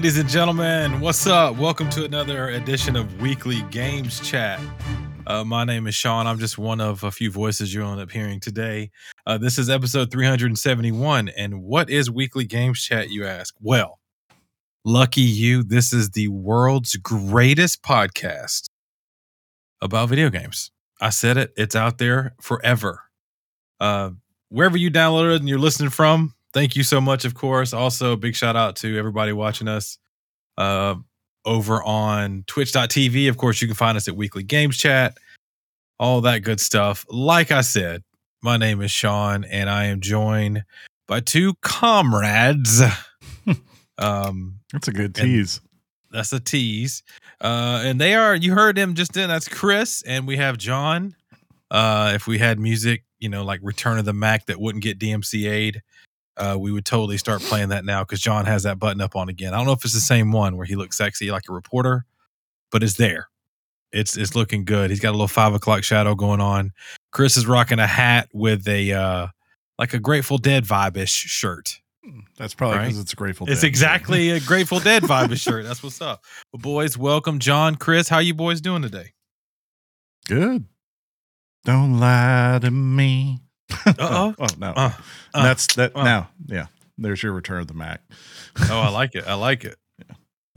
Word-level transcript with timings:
Ladies 0.00 0.16
and 0.16 0.30
gentlemen, 0.30 0.98
what's 1.00 1.26
up? 1.26 1.58
Welcome 1.58 1.90
to 1.90 2.06
another 2.06 2.48
edition 2.48 2.96
of 2.96 3.20
Weekly 3.20 3.60
Games 3.70 4.18
Chat. 4.26 4.58
Uh, 5.26 5.44
my 5.44 5.62
name 5.64 5.86
is 5.86 5.94
Sean. 5.94 6.26
I'm 6.26 6.38
just 6.38 6.56
one 6.56 6.80
of 6.80 7.04
a 7.04 7.10
few 7.10 7.30
voices 7.30 7.74
you'll 7.74 7.92
end 7.92 8.00
up 8.00 8.10
hearing 8.10 8.40
today. 8.40 8.92
Uh, 9.26 9.36
this 9.36 9.58
is 9.58 9.68
episode 9.68 10.10
371. 10.10 11.28
And 11.28 11.62
what 11.62 11.90
is 11.90 12.10
Weekly 12.10 12.46
Games 12.46 12.82
Chat, 12.82 13.10
you 13.10 13.26
ask? 13.26 13.54
Well, 13.60 14.00
lucky 14.86 15.20
you, 15.20 15.62
this 15.62 15.92
is 15.92 16.08
the 16.08 16.28
world's 16.28 16.96
greatest 16.96 17.82
podcast 17.82 18.70
about 19.82 20.08
video 20.08 20.30
games. 20.30 20.70
I 20.98 21.10
said 21.10 21.36
it, 21.36 21.52
it's 21.58 21.76
out 21.76 21.98
there 21.98 22.34
forever. 22.40 23.02
Uh, 23.78 24.12
wherever 24.48 24.78
you 24.78 24.90
downloaded 24.90 25.34
it 25.34 25.40
and 25.40 25.48
you're 25.50 25.58
listening 25.58 25.90
from, 25.90 26.34
thank 26.52 26.76
you 26.76 26.82
so 26.82 27.00
much, 27.00 27.24
of 27.24 27.34
course. 27.34 27.72
Also, 27.72 28.16
big 28.16 28.34
shout 28.34 28.56
out 28.56 28.76
to 28.76 28.98
everybody 28.98 29.32
watching 29.32 29.68
us 29.68 29.98
uh, 30.58 30.94
over 31.44 31.82
on 31.82 32.44
twitch.tv. 32.46 33.28
Of 33.28 33.36
course, 33.36 33.60
you 33.60 33.68
can 33.68 33.76
find 33.76 33.96
us 33.96 34.08
at 34.08 34.16
Weekly 34.16 34.42
Games 34.42 34.76
Chat, 34.76 35.16
all 35.98 36.20
that 36.22 36.40
good 36.40 36.60
stuff. 36.60 37.04
Like 37.08 37.50
I 37.50 37.60
said, 37.62 38.02
my 38.42 38.56
name 38.56 38.80
is 38.80 38.90
Sean, 38.90 39.44
and 39.44 39.68
I 39.68 39.86
am 39.86 40.00
joined 40.00 40.64
by 41.06 41.20
two 41.20 41.54
comrades. 41.62 42.82
um, 43.98 44.60
That's 44.72 44.88
a 44.88 44.92
good 44.92 45.14
tease. 45.14 45.60
that's 46.10 46.32
a 46.32 46.40
tease. 46.40 47.02
Uh, 47.40 47.82
and 47.84 48.00
they 48.00 48.14
are, 48.14 48.34
you 48.34 48.52
heard 48.54 48.76
him 48.78 48.94
just 48.94 49.12
then. 49.12 49.28
That's 49.28 49.48
Chris, 49.48 50.02
and 50.06 50.26
we 50.26 50.36
have 50.36 50.58
John. 50.58 51.14
Uh, 51.70 52.12
if 52.14 52.26
we 52.26 52.38
had 52.38 52.58
music, 52.58 53.04
you 53.18 53.28
know, 53.28 53.44
like 53.44 53.60
Return 53.62 53.98
of 53.98 54.04
the 54.04 54.12
Mack 54.12 54.46
that 54.46 54.60
wouldn't 54.60 54.82
get 54.82 54.98
DMCA'd, 54.98 55.80
uh, 56.40 56.56
we 56.58 56.72
would 56.72 56.84
totally 56.84 57.18
start 57.18 57.40
playing 57.42 57.68
that 57.68 57.84
now 57.84 58.02
because 58.02 58.20
John 58.20 58.46
has 58.46 58.62
that 58.64 58.78
button 58.78 59.00
up 59.00 59.14
on 59.14 59.28
again. 59.28 59.54
I 59.54 59.58
don't 59.58 59.66
know 59.66 59.72
if 59.72 59.84
it's 59.84 59.94
the 59.94 60.00
same 60.00 60.32
one 60.32 60.56
where 60.56 60.66
he 60.66 60.74
looks 60.76 60.96
sexy 60.96 61.30
like 61.30 61.44
a 61.48 61.52
reporter, 61.52 62.04
but 62.72 62.82
it's 62.82 62.94
there. 62.94 63.28
It's 63.92 64.16
it's 64.16 64.34
looking 64.34 64.64
good. 64.64 64.90
He's 64.90 65.00
got 65.00 65.10
a 65.10 65.12
little 65.12 65.28
five 65.28 65.52
o'clock 65.54 65.82
shadow 65.84 66.14
going 66.14 66.40
on. 66.40 66.72
Chris 67.12 67.36
is 67.36 67.46
rocking 67.46 67.78
a 67.80 67.86
hat 67.86 68.28
with 68.32 68.66
a 68.68 68.92
uh 68.92 69.26
like 69.78 69.94
a 69.94 69.98
Grateful 69.98 70.38
Dead 70.38 70.64
vibe 70.64 70.96
ish 70.96 71.10
shirt. 71.12 71.80
That's 72.38 72.54
probably 72.54 72.78
Right? 72.78 72.84
because 72.86 73.00
it's 73.00 73.12
a 73.12 73.16
Grateful 73.16 73.46
Dead. 73.46 73.52
It's 73.52 73.62
exactly 73.64 74.30
a 74.30 74.40
Grateful 74.46 74.78
Dead 74.80 75.02
vibe 75.02 75.36
shirt. 75.40 75.64
That's 75.64 75.82
what's 75.82 76.00
up. 76.00 76.24
Well, 76.52 76.60
boys, 76.60 76.96
welcome, 76.96 77.38
John, 77.40 77.74
Chris. 77.76 78.08
How 78.08 78.18
you 78.20 78.32
boys 78.34 78.60
doing 78.60 78.82
today? 78.82 79.12
good. 80.26 80.64
Don't 81.64 81.98
lie 82.00 82.58
to 82.62 82.70
me. 82.70 83.40
Uh-oh. 83.86 84.34
oh 84.38 84.46
no, 84.58 84.72
Uh, 84.76 84.92
uh, 85.34 85.42
that's 85.44 85.74
that. 85.76 85.94
uh. 85.96 86.02
now, 86.04 86.30
yeah. 86.46 86.66
There's 86.98 87.22
your 87.22 87.32
Return 87.32 87.60
of 87.60 87.66
the 87.66 87.74
Mack. 87.74 88.02
oh, 88.68 88.78
I 88.80 88.90
like 88.90 89.14
it. 89.14 89.24
I 89.26 89.34
like 89.34 89.64
it. 89.64 89.76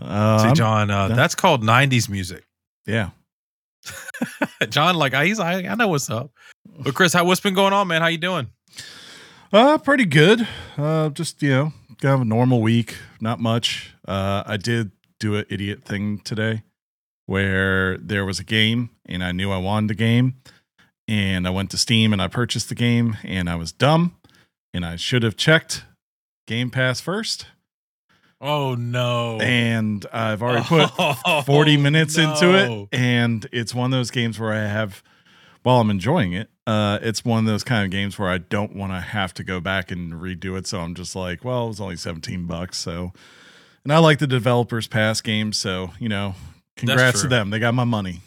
Uh, 0.01 0.37
See, 0.39 0.51
John, 0.53 0.89
uh, 0.91 1.09
that's 1.09 1.35
called 1.35 1.63
'90s 1.63 2.09
music. 2.09 2.43
yeah. 2.85 3.11
John, 4.69 4.95
like, 4.95 5.13
he's, 5.13 5.39
I, 5.39 5.59
I 5.59 5.75
know 5.75 5.87
what's 5.89 6.09
up. 6.09 6.31
But 6.79 6.95
Chris, 6.95 7.13
how 7.13 7.25
what's 7.25 7.41
been 7.41 7.53
going 7.53 7.73
on, 7.73 7.87
man? 7.87 8.01
How 8.01 8.07
you 8.07 8.17
doing? 8.17 8.47
Uh, 9.51 9.77
pretty 9.77 10.05
good. 10.05 10.47
Uh, 10.77 11.09
just 11.09 11.41
you 11.41 11.49
know, 11.49 11.73
kind 12.01 12.15
of 12.15 12.21
a 12.21 12.25
normal 12.25 12.61
week. 12.61 12.97
Not 13.21 13.39
much. 13.39 13.93
Uh, 14.07 14.43
I 14.45 14.57
did 14.57 14.91
do 15.19 15.35
an 15.35 15.45
idiot 15.49 15.83
thing 15.85 16.19
today, 16.19 16.63
where 17.25 17.97
there 17.97 18.25
was 18.25 18.39
a 18.39 18.43
game, 18.43 18.89
and 19.05 19.23
I 19.23 19.31
knew 19.31 19.51
I 19.51 19.57
wanted 19.57 19.89
the 19.89 19.95
game, 19.95 20.35
and 21.07 21.47
I 21.47 21.49
went 21.49 21.71
to 21.71 21.77
Steam 21.77 22.13
and 22.13 22.21
I 22.21 22.27
purchased 22.27 22.69
the 22.69 22.75
game, 22.75 23.17
and 23.23 23.49
I 23.49 23.55
was 23.55 23.71
dumb, 23.71 24.15
and 24.73 24.85
I 24.85 24.95
should 24.95 25.23
have 25.23 25.35
checked 25.35 25.83
Game 26.47 26.69
Pass 26.69 26.99
first, 27.01 27.47
Oh 28.41 28.75
no! 28.75 29.39
and 29.39 30.05
I've 30.11 30.43
already 30.43 30.65
put 30.65 31.45
40 31.45 31.77
minutes 31.77 32.17
into 32.17 32.47
Oh, 32.47 32.83
it 32.91 32.97
and 32.97 33.47
it's 33.53 33.73
one 33.73 33.93
of 33.93 33.97
those 33.97 34.11
games 34.11 34.37
where 34.37 34.51
i 34.51 34.67
have 34.67 35.01
while 35.63 35.79
i'm 35.79 35.89
enjoying 35.89 36.33
it 36.33 36.49
uh 36.67 36.99
it's 37.01 37.23
one 37.23 37.39
of 37.39 37.45
those 37.45 37.63
kind 37.63 37.85
of 37.85 37.91
games 37.91 38.19
where 38.19 38.29
i 38.29 38.37
don't 38.37 38.75
want 38.75 38.91
to 38.91 38.99
have 38.99 39.33
to 39.35 39.45
go 39.45 39.61
back 39.61 39.91
and 39.91 40.13
redo 40.15 40.57
it 40.57 40.67
so 40.67 40.81
i'm 40.81 40.93
just 40.93 41.15
like 41.15 41.45
well 41.45 41.65
it 41.65 41.69
was 41.69 41.79
only 41.79 41.95
17 41.95 42.45
bucks 42.45 42.77
so. 42.77 43.13
And 43.85 43.93
i 43.93 43.97
like 43.99 44.19
the 44.19 44.27
developers 44.27 44.87
past 44.87 45.23
games 45.23 45.57
so 45.57 45.91
you 45.99 46.09
know 46.09 46.35
congrats 46.75 47.21
to 47.21 47.27
them. 47.27 47.49
They 47.49 47.59
got 47.59 47.73
my 47.73 47.83
money 47.85 48.19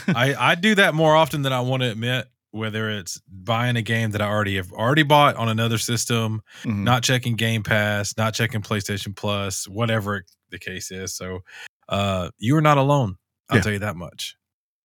I, 0.08 0.34
I 0.34 0.54
do 0.54 0.74
that 0.76 0.94
more 0.94 1.14
often 1.16 1.42
than 1.42 1.52
I 1.52 1.60
want 1.60 1.82
to 1.82 1.90
admit. 1.90 2.26
Whether 2.54 2.90
it's 2.90 3.18
buying 3.28 3.76
a 3.76 3.82
game 3.82 4.10
that 4.10 4.20
I 4.20 4.26
already 4.26 4.56
have 4.56 4.70
already 4.72 5.04
bought 5.04 5.36
on 5.36 5.48
another 5.48 5.78
system, 5.78 6.42
Mhm. 6.64 6.82
not 6.84 7.02
checking 7.02 7.34
Game 7.34 7.62
Pass, 7.62 8.14
not 8.18 8.34
checking 8.34 8.60
PlayStation 8.60 9.16
Plus, 9.16 9.66
whatever 9.66 10.24
the 10.50 10.58
case 10.58 10.90
is. 10.90 11.14
So, 11.14 11.40
uh, 11.88 12.28
you 12.38 12.54
are 12.56 12.60
not 12.60 12.76
alone. 12.76 13.16
I'll 13.48 13.56
Yeah. 13.56 13.62
tell 13.62 13.72
you 13.72 13.78
that 13.78 13.96
much. 13.96 14.36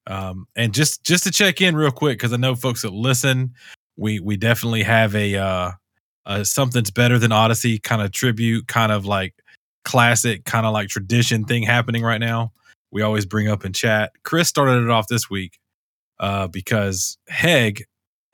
Um, 0.08 0.48
and 0.56 0.74
just 0.74 1.04
just 1.04 1.26
to 1.26 1.32
check 1.32 1.60
in 1.60 1.76
real 1.76 1.92
quick 1.92 2.18
because 2.18 2.32
I 2.32 2.38
know 2.38 2.56
folks 2.56 2.84
that 2.84 2.94
listen, 2.94 3.54
we 3.98 4.22
we 4.22 4.38
definitely 4.38 4.84
have 4.84 5.14
a 5.14 5.36
uh, 5.36 5.72
uh 6.26 6.44
something's 6.46 6.90
better 6.92 7.20
than 7.20 7.34
Odyssey 7.34 7.80
kind 7.80 8.02
of 8.02 8.14
tribute, 8.14 8.70
kind 8.70 8.94
of 8.94 9.06
like 9.06 9.36
classic, 9.84 10.46
kind 10.46 10.66
of 10.66 10.72
like 10.72 10.88
tradition 10.88 11.44
thing 11.44 11.64
happening 11.64 12.04
right 12.04 12.20
now. 12.22 12.54
We 12.92 13.02
always 13.02 13.26
bring 13.26 13.48
up 13.48 13.66
in 13.66 13.74
chat. 13.74 14.12
Chris 14.24 14.48
started 14.48 14.84
it 14.84 14.90
off 14.90 15.08
this 15.08 15.30
week 15.30 15.60
uh, 16.20 16.48
because 16.48 17.18
Heg 17.28 17.84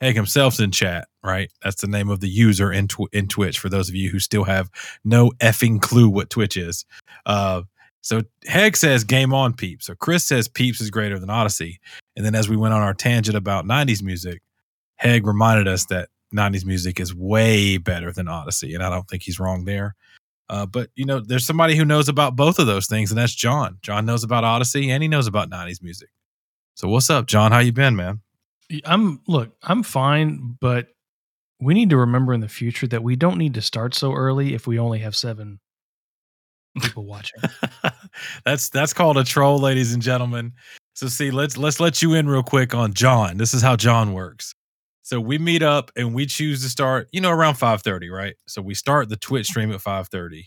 Heg 0.01 0.15
himself's 0.15 0.59
in 0.59 0.71
chat, 0.71 1.07
right? 1.23 1.49
That's 1.63 1.81
the 1.81 1.87
name 1.87 2.09
of 2.09 2.19
the 2.19 2.27
user 2.27 2.71
in 2.71 2.87
tw- 2.87 3.13
in 3.13 3.27
Twitch. 3.27 3.59
For 3.59 3.69
those 3.69 3.89
of 3.89 3.95
you 3.95 4.09
who 4.09 4.19
still 4.19 4.43
have 4.43 4.69
no 5.03 5.31
effing 5.39 5.81
clue 5.81 6.09
what 6.09 6.29
Twitch 6.29 6.57
is, 6.57 6.85
uh, 7.25 7.61
so 8.01 8.21
Heg 8.45 8.75
says 8.75 9.03
"Game 9.03 9.33
on, 9.33 9.53
peeps." 9.53 9.85
So 9.85 9.95
Chris 9.95 10.25
says 10.25 10.47
"Peeps" 10.47 10.81
is 10.81 10.89
greater 10.89 11.19
than 11.19 11.29
Odyssey, 11.29 11.79
and 12.15 12.25
then 12.25 12.35
as 12.35 12.49
we 12.49 12.57
went 12.57 12.73
on 12.73 12.81
our 12.81 12.93
tangent 12.93 13.37
about 13.37 13.65
'90s 13.65 14.03
music, 14.03 14.41
Heg 14.97 15.25
reminded 15.25 15.67
us 15.67 15.85
that 15.85 16.09
'90s 16.35 16.65
music 16.65 16.99
is 16.99 17.15
way 17.15 17.77
better 17.77 18.11
than 18.11 18.27
Odyssey, 18.27 18.73
and 18.73 18.83
I 18.83 18.89
don't 18.89 19.07
think 19.07 19.23
he's 19.23 19.39
wrong 19.39 19.65
there. 19.65 19.95
Uh, 20.49 20.65
but 20.65 20.89
you 20.95 21.05
know, 21.05 21.19
there's 21.19 21.45
somebody 21.45 21.75
who 21.75 21.85
knows 21.85 22.09
about 22.09 22.35
both 22.35 22.59
of 22.59 22.67
those 22.67 22.87
things, 22.87 23.11
and 23.11 23.17
that's 23.17 23.33
John. 23.33 23.77
John 23.81 24.05
knows 24.05 24.23
about 24.23 24.43
Odyssey, 24.43 24.91
and 24.91 25.01
he 25.01 25.09
knows 25.09 25.27
about 25.27 25.49
'90s 25.49 25.81
music. 25.81 26.09
So 26.75 26.87
what's 26.87 27.09
up, 27.09 27.27
John? 27.27 27.51
How 27.51 27.59
you 27.59 27.71
been, 27.71 27.95
man? 27.95 28.21
I'm 28.85 29.21
look, 29.27 29.55
I'm 29.63 29.83
fine, 29.83 30.57
but 30.59 30.87
we 31.59 31.73
need 31.73 31.89
to 31.91 31.97
remember 31.97 32.33
in 32.33 32.41
the 32.41 32.49
future 32.49 32.87
that 32.87 33.03
we 33.03 33.15
don't 33.15 33.37
need 33.37 33.53
to 33.53 33.61
start 33.61 33.93
so 33.93 34.13
early 34.13 34.53
if 34.53 34.67
we 34.67 34.79
only 34.79 34.99
have 34.99 35.15
seven 35.15 35.59
people 36.81 37.05
watching. 37.05 37.41
that's 38.45 38.69
that's 38.69 38.93
called 38.93 39.17
a 39.17 39.23
troll, 39.23 39.59
ladies 39.59 39.93
and 39.93 40.01
gentlemen. 40.01 40.53
So 40.95 41.07
see, 41.07 41.31
let's 41.31 41.57
let's 41.57 41.79
let 41.79 42.01
you 42.01 42.13
in 42.13 42.27
real 42.27 42.43
quick 42.43 42.75
on 42.75 42.93
John. 42.93 43.37
This 43.37 43.53
is 43.53 43.61
how 43.61 43.75
John 43.75 44.13
works. 44.13 44.53
So 45.03 45.19
we 45.19 45.37
meet 45.37 45.61
up 45.61 45.91
and 45.97 46.15
we 46.15 46.25
choose 46.25 46.63
to 46.63 46.69
start, 46.69 47.09
you 47.11 47.21
know, 47.21 47.29
around 47.29 47.55
5:30, 47.55 48.09
right? 48.09 48.35
So 48.47 48.61
we 48.61 48.73
start 48.73 49.09
the 49.09 49.17
Twitch 49.17 49.47
stream 49.47 49.71
at 49.71 49.81
5:30. 49.81 50.45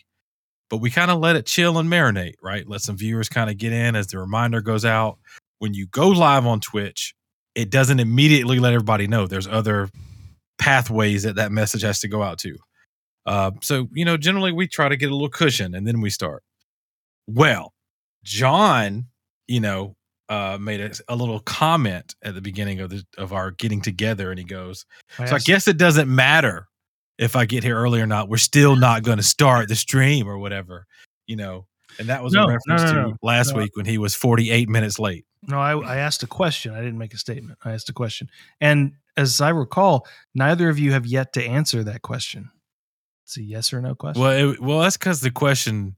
But 0.71 0.79
we 0.79 0.91
kind 0.91 1.11
of 1.11 1.21
let 1.21 1.37
it 1.37 1.47
chill 1.47 1.79
and 1.79 1.89
marinate, 1.89 2.35
right? 2.43 2.69
Let 2.69 2.81
some 2.81 2.97
viewers 2.97 3.29
kind 3.29 3.51
of 3.51 3.59
get 3.59 3.73
in 3.73 3.95
as 3.95 4.09
the 4.09 4.19
reminder 4.19 4.61
goes 4.61 4.85
out. 4.85 5.19
When 5.59 5.75
you 5.75 5.87
go 5.87 6.09
live 6.09 6.47
on 6.47 6.61
Twitch, 6.61 7.15
it 7.55 7.71
doesn't 7.71 8.01
immediately 8.01 8.59
let 8.59 8.73
everybody 8.73 9.07
know. 9.07 9.27
There's 9.27 9.47
other 9.47 9.91
pathways 10.59 11.23
that 11.23 11.37
that 11.37 11.53
message 11.53 11.83
has 11.83 12.01
to 12.01 12.09
go 12.09 12.23
out 12.23 12.39
to. 12.41 12.57
Uh, 13.27 13.51
so 13.63 13.89
you 13.93 14.05
know, 14.05 14.17
generally 14.17 14.53
we 14.53 14.67
try 14.67 14.89
to 14.89 14.97
get 14.97 15.11
a 15.11 15.15
little 15.15 15.29
cushion 15.29 15.75
and 15.75 15.87
then 15.87 16.01
we 16.01 16.11
start. 16.11 16.43
Well, 17.27 17.75
John, 18.25 19.07
you 19.49 19.61
know, 19.61 19.97
uh, 20.29 20.59
made 20.61 20.81
a, 20.81 20.91
a 21.09 21.17
little 21.17 21.41
comment 21.41 22.15
at 22.23 22.35
the 22.35 22.41
beginning 22.41 22.81
of 22.81 22.91
the 22.91 23.05
of 23.17 23.33
our 23.33 23.51
getting 23.53 23.81
together, 23.81 24.31
and 24.31 24.39
he 24.39 24.45
goes, 24.45 24.85
"So 25.19 25.37
I 25.37 25.39
guess 25.39 25.69
it 25.69 25.77
doesn't 25.79 26.13
matter 26.13 26.67
if 27.19 27.37
I 27.37 27.47
get 27.47 27.63
here 27.65 27.77
early 27.77 28.01
or 28.01 28.07
not. 28.07 28.29
We're 28.29 28.37
still 28.39 28.77
not 28.77 29.03
going 29.03 29.19
to 29.19 29.23
start 29.23 29.69
the 29.69 29.77
stream 29.77 30.29
or 30.29 30.39
whatever, 30.39 30.87
you 31.27 31.37
know." 31.37 31.67
And 31.99 32.09
that 32.09 32.23
was 32.23 32.35
No, 32.35 32.45
a 32.45 32.49
reference 32.49 32.83
no, 32.83 32.93
to 32.93 32.95
no, 33.11 33.17
last 33.23 33.53
no. 33.55 33.61
week 33.61 33.75
when 33.75 33.87
he 33.87 33.97
was 33.97 34.15
48 34.15 34.69
minutes 34.69 34.99
late. 34.99 35.25
no, 35.47 35.59
I, 35.59 35.79
I 35.79 35.97
asked 35.97 36.23
a 36.23 36.27
question. 36.27 36.75
I 36.75 36.79
didn't 36.79 36.99
make 36.99 37.15
a 37.15 37.19
statement. 37.19 37.59
I 37.65 37.73
asked 37.73 37.89
a 37.89 37.95
question, 37.95 38.29
and 38.61 38.93
as 39.17 39.41
I 39.41 39.49
recall, 39.49 40.07
neither 40.35 40.69
of 40.69 40.79
you 40.79 40.93
have 40.93 41.07
yet 41.07 41.33
to 41.35 41.43
answer 41.43 41.83
that 41.85 42.03
question. 42.03 42.51
It's 43.25 43.39
a 43.39 43.43
yes 43.43 43.73
or 43.73 43.81
no 43.81 43.95
question. 43.95 44.23
Well, 44.23 44.51
it, 44.53 44.61
well, 44.61 44.81
that's 44.81 44.97
because 44.99 45.21
the 45.21 45.31
question, 45.31 45.97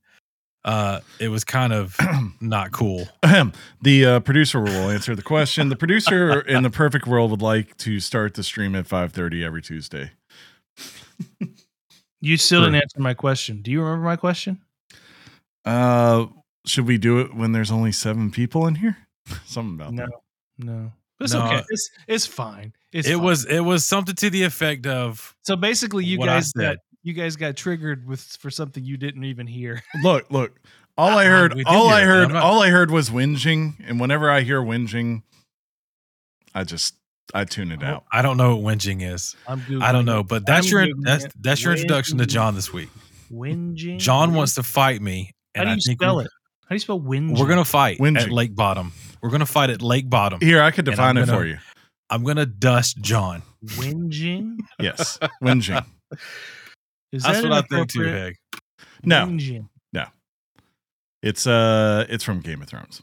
uh, 0.68 1.00
it 1.18 1.28
was 1.28 1.44
kind 1.44 1.72
of 1.72 1.96
not 2.40 2.72
cool. 2.72 3.08
Ahem. 3.22 3.52
the 3.80 4.04
uh, 4.04 4.20
producer 4.20 4.60
will 4.60 4.90
answer 4.90 5.16
the 5.16 5.22
question. 5.22 5.68
The 5.70 5.76
producer 5.76 6.40
in 6.54 6.62
the 6.62 6.70
perfect 6.70 7.06
world 7.06 7.30
would 7.30 7.40
like 7.42 7.76
to 7.78 8.00
start 8.00 8.34
the 8.34 8.42
stream 8.42 8.74
at 8.74 8.86
5:30 8.86 9.42
every 9.44 9.62
Tuesday. 9.62 10.10
You 12.20 12.36
still 12.36 12.60
didn't 12.62 12.76
answer 12.82 13.00
my 13.00 13.14
question. 13.14 13.62
Do 13.62 13.70
you 13.70 13.80
remember 13.80 14.04
my 14.04 14.16
question? 14.16 14.60
Uh, 15.64 16.26
should 16.66 16.86
we 16.86 16.98
do 16.98 17.20
it 17.20 17.34
when 17.34 17.52
there's 17.52 17.70
only 17.70 17.92
seven 17.92 18.30
people 18.30 18.66
in 18.66 18.74
here? 18.76 18.96
Something 19.46 19.74
about 19.76 19.92
No, 19.94 20.04
that. 20.04 20.10
no. 20.58 20.72
No. 20.72 20.92
It's 21.20 21.32
No. 21.32 21.46
okay. 21.46 21.62
It's 21.70 21.90
it's 22.06 22.26
fine. 22.26 22.72
It's 22.92 23.08
it 23.08 23.14
fine. 23.14 23.22
was 23.22 23.44
it 23.46 23.60
was 23.60 23.84
something 23.86 24.14
to 24.16 24.30
the 24.30 24.42
effect 24.44 24.86
of 24.86 25.34
so 25.42 25.56
basically 25.56 26.04
you 26.04 26.18
guys 26.18 26.50
said. 26.56 26.78
Got 27.12 27.16
you 27.18 27.24
guys 27.24 27.36
got 27.36 27.56
triggered 27.56 28.06
with 28.06 28.20
for 28.20 28.50
something 28.50 28.84
you 28.84 28.96
didn't 28.96 29.24
even 29.24 29.46
hear. 29.46 29.82
Look, 30.02 30.30
look. 30.30 30.58
All 30.96 31.16
I 31.16 31.26
Uh, 31.26 31.30
heard, 31.30 31.62
all 31.66 31.88
I 31.88 32.02
heard, 32.02 32.30
not- 32.32 32.42
all 32.42 32.60
I 32.60 32.70
heard 32.70 32.90
was 32.90 33.08
whinging, 33.10 33.74
and 33.86 34.00
whenever 34.00 34.28
I 34.30 34.40
hear 34.40 34.60
whinging, 34.60 35.22
I 36.54 36.64
just 36.64 36.94
I 37.34 37.44
tune 37.44 37.70
it 37.70 37.82
out. 37.84 38.04
I 38.10 38.20
don't 38.22 38.36
know 38.36 38.56
what 38.56 38.78
whinging 38.78 39.02
is. 39.08 39.36
I'm 39.46 39.60
Googling 39.60 39.82
I 39.82 39.92
don't 39.92 40.04
know, 40.06 40.22
but 40.24 40.44
that's 40.46 40.66
I'm 40.66 40.72
your 40.72 40.88
that's 41.02 41.24
it. 41.26 41.32
that's 41.40 41.62
your 41.62 41.72
introduction 41.74 42.18
to 42.18 42.26
John 42.26 42.54
this 42.56 42.72
week. 42.72 42.88
Whinging. 43.32 43.98
John 43.98 44.34
wants 44.34 44.54
to 44.56 44.62
fight 44.62 45.00
me, 45.02 45.32
How 45.54 45.64
do 45.64 45.70
you 45.70 45.80
spell 45.80 46.18
it? 46.20 46.28
How 46.62 46.68
do 46.70 46.74
you 46.74 46.80
spell 46.80 47.00
whinging? 47.00 47.38
we're 47.38 47.46
gonna 47.48 47.64
fight 47.64 48.00
at 48.00 48.30
Lake 48.30 48.56
Bottom. 48.56 48.92
We're 49.22 49.30
gonna 49.30 49.46
fight 49.46 49.70
at 49.70 49.82
Lake 49.82 50.08
Bottom. 50.10 50.40
Here, 50.40 50.62
I 50.62 50.70
could 50.72 50.84
define 50.84 51.16
it 51.16 51.26
gonna- 51.26 51.38
for 51.38 51.44
you. 51.46 51.58
I'm 52.10 52.24
gonna 52.24 52.46
dust 52.46 52.98
John. 53.02 53.42
whinging. 53.64 54.56
Yes, 54.80 55.18
whinging. 55.42 55.84
Is 57.12 57.22
That's 57.22 57.40
that 57.42 57.48
what 57.48 57.64
I 57.64 57.66
think 57.66 57.90
too, 57.90 58.02
inappropriate? 58.02 58.36
Heg. 59.02 59.64
No, 59.92 60.04
it's 61.22 61.46
uh, 61.48 62.06
it's 62.08 62.22
from 62.22 62.40
Game 62.40 62.62
of 62.62 62.68
Thrones. 62.68 63.02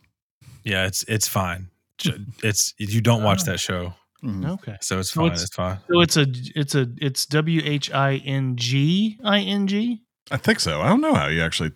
Yeah, 0.63 0.85
it's 0.85 1.03
it's 1.07 1.27
fine. 1.27 1.69
It's 2.43 2.73
you 2.77 3.01
don't 3.01 3.23
watch 3.23 3.41
Oh. 3.41 3.51
that 3.51 3.59
show, 3.59 3.93
Mhm. 4.23 4.49
Okay. 4.51 4.77
so 4.81 4.99
it's 4.99 5.11
So 5.11 5.21
fine. 5.21 5.25
it's- 5.27 5.43
It's, 5.43 5.55
fine. 5.55 5.79
So 5.89 6.01
it's 6.01 6.17
a 6.17 6.25
it's 6.55 6.75
a 6.75 6.87
it's 6.97 7.25
W 7.25 7.61
H 7.63 7.91
I 7.91 8.15
N 8.17 8.55
G 8.55 9.17
I 9.23 9.39
N 9.41 9.67
G. 9.67 10.01
I 10.31 10.37
think 10.37 10.59
so. 10.59 10.81
I 10.81 10.87
don't 10.87 11.01
know 11.01 11.13
how 11.13 11.27
you 11.27 11.41
actually 11.41 11.71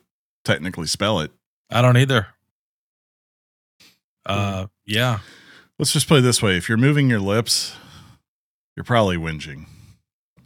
technically 0.45 0.87
spell 0.87 1.19
it. 1.21 1.31
I 1.69 1.81
don't 1.81 1.97
either. 1.97 2.27
Uh, 4.25 4.67
yeah. 4.85 5.19
Let's 5.77 5.93
just 5.93 6.07
put 6.07 6.19
it 6.19 6.21
this 6.21 6.41
way: 6.41 6.57
if 6.57 6.67
you're 6.69 6.77
moving 6.77 7.09
your 7.09 7.19
lips, 7.21 7.75
you're 8.75 8.83
probably 8.83 9.17
whinging. 9.17 9.65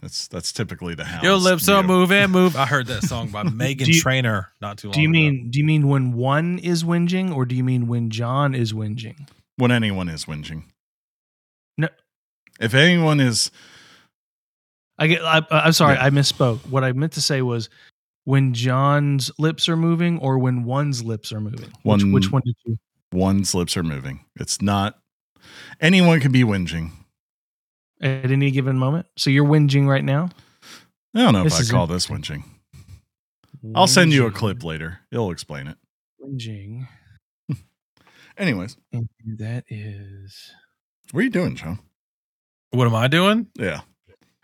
That's 0.04 0.28
that's 0.28 0.52
typically 0.52 0.96
the 0.96 1.06
house. 1.06 1.24
Your 1.24 1.36
lips 1.38 1.68
are 1.70 1.82
view. 1.82 1.88
moving, 1.88 2.30
move. 2.30 2.56
I 2.58 2.66
heard 2.66 2.88
that 2.88 3.04
song 3.04 3.30
by 3.30 3.44
Meghan 3.44 3.86
Do 3.86 3.92
you- 3.94 4.02
Trainor 4.02 4.52
not 4.62 4.78
too 4.78 4.90
long. 4.90 4.94
Do 4.94 5.02
you 5.02 5.08
ago. 5.08 5.12
mean 5.14 5.50
do 5.50 5.58
you 5.60 5.66
mean 5.66 5.88
when 5.88 6.12
one 6.14 6.60
is 6.60 6.84
whinging 6.84 7.34
or 7.34 7.46
do 7.46 7.56
you 7.56 7.64
mean 7.64 7.88
when 7.88 8.10
John 8.10 8.54
is 8.54 8.74
whinging? 8.74 9.28
when 9.56 9.72
anyone 9.72 10.10
is 10.10 10.26
whinging. 10.26 10.64
No. 11.78 11.88
If 12.60 12.74
anyone 12.74 13.20
is, 13.20 13.50
I 15.00 15.08
get. 15.08 15.24
I, 15.24 15.42
I'm 15.50 15.72
sorry, 15.74 15.96
Yeah. 15.96 16.06
I 16.06 16.10
misspoke. 16.10 16.60
What 16.68 16.84
I 16.84 16.92
meant 16.92 17.14
to 17.14 17.22
say 17.22 17.42
was 17.42 17.70
when 18.26 18.54
John's 18.54 19.32
lips 19.40 19.68
are 19.70 19.78
moving 19.78 20.20
or 20.20 20.38
when 20.38 20.64
one's 20.66 21.04
lips 21.04 21.32
are 21.32 21.40
moving. 21.42 21.70
Which, 21.84 22.04
One- 22.04 22.12
which 22.12 22.32
one 22.32 22.42
did 22.46 22.56
you? 22.66 22.78
one's 23.14 23.56
lips 23.56 23.78
are 23.78 23.84
moving. 23.84 24.26
It's 24.40 24.62
not 24.62 25.00
anyone 25.80 26.20
can 26.20 26.32
be 26.34 26.44
whinging. 26.44 26.92
At 28.04 28.30
any 28.32 28.52
given 28.52 28.78
moment. 28.78 29.08
So 29.18 29.30
you're 29.30 29.46
whinging 29.46 29.88
right 29.88 30.04
now. 30.04 30.30
I 31.16 31.20
don't 31.20 31.34
know 31.34 31.44
This 31.44 31.54
if 31.54 31.60
I 31.60 31.62
is 31.62 31.72
call 31.72 31.88
this 31.88 32.08
whinging. 32.08 32.44
I'll 33.76 33.88
send 33.88 34.12
you 34.12 34.26
a 34.28 34.32
clip 34.32 34.64
later. 34.64 35.00
It'll 35.12 35.32
explain 35.32 35.68
it. 35.68 35.78
Whinging. 36.22 36.88
Anyways, 38.38 38.78
And 38.92 39.08
that 39.38 39.64
is. 39.70 40.52
what 41.12 41.22
are 41.22 41.24
you 41.24 41.30
doing, 41.30 41.56
John? 41.56 41.80
What 42.72 42.88
am 42.88 42.96
I 42.96 43.08
doing? 43.08 43.48
Yeah. 43.56 43.82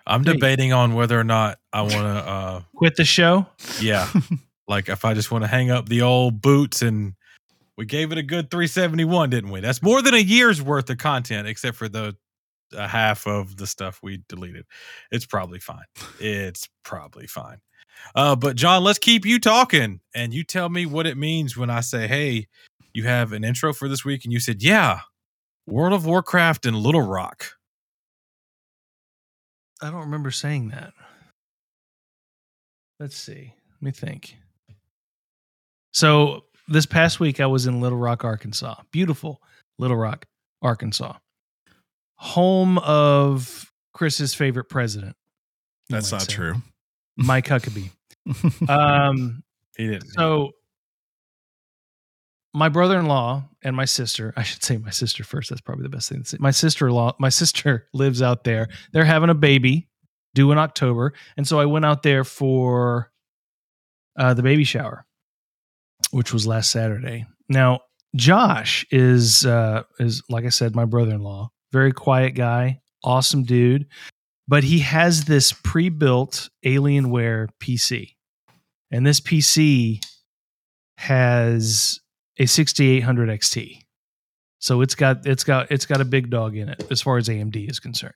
I'm 0.07 0.23
Hey. 0.23 0.33
debating 0.33 0.71
on 0.73 0.94
whether 0.94 1.19
or 1.19 1.23
not 1.23 1.59
I 1.73 1.81
want 1.81 1.94
to. 1.94 2.00
uh 2.00 2.62
Quit 2.75 2.95
the 2.95 3.05
show. 3.05 3.45
Yeah, 3.81 4.07
like 4.67 4.88
if 4.89 5.03
I 5.05 5.13
just 5.13 5.31
want 5.31 5.44
to 5.44 5.47
hang 5.47 5.69
up 5.71 5.89
the 5.89 6.01
old 6.01 6.41
boots 6.41 6.81
and 6.81 7.13
we 7.77 7.85
gave 7.85 8.12
it 8.12 8.17
a 8.17 8.23
good 8.23 8.50
371, 8.51 9.29
didn't 9.29 9.51
we? 9.51 9.59
That's 9.59 9.81
more 9.81 10.01
than 10.01 10.13
a 10.13 10.17
year's 10.19 10.62
worth 10.62 10.89
of 10.89 10.97
content, 10.97 11.47
except 11.47 11.75
for 11.77 11.88
the 11.89 12.15
uh, 12.75 12.88
half 12.88 13.27
of 13.27 13.57
the 13.57 13.68
stuff 13.68 14.00
we 14.04 14.21
deleted. 14.27 14.66
It's 15.12 15.25
probably 15.25 15.60
fine. 15.60 15.86
It's 16.19 16.68
probably 16.83 17.27
fine. 17.27 17.57
Uh, 18.16 18.36
but 18.36 18.56
John, 18.56 18.83
let's 18.83 19.00
keep 19.00 19.25
you 19.25 19.39
talking, 19.39 20.00
and 20.16 20.33
you 20.33 20.44
tell 20.44 20.69
me 20.69 20.86
what 20.86 21.07
it 21.07 21.18
means 21.18 21.57
when 21.57 21.69
I 21.69 21.81
say, 21.81 22.07
"Hey, 22.07 22.48
you 22.94 23.04
have 23.04 23.33
an 23.33 23.44
intro 23.44 23.74
for 23.74 23.88
this 23.88 24.06
week," 24.06 24.24
and 24.24 24.33
you 24.33 24.39
said, 24.39 24.63
"Yeah, 24.63 25.01
World 25.68 25.94
of 25.94 26.06
Warcraft 26.06 26.66
and 26.66 26.77
Little 26.77 27.01
Rock." 27.01 27.54
I 29.81 29.89
don't 29.89 30.01
remember 30.01 30.31
saying 30.31 30.69
that. 30.69 30.94
Let's 33.00 33.18
see. 33.18 33.54
Let 33.74 33.81
me 33.81 33.92
think. 33.92 34.36
So 35.94 36.45
this 36.68 36.86
past 36.86 37.19
week 37.19 37.39
I 37.39 37.45
was 37.45 37.65
in 37.65 37.80
Little 37.81 37.98
Rock, 37.98 38.24
Arkansas. 38.24 38.75
Beautiful 38.92 39.42
Little 39.77 39.98
Rock, 39.98 40.25
Arkansas. 40.62 41.13
Home 42.19 42.77
of 42.80 43.71
Chris's 43.94 44.33
favorite 44.33 44.69
president. 44.69 45.16
That's 45.89 46.12
not 46.12 46.24
say. 46.24 46.33
true. 46.33 46.56
Mike 47.18 47.48
Huckabee. 47.48 47.89
Um 48.69 49.42
He 49.77 49.88
didn't. 49.88 50.10
so 50.10 50.51
my 52.54 52.68
brother-in-law 52.69 53.48
and 53.63 53.75
my 53.75 53.86
sister, 53.86 54.33
I 54.36 54.44
should 54.44 54.63
say 54.63 54.77
my 54.77 54.89
sister 54.89 55.24
first. 55.24 55.50
That's 55.50 55.62
probably 55.62 55.83
the 55.83 55.89
best 55.89 56.10
thing 56.10 56.24
to 56.24 56.27
say. 56.27 56.38
My 56.39 56.51
sister-in-law, 56.51 57.16
my 57.19 57.30
sister 57.30 57.88
lives 57.94 58.22
out 58.22 58.44
there. 58.44 58.68
They're 58.92 59.06
having 59.06 59.30
a 59.30 59.36
baby 59.36 59.88
due 60.36 60.51
in 60.51 60.57
October. 60.57 61.13
And 61.38 61.48
so 61.48 61.60
I 61.60 61.65
went 61.65 61.86
out 61.86 62.04
there 62.04 62.24
for 62.24 63.12
uh, 64.18 64.33
the 64.33 64.44
baby 64.44 64.63
shower, 64.63 65.06
which 66.12 66.33
was 66.33 66.48
last 66.48 66.72
Saturday. 66.72 67.25
Now, 67.48 67.81
Josh 68.15 68.86
is 68.92 69.45
uh, 69.45 69.83
is 70.00 70.24
like 70.29 70.46
I 70.46 70.50
said, 70.50 70.75
my 70.75 70.86
brother-in-law, 70.86 71.51
very 71.71 71.91
quiet 71.91 72.35
guy, 72.35 72.81
awesome 73.03 73.43
dude, 73.43 73.88
but 74.47 74.63
he 74.63 74.79
has 74.79 75.25
this 75.25 75.53
pre-built 75.53 76.49
Alienware 76.65 77.49
PC. 77.61 78.15
And 78.91 79.05
this 79.05 79.19
PC 79.19 80.03
has 80.97 81.99
a 82.38 82.45
6800 82.45 83.29
XT. 83.29 83.81
So 84.59 84.81
it's 84.81 84.95
got 84.95 85.25
it's 85.25 85.43
got 85.43 85.71
it's 85.71 85.85
got 85.85 86.01
a 86.01 86.05
big 86.05 86.29
dog 86.29 86.57
in 86.57 86.67
it 86.69 86.85
as 86.91 87.01
far 87.01 87.17
as 87.17 87.29
AMD 87.29 87.69
is 87.69 87.79
concerned. 87.79 88.15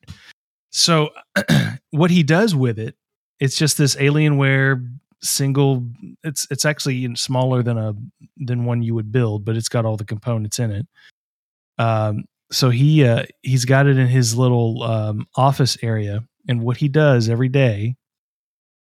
So 0.72 1.12
what 1.92 2.12
he 2.12 2.24
does 2.24 2.54
with 2.56 2.80
it, 2.80 2.96
it's 3.40 3.58
just 3.58 3.78
this 3.78 3.96
Alienware 3.96 4.86
single 5.22 5.88
it's 6.24 6.46
it's 6.52 6.66
actually 6.66 7.16
smaller 7.16 7.64
than 7.64 7.78
a 7.78 7.94
than 8.38 8.66
one 8.66 8.82
you 8.82 8.94
would 8.96 9.12
build, 9.12 9.46
but 9.46 9.56
it's 9.56 9.70
got 9.70 9.86
all 9.86 9.96
the 9.96 10.04
components 10.04 10.60
in 10.60 10.72
it. 10.72 10.88
Um 11.78 12.26
so 12.54 12.70
he 12.70 13.06
uh 13.06 13.24
he's 13.42 13.66
got 13.66 13.88
it 13.88 13.98
in 13.98 14.08
his 14.08 14.38
little 14.38 14.84
um 14.84 15.28
office 15.36 15.78
area 15.82 16.24
and 16.48 16.62
what 16.62 16.78
he 16.78 16.88
does 16.88 17.30
every 17.30 17.50
day 17.50 17.96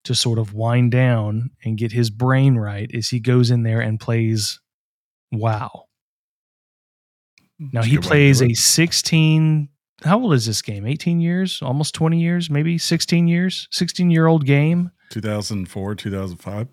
to 0.04 0.14
sort 0.14 0.38
of 0.38 0.54
wind 0.54 0.92
down 0.92 1.50
and 1.64 1.78
get 1.78 1.92
his 1.92 2.10
brain 2.10 2.56
right 2.56 2.90
is 2.92 3.10
he 3.10 3.20
goes 3.20 3.50
in 3.50 3.64
there 3.64 3.82
and 3.82 4.00
plays 4.00 4.60
WoW. 5.32 5.86
Now 7.58 7.82
That's 7.82 7.88
he 7.88 7.96
good 7.96 8.00
way 8.00 8.02
to 8.04 8.08
plays 8.08 8.42
a 8.42 8.54
16 8.54 9.70
how 10.04 10.20
old 10.20 10.34
is 10.34 10.46
this 10.46 10.62
game? 10.62 10.86
18 10.86 11.22
years? 11.22 11.62
Almost 11.62 11.96
20 11.96 12.20
years? 12.20 12.50
Maybe 12.50 12.78
16 12.78 13.28
years? 13.28 13.68
16 13.72 14.12
year 14.12 14.28
old 14.28 14.46
game? 14.46 14.92
2004, 15.12 15.96
2005. 15.96 16.68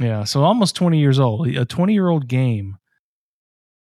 Yeah, 0.00 0.24
so 0.24 0.42
almost 0.42 0.74
20 0.74 0.98
years 0.98 1.18
old. 1.18 1.46
A 1.48 1.64
20 1.64 1.94
year 1.94 2.08
old 2.08 2.28
game 2.28 2.76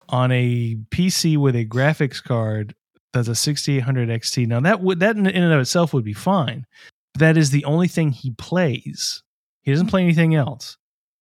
on 0.10 0.32
a 0.32 0.76
PC 0.90 1.38
with 1.38 1.56
a 1.56 1.66
graphics 1.66 2.24
card 2.24 2.76
that's 3.14 3.28
a 3.28 3.36
6800 3.36 4.10
XT. 4.10 4.48
Now 4.48 4.60
that 4.62 4.82
would 4.82 5.00
that 5.00 5.18
in 5.18 5.28
and 5.28 5.54
of 5.54 5.60
itself 5.60 5.94
would 5.94 6.04
be 6.04 6.14
fine. 6.14 6.66
That 7.16 7.38
is 7.38 7.50
the 7.50 7.66
only 7.66 7.88
thing 7.88 8.12
he 8.12 8.32
plays. 8.32 9.24
He 9.62 9.72
doesn't 9.72 9.88
play 9.88 10.04
anything 10.04 10.36
else. 10.36 10.78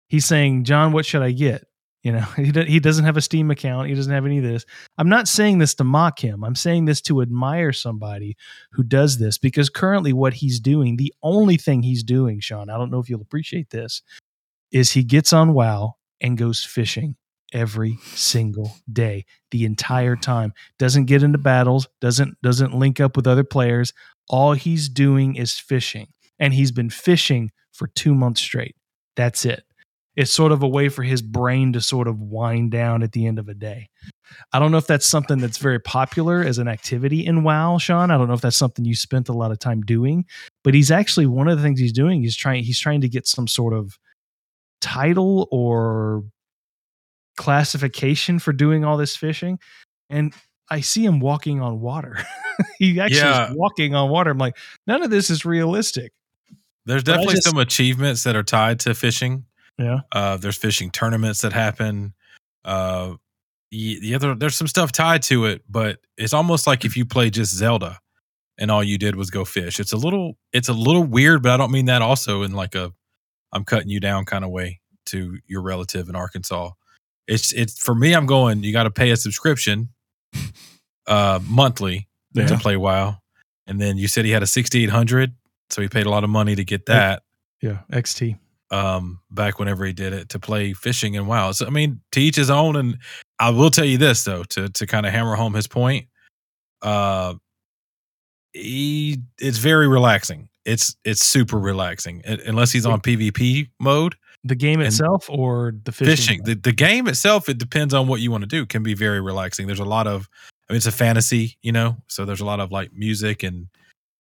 He's 0.08 0.26
saying, 0.26 0.64
"John, 0.64 0.92
what 0.92 1.06
should 1.06 1.22
I 1.22 1.32
get?" 1.32 1.64
You 2.02 2.12
know, 2.12 2.20
he 2.36 2.52
do- 2.52 2.64
he 2.64 2.80
doesn't 2.80 3.04
have 3.04 3.16
a 3.16 3.22
Steam 3.22 3.50
account. 3.50 3.88
He 3.88 3.94
doesn't 3.94 4.12
have 4.12 4.26
any 4.26 4.38
of 4.38 4.44
this. 4.44 4.64
I'm 4.98 5.08
not 5.08 5.28
saying 5.28 5.58
this 5.58 5.74
to 5.76 5.84
mock 5.84 6.18
him. 6.18 6.44
I'm 6.44 6.54
saying 6.54 6.84
this 6.84 7.00
to 7.02 7.22
admire 7.22 7.72
somebody 7.72 8.36
who 8.72 8.82
does 8.82 9.18
this 9.18 9.38
because 9.38 9.68
currently 9.70 10.12
what 10.12 10.34
he's 10.34 10.60
doing, 10.60 10.96
the 10.96 11.12
only 11.22 11.56
thing 11.56 11.82
he's 11.82 12.02
doing, 12.02 12.40
Sean, 12.40 12.70
I 12.70 12.76
don't 12.78 12.90
know 12.90 13.00
if 13.00 13.08
you'll 13.08 13.22
appreciate 13.22 13.70
this, 13.70 14.02
is 14.72 14.92
he 14.92 15.02
gets 15.04 15.32
on 15.32 15.54
WoW 15.54 15.94
and 16.20 16.38
goes 16.38 16.64
fishing 16.64 17.16
every 17.52 17.98
single 18.14 18.72
day, 18.92 19.24
the 19.50 19.64
entire 19.64 20.16
time. 20.16 20.52
Doesn't 20.78 21.06
get 21.06 21.22
into 21.22 21.38
battles, 21.38 21.88
doesn't 22.00 22.36
doesn't 22.42 22.74
link 22.74 23.00
up 23.00 23.16
with 23.16 23.26
other 23.26 23.44
players. 23.44 23.92
All 24.28 24.52
he's 24.52 24.88
doing 24.88 25.36
is 25.36 25.58
fishing. 25.58 26.08
And 26.38 26.52
he's 26.52 26.72
been 26.72 26.90
fishing 26.90 27.50
for 27.72 27.88
2 27.88 28.14
months 28.14 28.40
straight. 28.40 28.76
That's 29.16 29.44
it. 29.44 29.64
It's 30.16 30.32
sort 30.32 30.52
of 30.52 30.62
a 30.62 30.68
way 30.68 30.88
for 30.88 31.02
his 31.02 31.20
brain 31.22 31.74
to 31.74 31.80
sort 31.80 32.08
of 32.08 32.20
wind 32.20 32.70
down 32.70 33.02
at 33.02 33.12
the 33.12 33.26
end 33.26 33.38
of 33.38 33.48
a 33.48 33.54
day. 33.54 33.88
I 34.52 34.58
don't 34.58 34.72
know 34.72 34.78
if 34.78 34.86
that's 34.86 35.06
something 35.06 35.38
that's 35.38 35.58
very 35.58 35.78
popular 35.78 36.42
as 36.42 36.58
an 36.58 36.68
activity 36.68 37.24
in 37.24 37.42
WoW, 37.42 37.78
Sean. 37.78 38.10
I 38.10 38.16
don't 38.16 38.26
know 38.26 38.34
if 38.34 38.40
that's 38.40 38.56
something 38.56 38.84
you 38.84 38.94
spent 38.96 39.28
a 39.28 39.34
lot 39.34 39.50
of 39.50 39.58
time 39.58 39.82
doing, 39.82 40.24
but 40.64 40.74
he's 40.74 40.90
actually 40.90 41.26
one 41.26 41.48
of 41.48 41.56
the 41.56 41.62
things 41.62 41.80
he's 41.80 41.92
doing. 41.92 42.22
He's 42.22 42.36
trying 42.36 42.64
he's 42.64 42.80
trying 42.80 43.02
to 43.02 43.08
get 43.08 43.26
some 43.26 43.46
sort 43.46 43.74
of 43.74 43.98
title 44.80 45.48
or 45.50 46.24
classification 47.36 48.38
for 48.38 48.52
doing 48.52 48.84
all 48.84 48.96
this 48.96 49.16
fishing. 49.16 49.58
And 50.10 50.32
I 50.70 50.80
see 50.80 51.04
him 51.04 51.20
walking 51.20 51.60
on 51.60 51.80
water. 51.80 52.18
he 52.78 53.00
actually 53.00 53.18
Yeah. 53.18 53.50
is 53.50 53.56
walking 53.56 53.94
on 53.94 54.10
water. 54.10 54.30
I'm 54.30 54.38
like, 54.38 54.56
none 54.86 55.02
of 55.02 55.10
this 55.10 55.30
is 55.30 55.44
realistic. 55.44 56.12
There's 56.86 57.02
definitely 57.04 57.34
just- 57.34 57.48
some 57.48 57.58
achievements 57.58 58.22
that 58.24 58.36
are 58.36 58.42
tied 58.42 58.80
to 58.80 58.94
fishing. 58.94 59.44
Yeah. 59.78 60.00
Uh, 60.12 60.36
there's 60.38 60.56
fishing 60.56 60.90
tournaments 60.90 61.42
that 61.42 61.52
happen. 61.52 62.14
Uh, 62.64 63.14
the 63.70 64.14
other 64.14 64.34
there's 64.34 64.54
some 64.56 64.68
stuff 64.68 64.90
tied 64.92 65.22
to 65.24 65.44
it, 65.46 65.62
but 65.68 65.98
it's 66.16 66.32
almost 66.32 66.66
like 66.66 66.84
if 66.84 66.96
you 66.96 67.04
play 67.04 67.28
just 67.30 67.54
Zelda 67.54 67.98
and 68.56 68.70
all 68.70 68.82
you 68.82 68.96
did 68.96 69.16
was 69.16 69.28
go 69.28 69.44
fish. 69.44 69.78
It's 69.80 69.92
a 69.92 69.96
little 69.98 70.38
it's 70.52 70.68
a 70.68 70.72
little 70.72 71.04
weird, 71.04 71.42
but 71.42 71.50
I 71.52 71.56
don't 71.58 71.70
mean 71.72 71.86
that 71.86 72.00
also 72.00 72.42
in 72.42 72.52
like 72.52 72.74
a 72.74 72.92
I'm 73.52 73.64
cutting 73.64 73.90
you 73.90 74.00
down 74.00 74.24
kind 74.24 74.44
of 74.44 74.50
way 74.50 74.80
to 75.06 75.38
your 75.46 75.60
relative 75.62 76.08
in 76.08 76.16
Arkansas. 76.16 76.70
It's 77.28 77.52
it's 77.52 77.78
for 77.82 77.94
me. 77.94 78.12
I'm 78.14 78.26
going. 78.26 78.62
You 78.62 78.72
got 78.72 78.84
to 78.84 78.90
pay 78.90 79.10
a 79.10 79.16
subscription, 79.16 79.88
uh, 81.06 81.40
monthly 81.46 82.08
to 82.34 82.56
play 82.58 82.76
WoW, 82.76 83.16
and 83.66 83.80
then 83.80 83.96
you 83.98 84.08
said 84.08 84.24
he 84.24 84.30
had 84.30 84.42
a 84.42 84.46
6800, 84.46 85.32
so 85.70 85.80
he 85.82 85.88
paid 85.88 86.06
a 86.06 86.10
lot 86.10 86.22
of 86.24 86.30
money 86.30 86.54
to 86.54 86.64
get 86.64 86.86
that 86.86 87.22
Yeah. 87.62 87.78
XT. 87.90 88.38
um 88.70 89.20
back 89.30 89.58
whenever 89.58 89.84
he 89.86 89.92
did 89.92 90.12
it 90.12 90.28
to 90.30 90.38
play 90.38 90.72
fishing 90.72 91.16
and 91.16 91.26
wow. 91.26 91.52
So 91.52 91.66
I 91.66 91.70
mean, 91.70 92.00
to 92.12 92.20
each 92.20 92.36
his 92.36 92.50
own. 92.50 92.76
And 92.76 92.98
I 93.38 93.50
will 93.50 93.70
tell 93.70 93.84
you 93.86 93.96
this 93.98 94.24
though, 94.24 94.42
to 94.44 94.68
to 94.68 94.86
kind 94.86 95.06
of 95.06 95.12
hammer 95.12 95.34
home 95.34 95.54
his 95.54 95.66
point, 95.66 96.06
uh, 96.82 97.34
he 98.52 99.18
it's 99.38 99.58
very 99.58 99.88
relaxing. 99.88 100.48
It's 100.64 100.96
it's 101.04 101.24
super 101.24 101.58
relaxing 101.58 102.22
Un- 102.26 102.40
unless 102.46 102.72
he's 102.72 102.86
on 102.86 103.00
PvP 103.00 103.68
mode. 103.80 104.16
The 104.46 104.54
game 104.54 104.80
And- 104.80 104.88
itself 104.88 105.26
or 105.28 105.74
the 105.84 105.92
fishing? 105.92 106.16
Fishing, 106.16 106.42
the 106.44 106.54
the 106.54 106.72
game 106.72 107.06
itself, 107.08 107.48
it 107.48 107.58
depends 107.58 107.92
on 107.94 108.06
what 108.08 108.20
you 108.20 108.30
want 108.30 108.42
to 108.42 108.46
do. 108.48 108.66
Can 108.66 108.82
be 108.82 108.94
very 108.94 109.20
relaxing. 109.20 109.66
There's 109.66 109.80
a 109.80 109.84
lot 109.84 110.06
of, 110.06 110.28
I 110.68 110.72
mean, 110.72 110.76
it's 110.78 110.86
a 110.86 110.92
fantasy, 110.92 111.56
you 111.62 111.72
know, 111.72 111.96
so 112.08 112.24
there's 112.24 112.40
a 112.40 112.44
lot 112.44 112.60
of 112.60 112.70
like 112.70 112.92
music 112.92 113.42
and 113.42 113.66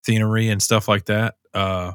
scenery 0.04 0.48
and 0.48 0.62
stuff 0.62 0.88
like 0.88 1.06
that. 1.06 1.34
Uh, 1.54 1.92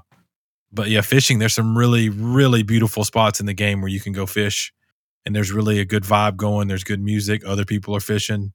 but 0.72 0.90
yeah, 0.90 1.02
fishing. 1.02 1.40
There's 1.40 1.54
some 1.54 1.78
really 1.78 2.10
really 2.10 2.64
beautiful 2.64 3.04
spots 3.04 3.40
in 3.40 3.46
the 3.46 3.54
game 3.54 3.82
where 3.82 3.90
you 3.90 4.00
can 4.00 4.14
go 4.14 4.26
fish, 4.26 4.72
and 5.26 5.36
there's 5.36 5.52
really 5.52 5.80
a 5.80 5.86
good 5.86 6.04
vibe 6.04 6.38
going. 6.38 6.68
There's 6.68 6.84
good 6.84 7.02
music. 7.02 7.44
Other 7.46 7.66
people 7.66 7.96
are 7.96 8.00
fishing. 8.00 8.54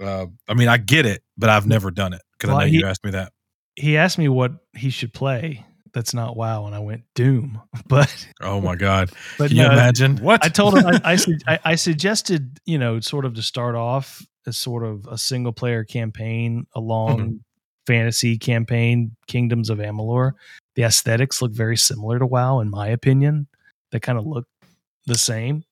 Uh, 0.00 0.26
I 0.48 0.54
mean, 0.54 0.68
I 0.68 0.76
get 0.76 1.06
it, 1.06 1.22
but 1.38 1.48
I've 1.50 1.66
never 1.66 1.90
done 1.90 2.12
it 2.12 2.22
because 2.32 2.48
Well, 2.48 2.58
I 2.58 2.64
know 2.64 2.70
he- 2.70 2.78
you 2.78 2.86
asked 2.86 3.04
me 3.04 3.10
that. 3.12 3.32
He 3.76 3.96
asked 3.96 4.18
me 4.18 4.28
what 4.28 4.52
he 4.74 4.88
should 4.90 5.12
play. 5.12 5.64
That's 5.92 6.12
not 6.14 6.36
WoW, 6.36 6.66
and 6.66 6.74
I 6.74 6.78
went 6.78 7.02
Doom. 7.14 7.60
But 7.88 8.26
Oh 8.40 8.60
my 8.60 8.74
god, 8.76 9.10
but 9.38 9.48
can 9.48 9.56
you 9.56 9.62
no, 9.62 9.72
imagine? 9.72 10.16
What? 10.18 10.44
I 10.44 10.48
told 10.48 10.76
him 10.78 10.86
I, 10.86 11.18
I, 11.46 11.58
I, 11.64 11.74
suggested 11.74 12.58
you 12.66 12.78
know 12.78 13.00
sort 13.00 13.24
of 13.24 13.34
to 13.34 13.42
start 13.42 13.74
off 13.74 14.24
as 14.46 14.58
sort 14.58 14.84
of 14.84 15.06
a 15.10 15.16
single 15.18 15.52
player 15.52 15.84
campaign, 15.84 16.66
a 16.74 16.80
long 16.80 17.18
Mm-hmm. 17.18 17.36
fantasy 17.86 18.38
campaign, 18.38 19.14
Kingdoms 19.26 19.70
of 19.70 19.78
Amalur. 19.78 20.32
The 20.74 20.82
aesthetics 20.82 21.40
look 21.40 21.52
very 21.52 21.76
similar 21.76 22.18
to 22.18 22.26
WoW, 22.26 22.60
in 22.60 22.70
my 22.70 22.88
opinion. 22.88 23.46
They 23.92 24.00
kind 24.00 24.18
of 24.18 24.26
look 24.26 24.46
the 25.06 25.16
same. 25.16 25.64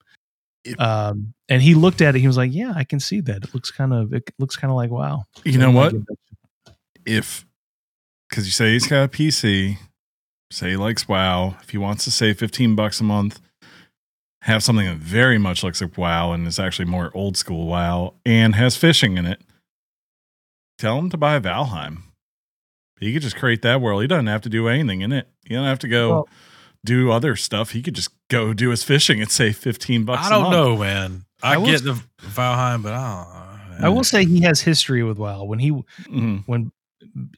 It- 0.64 0.80
um, 0.80 1.34
and 1.48 1.60
he 1.60 1.74
looked 1.74 2.00
at 2.00 2.16
it. 2.16 2.20
He 2.20 2.26
was 2.26 2.36
like, 2.38 2.54
"Yeah, 2.54 2.72
I 2.74 2.84
can 2.84 2.98
see 3.00 3.20
that. 3.22 3.44
It 3.44 3.52
looks 3.54 3.70
kind 3.70 3.92
of 3.92 4.14
it 4.14 4.30
looks 4.38 4.56
kind 4.56 4.70
of 4.70 4.76
like 4.76 4.90
WoW." 4.90 5.24
You 5.44 5.58
know 5.58 5.70
what? 5.72 5.92
if 7.06 7.44
because 8.30 8.46
you 8.46 8.52
say 8.52 8.72
he's 8.72 8.86
got 8.86 9.04
a 9.04 9.08
PC, 9.08 9.76
say 10.54 10.70
he 10.70 10.76
likes 10.76 11.08
WoW. 11.08 11.56
If 11.62 11.70
he 11.70 11.78
wants 11.78 12.04
to 12.04 12.10
save 12.10 12.38
fifteen 12.38 12.74
bucks 12.74 13.00
a 13.00 13.04
month, 13.04 13.40
have 14.42 14.62
something 14.62 14.86
that 14.86 14.96
very 14.98 15.38
much 15.38 15.62
looks 15.62 15.80
like 15.80 15.96
WoW 15.96 16.32
and 16.32 16.46
is 16.46 16.58
actually 16.58 16.84
more 16.86 17.10
old 17.14 17.36
school 17.36 17.66
WoW 17.66 18.14
and 18.26 18.54
has 18.54 18.76
fishing 18.76 19.16
in 19.16 19.26
it, 19.26 19.40
tell 20.78 20.98
him 20.98 21.10
to 21.10 21.16
buy 21.16 21.38
Valheim. 21.38 21.98
He 23.00 23.12
could 23.12 23.22
just 23.22 23.36
create 23.36 23.62
that 23.62 23.80
world. 23.80 24.02
He 24.02 24.08
doesn't 24.08 24.26
have 24.28 24.42
to 24.42 24.48
do 24.48 24.68
anything 24.68 25.00
in 25.00 25.12
it. 25.12 25.28
He 25.46 25.54
don't 25.54 25.64
have 25.64 25.78
to 25.80 25.88
go 25.88 26.08
Well- 26.10 26.28
do 26.84 27.10
other 27.10 27.34
stuff. 27.34 27.70
He 27.70 27.80
could 27.82 27.94
just 27.94 28.10
go 28.28 28.52
do 28.52 28.68
his 28.70 28.82
fishing 28.84 29.20
and 29.20 29.30
save 29.30 29.56
fifteen 29.56 30.04
bucks. 30.04 30.24
I 30.24 30.26
a 30.26 30.30
don't 30.30 30.50
know, 30.50 30.76
man. 30.76 31.24
I, 31.42 31.54
I 31.54 31.56
will 31.56 31.66
get 31.66 31.82
the 31.82 32.00
Valheim, 32.20 32.82
but 32.82 32.92
I 32.92 33.66
don't. 33.70 33.84
I 33.84 33.88
will 33.88 34.04
say 34.04 34.24
he 34.24 34.42
has 34.42 34.60
history 34.60 35.02
with 35.02 35.18
WoW. 35.18 35.44
When 35.44 35.58
he 35.58 35.70
Mhm, 35.70 36.44
when 36.46 36.70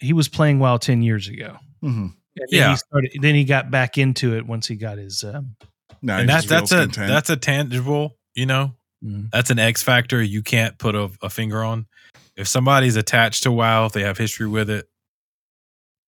he 0.00 0.12
was 0.12 0.28
playing 0.28 0.58
WoW 0.58 0.76
ten 0.76 1.00
years 1.02 1.28
ago. 1.28 1.58
mhm. 1.82 2.14
And 2.38 2.48
then 2.50 2.58
Yeah. 2.60 2.70
he 2.70 2.76
started. 2.76 3.10
Then 3.20 3.34
he 3.34 3.44
got 3.44 3.70
back 3.70 3.98
into 3.98 4.36
it 4.36 4.46
once 4.46 4.66
he 4.66 4.76
got 4.76 4.98
his. 4.98 5.24
Um, 5.24 5.56
Now 6.02 6.18
and 6.18 6.28
that's 6.28 6.46
that's 6.46 6.72
a 6.72 6.80
content. 6.86 7.08
that's 7.08 7.30
a 7.30 7.36
tangible, 7.36 8.16
you 8.34 8.46
know, 8.46 8.74
mm, 9.04 9.30
that's 9.30 9.50
an 9.50 9.58
X 9.58 9.82
factor 9.82 10.22
you 10.22 10.42
can't 10.42 10.78
put 10.78 10.94
a, 10.94 11.10
a 11.22 11.30
finger 11.30 11.62
on. 11.64 11.86
If 12.36 12.46
somebody's 12.48 12.96
attached 12.96 13.44
to 13.44 13.52
WoW, 13.52 13.86
if 13.86 13.92
they 13.92 14.02
have 14.02 14.18
history 14.18 14.46
with 14.46 14.68
it, 14.68 14.86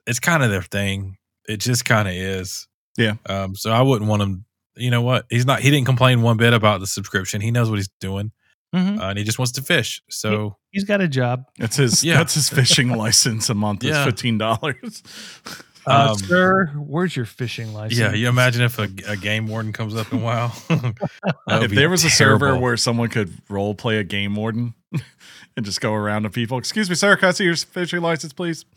it's 0.06 0.20
kind 0.20 0.42
of 0.42 0.50
their 0.50 0.62
thing. 0.62 1.16
It 1.48 1.58
just 1.58 1.84
kind 1.86 2.06
of 2.06 2.14
is. 2.14 2.66
Yeah. 2.98 3.14
Um. 3.26 3.54
So 3.56 3.70
I 3.70 3.80
wouldn't 3.82 4.08
want 4.10 4.22
him. 4.22 4.44
You 4.76 4.90
know 4.90 5.02
what? 5.02 5.24
He's 5.30 5.46
not. 5.46 5.60
He 5.60 5.70
didn't 5.70 5.86
complain 5.86 6.20
one 6.22 6.36
bit 6.36 6.52
about 6.52 6.80
the 6.80 6.86
subscription. 6.86 7.40
He 7.40 7.50
knows 7.50 7.70
what 7.70 7.76
he's 7.76 7.88
doing, 8.00 8.32
mhm. 8.74 9.00
uh, 9.00 9.04
and 9.08 9.18
he 9.18 9.24
just 9.24 9.38
wants 9.38 9.52
to 9.52 9.62
fish. 9.62 10.02
So 10.10 10.56
He's 10.70 10.84
got 10.84 11.00
a 11.00 11.08
job. 11.08 11.44
That's 11.58 11.76
his. 11.76 12.04
Yeah. 12.04 12.18
That's 12.18 12.34
his 12.34 12.50
fishing 12.50 12.90
license 12.96 13.48
a 13.48 13.54
month. 13.54 13.82
Is 13.84 13.90
Yeah. 13.90 14.04
fifteen 14.04 14.36
dollars. 14.36 15.02
Uh, 15.88 16.08
Um, 16.12 16.18
sir, 16.18 16.66
where's 16.76 17.16
your 17.16 17.24
fishing 17.24 17.72
license? 17.72 17.98
yeah, 17.98 18.12
you 18.12 18.28
imagine 18.28 18.62
if 18.62 18.78
a, 18.78 18.88
a 19.06 19.16
game 19.16 19.46
warden 19.46 19.72
comes 19.72 19.94
up 19.96 20.12
in 20.12 20.22
WoW. 20.22 20.52
That 21.46 21.62
if 21.62 21.70
there 21.70 21.88
was 21.88 22.04
a 22.04 22.10
server 22.10 22.58
where 22.58 22.76
someone 22.76 23.08
could 23.08 23.32
role 23.48 23.74
play 23.74 23.98
a 23.98 24.04
game 24.04 24.34
warden 24.34 24.74
and 25.56 25.64
just 25.64 25.80
go 25.80 25.94
around 25.94 26.24
to 26.24 26.30
people, 26.30 26.58
excuse 26.58 26.88
me, 26.90 26.94
sir, 26.94 27.16
can 27.16 27.28
I 27.28 27.32
see 27.32 27.44
your 27.44 27.56
fishing 27.56 28.00
license, 28.02 28.32
please? 28.32 28.64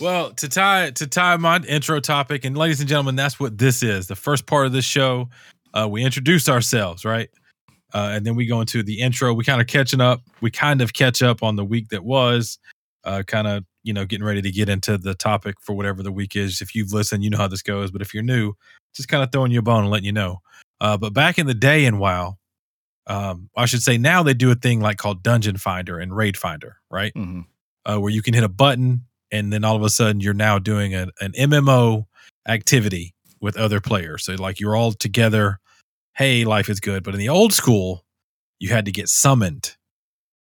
Well, 0.00 0.32
to 0.34 0.48
tie 0.48 0.90
to 0.90 1.06
tie 1.06 1.36
my 1.36 1.58
intro 1.68 2.00
topic, 2.00 2.44
and 2.44 2.58
ladies 2.58 2.80
and 2.80 2.88
gentlemen, 2.88 3.14
that's 3.14 3.38
what 3.38 3.58
this 3.58 3.80
is. 3.82 4.08
The 4.08 4.16
first 4.16 4.44
part 4.44 4.66
of 4.66 4.72
this 4.72 4.84
show, 4.84 5.28
uh, 5.72 5.86
we 5.88 6.02
introduce 6.04 6.48
ourselves, 6.48 7.04
right? 7.04 7.30
Uh, 7.92 8.10
and 8.14 8.26
then 8.26 8.34
we 8.34 8.44
go 8.46 8.60
into 8.60 8.82
the 8.82 9.00
intro. 9.00 9.32
We 9.32 9.44
kind 9.44 9.60
of 9.60 9.68
catching 9.68 10.00
up. 10.00 10.20
We 10.40 10.50
kind 10.50 10.80
of 10.80 10.92
catch 10.94 11.22
up 11.22 11.44
on 11.44 11.54
the 11.54 11.64
week 11.64 11.90
that 11.90 12.04
was, 12.04 12.58
uh, 13.04 13.22
kind 13.24 13.46
of 13.46 13.64
you 13.84 13.92
know 13.92 14.04
getting 14.04 14.26
ready 14.26 14.42
to 14.42 14.50
get 14.50 14.68
into 14.68 14.98
the 14.98 15.14
topic 15.14 15.56
for 15.60 15.74
whatever 15.74 16.02
the 16.02 16.10
week 16.12 16.34
is. 16.34 16.60
If 16.60 16.74
you've 16.74 16.92
listened, 16.92 17.22
you 17.22 17.30
know 17.30 17.38
how 17.38 17.48
this 17.48 17.62
goes. 17.62 17.90
But 17.92 18.02
if 18.02 18.12
you're 18.12 18.22
new, 18.24 18.54
just 18.94 19.08
kind 19.08 19.22
of 19.22 19.30
throwing 19.30 19.52
you 19.52 19.60
a 19.60 19.62
bone 19.62 19.82
and 19.82 19.90
letting 19.90 20.06
you 20.06 20.12
know. 20.12 20.40
Uh, 20.80 20.96
but 20.96 21.12
back 21.14 21.38
in 21.38 21.46
the 21.46 21.54
day 21.54 21.84
in 21.84 21.98
WoW, 21.98 22.36
um, 23.06 23.48
I 23.56 23.66
should 23.66 23.82
say 23.82 23.98
now 23.98 24.22
they 24.22 24.34
do 24.34 24.50
a 24.50 24.54
thing 24.54 24.80
like 24.80 24.96
called 24.96 25.22
Dungeon 25.22 25.56
Finder 25.58 25.98
and 25.98 26.14
Raid 26.16 26.36
Finder, 26.36 26.76
right? 26.90 27.12
Mm-hmm. 27.14 27.40
uh, 27.86 28.00
where 28.00 28.10
you 28.10 28.22
can 28.22 28.34
hit 28.34 28.42
a 28.44 28.48
button 28.48 29.04
and 29.30 29.52
then 29.52 29.64
all 29.64 29.76
of 29.76 29.82
a 29.82 29.90
sudden 29.90 30.20
you're 30.20 30.32
now 30.34 30.58
doing 30.58 30.94
a, 30.94 31.08
an 31.20 31.32
MMO 31.32 32.06
activity 32.48 33.14
with 33.40 33.56
other 33.56 33.80
players. 33.80 34.24
So 34.24 34.34
like 34.34 34.58
you're 34.60 34.76
all 34.76 34.92
together. 34.92 35.58
Hey, 36.16 36.44
life 36.44 36.68
is 36.68 36.80
good. 36.80 37.02
But 37.02 37.14
in 37.14 37.20
the 37.20 37.28
old 37.28 37.52
school, 37.52 38.04
you 38.58 38.70
had 38.70 38.84
to 38.86 38.92
get 38.92 39.08
summoned, 39.08 39.76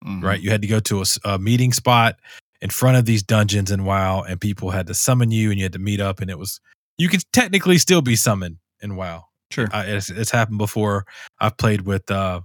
Mm-hmm. 0.04 0.26
right? 0.26 0.42
You 0.42 0.50
had 0.50 0.64
to 0.64 0.68
go 0.68 0.80
to 0.80 1.04
a 1.26 1.38
meeting 1.38 1.72
spot 1.74 2.16
in 2.62 2.70
front 2.70 2.98
of 2.98 3.06
these 3.06 3.24
dungeons 3.24 3.72
and 3.72 3.86
WoW, 3.86 4.22
and 4.22 4.40
people 4.40 4.72
had 4.72 4.88
to 4.88 4.94
summon 4.94 5.32
you, 5.32 5.50
and 5.50 5.60
you 5.60 5.66
had 5.66 5.74
to 5.74 5.80
meet 5.80 6.00
up. 6.00 6.22
And 6.22 6.30
it 6.30 6.38
was 6.38 6.60
you 6.98 7.10
could 7.10 7.24
technically 7.34 7.78
still 7.78 8.02
be 8.02 8.16
summoned 8.16 8.58
in 8.82 8.96
WoW. 8.96 9.26
Sure. 9.50 9.68
I, 9.72 9.86
it's, 9.86 10.10
it's 10.10 10.32
happened 10.32 10.60
before. 10.60 11.06
I've 11.40 11.58
played 11.58 11.82
with 11.82 12.10
uh, 12.10 12.42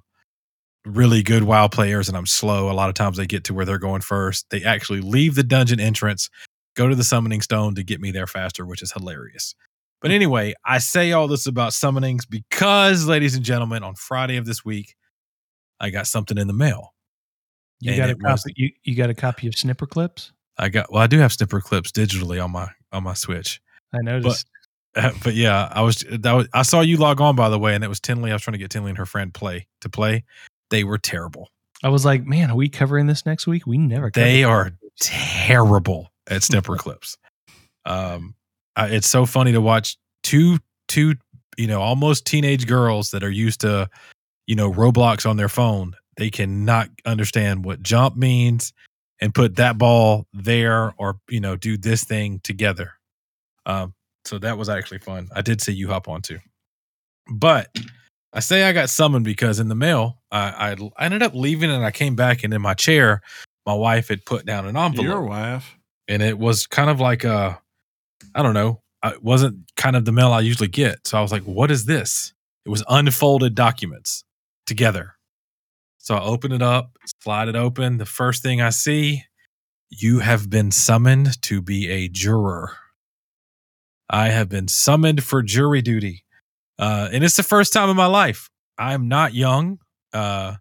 really 0.84 1.22
good 1.22 1.44
WoW 1.44 1.68
players, 1.68 2.08
and 2.08 2.16
I'm 2.16 2.26
slow. 2.26 2.70
A 2.70 2.72
lot 2.72 2.88
of 2.88 2.94
times 2.94 3.16
they 3.16 3.26
get 3.26 3.44
to 3.44 3.54
where 3.54 3.64
they're 3.64 3.78
going 3.78 4.00
first. 4.00 4.46
They 4.50 4.64
actually 4.64 5.00
leave 5.00 5.34
the 5.34 5.42
dungeon 5.42 5.78
entrance, 5.78 6.30
go 6.74 6.88
to 6.88 6.94
the 6.94 7.04
summoning 7.04 7.42
stone 7.42 7.74
to 7.74 7.82
get 7.82 8.00
me 8.00 8.10
there 8.10 8.26
faster, 8.26 8.64
which 8.64 8.82
is 8.82 8.92
hilarious. 8.92 9.54
But 10.00 10.10
anyway, 10.10 10.54
I 10.64 10.78
say 10.78 11.12
all 11.12 11.28
this 11.28 11.46
about 11.46 11.72
summonings 11.72 12.28
because, 12.28 13.06
ladies 13.06 13.34
and 13.34 13.44
gentlemen, 13.44 13.82
on 13.82 13.94
Friday 13.94 14.36
of 14.36 14.46
this 14.46 14.64
week, 14.64 14.94
I 15.80 15.90
got 15.90 16.06
something 16.06 16.38
in 16.38 16.46
the 16.46 16.52
mail. 16.52 16.92
You 17.80 17.92
And 17.92 17.98
got 17.98 18.08
a 18.08 18.12
it 18.12 18.22
was- 18.22 18.42
copy. 18.42 18.54
You, 18.56 18.70
you 18.84 18.94
got 18.94 19.10
a 19.10 19.14
copy 19.14 19.46
of 19.46 19.54
Snipperclips. 19.54 20.32
I 20.58 20.68
got 20.70 20.90
well, 20.90 21.02
I 21.02 21.06
do 21.06 21.18
have 21.18 21.32
snipper 21.32 21.60
clips 21.60 21.92
digitally 21.92 22.42
on 22.42 22.50
my 22.50 22.68
on 22.90 23.02
my 23.02 23.12
Switch. 23.14 23.60
I 23.92 23.98
noticed. 24.00 24.46
but 24.94 25.34
yeah, 25.34 25.68
I 25.70 25.82
was 25.82 26.02
that 26.10 26.32
was 26.32 26.48
I 26.54 26.62
saw 26.62 26.80
you 26.80 26.96
log 26.96 27.20
on 27.20 27.36
by 27.36 27.50
the 27.50 27.58
way, 27.58 27.74
and 27.74 27.84
it 27.84 27.88
was 27.88 28.00
Tinley. 28.00 28.30
I 28.30 28.34
was 28.34 28.40
trying 28.42 28.52
to 28.52 28.58
get 28.58 28.70
Tinley 28.70 28.88
and 28.88 28.96
her 28.98 29.04
friend 29.04 29.34
play 29.34 29.66
to 29.82 29.90
play. 29.90 30.24
They 30.70 30.82
were 30.84 30.96
terrible. 30.96 31.50
I 31.82 31.90
was 31.90 32.06
like, 32.06 32.24
man, 32.24 32.50
are 32.50 32.56
we 32.56 32.70
covering 32.70 33.06
this 33.06 33.26
next 33.26 33.46
week? 33.46 33.66
We 33.66 33.76
never. 33.76 34.10
They 34.10 34.44
are 34.44 34.72
terrible 34.98 36.10
at 36.28 36.42
snipper 36.42 36.76
clips. 36.78 37.18
Um, 37.84 38.34
I, 38.74 38.86
it's 38.88 39.08
so 39.08 39.26
funny 39.26 39.52
to 39.52 39.60
watch 39.60 39.96
two 40.22 40.58
two 40.88 41.14
you 41.58 41.66
know 41.66 41.82
almost 41.82 42.24
teenage 42.24 42.66
girls 42.66 43.10
that 43.10 43.22
are 43.22 43.30
used 43.30 43.60
to 43.60 43.88
you 44.46 44.56
know 44.56 44.72
Roblox 44.72 45.28
on 45.28 45.36
their 45.36 45.50
phone. 45.50 45.94
They 46.16 46.30
cannot 46.30 46.88
understand 47.04 47.64
what 47.64 47.82
jump 47.82 48.16
means 48.16 48.72
and 49.20 49.34
put 49.34 49.56
that 49.56 49.78
ball 49.78 50.26
there 50.32 50.94
or 50.98 51.18
you 51.28 51.40
know 51.40 51.56
do 51.56 51.76
this 51.76 52.04
thing 52.04 52.40
together. 52.42 52.92
Um, 53.66 53.94
so 54.24 54.38
that 54.38 54.58
was 54.58 54.68
actually 54.68 54.98
fun. 54.98 55.28
I 55.34 55.42
did 55.42 55.60
see 55.60 55.72
you 55.72 55.88
hop 55.88 56.08
on 56.08 56.22
too, 56.22 56.38
but 57.30 57.68
I 58.32 58.40
say 58.40 58.64
I 58.64 58.72
got 58.72 58.90
summoned 58.90 59.24
because 59.24 59.60
in 59.60 59.68
the 59.68 59.74
mail 59.74 60.18
I, 60.30 60.72
I 60.72 60.90
I 60.98 61.04
ended 61.06 61.22
up 61.22 61.34
leaving 61.34 61.70
and 61.70 61.84
I 61.84 61.90
came 61.90 62.16
back 62.16 62.44
and 62.44 62.52
in 62.52 62.62
my 62.62 62.74
chair 62.74 63.22
my 63.66 63.74
wife 63.74 64.08
had 64.08 64.24
put 64.24 64.46
down 64.46 64.66
an 64.66 64.76
envelope 64.76 65.04
Your 65.04 65.22
wife. 65.22 65.76
and 66.08 66.22
it 66.22 66.38
was 66.38 66.66
kind 66.66 66.88
of 66.90 67.00
like 67.00 67.24
a 67.24 67.60
I 68.34 68.42
don't 68.42 68.54
know. 68.54 68.80
it 69.04 69.22
wasn't 69.22 69.58
kind 69.76 69.96
of 69.96 70.04
the 70.04 70.12
mail 70.12 70.32
I 70.32 70.40
usually 70.40 70.68
get. 70.68 71.06
So 71.06 71.18
I 71.18 71.22
was 71.22 71.32
like, 71.32 71.42
what 71.44 71.70
is 71.70 71.84
this? 71.86 72.32
It 72.64 72.70
was 72.70 72.82
unfolded 72.88 73.54
documents 73.54 74.24
together. 74.66 75.15
So 76.06 76.14
I 76.14 76.22
open 76.22 76.52
it 76.52 76.62
up, 76.62 76.96
slide 77.20 77.48
it 77.48 77.56
open. 77.56 77.98
The 77.98 78.06
first 78.06 78.40
thing 78.40 78.60
I 78.60 78.70
see, 78.70 79.24
you 79.90 80.20
have 80.20 80.48
been 80.48 80.70
summoned 80.70 81.42
to 81.42 81.60
be 81.60 81.88
a 81.90 82.06
juror. 82.06 82.76
I 84.08 84.28
have 84.28 84.48
been 84.48 84.68
summoned 84.68 85.24
for 85.24 85.42
jury 85.42 85.82
duty. 85.82 86.24
Uh, 86.78 87.08
and 87.12 87.24
it's 87.24 87.34
the 87.34 87.42
first 87.42 87.72
time 87.72 87.90
in 87.90 87.96
my 87.96 88.06
life. 88.06 88.50
I'm 88.78 89.08
not 89.08 89.34
young. 89.34 89.80
Uh, 90.12 90.54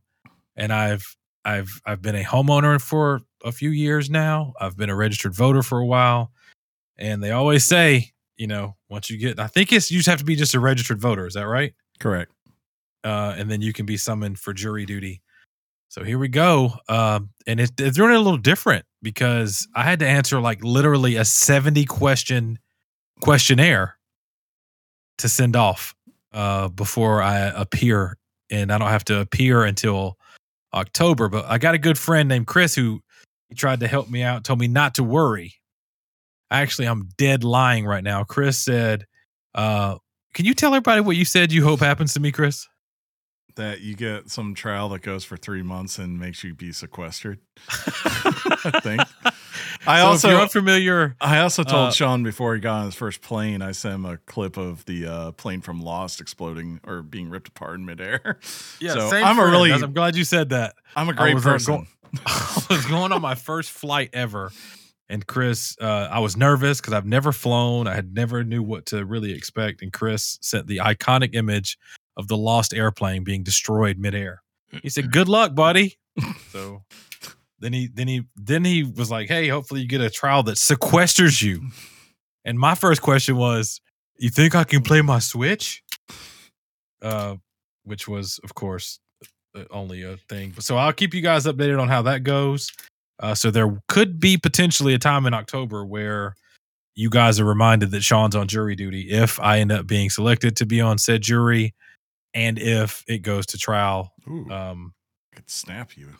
and 0.55 0.73
I've 0.73 1.15
I've 1.45 1.79
I've 1.85 2.01
been 2.01 2.15
a 2.15 2.23
homeowner 2.23 2.81
for 2.81 3.21
a 3.43 3.51
few 3.51 3.69
years 3.69 4.09
now. 4.09 4.53
I've 4.59 4.75
been 4.75 4.89
a 4.89 4.95
registered 4.95 5.35
voter 5.35 5.61
for 5.61 5.77
a 5.77 5.85
while. 5.85 6.31
And 6.97 7.21
they 7.21 7.29
always 7.29 7.67
say, 7.67 8.13
you 8.35 8.47
know, 8.47 8.77
once 8.89 9.11
you 9.11 9.19
get 9.19 9.39
I 9.39 9.45
think 9.45 9.71
it's 9.71 9.91
you 9.91 9.99
just 9.99 10.09
have 10.09 10.17
to 10.17 10.25
be 10.25 10.35
just 10.35 10.55
a 10.55 10.59
registered 10.59 10.99
voter, 10.99 11.27
is 11.27 11.35
that 11.35 11.45
right? 11.45 11.75
Correct. 11.99 12.31
Uh, 13.03 13.35
and 13.37 13.51
then 13.51 13.61
you 13.61 13.73
can 13.73 13.85
be 13.85 13.97
summoned 13.97 14.39
for 14.39 14.51
jury 14.51 14.87
duty. 14.87 15.21
So 15.95 16.03
here 16.03 16.19
we 16.19 16.27
go. 16.27 16.73
Um, 16.89 17.29
and 17.47 17.57
it, 17.57 17.71
it's 17.79 17.95
doing 17.95 18.11
it 18.11 18.17
a 18.17 18.19
little 18.19 18.35
different 18.35 18.83
because 19.01 19.65
I 19.73 19.83
had 19.83 19.99
to 19.99 20.05
answer 20.05 20.41
like 20.41 20.61
literally 20.61 21.15
a 21.15 21.23
70 21.23 21.85
question 21.85 22.59
questionnaire 23.21 23.95
to 25.19 25.29
send 25.29 25.55
off 25.55 25.95
uh, 26.33 26.67
before 26.67 27.21
I 27.21 27.37
appear. 27.37 28.17
And 28.51 28.73
I 28.73 28.77
don't 28.77 28.89
have 28.89 29.05
to 29.05 29.21
appear 29.21 29.63
until 29.63 30.17
October. 30.73 31.29
But 31.29 31.45
I 31.45 31.59
got 31.59 31.75
a 31.75 31.79
good 31.79 31.97
friend 31.97 32.27
named 32.27 32.47
Chris 32.47 32.75
who 32.75 32.99
he 33.47 33.55
tried 33.55 33.79
to 33.79 33.87
help 33.87 34.09
me 34.09 34.21
out, 34.21 34.43
told 34.43 34.59
me 34.59 34.67
not 34.67 34.95
to 34.95 35.03
worry. 35.03 35.53
Actually, 36.51 36.89
I'm 36.89 37.07
dead 37.17 37.45
lying 37.45 37.85
right 37.85 38.03
now. 38.03 38.25
Chris 38.25 38.57
said, 38.57 39.05
uh, 39.53 39.95
Can 40.33 40.43
you 40.43 40.55
tell 40.55 40.73
everybody 40.73 40.99
what 40.99 41.15
you 41.15 41.23
said 41.23 41.53
you 41.53 41.63
hope 41.63 41.79
happens 41.79 42.13
to 42.15 42.19
me, 42.19 42.33
Chris? 42.33 42.67
That 43.55 43.81
you 43.81 43.95
get 43.95 44.29
some 44.29 44.53
trial 44.53 44.89
that 44.89 45.01
goes 45.01 45.23
for 45.23 45.37
three 45.37 45.63
months 45.63 45.97
and 45.97 46.19
makes 46.19 46.43
you 46.43 46.53
be 46.53 46.73
sequestered. 46.73 47.39
I 47.69 48.79
think. 48.83 49.01
I 49.87 49.99
So 49.99 50.01
if 50.01 50.05
also 50.05 50.29
you're 50.29 50.41
unfamiliar. 50.41 51.15
I 51.21 51.39
also 51.39 51.63
told 51.63 51.89
Uh, 51.89 51.91
Sean 51.91 52.23
before 52.23 52.55
he 52.55 52.59
got 52.59 52.79
on 52.79 52.85
his 52.85 52.95
first 52.95 53.21
plane, 53.21 53.61
I 53.61 53.71
sent 53.71 53.95
him 53.95 54.05
a 54.05 54.17
clip 54.17 54.57
of 54.57 54.83
the 54.85 55.05
uh, 55.07 55.31
plane 55.31 55.61
from 55.61 55.81
Lost 55.81 56.19
exploding 56.19 56.79
or 56.83 57.01
being 57.01 57.29
ripped 57.29 57.47
apart 57.47 57.75
in 57.75 57.85
midair. 57.85 58.39
so 58.93 59.09
same 59.09 59.23
I'm 59.23 59.39
a 59.39 59.45
really, 59.45 59.71
I'm 59.71 59.93
glad 59.93 60.15
you 60.15 60.23
said 60.23 60.49
that. 60.49 60.75
I'm 60.95 61.09
a 61.09 61.13
great 61.13 61.35
was, 61.35 61.45
uh, 61.45 61.51
person. 61.51 61.87
I 62.25 62.65
was 62.69 62.85
going 62.85 63.11
on 63.11 63.21
my 63.21 63.35
first 63.35 63.71
flight 63.71 64.09
ever, 64.13 64.51
and 65.09 65.25
Chris, 65.25 65.77
uh, 65.79 66.09
I 66.11 66.19
was 66.19 66.35
nervous 66.35 66.81
because 66.81 66.93
I've 66.93 67.05
never 67.05 67.31
flown. 67.31 67.87
I 67.87 67.93
had 67.93 68.13
never 68.13 68.43
knew 68.43 68.63
what 68.63 68.87
to 68.87 69.05
really 69.05 69.33
expect, 69.33 69.81
and 69.81 69.93
Chris 69.93 70.37
sent 70.41 70.67
the 70.67 70.77
iconic 70.77 71.35
image 71.35 71.77
of 72.17 72.27
the 72.27 72.37
lost 72.37 72.73
airplane 72.73 73.23
being 73.23 73.43
destroyed 73.43 73.97
midair. 73.97 74.41
He 74.81 74.89
said, 74.89 75.11
"Good 75.11 75.29
luck, 75.29 75.55
buddy." 75.55 75.97
so 76.51 76.83
then 77.59 77.73
he 77.73 77.87
then 77.87 78.07
he 78.07 78.23
then 78.35 78.65
he 78.65 78.83
was 78.83 79.11
like, 79.11 79.27
"Hey, 79.27 79.47
hopefully 79.47 79.81
you 79.81 79.87
get 79.87 80.01
a 80.01 80.09
trial 80.09 80.43
that 80.43 80.57
sequesters 80.57 81.41
you." 81.41 81.69
And 82.43 82.59
my 82.59 82.75
first 82.75 83.01
question 83.01 83.37
was, 83.37 83.81
"You 84.17 84.29
think 84.29 84.55
I 84.55 84.63
can 84.63 84.81
play 84.81 85.01
my 85.01 85.19
Switch?" 85.19 85.83
Uh, 87.01 87.35
which 87.83 88.07
was, 88.07 88.39
of 88.43 88.55
course, 88.55 88.99
uh, 89.55 89.63
only 89.69 90.03
a 90.03 90.17
thing. 90.29 90.53
So 90.59 90.77
I'll 90.77 90.93
keep 90.93 91.13
you 91.13 91.21
guys 91.21 91.45
updated 91.45 91.79
on 91.79 91.87
how 91.87 92.01
that 92.03 92.23
goes. 92.23 92.71
Uh, 93.19 93.35
so 93.35 93.51
there 93.51 93.79
could 93.87 94.19
be 94.19 94.37
potentially 94.37 94.93
a 94.93 94.99
time 94.99 95.25
in 95.25 95.33
October 95.33 95.85
where 95.85 96.35
you 96.95 97.09
guys 97.09 97.39
are 97.39 97.45
reminded 97.45 97.91
that 97.91 98.03
Sean's 98.03 98.35
on 98.35 98.47
jury 98.47 98.75
duty 98.75 99.09
if 99.11 99.39
I 99.39 99.59
end 99.59 99.71
up 99.71 99.87
being 99.87 100.09
selected 100.09 100.55
to 100.57 100.65
be 100.65 100.81
on 100.81 100.97
said 100.97 101.21
jury, 101.21 101.73
and 102.35 102.59
if 102.59 103.03
it 103.07 103.19
goes 103.23 103.47
to 103.47 103.57
trial. 103.57 104.13
Ooh, 104.29 104.47
Um, 104.51 104.93
I 105.33 105.37
could 105.37 105.49
snap 105.49 105.97
you. 105.97 106.09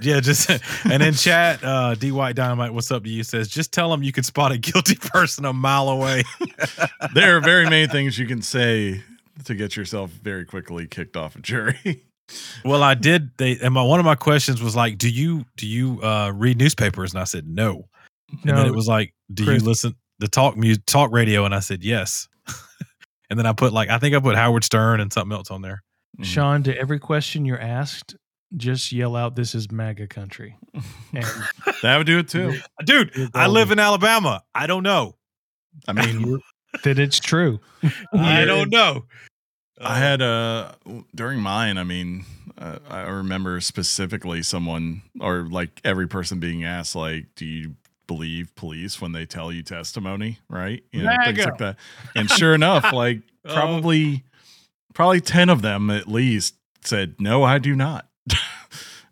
Yeah, 0.00 0.18
just 0.18 0.50
and 0.90 1.02
in 1.04 1.14
chat, 1.14 1.62
uh, 1.62 1.94
D 1.94 2.10
White 2.10 2.34
Dynamite, 2.34 2.74
what's 2.74 2.90
up 2.90 3.04
to 3.04 3.08
you? 3.08 3.22
Says 3.22 3.46
just 3.46 3.70
tell 3.72 3.90
them 3.90 4.02
you 4.02 4.10
can 4.10 4.24
spot 4.24 4.50
a 4.50 4.58
guilty 4.58 4.94
person 5.00 5.44
a 5.44 5.52
mile 5.52 5.88
away. 5.88 6.24
there 7.14 7.36
are 7.36 7.40
very 7.40 7.64
many 7.64 7.86
things 7.86 8.18
you 8.18 8.26
can 8.26 8.42
say 8.42 9.00
to 9.44 9.54
get 9.54 9.76
yourself 9.76 10.10
very 10.10 10.44
quickly 10.44 10.88
kicked 10.88 11.16
off 11.16 11.36
a 11.36 11.40
jury. 11.40 12.02
well, 12.64 12.82
I 12.82 12.94
did. 12.94 13.30
They 13.38 13.56
and 13.62 13.72
my 13.72 13.82
one 13.82 14.00
of 14.00 14.04
my 14.06 14.16
questions 14.16 14.60
was 14.60 14.74
like, 14.74 14.98
do 14.98 15.08
you 15.08 15.44
do 15.56 15.66
you 15.68 16.02
uh, 16.02 16.32
read 16.34 16.58
newspapers? 16.58 17.12
And 17.12 17.20
I 17.20 17.24
said 17.24 17.46
no. 17.46 17.88
And 18.42 18.56
then 18.58 18.66
it 18.66 18.74
was 18.74 18.88
like, 18.88 19.14
do 19.32 19.44
Chris- 19.44 19.62
you 19.62 19.68
listen 19.68 19.94
to 20.20 20.26
talk 20.26 20.56
music, 20.56 20.86
talk 20.86 21.12
radio? 21.12 21.44
And 21.44 21.54
I 21.54 21.60
said 21.60 21.84
yes. 21.84 22.26
And 23.30 23.38
then 23.38 23.46
I 23.46 23.52
put 23.52 23.72
like 23.72 23.88
I 23.90 23.98
think 23.98 24.14
I 24.14 24.20
put 24.20 24.36
Howard 24.36 24.64
Stern 24.64 25.00
and 25.00 25.12
something 25.12 25.36
else 25.36 25.50
on 25.50 25.62
there. 25.62 25.82
Mm. 26.18 26.24
Sean, 26.24 26.62
to 26.64 26.76
every 26.76 26.98
question 26.98 27.44
you're 27.44 27.60
asked, 27.60 28.16
just 28.56 28.92
yell 28.92 29.16
out, 29.16 29.36
"This 29.36 29.54
is 29.54 29.70
MAGA 29.70 30.08
country." 30.08 30.56
And 31.12 31.24
that 31.82 31.98
would 31.98 32.06
do 32.06 32.18
it 32.18 32.28
too. 32.28 32.58
Dude, 32.84 33.30
I 33.34 33.46
live 33.46 33.70
in 33.70 33.78
Alabama. 33.78 34.42
I 34.54 34.66
don't 34.66 34.82
know. 34.82 35.16
I 35.86 35.92
mean, 35.92 36.40
that 36.84 36.98
it's 36.98 37.20
true. 37.20 37.60
I 38.12 38.44
don't 38.44 38.70
know. 38.70 39.04
I 39.80 39.98
had 39.98 40.22
uh 40.22 40.72
during 41.14 41.40
mine. 41.40 41.78
I 41.78 41.84
mean, 41.84 42.24
uh, 42.56 42.78
I 42.88 43.02
remember 43.02 43.60
specifically 43.60 44.42
someone 44.42 45.02
or 45.20 45.46
like 45.48 45.80
every 45.84 46.08
person 46.08 46.40
being 46.40 46.64
asked, 46.64 46.96
like, 46.96 47.26
"Do 47.36 47.44
you 47.44 47.76
believe 48.08 48.52
police 48.56 49.00
when 49.00 49.12
they 49.12 49.24
tell 49.26 49.52
you 49.52 49.62
testimony?" 49.62 50.38
Right? 50.50 50.82
You 50.92 51.04
know, 51.04 51.16
things 51.24 51.44
like 51.44 51.58
that. 51.58 51.76
And 52.16 52.28
sure 52.28 52.54
enough, 52.54 52.92
like 52.92 53.20
Oh. 53.44 53.54
probably 53.54 54.24
probably 54.94 55.20
ten 55.20 55.48
of 55.48 55.62
them 55.62 55.88
at 55.90 56.08
least 56.08 56.54
said, 56.82 57.14
"No, 57.20 57.44
I 57.44 57.58
do 57.58 57.76
not." 57.76 58.08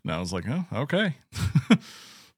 and 0.02 0.11
I 0.12 0.18
was 0.18 0.32
like, 0.32 0.44
"Oh, 0.48 0.64
okay." 0.72 1.14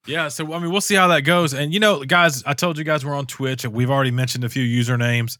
Yeah, 0.06 0.28
so 0.28 0.54
I 0.54 0.58
mean, 0.58 0.70
we'll 0.70 0.80
see 0.80 0.94
how 0.94 1.08
that 1.08 1.20
goes. 1.22 1.52
And 1.52 1.74
you 1.74 1.80
know, 1.80 2.02
guys, 2.02 2.42
I 2.46 2.54
told 2.54 2.78
you 2.78 2.84
guys 2.84 3.04
we're 3.04 3.14
on 3.14 3.26
Twitch, 3.26 3.64
and 3.64 3.74
we've 3.74 3.90
already 3.90 4.10
mentioned 4.10 4.42
a 4.42 4.48
few 4.48 4.62
usernames. 4.64 5.36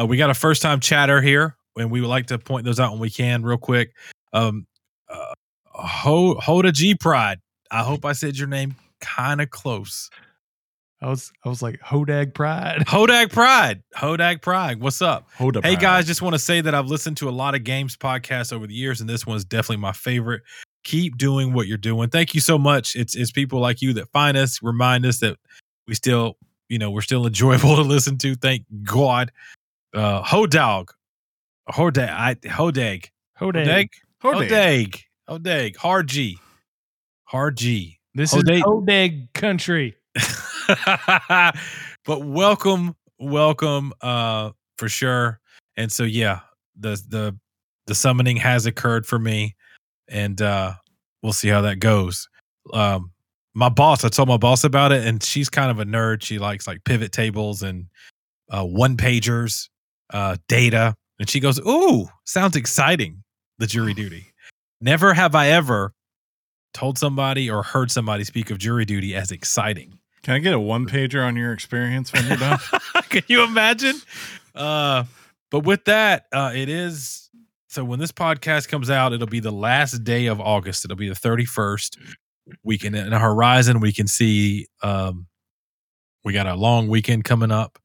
Uh, 0.00 0.06
we 0.06 0.16
got 0.16 0.30
a 0.30 0.34
first 0.34 0.62
time 0.62 0.78
chatter 0.78 1.20
here, 1.20 1.56
and 1.76 1.90
we 1.90 2.00
would 2.00 2.06
like 2.10 2.26
to 2.26 2.38
point 2.38 2.64
those 2.64 2.78
out 2.78 2.92
when 2.92 3.00
we 3.00 3.10
can, 3.10 3.42
real 3.42 3.58
quick. 3.58 3.94
Um, 4.32 4.66
uh, 5.08 5.32
Ho- 5.66 6.36
Hoda 6.36 6.72
G 6.72 6.94
Pride. 6.94 7.40
I 7.68 7.82
hope 7.82 8.04
I 8.04 8.12
said 8.12 8.38
your 8.38 8.46
name 8.46 8.76
kind 9.00 9.40
of 9.40 9.50
close. 9.50 10.08
I 11.02 11.08
was, 11.08 11.32
I 11.44 11.48
was 11.48 11.62
like, 11.62 11.80
"Hodag 11.80 12.32
Pride." 12.32 12.84
Hodag 12.86 13.32
Pride. 13.32 13.82
Hodag 13.96 14.40
Pride. 14.40 14.80
What's 14.80 15.02
up? 15.02 15.28
Hold 15.36 15.56
up, 15.56 15.64
Hey 15.64 15.74
guys, 15.74 16.06
just 16.06 16.22
want 16.22 16.34
to 16.34 16.38
say 16.38 16.60
that 16.60 16.74
I've 16.76 16.86
listened 16.86 17.16
to 17.18 17.28
a 17.28 17.30
lot 17.30 17.56
of 17.56 17.64
games 17.64 17.96
podcasts 17.96 18.52
over 18.52 18.68
the 18.68 18.74
years, 18.74 19.00
and 19.00 19.10
this 19.10 19.26
one's 19.26 19.44
definitely 19.44 19.78
my 19.78 19.92
favorite. 19.92 20.42
Keep 20.84 21.18
doing 21.18 21.52
what 21.52 21.66
you're 21.66 21.76
doing. 21.76 22.08
Thank 22.08 22.34
you 22.34 22.40
so 22.40 22.56
much. 22.56 22.94
It's 22.94 23.16
it's 23.16 23.32
people 23.32 23.58
like 23.58 23.82
you 23.82 23.92
that 23.94 24.10
find 24.12 24.36
us, 24.36 24.60
remind 24.62 25.04
us 25.04 25.18
that 25.18 25.38
we 25.88 25.94
still, 25.94 26.36
you 26.68 26.78
know, 26.78 26.90
we're 26.90 27.02
still 27.02 27.26
enjoyable 27.26 27.74
to 27.74 27.82
listen 27.82 28.16
to. 28.18 28.36
Thank 28.36 28.64
God. 28.84 29.32
Uh 29.92 30.22
Hodog. 30.22 30.90
Hodag. 31.68 32.10
I 32.10 32.34
Hodag. 32.48 33.10
Hodag. 33.40 33.88
Hodag. 34.22 34.48
Hodag. 34.48 35.04
Hodag. 35.28 35.76
Hard 35.78 36.06
G. 36.06 36.38
Hard 37.24 37.56
G. 37.56 37.98
This 38.14 38.32
Hodag. 38.32 38.58
is 38.58 38.62
Hodag 38.62 39.32
country. 39.34 39.96
but 42.04 42.24
welcome, 42.24 42.94
welcome, 43.18 43.92
uh, 44.00 44.50
for 44.76 44.88
sure. 44.88 45.40
And 45.76 45.90
so, 45.90 46.04
yeah, 46.04 46.40
the 46.78 47.00
the 47.08 47.36
the 47.86 47.94
summoning 47.94 48.36
has 48.36 48.66
occurred 48.66 49.06
for 49.06 49.18
me, 49.18 49.56
and 50.08 50.40
uh, 50.40 50.74
we'll 51.22 51.32
see 51.32 51.48
how 51.48 51.60
that 51.62 51.80
goes. 51.80 52.28
Um, 52.72 53.12
my 53.54 53.68
boss, 53.68 54.04
I 54.04 54.08
told 54.08 54.28
my 54.28 54.36
boss 54.36 54.64
about 54.64 54.92
it, 54.92 55.06
and 55.06 55.22
she's 55.22 55.48
kind 55.48 55.70
of 55.70 55.78
a 55.78 55.84
nerd. 55.84 56.22
She 56.22 56.38
likes 56.38 56.66
like 56.66 56.84
pivot 56.84 57.12
tables 57.12 57.62
and 57.62 57.86
uh, 58.50 58.64
one 58.64 58.96
pagers, 58.96 59.68
uh, 60.12 60.36
data, 60.48 60.94
and 61.18 61.28
she 61.28 61.40
goes, 61.40 61.58
"Ooh, 61.60 62.08
sounds 62.24 62.56
exciting." 62.56 63.22
The 63.58 63.66
jury 63.66 63.94
duty. 63.94 64.26
Never 64.80 65.14
have 65.14 65.36
I 65.36 65.50
ever 65.50 65.92
told 66.74 66.98
somebody 66.98 67.48
or 67.50 67.62
heard 67.62 67.90
somebody 67.90 68.24
speak 68.24 68.50
of 68.50 68.58
jury 68.58 68.84
duty 68.84 69.14
as 69.14 69.30
exciting. 69.30 69.98
Can 70.22 70.34
I 70.34 70.38
get 70.38 70.54
a 70.54 70.60
one 70.60 70.86
pager 70.86 71.24
on 71.26 71.36
your 71.36 71.52
experience 71.52 72.12
when 72.12 72.26
you're 72.26 72.36
done? 72.36 72.58
Can 73.08 73.22
you 73.26 73.42
imagine? 73.42 73.96
Uh, 74.54 75.04
but 75.50 75.60
with 75.60 75.84
that, 75.86 76.26
uh, 76.32 76.52
it 76.54 76.68
is 76.68 77.30
so 77.68 77.84
when 77.84 77.98
this 77.98 78.12
podcast 78.12 78.68
comes 78.68 78.90
out, 78.90 79.12
it'll 79.12 79.26
be 79.26 79.40
the 79.40 79.50
last 79.50 80.04
day 80.04 80.26
of 80.26 80.40
August. 80.40 80.84
It'll 80.84 80.96
be 80.96 81.08
the 81.08 81.14
31st. 81.14 81.96
We 82.62 82.76
can 82.76 82.94
in 82.94 83.10
the 83.10 83.18
horizon, 83.18 83.80
we 83.80 83.92
can 83.92 84.06
see 84.06 84.66
um 84.82 85.26
we 86.24 86.32
got 86.32 86.46
a 86.46 86.54
long 86.54 86.88
weekend 86.88 87.24
coming 87.24 87.50
up. 87.50 87.78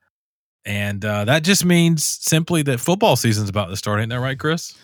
And 0.65 1.03
uh, 1.05 1.25
that 1.25 1.43
just 1.43 1.63
means 1.63 2.05
simply 2.05 2.61
that 2.63 2.79
football 2.79 3.15
season's 3.15 3.49
about 3.49 3.67
to 3.67 3.77
start, 3.77 4.01
ain't 4.01 4.09
that 4.09 4.19
right, 4.19 4.37
Chris? 4.37 4.77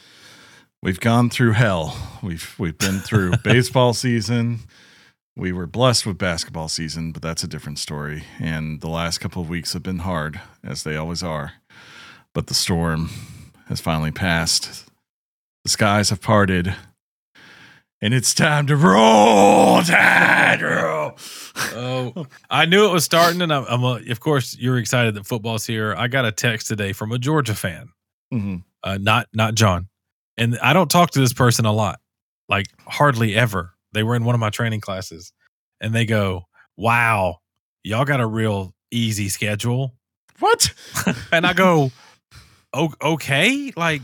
We've 0.82 1.00
gone 1.00 1.30
through 1.30 1.52
hell. 1.54 1.98
We've 2.24 2.56
we've 2.58 2.78
been 2.78 3.00
through 3.00 3.34
baseball 3.44 3.94
season. 3.94 4.60
We 5.36 5.52
were 5.52 5.66
blessed 5.68 6.06
with 6.06 6.18
basketball 6.18 6.68
season, 6.68 7.12
but 7.12 7.22
that's 7.22 7.44
a 7.44 7.48
different 7.48 7.80
story. 7.80 8.24
And 8.40 8.82
the 8.82 8.90
last 8.90 9.18
couple 9.20 9.42
of 9.42 9.50
weeks 9.50 9.74
have 9.74 9.84
been 9.84 10.00
hard, 10.00 10.40
as 10.64 10.84
they 10.84 10.96
always 10.96 11.24
are. 11.24 11.54
But 12.34 12.48
the 12.48 12.54
storm 12.54 13.10
has 13.68 13.82
finally 13.82 14.12
passed. 14.12 14.86
The 15.64 15.70
skies 15.70 16.10
have 16.10 16.22
parted. 16.22 16.76
And 18.02 18.14
it's 18.14 18.34
time 18.34 18.68
to 18.68 18.76
roll 18.76 19.82
tide, 19.82 20.62
roll. 20.62 21.18
Oh, 21.74 22.28
I 22.50 22.66
knew 22.66 22.86
it 22.86 22.92
was 22.92 23.06
starting, 23.06 23.42
and 23.42 23.54
I'm, 23.54 23.66
I'm 23.70 23.84
a, 23.84 24.12
of 24.12 24.20
course 24.20 24.58
you're 24.60 24.78
excited 24.78 25.14
that 25.16 25.26
football's 25.26 25.66
here. 25.66 25.96
I 25.98 26.10
got 26.10 26.26
a 26.26 26.32
text 26.32 26.68
today 26.68 26.92
from 26.92 27.12
a 27.12 27.18
Georgia 27.18 27.56
fan, 27.56 27.90
hmm 28.32 28.58
uh, 28.84 28.98
not 29.00 29.28
not 29.34 29.56
John, 29.56 29.88
and 30.36 30.60
I 30.60 30.74
don't 30.74 30.92
talk 30.92 31.12
to 31.12 31.20
this 31.20 31.32
person 31.32 31.66
a 31.66 31.72
lot, 31.72 32.02
like 32.50 32.66
hardly 32.86 33.36
ever. 33.36 33.73
They 33.94 34.04
were 34.04 34.16
in 34.16 34.26
one 34.26 34.36
of 34.36 34.40
my 34.40 34.50
training 34.50 34.82
classes, 34.82 35.34
and 35.82 35.94
they 35.94 36.06
go, 36.06 36.44
"Wow, 36.78 37.40
y'all 37.84 38.06
got 38.06 38.22
a 38.22 38.28
real 38.28 38.74
easy 38.92 39.30
schedule," 39.30 39.96
What? 40.40 40.74
and 41.32 41.46
I 41.46 41.54
go, 41.54 41.92
"O- 42.74 42.94
"Okay, 43.02 43.72
like 43.76 44.02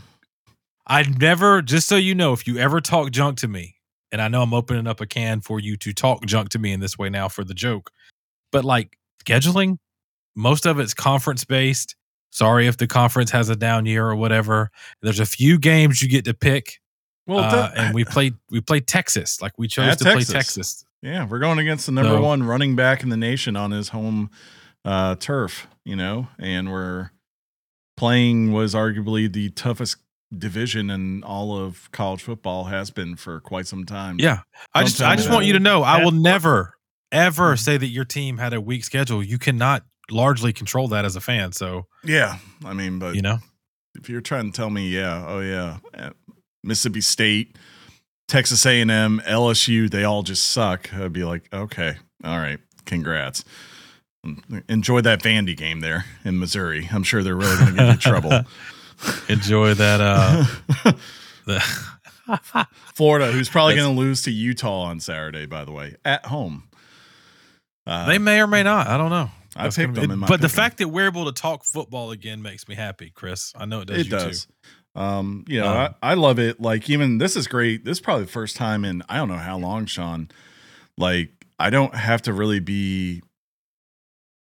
I 0.86 1.02
never. 1.02 1.62
Just 1.62 1.88
so 1.88 1.96
you 1.96 2.14
know, 2.14 2.32
if 2.32 2.46
you 2.46 2.58
ever 2.58 2.80
talk 2.80 3.12
junk 3.12 3.38
to 3.38 3.48
me, 3.48 3.76
and 4.12 4.20
I 4.20 4.28
know 4.28 4.42
I'm 4.42 4.54
opening 4.54 4.86
up 4.88 5.00
a 5.00 5.06
can 5.06 5.40
for 5.40 5.60
you 5.60 5.76
to 5.78 5.92
talk 5.92 6.26
junk 6.26 6.50
to 6.50 6.58
me 6.58 6.72
in 6.72 6.80
this 6.80 6.98
way 6.98 7.10
now 7.10 7.28
for 7.28 7.44
the 7.44 7.54
joke, 7.54 7.90
but 8.52 8.64
like 8.64 8.98
scheduling, 9.24 9.78
most 10.36 10.66
of 10.66 10.80
it's 10.80 10.94
conference 10.94 11.44
based. 11.44 11.96
Sorry 12.30 12.66
if 12.66 12.78
the 12.78 12.88
conference 12.88 13.30
has 13.32 13.48
a 13.48 13.56
down 13.56 13.86
year 13.86 14.06
or 14.06 14.16
whatever. 14.16 14.70
There's 15.02 15.20
a 15.20 15.26
few 15.26 15.58
games 15.58 16.02
you 16.02 16.08
get 16.08 16.24
to 16.26 16.34
pick, 16.34 16.79
Well, 17.30 17.44
uh, 17.44 17.70
and 17.76 17.94
we 17.94 18.04
played 18.04 18.34
we 18.50 18.60
played 18.60 18.86
Texas. 18.86 19.40
Like 19.40 19.52
we 19.58 19.68
chose 19.68 19.96
to 19.96 20.04
Texas. 20.04 20.26
play 20.30 20.34
Texas. 20.38 20.84
Yeah, 21.02 21.26
we're 21.26 21.38
going 21.38 21.58
against 21.58 21.86
the 21.86 21.92
number 21.92 22.10
So- 22.16 22.22
one 22.22 22.42
running 22.42 22.76
back 22.76 23.02
in 23.02 23.08
the 23.08 23.16
nation 23.16 23.56
on 23.56 23.70
his 23.70 23.88
home 23.90 24.30
uh, 24.84 25.14
turf, 25.16 25.66
you 25.84 25.96
know, 25.96 26.28
and 26.38 26.70
we're 26.72 27.10
playing 27.96 28.52
was 28.52 28.74
arguably 28.74 29.30
the 29.32 29.50
toughest 29.50 29.96
division 30.36 30.90
in 30.90 31.22
all 31.24 31.56
of 31.56 31.90
college 31.92 32.22
football 32.22 32.64
has 32.64 32.90
been 32.90 33.16
for 33.16 33.40
quite 33.40 33.66
some 33.66 33.84
time. 33.84 34.16
Yeah, 34.18 34.40
I 34.74 34.84
just 34.84 35.00
I 35.02 35.16
just 35.16 35.30
want 35.30 35.44
you 35.46 35.52
to 35.54 35.58
know 35.60 35.82
I 35.82 36.02
will 36.04 36.12
never 36.12 36.74
ever 37.12 37.54
Mhm. 37.54 37.58
say 37.58 37.76
that 37.76 37.88
your 37.88 38.04
team 38.04 38.38
had 38.38 38.52
a 38.52 38.60
weak 38.60 38.84
schedule. 38.84 39.22
You 39.22 39.38
cannot 39.38 39.84
largely 40.10 40.52
control 40.52 40.86
that 40.88 41.04
as 41.04 41.16
a 41.16 41.20
fan. 41.20 41.52
So 41.52 41.86
Yeah. 42.04 42.38
I 42.64 42.72
mean, 42.72 42.98
but 43.00 43.14
you 43.16 43.22
know, 43.22 43.38
if 43.96 44.08
you're 44.08 44.20
trying 44.20 44.50
to 44.52 44.56
tell 44.56 44.70
me, 44.70 44.88
yeah, 44.88 45.24
oh 45.26 45.40
yeah, 45.40 45.78
uh, 45.96 46.10
Mississippi 46.62 47.00
State, 47.00 47.56
Texas 48.28 48.64
A&M, 48.66 49.22
LSU, 49.26 49.90
they 49.90 50.04
all 50.04 50.22
just 50.22 50.50
suck. 50.50 50.92
I'd 50.94 51.12
be 51.12 51.24
like, 51.24 51.48
okay, 51.52 51.96
all 52.24 52.38
right, 52.38 52.58
congrats. 52.86 53.44
Enjoy 54.68 55.00
that 55.00 55.22
Vandy 55.22 55.56
game 55.56 55.80
there 55.80 56.04
in 56.24 56.38
Missouri. 56.38 56.88
I'm 56.92 57.02
sure 57.02 57.22
they're 57.22 57.34
really 57.34 57.56
going 57.56 57.70
to 57.70 57.76
get 57.76 57.94
you 57.94 58.00
trouble. 58.00 58.32
enjoy 59.28 59.74
that. 59.74 60.00
Uh, 60.00 60.92
the 61.46 61.60
Florida, 62.94 63.32
who's 63.32 63.48
probably 63.48 63.76
going 63.76 63.94
to 63.94 63.98
lose 64.00 64.22
to 64.22 64.30
Utah 64.30 64.82
on 64.82 65.00
Saturday, 65.00 65.46
by 65.46 65.64
the 65.64 65.72
way, 65.72 65.96
at 66.04 66.26
home. 66.26 66.64
Uh, 67.86 68.06
they 68.06 68.18
may 68.18 68.40
or 68.40 68.46
may 68.46 68.62
not. 68.62 68.86
I 68.86 68.96
don't 68.96 69.10
know. 69.10 69.30
I 69.56 69.64
That's 69.64 69.76
picked 69.76 69.94
be- 69.94 70.02
them 70.02 70.10
in 70.12 70.18
my 70.20 70.28
but 70.28 70.40
the 70.40 70.48
fact 70.48 70.78
that 70.78 70.88
we're 70.88 71.06
able 71.06 71.24
to 71.24 71.32
talk 71.32 71.64
football 71.64 72.12
again 72.12 72.40
makes 72.40 72.68
me 72.68 72.74
happy, 72.74 73.10
Chris. 73.10 73.52
I 73.56 73.64
know 73.64 73.80
it 73.80 73.86
does. 73.88 73.98
it 73.98 74.04
you 74.04 74.10
does. 74.10 74.44
Too. 74.44 74.52
Um, 74.94 75.44
you 75.46 75.60
know, 75.60 75.68
Um, 75.68 75.94
I, 76.02 76.10
I 76.10 76.14
love 76.14 76.38
it. 76.38 76.60
Like 76.60 76.90
even 76.90 77.18
this 77.18 77.36
is 77.36 77.46
great. 77.46 77.84
This 77.84 77.98
is 77.98 78.00
probably 78.00 78.24
the 78.24 78.30
first 78.32 78.56
time 78.56 78.84
in 78.84 79.02
I 79.08 79.16
don't 79.16 79.28
know 79.28 79.36
how 79.36 79.58
long, 79.58 79.86
Sean. 79.86 80.28
Like 80.98 81.30
I 81.58 81.70
don't 81.70 81.94
have 81.94 82.22
to 82.22 82.32
really 82.32 82.60
be 82.60 83.22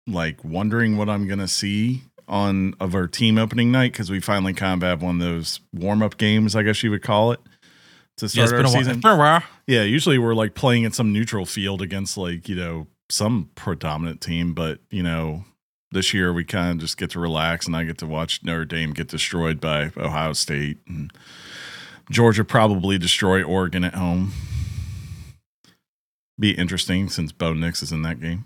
like 0.08 0.44
wondering 0.44 0.98
what 0.98 1.10
I'm 1.10 1.28
gonna 1.28 1.48
see 1.48 2.04
on 2.28 2.74
of 2.80 2.96
our 2.96 3.08
team 3.08 3.38
opening 3.38 3.72
night 3.72 3.92
because 3.92 4.10
we 4.10 4.20
finally 4.20 4.54
kind 4.54 4.82
of 4.82 4.88
have 4.88 5.02
one 5.02 5.22
of 5.22 5.28
those 5.28 5.60
warm 5.74 6.02
up 6.02 6.18
games, 6.18 6.56
I 6.56 6.64
guess 6.64 6.82
you 6.84 6.92
would 6.92 7.02
call 7.04 7.32
it, 7.32 7.40
to 8.18 8.26
Yeah, 8.26 8.46
start 8.46 8.62
it's 8.62 8.74
our 8.74 8.80
season. 8.80 8.94
It's 8.96 9.02
been 9.02 9.12
a 9.12 9.18
while. 9.18 9.44
Yeah, 9.66 9.84
usually 9.84 10.18
we're 10.18 10.34
like 10.36 10.54
playing 10.54 10.86
at 10.86 10.94
some 10.94 11.12
neutral 11.14 11.46
field 11.46 11.82
against 11.82 12.18
like, 12.18 12.48
you 12.50 12.56
know, 12.56 12.88
some 13.10 13.50
predominant 13.56 14.22
team, 14.22 14.54
but 14.54 14.80
you 14.90 15.04
know, 15.04 15.46
this 15.92 16.14
year 16.14 16.34
we 16.34 16.44
kind 16.44 16.72
of 16.72 16.78
just 16.80 16.98
get 16.98 17.12
to 17.12 17.20
relax 17.20 17.66
and 17.66 17.76
I 17.76 17.84
get 17.84 17.98
to 18.00 18.06
watch 18.06 18.44
Notre 18.44 18.66
Dame 18.66 18.94
get 18.94 19.08
destroyed 19.08 19.62
by 19.62 19.92
Ohio 19.98 20.34
State 20.34 20.80
and 20.88 21.12
Georgia 22.10 22.44
probably 22.44 22.98
destroy 22.98 23.44
Oregon 23.44 23.84
at 23.84 23.96
home. 23.96 24.34
Be 26.40 26.52
interesting 26.52 27.10
since 27.10 27.32
Bo 27.32 27.54
Nix 27.54 27.82
is 27.82 27.92
in 27.92 28.04
that 28.04 28.22
game. 28.22 28.46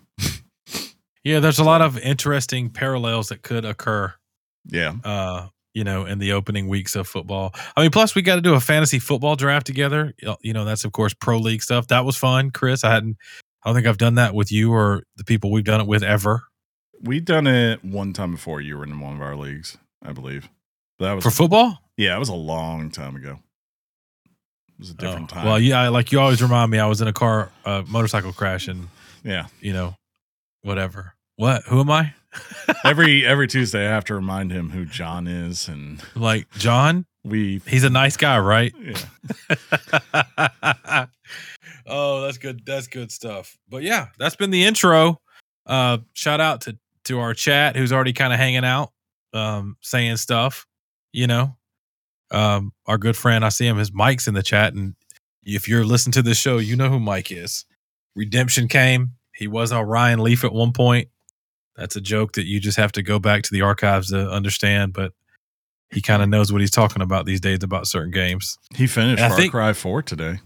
Yeah, 1.23 1.39
there's 1.39 1.59
a 1.59 1.63
lot 1.63 1.81
of 1.81 1.99
interesting 1.99 2.69
parallels 2.69 3.29
that 3.29 3.43
could 3.43 3.63
occur. 3.63 4.13
Yeah. 4.65 4.93
Uh, 5.03 5.47
you 5.73 5.83
know, 5.83 6.05
in 6.05 6.17
the 6.17 6.33
opening 6.33 6.67
weeks 6.67 6.95
of 6.95 7.07
football. 7.07 7.53
I 7.77 7.81
mean, 7.81 7.91
plus 7.91 8.15
we 8.15 8.23
got 8.23 8.35
to 8.35 8.41
do 8.41 8.55
a 8.55 8.59
fantasy 8.59 8.97
football 8.97 9.35
draft 9.35 9.67
together. 9.67 10.13
You 10.41 10.53
know, 10.53 10.65
that's 10.65 10.83
of 10.83 10.91
course 10.91 11.13
pro 11.13 11.37
league 11.37 11.61
stuff. 11.61 11.87
That 11.87 12.05
was 12.05 12.17
fun, 12.17 12.49
Chris. 12.49 12.83
I 12.83 12.91
hadn't. 12.91 13.17
I 13.63 13.69
don't 13.69 13.75
think 13.75 13.87
I've 13.87 13.99
done 13.99 14.15
that 14.15 14.33
with 14.33 14.51
you 14.51 14.73
or 14.73 15.03
the 15.17 15.23
people 15.23 15.51
we've 15.51 15.63
done 15.63 15.81
it 15.81 15.87
with 15.87 16.01
ever 16.01 16.41
We'd 17.03 17.25
done 17.25 17.47
it 17.47 17.83
one 17.83 18.13
time 18.13 18.31
before 18.31 18.61
you 18.61 18.77
were 18.77 18.83
in 18.83 18.99
one 18.99 19.15
of 19.15 19.21
our 19.21 19.35
leagues, 19.35 19.77
I 20.03 20.11
believe. 20.13 20.49
That 20.99 21.13
was 21.13 21.23
for 21.23 21.31
football. 21.31 21.79
yeah, 21.97 22.15
it 22.15 22.19
was 22.19 22.29
a 22.29 22.33
long 22.35 22.91
time 22.91 23.15
ago. 23.15 23.39
It 24.25 24.79
was 24.79 24.89
a 24.91 24.93
different 24.93 25.31
Oh, 25.31 25.35
time. 25.35 25.45
Well, 25.45 25.59
yeah, 25.59 25.89
like 25.89 26.11
you 26.11 26.19
always 26.19 26.41
remind 26.41 26.69
me, 26.71 26.79
I 26.79 26.85
was 26.85 27.01
in 27.01 27.07
a 27.07 27.13
car, 27.13 27.51
uh, 27.65 27.83
motorcycle 27.87 28.33
crash, 28.33 28.67
and 28.67 28.87
yeah. 29.23 29.47
you 29.61 29.73
know, 29.73 29.95
whatever. 30.61 31.13
What? 31.37 31.63
Who 31.65 31.79
am 31.79 31.89
I? 31.89 32.13
every 32.85 33.25
every 33.25 33.47
Tuesday, 33.47 33.85
I 33.87 33.89
have 33.89 34.05
to 34.05 34.15
remind 34.15 34.51
him 34.51 34.69
who 34.69 34.85
John 34.85 35.27
is, 35.27 35.67
and 35.67 36.01
Like 36.15 36.49
John? 36.51 37.05
we. 37.23 37.61
He's 37.67 37.83
a 37.83 37.89
nice 37.89 38.15
guy, 38.15 38.37
right? 38.39 38.73
Yeah, 38.79 38.95
oh, 41.87 42.21
that's 42.21 42.37
good. 42.37 42.65
That's 42.65 42.87
good 42.87 43.11
stuff. 43.11 43.57
But 43.69 43.83
yeah, 43.83 44.07
that's 44.17 44.35
been 44.35 44.51
the 44.51 44.63
intro. 44.63 45.19
Uh, 45.65 45.99
shout 46.13 46.39
out 46.41 46.61
to 46.61 46.77
to 47.11 47.19
our 47.19 47.33
chat 47.33 47.75
who's 47.75 47.91
already 47.93 48.13
kind 48.13 48.33
of 48.33 48.39
hanging 48.39 48.65
out, 48.65 48.91
um, 49.33 49.77
saying 49.81 50.17
stuff. 50.17 50.65
You 51.13 51.27
know, 51.27 51.57
um, 52.31 52.71
our 52.87 52.97
good 52.97 53.17
friend, 53.17 53.43
I 53.45 53.49
see 53.49 53.67
him. 53.67 53.77
His 53.77 53.91
Mike's 53.93 54.27
in 54.27 54.33
the 54.33 54.43
chat, 54.43 54.73
and 54.73 54.95
if 55.43 55.67
you're 55.67 55.85
listening 55.85 56.13
to 56.13 56.21
this 56.21 56.37
show, 56.37 56.57
you 56.57 56.75
know 56.75 56.89
who 56.89 56.99
Mike 56.99 57.31
is. 57.31 57.65
Redemption 58.15 58.67
came. 58.67 59.11
He 59.35 59.47
was 59.47 59.71
our 59.71 59.85
Ryan 59.85 60.19
Leaf 60.19 60.43
at 60.43 60.53
one 60.53 60.71
point. 60.73 61.09
That's 61.75 61.95
a 61.95 62.01
joke 62.01 62.33
that 62.33 62.45
you 62.45 62.59
just 62.59 62.77
have 62.77 62.91
to 62.93 63.01
go 63.01 63.19
back 63.19 63.43
to 63.43 63.49
the 63.51 63.61
archives 63.61 64.09
to 64.11 64.29
understand, 64.29 64.93
but 64.93 65.13
he 65.89 66.01
kind 66.01 66.21
of 66.21 66.29
knows 66.29 66.51
what 66.51 66.61
he's 66.61 66.71
talking 66.71 67.01
about 67.01 67.25
these 67.25 67.41
days 67.41 67.63
about 67.63 67.87
certain 67.87 68.11
games. 68.11 68.57
he 68.75 68.87
finished 68.87 69.21
And 69.21 69.31
Far 69.31 69.37
think- 69.39 69.51
Cry 69.51 69.73
Four 69.73 70.01
today. 70.01 70.39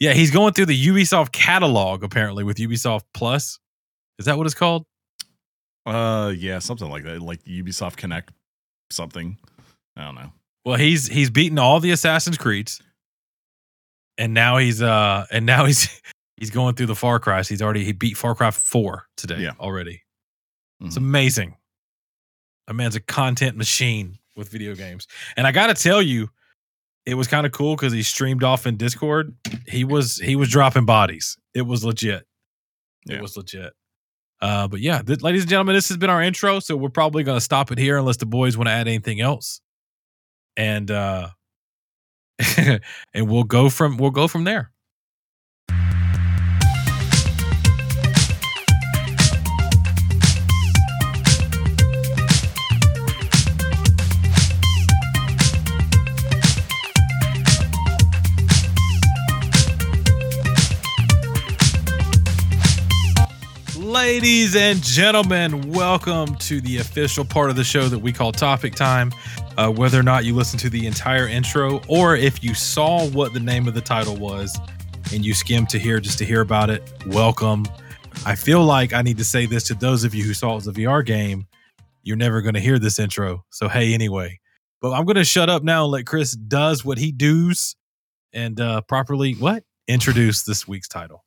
Yeah, 0.00 0.14
he's 0.14 0.30
going 0.32 0.52
through 0.52 0.66
the 0.66 0.86
Ubisoft 0.88 1.30
catalog 1.32 2.02
apparently 2.02 2.42
with 2.44 2.56
Ubisoft 2.56 3.02
Plus. 3.14 3.60
Is 4.18 4.26
that 4.26 4.36
what 4.36 4.46
it's 4.46 4.54
called? 4.54 4.84
Uh, 5.86 6.32
yeah, 6.36 6.58
something 6.60 6.88
like 6.88 7.02
that, 7.04 7.20
like 7.20 7.42
Ubisoft 7.44 7.96
Connect, 7.96 8.30
something. 8.90 9.36
I 9.96 10.04
don't 10.04 10.14
know. 10.14 10.32
Well, 10.64 10.76
he's 10.78 11.08
he's 11.08 11.28
beaten 11.30 11.58
all 11.58 11.80
the 11.80 11.90
Assassin's 11.90 12.38
Creeds, 12.38 12.80
and 14.18 14.32
now 14.34 14.58
he's 14.58 14.80
uh 14.82 15.26
and 15.30 15.44
now 15.46 15.64
he's 15.66 16.00
he's 16.36 16.50
going 16.50 16.74
through 16.74 16.86
the 16.86 16.94
Far 16.94 17.18
Cry. 17.18 17.42
He's 17.42 17.62
already 17.62 17.84
he 17.84 17.92
beat 17.92 18.16
Far 18.16 18.34
Cry 18.34 18.50
Four 18.50 19.06
today 19.16 19.38
Yeah. 19.40 19.52
already. 19.60 20.02
It's 20.80 20.94
Mhm. 20.94 20.98
amazing. 20.98 21.56
A 22.68 22.74
man's 22.74 22.94
a 22.96 23.00
content 23.00 23.56
machine 23.56 24.18
with 24.36 24.48
video 24.48 24.74
games, 24.74 25.08
and 25.36 25.46
I 25.46 25.52
got 25.52 25.66
to 25.66 25.74
tell 25.74 26.00
you, 26.00 26.30
it 27.06 27.14
was 27.14 27.26
kind 27.26 27.44
of 27.44 27.50
cool 27.52 27.74
because 27.74 27.92
he 27.92 28.02
streamed 28.04 28.44
off 28.44 28.66
in 28.66 28.76
Discord. 28.76 29.36
He 29.66 29.82
was 29.84 30.16
he 30.18 30.36
was 30.36 30.48
dropping 30.48 30.86
bodies. 30.86 31.36
It 31.54 31.62
was 31.62 31.84
legit. 31.84 32.24
It 33.08 33.14
Yeah. 33.14 33.20
was 33.20 33.36
legit. 33.36 33.72
Uh, 34.42 34.66
but 34.66 34.80
yeah, 34.80 35.00
th- 35.00 35.22
ladies 35.22 35.42
and 35.42 35.50
gentlemen, 35.50 35.76
this 35.76 35.88
has 35.88 35.96
been 35.96 36.10
our 36.10 36.20
intro. 36.20 36.58
So 36.58 36.76
we're 36.76 36.88
probably 36.88 37.22
going 37.22 37.36
to 37.36 37.44
stop 37.44 37.70
it 37.70 37.78
here 37.78 37.96
unless 37.96 38.16
the 38.16 38.26
boys 38.26 38.56
want 38.56 38.66
to 38.66 38.72
add 38.72 38.88
anything 38.88 39.20
else, 39.20 39.60
and 40.56 40.90
uh, 40.90 41.28
and 42.58 42.80
we'll 43.14 43.44
go 43.44 43.70
from 43.70 43.96
we'll 43.98 44.10
go 44.10 44.26
from 44.26 44.42
there. 44.44 44.72
Ladies 64.04 64.56
and 64.56 64.82
gentlemen, 64.82 65.70
welcome 65.70 66.34
to 66.38 66.60
the 66.60 66.78
official 66.78 67.24
part 67.24 67.50
of 67.50 67.56
the 67.56 67.62
show 67.62 67.88
that 67.88 68.00
we 68.00 68.12
call 68.12 68.32
Topic 68.32 68.74
Time. 68.74 69.12
Uh, 69.56 69.70
whether 69.70 69.98
or 69.98 70.02
not 70.02 70.24
you 70.24 70.34
listen 70.34 70.58
to 70.58 70.68
the 70.68 70.88
entire 70.88 71.28
intro, 71.28 71.80
or 71.86 72.16
if 72.16 72.42
you 72.42 72.52
saw 72.52 73.06
what 73.10 73.32
the 73.32 73.38
name 73.38 73.68
of 73.68 73.74
the 73.74 73.80
title 73.80 74.16
was, 74.16 74.58
and 75.12 75.24
you 75.24 75.34
skimmed 75.34 75.68
to 75.68 75.78
here 75.78 76.00
just 76.00 76.18
to 76.18 76.24
hear 76.24 76.40
about 76.40 76.68
it, 76.68 76.82
welcome. 77.06 77.64
I 78.26 78.34
feel 78.34 78.64
like 78.64 78.92
I 78.92 79.02
need 79.02 79.18
to 79.18 79.24
say 79.24 79.46
this 79.46 79.62
to 79.68 79.74
those 79.74 80.02
of 80.02 80.16
you 80.16 80.24
who 80.24 80.34
saw 80.34 80.54
it 80.54 80.56
as 80.56 80.66
a 80.66 80.72
VR 80.72 81.06
game. 81.06 81.46
You're 82.02 82.16
never 82.16 82.42
going 82.42 82.54
to 82.54 82.60
hear 82.60 82.80
this 82.80 82.98
intro. 82.98 83.44
So, 83.50 83.68
hey, 83.68 83.94
anyway. 83.94 84.40
But 84.80 84.94
I'm 84.94 85.04
going 85.04 85.14
to 85.14 85.24
shut 85.24 85.48
up 85.48 85.62
now 85.62 85.84
and 85.84 85.92
let 85.92 86.06
Chris 86.06 86.32
does 86.32 86.84
what 86.84 86.98
he 86.98 87.12
does 87.12 87.76
and 88.32 88.60
uh, 88.60 88.80
properly 88.80 89.34
what? 89.34 89.62
Introduce 89.86 90.42
this 90.42 90.66
week's 90.66 90.88
title. 90.88 91.24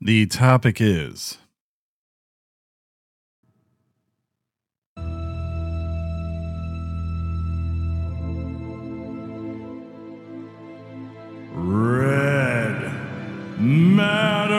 The 0.00 0.26
topic 0.26 0.80
is 0.80 1.38
Red 11.68 12.92
Matter 13.58 14.54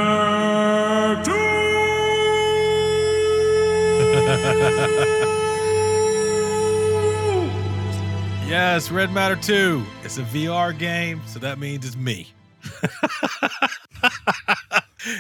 2. 1.24 1.32
yes, 8.50 8.92
Red 8.92 9.14
Matter 9.14 9.38
2. 9.38 9.86
It's 10.04 10.18
a 10.18 10.24
VR 10.24 10.78
game, 10.78 11.22
so 11.28 11.40
that 11.40 11.60
means 11.60 11.86
it's 11.86 11.96
me. 11.96 12.34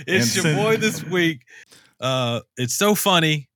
it's 0.05 0.35
your 0.35 0.55
boy 0.55 0.75
this 0.75 1.05
week. 1.05 1.45
Uh, 2.01 2.41
it's 2.57 2.73
so 2.73 2.95
funny 2.95 3.47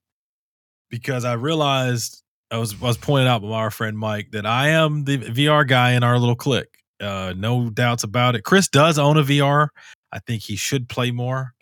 because 0.90 1.26
I 1.26 1.34
realized 1.34 2.24
I 2.50 2.60
was 2.60 2.82
I 2.82 2.86
was 2.86 2.98
pointed 2.98 3.28
out 3.28 3.42
by 3.42 3.50
our 3.50 3.72
friend 3.72 4.00
Mike 4.00 4.32
that 4.32 4.46
I 4.46 4.70
am 4.70 5.04
the 5.04 5.18
VR 5.18 5.68
guy 5.68 5.92
in 5.92 6.04
our 6.04 6.18
little 6.18 6.38
clique. 6.38 6.81
Uh, 7.02 7.34
no 7.36 7.70
doubts 7.70 8.04
about 8.04 8.36
it. 8.36 8.44
Chris 8.44 8.68
does 8.68 9.00
own 9.00 9.18
a 9.18 9.24
VR. 9.24 9.70
I 10.12 10.20
think 10.20 10.44
he 10.44 10.56
should 10.56 10.88
play 10.88 11.12
more. 11.12 11.54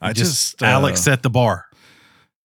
I 0.00 0.12
just, 0.12 0.52
just 0.58 0.62
uh, 0.62 0.66
Alex 0.66 1.02
set 1.02 1.22
the 1.22 1.30
bar. 1.30 1.66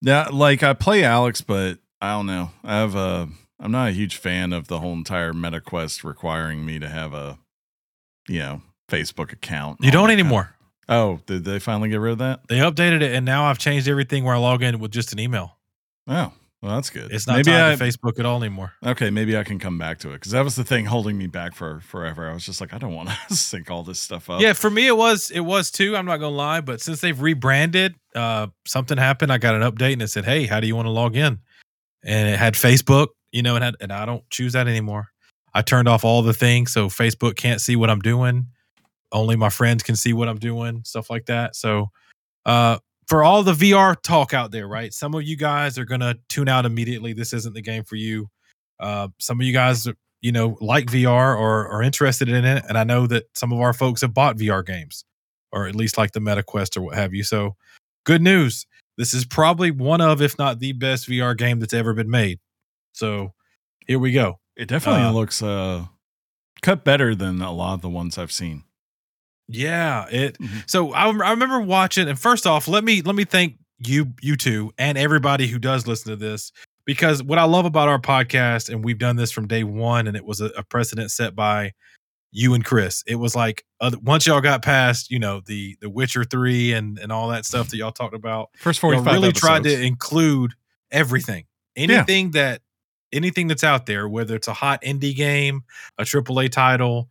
Yeah, 0.02 0.28
like 0.30 0.62
I 0.62 0.74
play 0.74 1.02
Alex, 1.04 1.40
but 1.40 1.78
I 2.00 2.12
don't 2.12 2.26
know. 2.26 2.50
I 2.62 2.76
have 2.76 2.94
a. 2.94 3.28
I'm 3.60 3.70
not 3.70 3.88
a 3.88 3.92
huge 3.92 4.16
fan 4.16 4.52
of 4.52 4.68
the 4.68 4.80
whole 4.80 4.92
entire 4.92 5.32
meta 5.32 5.60
quest 5.60 6.04
requiring 6.04 6.66
me 6.66 6.78
to 6.78 6.88
have 6.88 7.14
a, 7.14 7.38
you 8.28 8.40
know, 8.40 8.62
Facebook 8.90 9.32
account. 9.32 9.78
You 9.80 9.90
don't 9.90 10.10
anymore. 10.10 10.54
Oh, 10.88 11.20
did 11.24 11.44
they 11.44 11.58
finally 11.58 11.88
get 11.88 12.00
rid 12.00 12.12
of 12.12 12.18
that? 12.18 12.40
They 12.48 12.58
updated 12.58 13.00
it, 13.00 13.14
and 13.14 13.24
now 13.24 13.44
I've 13.44 13.58
changed 13.58 13.88
everything 13.88 14.24
where 14.24 14.34
I 14.34 14.38
log 14.38 14.62
in 14.62 14.78
with 14.80 14.90
just 14.90 15.12
an 15.12 15.18
email. 15.18 15.56
Oh, 16.06 16.32
well, 16.64 16.76
that's 16.76 16.88
good. 16.88 17.12
It's 17.12 17.26
not 17.26 17.36
maybe 17.36 17.50
tied 17.50 17.72
I, 17.72 17.76
to 17.76 17.84
Facebook 17.84 18.18
at 18.18 18.24
all 18.24 18.42
anymore. 18.42 18.72
Okay, 18.82 19.10
maybe 19.10 19.36
I 19.36 19.44
can 19.44 19.58
come 19.58 19.76
back 19.76 19.98
to 19.98 20.12
it 20.12 20.14
because 20.14 20.32
that 20.32 20.42
was 20.42 20.56
the 20.56 20.64
thing 20.64 20.86
holding 20.86 21.18
me 21.18 21.26
back 21.26 21.54
for 21.54 21.80
forever. 21.80 22.26
I 22.26 22.32
was 22.32 22.46
just 22.46 22.58
like, 22.58 22.72
I 22.72 22.78
don't 22.78 22.94
want 22.94 23.10
to 23.10 23.16
sync 23.34 23.70
all 23.70 23.82
this 23.82 24.00
stuff 24.00 24.30
up. 24.30 24.40
Yeah, 24.40 24.54
for 24.54 24.70
me 24.70 24.86
it 24.86 24.96
was 24.96 25.30
it 25.30 25.40
was 25.40 25.70
too. 25.70 25.94
I'm 25.94 26.06
not 26.06 26.16
gonna 26.16 26.34
lie, 26.34 26.62
but 26.62 26.80
since 26.80 27.02
they've 27.02 27.20
rebranded, 27.20 27.96
uh, 28.14 28.46
something 28.66 28.96
happened. 28.96 29.30
I 29.30 29.36
got 29.36 29.54
an 29.54 29.60
update 29.60 29.92
and 29.92 30.00
it 30.00 30.08
said, 30.08 30.24
"Hey, 30.24 30.46
how 30.46 30.58
do 30.58 30.66
you 30.66 30.74
want 30.74 30.86
to 30.86 30.90
log 30.90 31.16
in?" 31.16 31.38
And 32.02 32.28
it 32.30 32.38
had 32.38 32.54
Facebook, 32.54 33.08
you 33.30 33.42
know, 33.42 33.56
and 33.56 33.64
had, 33.64 33.74
and 33.82 33.92
I 33.92 34.06
don't 34.06 34.28
choose 34.30 34.54
that 34.54 34.66
anymore. 34.66 35.08
I 35.52 35.60
turned 35.60 35.86
off 35.86 36.02
all 36.02 36.22
the 36.22 36.32
things 36.32 36.72
so 36.72 36.88
Facebook 36.88 37.36
can't 37.36 37.60
see 37.60 37.76
what 37.76 37.90
I'm 37.90 38.00
doing. 38.00 38.48
Only 39.12 39.36
my 39.36 39.50
friends 39.50 39.82
can 39.82 39.96
see 39.96 40.14
what 40.14 40.28
I'm 40.30 40.38
doing, 40.38 40.82
stuff 40.84 41.10
like 41.10 41.26
that. 41.26 41.54
So, 41.54 41.90
uh, 42.46 42.78
for 43.08 43.22
all 43.22 43.42
the 43.42 43.52
VR 43.52 43.96
talk 44.02 44.34
out 44.34 44.50
there, 44.50 44.66
right? 44.66 44.92
Some 44.92 45.14
of 45.14 45.22
you 45.22 45.36
guys 45.36 45.78
are 45.78 45.84
gonna 45.84 46.16
tune 46.28 46.48
out 46.48 46.66
immediately. 46.66 47.12
This 47.12 47.32
isn't 47.32 47.54
the 47.54 47.62
game 47.62 47.84
for 47.84 47.96
you. 47.96 48.28
Uh, 48.80 49.08
some 49.18 49.40
of 49.40 49.46
you 49.46 49.52
guys, 49.52 49.86
you 50.20 50.32
know, 50.32 50.56
like 50.60 50.86
VR 50.86 51.38
or 51.38 51.68
are 51.68 51.82
interested 51.82 52.28
in 52.28 52.44
it, 52.44 52.64
and 52.68 52.76
I 52.76 52.84
know 52.84 53.06
that 53.06 53.24
some 53.34 53.52
of 53.52 53.60
our 53.60 53.72
folks 53.72 54.00
have 54.00 54.14
bought 54.14 54.36
VR 54.36 54.64
games, 54.64 55.04
or 55.52 55.66
at 55.66 55.76
least 55.76 55.98
like 55.98 56.12
the 56.12 56.20
Meta 56.20 56.42
Quest 56.42 56.76
or 56.76 56.82
what 56.82 56.94
have 56.94 57.14
you. 57.14 57.22
So, 57.22 57.56
good 58.04 58.22
news. 58.22 58.66
This 58.96 59.12
is 59.12 59.24
probably 59.24 59.70
one 59.70 60.00
of, 60.00 60.22
if 60.22 60.38
not 60.38 60.60
the 60.60 60.72
best 60.72 61.08
VR 61.08 61.36
game 61.36 61.58
that's 61.58 61.74
ever 61.74 61.94
been 61.94 62.10
made. 62.10 62.38
So, 62.92 63.32
here 63.86 63.98
we 63.98 64.12
go. 64.12 64.38
It 64.56 64.68
definitely 64.68 65.02
uh, 65.02 65.12
looks 65.12 65.42
uh, 65.42 65.86
cut 66.62 66.84
better 66.84 67.14
than 67.14 67.42
a 67.42 67.52
lot 67.52 67.74
of 67.74 67.82
the 67.82 67.88
ones 67.88 68.18
I've 68.18 68.32
seen. 68.32 68.63
Yeah, 69.48 70.06
it. 70.10 70.38
Mm-hmm. 70.38 70.58
So 70.66 70.92
I, 70.92 71.06
I 71.06 71.30
remember 71.30 71.60
watching, 71.60 72.08
and 72.08 72.18
first 72.18 72.46
off, 72.46 72.68
let 72.68 72.84
me 72.84 73.02
let 73.02 73.14
me 73.14 73.24
thank 73.24 73.58
you, 73.78 74.14
you 74.22 74.36
two, 74.36 74.72
and 74.78 74.96
everybody 74.96 75.46
who 75.46 75.58
does 75.58 75.86
listen 75.86 76.10
to 76.10 76.16
this 76.16 76.52
because 76.86 77.22
what 77.22 77.38
I 77.38 77.44
love 77.44 77.64
about 77.64 77.88
our 77.88 77.98
podcast, 77.98 78.68
and 78.68 78.84
we've 78.84 78.98
done 78.98 79.16
this 79.16 79.30
from 79.30 79.46
day 79.46 79.64
one, 79.64 80.06
and 80.06 80.16
it 80.16 80.24
was 80.24 80.40
a, 80.40 80.46
a 80.56 80.62
precedent 80.62 81.10
set 81.10 81.34
by 81.34 81.72
you 82.32 82.54
and 82.54 82.64
Chris. 82.64 83.02
It 83.06 83.16
was 83.16 83.36
like 83.36 83.64
once 84.02 84.26
y'all 84.26 84.40
got 84.40 84.62
past, 84.62 85.10
you 85.10 85.18
know, 85.18 85.40
the 85.46 85.76
the 85.80 85.88
Witcher 85.88 86.24
three 86.24 86.72
and 86.72 86.98
and 86.98 87.12
all 87.12 87.28
that 87.28 87.44
stuff 87.44 87.68
that 87.70 87.76
y'all 87.76 87.92
talked 87.92 88.14
about. 88.14 88.50
First 88.56 88.80
forty 88.80 88.98
five 88.98 89.14
really 89.14 89.28
episodes. 89.28 89.40
tried 89.40 89.62
to 89.64 89.82
include 89.82 90.52
everything, 90.90 91.44
anything 91.76 92.26
yeah. 92.26 92.42
that 92.42 92.60
anything 93.12 93.46
that's 93.46 93.64
out 93.64 93.86
there, 93.86 94.08
whether 94.08 94.34
it's 94.34 94.48
a 94.48 94.52
hot 94.52 94.82
indie 94.82 95.14
game, 95.14 95.62
a 95.98 96.02
AAA 96.02 96.50
title, 96.50 97.08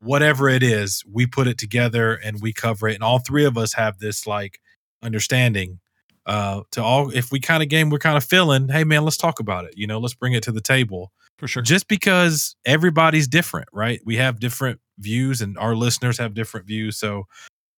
whatever 0.00 0.48
it 0.48 0.62
is, 0.62 1.02
we 1.10 1.26
put 1.26 1.46
it 1.46 1.58
together 1.58 2.14
and 2.14 2.40
we 2.40 2.52
cover 2.52 2.88
it. 2.88 2.94
And 2.94 3.02
all 3.04 3.18
three 3.18 3.44
of 3.44 3.56
us 3.56 3.72
have 3.74 3.98
this 3.98 4.26
like 4.26 4.60
understanding 5.02 5.78
uh 6.24 6.62
to 6.72 6.82
all 6.82 7.10
if 7.10 7.30
we 7.30 7.38
kind 7.38 7.62
of 7.62 7.68
game 7.68 7.90
we're 7.90 7.98
kind 7.98 8.16
of 8.16 8.24
feeling, 8.24 8.68
hey 8.68 8.84
man, 8.84 9.04
let's 9.04 9.16
talk 9.16 9.40
about 9.40 9.64
it. 9.64 9.74
You 9.76 9.86
know, 9.86 9.98
let's 9.98 10.14
bring 10.14 10.32
it 10.32 10.42
to 10.44 10.52
the 10.52 10.60
table. 10.60 11.12
For 11.38 11.46
sure. 11.46 11.62
Just 11.62 11.86
because 11.86 12.56
everybody's 12.64 13.28
different, 13.28 13.68
right? 13.72 14.00
We 14.04 14.16
have 14.16 14.40
different 14.40 14.80
views 14.98 15.42
and 15.42 15.58
our 15.58 15.76
listeners 15.76 16.16
have 16.18 16.34
different 16.34 16.66
views. 16.66 16.98
So 16.98 17.24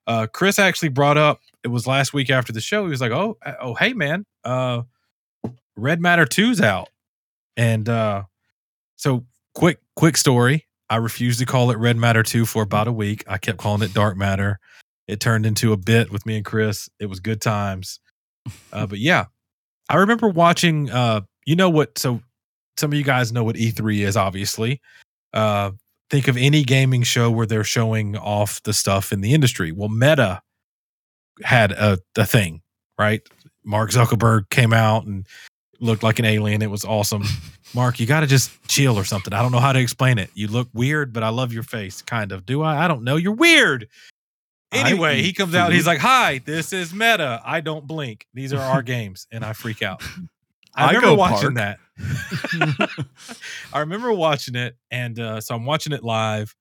uh 0.06 0.26
Chris 0.32 0.58
actually 0.58 0.90
brought 0.90 1.18
up 1.18 1.40
it 1.64 1.68
was 1.68 1.86
last 1.86 2.12
week 2.12 2.30
after 2.30 2.52
the 2.52 2.60
show. 2.60 2.84
He 2.84 2.90
was 2.90 3.00
like, 3.00 3.12
"Oh, 3.12 3.36
uh, 3.44 3.54
oh 3.60 3.74
hey 3.74 3.92
man, 3.92 4.24
uh 4.44 4.82
Red 5.76 6.00
Matter 6.00 6.24
2's 6.24 6.60
out." 6.60 6.88
And 7.56 7.88
uh 7.88 8.24
so 8.96 9.26
quick 9.54 9.80
quick 9.96 10.16
story 10.16 10.67
I 10.90 10.96
refused 10.96 11.38
to 11.40 11.46
call 11.46 11.70
it 11.70 11.78
Red 11.78 11.96
Matter 11.96 12.22
2 12.22 12.46
for 12.46 12.62
about 12.62 12.88
a 12.88 12.92
week. 12.92 13.24
I 13.28 13.38
kept 13.38 13.58
calling 13.58 13.82
it 13.82 13.92
Dark 13.92 14.16
Matter. 14.16 14.58
It 15.06 15.20
turned 15.20 15.46
into 15.46 15.72
a 15.72 15.76
bit 15.76 16.10
with 16.10 16.26
me 16.26 16.36
and 16.36 16.44
Chris. 16.44 16.88
It 16.98 17.06
was 17.06 17.20
good 17.20 17.40
times. 17.40 18.00
Uh, 18.72 18.86
but 18.86 18.98
yeah, 18.98 19.26
I 19.88 19.96
remember 19.96 20.28
watching, 20.28 20.90
uh, 20.90 21.22
you 21.46 21.56
know 21.56 21.70
what? 21.70 21.98
So 21.98 22.20
some 22.76 22.92
of 22.92 22.98
you 22.98 23.04
guys 23.04 23.32
know 23.32 23.44
what 23.44 23.56
E3 23.56 24.06
is, 24.06 24.16
obviously. 24.16 24.80
Uh, 25.32 25.72
think 26.10 26.28
of 26.28 26.36
any 26.36 26.62
gaming 26.62 27.02
show 27.02 27.30
where 27.30 27.46
they're 27.46 27.64
showing 27.64 28.16
off 28.16 28.62
the 28.62 28.72
stuff 28.72 29.12
in 29.12 29.20
the 29.20 29.34
industry. 29.34 29.72
Well, 29.72 29.88
Meta 29.88 30.40
had 31.42 31.72
a, 31.72 31.98
a 32.16 32.24
thing, 32.24 32.62
right? 32.98 33.22
Mark 33.64 33.90
Zuckerberg 33.90 34.48
came 34.50 34.72
out 34.72 35.04
and 35.04 35.26
looked 35.80 36.02
like 36.02 36.18
an 36.18 36.24
alien. 36.24 36.62
It 36.62 36.70
was 36.70 36.84
awesome. 36.84 37.24
Mark, 37.74 38.00
you 38.00 38.06
got 38.06 38.20
to 38.20 38.26
just 38.26 38.50
chill 38.68 38.98
or 38.98 39.04
something. 39.04 39.32
I 39.32 39.42
don't 39.42 39.52
know 39.52 39.60
how 39.60 39.72
to 39.72 39.80
explain 39.80 40.18
it. 40.18 40.30
You 40.34 40.48
look 40.48 40.68
weird, 40.72 41.12
but 41.12 41.22
I 41.22 41.28
love 41.28 41.52
your 41.52 41.62
face, 41.62 42.02
kind 42.02 42.32
of. 42.32 42.46
Do 42.46 42.62
I? 42.62 42.84
I 42.84 42.88
don't 42.88 43.04
know. 43.04 43.16
You're 43.16 43.34
weird. 43.34 43.88
Anyway, 44.72 45.22
he 45.22 45.32
comes 45.32 45.54
out. 45.54 45.72
He's 45.72 45.86
like, 45.86 45.98
"Hi, 45.98 46.40
this 46.44 46.72
is 46.74 46.92
Meta. 46.92 47.40
I 47.44 47.60
don't 47.60 47.86
blink. 47.86 48.26
These 48.34 48.52
are 48.52 48.60
our 48.60 48.82
games," 48.94 49.26
and 49.32 49.44
I 49.44 49.54
freak 49.54 49.82
out. 49.82 50.02
I, 50.74 50.84
I 50.84 50.92
remember 50.92 51.14
watching 51.16 51.54
park. 51.54 51.78
that. 51.98 52.88
I 53.72 53.80
remember 53.80 54.12
watching 54.12 54.54
it, 54.54 54.76
and 54.90 55.18
uh, 55.18 55.40
so 55.40 55.54
I'm 55.54 55.64
watching 55.64 55.92
it 55.92 56.04
live. 56.04 56.54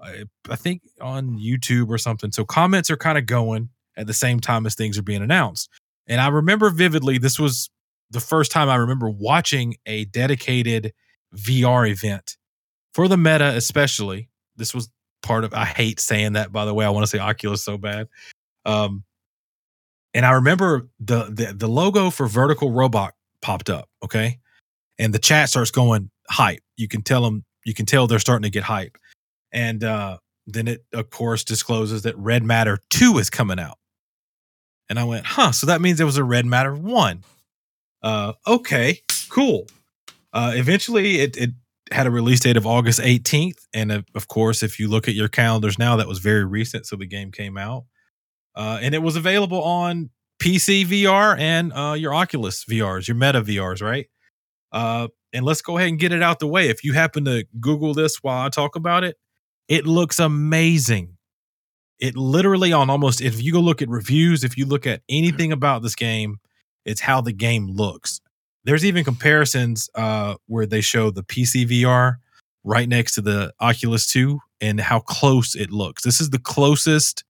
I, 0.00 0.24
I 0.50 0.56
think 0.56 0.82
on 1.00 1.38
YouTube 1.38 1.88
or 1.88 1.98
something. 1.98 2.32
So 2.32 2.44
comments 2.44 2.90
are 2.90 2.96
kind 2.96 3.16
of 3.16 3.26
going 3.26 3.68
at 3.96 4.06
the 4.06 4.14
same 4.14 4.40
time 4.40 4.66
as 4.66 4.74
things 4.74 4.98
are 4.98 5.02
being 5.02 5.22
announced. 5.22 5.70
And 6.08 6.20
I 6.20 6.28
remember 6.28 6.70
vividly, 6.70 7.18
this 7.18 7.38
was 7.38 7.70
the 8.12 8.20
first 8.20 8.52
time 8.52 8.68
I 8.68 8.76
remember 8.76 9.10
watching 9.10 9.76
a 9.86 10.04
dedicated 10.06 10.92
VR 11.34 11.88
event 11.90 12.36
for 12.92 13.08
the 13.08 13.16
meta, 13.16 13.48
especially. 13.56 14.28
This 14.56 14.74
was 14.74 14.90
part 15.22 15.44
of, 15.44 15.54
I 15.54 15.64
hate 15.64 15.98
saying 15.98 16.34
that, 16.34 16.52
by 16.52 16.64
the 16.66 16.74
way. 16.74 16.84
I 16.84 16.90
want 16.90 17.04
to 17.04 17.10
say 17.10 17.18
Oculus 17.18 17.64
so 17.64 17.78
bad. 17.78 18.08
Um, 18.66 19.04
and 20.14 20.26
I 20.26 20.32
remember 20.32 20.88
the, 21.00 21.24
the 21.24 21.54
the 21.56 21.66
logo 21.66 22.10
for 22.10 22.26
Vertical 22.26 22.70
Robot 22.70 23.14
popped 23.40 23.70
up, 23.70 23.88
okay? 24.04 24.38
And 24.98 25.14
the 25.14 25.18
chat 25.18 25.48
starts 25.48 25.70
going 25.70 26.10
hype. 26.28 26.60
You 26.76 26.86
can 26.86 27.00
tell 27.00 27.22
them, 27.22 27.44
you 27.64 27.72
can 27.72 27.86
tell 27.86 28.06
they're 28.06 28.18
starting 28.18 28.42
to 28.42 28.50
get 28.50 28.62
hype. 28.62 28.98
And 29.52 29.82
uh, 29.82 30.18
then 30.46 30.68
it, 30.68 30.84
of 30.92 31.08
course, 31.08 31.44
discloses 31.44 32.02
that 32.02 32.16
Red 32.18 32.42
Matter 32.42 32.78
2 32.90 33.18
is 33.18 33.30
coming 33.30 33.58
out. 33.58 33.78
And 34.90 34.98
I 34.98 35.04
went, 35.04 35.24
huh, 35.24 35.52
so 35.52 35.66
that 35.68 35.80
means 35.80 35.96
there 35.96 36.06
was 36.06 36.18
a 36.18 36.24
Red 36.24 36.44
Matter 36.44 36.74
1. 36.74 37.24
Uh, 38.02 38.32
okay, 38.46 39.00
cool. 39.30 39.66
Uh, 40.32 40.52
eventually, 40.54 41.20
it, 41.20 41.36
it 41.36 41.50
had 41.92 42.06
a 42.06 42.10
release 42.10 42.40
date 42.40 42.56
of 42.56 42.66
August 42.66 43.00
18th. 43.00 43.66
And 43.74 43.92
uh, 43.92 44.02
of 44.14 44.28
course, 44.28 44.62
if 44.62 44.78
you 44.80 44.88
look 44.88 45.08
at 45.08 45.14
your 45.14 45.28
calendars 45.28 45.78
now, 45.78 45.96
that 45.96 46.08
was 46.08 46.18
very 46.18 46.44
recent. 46.44 46.86
So 46.86 46.96
the 46.96 47.06
game 47.06 47.30
came 47.32 47.58
out. 47.58 47.84
Uh, 48.56 48.78
and 48.82 48.94
it 48.94 49.02
was 49.02 49.16
available 49.16 49.62
on 49.62 50.10
PC 50.42 50.86
VR 50.86 51.38
and 51.38 51.72
uh, 51.72 51.94
your 51.94 52.14
Oculus 52.14 52.64
VRs, 52.64 53.08
your 53.08 53.16
Meta 53.16 53.42
VRs, 53.42 53.82
right? 53.82 54.08
Uh, 54.72 55.08
and 55.32 55.44
let's 55.44 55.62
go 55.62 55.78
ahead 55.78 55.88
and 55.90 55.98
get 55.98 56.12
it 56.12 56.22
out 56.22 56.40
the 56.40 56.46
way. 56.46 56.68
If 56.68 56.84
you 56.84 56.92
happen 56.94 57.24
to 57.26 57.44
Google 57.60 57.94
this 57.94 58.18
while 58.22 58.44
I 58.44 58.48
talk 58.48 58.76
about 58.76 59.04
it, 59.04 59.16
it 59.68 59.86
looks 59.86 60.18
amazing. 60.18 61.16
it 62.00 62.16
literally 62.16 62.72
on 62.72 62.90
almost 62.90 63.20
if 63.20 63.42
you 63.42 63.52
go 63.52 63.60
look 63.60 63.80
at 63.82 63.88
reviews, 63.88 64.44
if 64.44 64.58
you 64.58 64.66
look 64.66 64.86
at 64.86 65.02
anything 65.08 65.52
about 65.52 65.82
this 65.82 65.94
game, 65.94 66.38
it's 66.84 67.00
how 67.00 67.20
the 67.20 67.32
game 67.32 67.68
looks. 67.68 68.20
There's 68.64 68.84
even 68.84 69.04
comparisons 69.04 69.88
uh, 69.94 70.36
where 70.46 70.66
they 70.66 70.80
show 70.80 71.10
the 71.10 71.24
PC 71.24 71.68
VR 71.68 72.16
right 72.64 72.88
next 72.88 73.14
to 73.16 73.20
the 73.20 73.52
Oculus 73.60 74.06
2 74.06 74.38
and 74.60 74.80
how 74.80 75.00
close 75.00 75.54
it 75.54 75.70
looks. 75.70 76.04
This 76.04 76.20
is 76.20 76.30
the 76.30 76.38
closest 76.38 77.24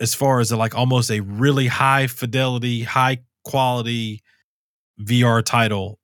as 0.00 0.14
far 0.14 0.40
as 0.40 0.52
like 0.52 0.74
almost 0.74 1.10
a 1.10 1.20
really 1.20 1.66
high 1.66 2.06
fidelity, 2.06 2.82
high 2.82 3.18
quality 3.44 4.22
VR 5.00 5.42
title, 5.42 5.98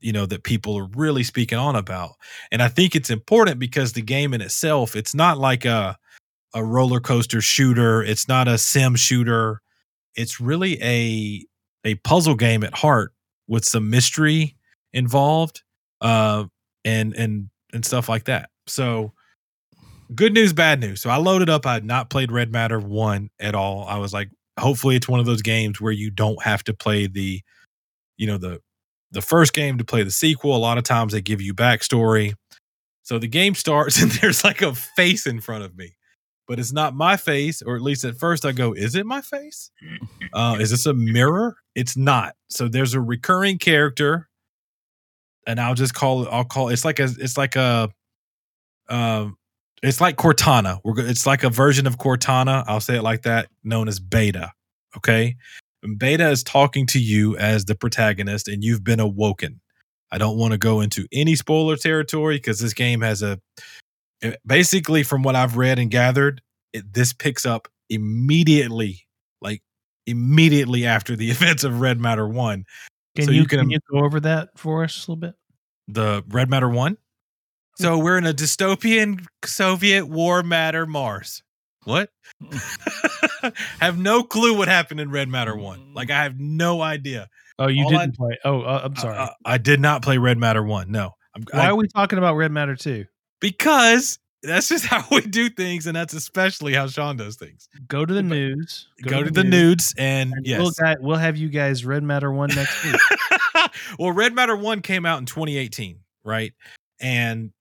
you 0.00 0.12
know, 0.12 0.26
that 0.26 0.44
people 0.44 0.78
are 0.78 0.88
really 0.94 1.22
speaking 1.24 1.58
on 1.58 1.76
about. 1.76 2.12
And 2.50 2.62
I 2.62 2.68
think 2.68 2.94
it's 2.94 3.10
important 3.10 3.58
because 3.58 3.92
the 3.92 4.02
game 4.02 4.32
in 4.34 4.40
itself, 4.40 4.96
it's 4.96 5.14
not 5.14 5.38
like 5.38 5.64
a 5.64 5.98
a 6.54 6.64
roller 6.64 7.00
coaster 7.00 7.40
shooter, 7.40 8.02
it's 8.02 8.28
not 8.28 8.46
a 8.46 8.56
sim 8.56 8.94
shooter. 8.94 9.60
It's 10.14 10.40
really 10.40 10.80
a 10.80 11.44
a 11.84 11.94
puzzle 11.96 12.34
game 12.34 12.64
at 12.64 12.74
heart 12.74 13.12
with 13.46 13.64
some 13.64 13.90
mystery 13.90 14.56
involved 14.92 15.62
uh 16.00 16.44
and 16.84 17.14
and 17.14 17.48
and 17.72 17.84
stuff 17.84 18.08
like 18.08 18.24
that. 18.24 18.50
So 18.66 19.12
good 20.14 20.32
news, 20.32 20.52
bad 20.52 20.80
news. 20.80 21.00
So 21.00 21.10
I 21.10 21.16
loaded 21.16 21.50
up. 21.50 21.66
I 21.66 21.74
had 21.74 21.84
not 21.84 22.10
played 22.10 22.30
Red 22.30 22.52
Matter 22.52 22.78
1 22.78 23.30
at 23.40 23.54
all. 23.54 23.86
I 23.88 23.98
was 23.98 24.12
like, 24.12 24.30
hopefully 24.58 24.96
it's 24.96 25.08
one 25.08 25.20
of 25.20 25.26
those 25.26 25.42
games 25.42 25.80
where 25.80 25.92
you 25.92 26.10
don't 26.10 26.42
have 26.42 26.62
to 26.64 26.74
play 26.74 27.06
the, 27.06 27.40
you 28.16 28.26
know, 28.26 28.38
the 28.38 28.60
the 29.10 29.22
first 29.22 29.52
game 29.52 29.78
to 29.78 29.84
play 29.84 30.02
the 30.02 30.10
sequel. 30.10 30.56
A 30.56 30.58
lot 30.58 30.76
of 30.76 30.84
times 30.84 31.12
they 31.12 31.20
give 31.20 31.40
you 31.40 31.54
backstory. 31.54 32.34
So 33.02 33.18
the 33.18 33.28
game 33.28 33.54
starts 33.54 34.00
and 34.02 34.10
there's 34.10 34.44
like 34.44 34.62
a 34.62 34.74
face 34.74 35.26
in 35.26 35.40
front 35.40 35.64
of 35.64 35.76
me. 35.76 35.94
But 36.46 36.58
it's 36.58 36.72
not 36.72 36.94
my 36.94 37.16
face, 37.16 37.62
or 37.62 37.74
at 37.74 37.82
least 37.82 38.04
at 38.04 38.18
first 38.18 38.44
I 38.44 38.52
go, 38.52 38.74
is 38.74 38.94
it 38.94 39.06
my 39.06 39.20
face? 39.20 39.70
Uh, 40.32 40.56
is 40.58 40.70
this 40.70 40.84
a 40.84 40.92
mirror? 40.92 41.54
It's 41.76 41.96
not. 41.96 42.34
So 42.48 42.66
there's 42.66 42.92
a 42.94 43.00
recurring 43.00 43.56
character, 43.56 44.28
and 45.46 45.60
I'll 45.60 45.76
just 45.76 45.94
call 45.94 46.24
it. 46.24 46.28
I'll 46.28 46.44
call 46.44 46.70
it's 46.70 46.84
like 46.84 46.98
a. 46.98 47.04
It's 47.04 47.38
like 47.38 47.54
a. 47.54 47.88
Um, 48.88 49.36
it's 49.80 50.00
like 50.00 50.16
Cortana. 50.16 50.80
We're 50.82 50.98
it's 51.08 51.24
like 51.24 51.44
a 51.44 51.50
version 51.50 51.86
of 51.86 51.98
Cortana. 51.98 52.64
I'll 52.66 52.80
say 52.80 52.96
it 52.96 53.02
like 53.02 53.22
that, 53.22 53.48
known 53.62 53.86
as 53.86 54.00
Beta. 54.00 54.50
Okay, 54.96 55.36
and 55.84 55.98
Beta 55.98 56.28
is 56.30 56.42
talking 56.42 56.86
to 56.86 56.98
you 56.98 57.36
as 57.36 57.66
the 57.66 57.74
protagonist, 57.74 58.48
and 58.48 58.64
you've 58.64 58.82
been 58.82 58.98
awoken. 58.98 59.60
I 60.10 60.18
don't 60.18 60.38
want 60.38 60.52
to 60.52 60.58
go 60.58 60.80
into 60.80 61.06
any 61.12 61.36
spoiler 61.36 61.76
territory 61.76 62.36
because 62.36 62.58
this 62.58 62.72
game 62.72 63.02
has 63.02 63.22
a. 63.22 63.38
it- 64.20 64.40
Basically, 64.46 65.02
from 65.02 65.22
what 65.22 65.36
I've 65.36 65.56
read 65.56 65.78
and 65.78 65.90
gathered, 65.90 66.40
it, 66.72 66.92
this 66.92 67.12
picks 67.12 67.44
up 67.46 67.68
immediately, 67.90 69.06
like 69.40 69.62
immediately 70.06 70.86
after 70.86 71.16
the 71.16 71.30
events 71.30 71.64
of 71.64 71.80
Red 71.80 72.00
Matter 72.00 72.26
One. 72.28 72.64
Can 73.16 73.26
So 73.26 73.30
you 73.30 73.42
you 73.42 73.46
can- 73.46 73.60
can 73.60 73.70
you 73.70 73.78
go 73.90 73.98
over 74.04 74.20
that 74.20 74.50
for 74.56 74.84
us 74.84 74.96
a 74.96 75.10
little 75.10 75.16
bit? 75.20 75.34
the 75.86 76.24
Red 76.28 76.48
Matter 76.48 76.68
One. 76.68 76.96
So 77.76 77.98
we're 77.98 78.16
in 78.18 78.24
a 78.26 78.32
dystopian 78.32 79.26
Soviet 79.44 80.06
war 80.06 80.42
matter 80.42 80.86
Mars. 80.86 81.42
What? 81.84 82.08
have 83.80 83.98
no 83.98 84.22
clue 84.22 84.56
what 84.56 84.68
happened 84.68 85.00
in 85.00 85.10
Red 85.10 85.28
Matter 85.28 85.54
One. 85.56 85.92
Like 85.92 86.10
I 86.10 86.22
have 86.22 86.38
no 86.40 86.80
idea. 86.80 87.28
Oh, 87.58 87.66
you 87.68 87.84
All 87.84 87.90
didn't 87.90 88.16
play. 88.16 88.38
Oh, 88.44 88.62
uh, 88.62 88.82
I'm 88.84 88.96
sorry. 88.96 89.18
Uh, 89.18 89.28
I 89.44 89.58
did 89.58 89.80
not 89.80 90.02
play 90.02 90.18
Red 90.18 90.38
Matter 90.38 90.62
One. 90.62 90.90
No, 90.90 91.10
I'm, 91.36 91.44
Why 91.50 91.64
I- 91.64 91.68
are 91.70 91.76
we 91.76 91.86
talking 91.88 92.18
about 92.18 92.34
Red 92.36 92.50
Matter 92.52 92.74
2? 92.76 93.04
Because 93.44 94.18
that's 94.42 94.70
just 94.70 94.86
how 94.90 95.04
we 95.10 95.20
do 95.20 95.50
things, 95.50 95.86
and 95.86 95.94
that's 95.94 96.14
especially 96.14 96.72
how 96.72 96.86
Sean 96.86 97.16
does 97.16 97.36
things. 97.36 97.68
Go 97.88 98.06
to 98.06 98.14
the 98.14 98.22
nudes. 98.22 98.88
news. 98.98 99.10
Go, 99.10 99.22
to 99.22 99.30
the 99.30 99.44
nudes, 99.44 99.94
and, 99.98 100.32
and 100.32 100.46
yes, 100.46 100.60
we'll, 100.60 100.70
guy, 100.70 100.96
we'll 100.98 101.18
have 101.18 101.36
you 101.36 101.50
guys 101.50 101.84
Red 101.84 102.02
Matter 102.02 102.32
1 102.32 102.50
next 102.54 102.84
week. 102.84 103.00
well, 103.98 104.12
Red 104.12 104.32
Matter 104.32 104.56
One 104.56 104.80
came 104.80 105.04
out 105.04 105.18
in 105.18 105.26
2018, 105.26 105.98
right? 106.24 106.54
And 107.00 107.52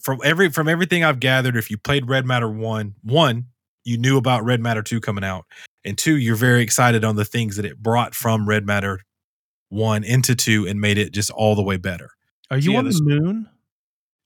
from 0.00 0.20
every 0.24 0.50
from 0.50 0.68
everything 0.68 1.02
I've 1.02 1.18
gathered, 1.18 1.56
if 1.56 1.68
you 1.68 1.78
played 1.78 2.08
Red 2.08 2.26
Matter 2.26 2.48
One, 2.48 2.94
one 3.02 3.46
you 3.84 3.98
knew 3.98 4.16
about 4.16 4.44
Red 4.44 4.60
Matter 4.60 4.82
Two 4.82 5.00
coming 5.00 5.24
out, 5.24 5.46
and 5.84 5.98
two 5.98 6.16
you're 6.16 6.36
very 6.36 6.62
excited 6.62 7.04
on 7.04 7.16
the 7.16 7.24
things 7.24 7.56
that 7.56 7.64
it 7.64 7.82
brought 7.82 8.14
from 8.14 8.48
Red 8.48 8.66
Matter 8.66 9.00
One 9.68 10.04
into 10.04 10.36
Two 10.36 10.64
and 10.68 10.80
made 10.80 10.96
it 10.96 11.12
just 11.12 11.30
all 11.30 11.56
the 11.56 11.62
way 11.62 11.76
better. 11.76 12.10
Are 12.52 12.58
you 12.58 12.72
Yeah, 12.72 12.78
on 12.78 12.84
the 12.84 13.00
moon? 13.02 13.48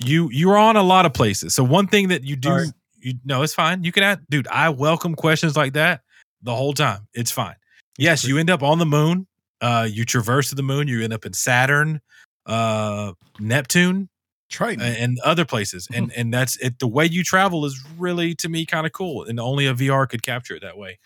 You 0.01 0.29
you're 0.33 0.57
on 0.57 0.77
a 0.77 0.83
lot 0.83 1.07
of 1.07 1.13
places. 1.13 1.55
So 1.55 1.65
one 1.65 1.87
thing 1.87 2.09
that 2.09 2.25
you 2.25 2.37
do, 2.37 2.49
Sorry. 2.49 2.67
you 3.01 3.15
no, 3.25 3.43
it's 3.43 3.55
fine. 3.55 3.83
You 3.85 3.93
can 3.93 4.03
ask, 4.03 4.21
dude. 4.31 4.47
I 4.49 4.69
welcome 4.69 5.15
questions 5.15 5.57
like 5.57 5.73
that 5.73 6.03
the 6.43 6.55
whole 6.55 6.73
time. 6.73 7.09
It's 7.15 7.31
fine. 7.31 7.57
Yes, 7.99 8.25
you 8.25 8.39
end 8.39 8.51
up 8.51 8.63
on 8.63 8.79
the 8.79 8.87
moon. 8.87 9.27
Uh, 9.61 9.89
you 9.91 10.05
traverse 10.05 10.51
to 10.51 10.55
the 10.55 10.63
moon. 10.63 10.87
You 10.87 11.03
end 11.03 11.13
up 11.13 11.27
in 11.27 11.33
Saturn, 11.33 12.01
uh, 12.47 13.13
Neptune, 13.41 14.09
Triton. 14.49 14.81
and 14.85 15.19
other 15.25 15.45
places. 15.45 15.89
And 15.93 16.13
and 16.13 16.33
that's 16.33 16.57
it. 16.59 16.79
The 16.79 16.87
way 16.87 17.07
you 17.07 17.25
travel 17.25 17.65
is 17.65 17.85
really 17.99 18.37
to 18.37 18.49
me 18.49 18.67
kind 18.67 18.87
of 18.87 18.93
cool, 18.93 19.25
and 19.25 19.41
only 19.41 19.67
a 19.67 19.75
VR 19.75 20.09
could 20.09 20.23
capture 20.23 20.55
it 20.55 20.63
that 20.63 20.79
way. 20.79 21.01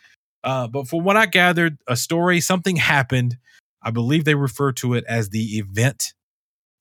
Uh, 0.44 0.66
but 0.68 0.87
from 0.87 1.02
what 1.05 1.16
I 1.16 1.26
gathered, 1.26 1.78
a 1.87 1.96
story, 1.96 2.40
something 2.40 2.76
happened. 2.76 3.38
I 3.83 3.90
believe 3.90 4.24
they 4.24 4.35
refer 4.35 4.70
to 4.72 4.94
it 4.94 5.05
as 5.09 5.31
the 5.31 5.59
event, 5.59 6.12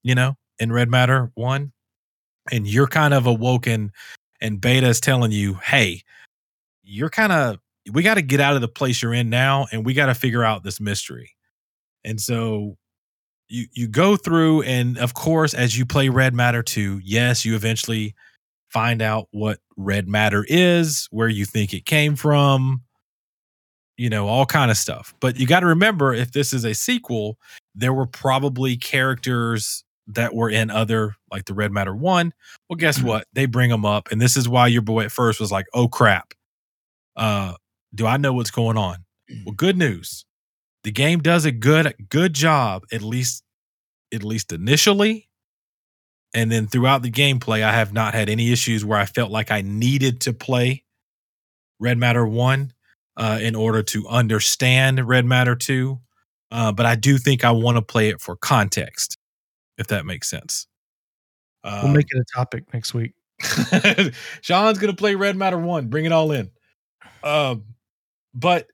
you 0.03 0.13
know, 0.13 0.35
in 0.59 0.71
Red 0.71 0.89
Matter 0.89 1.31
One, 1.35 1.71
and 2.51 2.67
you're 2.67 2.87
kind 2.87 3.13
of 3.13 3.25
awoken, 3.25 3.91
and 4.41 4.61
Beta 4.61 4.87
is 4.87 4.99
telling 4.99 5.31
you, 5.31 5.55
"Hey, 5.55 6.03
you're 6.83 7.09
kind 7.09 7.31
of 7.31 7.57
we 7.91 8.03
got 8.03 8.15
to 8.15 8.21
get 8.21 8.39
out 8.39 8.55
of 8.55 8.61
the 8.61 8.67
place 8.67 9.01
you're 9.01 9.13
in 9.13 9.29
now, 9.29 9.67
and 9.71 9.85
we 9.85 9.93
got 9.93 10.07
to 10.07 10.15
figure 10.15 10.43
out 10.43 10.63
this 10.63 10.79
mystery." 10.79 11.35
And 12.03 12.19
so 12.19 12.77
you 13.51 13.65
you 13.73 13.87
go 13.87 14.15
through 14.15 14.63
and 14.63 14.97
of 14.97 15.13
course 15.13 15.53
as 15.53 15.77
you 15.77 15.85
play 15.85 16.09
red 16.09 16.33
matter 16.33 16.63
2 16.63 17.01
yes 17.03 17.45
you 17.45 17.53
eventually 17.53 18.15
find 18.69 19.01
out 19.01 19.27
what 19.31 19.59
red 19.75 20.07
matter 20.07 20.45
is 20.47 21.07
where 21.11 21.27
you 21.27 21.45
think 21.45 21.73
it 21.73 21.85
came 21.85 22.15
from 22.15 22.81
you 23.97 24.09
know 24.09 24.27
all 24.27 24.45
kind 24.45 24.71
of 24.71 24.77
stuff 24.77 25.13
but 25.19 25.37
you 25.37 25.45
got 25.45 25.59
to 25.59 25.65
remember 25.65 26.13
if 26.13 26.31
this 26.31 26.53
is 26.53 26.63
a 26.63 26.73
sequel 26.73 27.37
there 27.75 27.93
were 27.93 28.07
probably 28.07 28.77
characters 28.77 29.83
that 30.07 30.33
were 30.33 30.49
in 30.49 30.69
other 30.69 31.15
like 31.31 31.45
the 31.45 31.53
red 31.53 31.71
matter 31.71 31.95
1 31.95 32.33
well 32.69 32.77
guess 32.77 33.01
what? 33.01 33.27
They 33.33 33.45
bring 33.45 33.69
them 33.69 33.85
up 33.85 34.11
and 34.11 34.19
this 34.21 34.35
is 34.35 34.49
why 34.49 34.67
your 34.67 34.81
boy 34.81 35.05
at 35.05 35.11
first 35.11 35.39
was 35.39 35.51
like 35.51 35.65
oh 35.73 35.87
crap. 35.87 36.33
Uh 37.15 37.53
do 37.93 38.05
i 38.07 38.17
know 38.17 38.33
what's 38.33 38.51
going 38.51 38.77
on? 38.77 39.05
Well 39.45 39.55
good 39.55 39.77
news. 39.77 40.25
The 40.83 40.91
game 40.91 41.19
does 41.19 41.45
a 41.45 41.51
good 41.51 41.93
good 42.09 42.33
job 42.33 42.83
at 42.91 43.01
least 43.01 43.43
at 44.13 44.23
least 44.23 44.51
initially 44.51 45.29
and 46.33 46.51
then 46.51 46.67
throughout 46.67 47.01
the 47.01 47.11
gameplay 47.11 47.63
i 47.63 47.71
have 47.71 47.93
not 47.93 48.13
had 48.13 48.29
any 48.29 48.51
issues 48.51 48.83
where 48.85 48.99
i 48.99 49.05
felt 49.05 49.31
like 49.31 49.51
i 49.51 49.61
needed 49.61 50.21
to 50.21 50.33
play 50.33 50.83
red 51.79 51.97
matter 51.97 52.25
1 52.25 52.73
uh, 53.17 53.39
in 53.41 53.55
order 53.55 53.83
to 53.83 54.07
understand 54.07 55.05
red 55.07 55.25
matter 55.25 55.55
2 55.55 55.99
uh, 56.51 56.71
but 56.71 56.85
i 56.85 56.95
do 56.95 57.17
think 57.17 57.43
i 57.43 57.51
want 57.51 57.77
to 57.77 57.81
play 57.81 58.09
it 58.09 58.21
for 58.21 58.35
context 58.35 59.17
if 59.81 59.87
that 59.87 60.05
makes 60.05 60.29
sense 60.29 60.67
We'll 61.63 61.85
Um, 61.85 61.93
make 61.93 62.07
it 62.09 62.17
a 62.19 62.25
topic 62.33 62.63
next 62.73 62.93
week. 62.93 63.13
Sean's 64.41 64.77
gonna 64.79 64.95
play 64.95 65.15
Red 65.15 65.35
Matter 65.35 65.57
One. 65.59 65.87
Bring 65.87 66.05
it 66.05 66.11
all 66.11 66.31
in. 66.31 66.49
Um, 67.23 67.65
but 68.33 68.67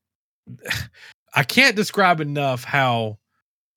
I 1.33 1.43
can't 1.43 1.75
describe 1.75 2.21
enough 2.21 2.63
how 2.63 3.17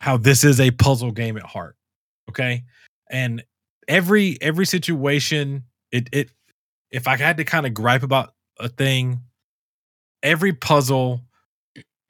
how 0.00 0.16
this 0.16 0.44
is 0.44 0.60
a 0.60 0.70
puzzle 0.70 1.10
game 1.10 1.36
at 1.36 1.42
heart. 1.42 1.76
Okay, 2.28 2.64
and 3.10 3.42
every 3.88 4.38
every 4.40 4.66
situation, 4.66 5.64
it 5.90 6.08
it 6.12 6.30
if 6.90 7.08
I 7.08 7.16
had 7.16 7.36
to 7.38 7.44
kind 7.44 7.66
of 7.66 7.74
gripe 7.74 8.02
about 8.02 8.34
a 8.58 8.68
thing, 8.68 9.20
every 10.22 10.52
puzzle 10.52 11.22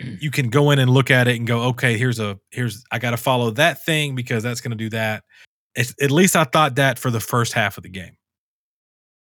you 0.00 0.30
can 0.30 0.48
go 0.48 0.70
in 0.70 0.78
and 0.78 0.90
look 0.90 1.10
at 1.10 1.28
it 1.28 1.36
and 1.36 1.46
go, 1.46 1.62
okay, 1.64 1.96
here's 1.96 2.18
a 2.18 2.38
here's 2.50 2.84
I 2.90 2.98
got 2.98 3.10
to 3.10 3.16
follow 3.16 3.50
that 3.52 3.84
thing 3.84 4.14
because 4.14 4.42
that's 4.42 4.60
going 4.60 4.70
to 4.70 4.76
do 4.76 4.88
that. 4.90 5.24
It's, 5.74 5.94
at 6.02 6.10
least 6.10 6.36
I 6.36 6.44
thought 6.44 6.76
that 6.76 6.98
for 6.98 7.10
the 7.10 7.20
first 7.20 7.52
half 7.52 7.76
of 7.76 7.82
the 7.82 7.88
game. 7.88 8.16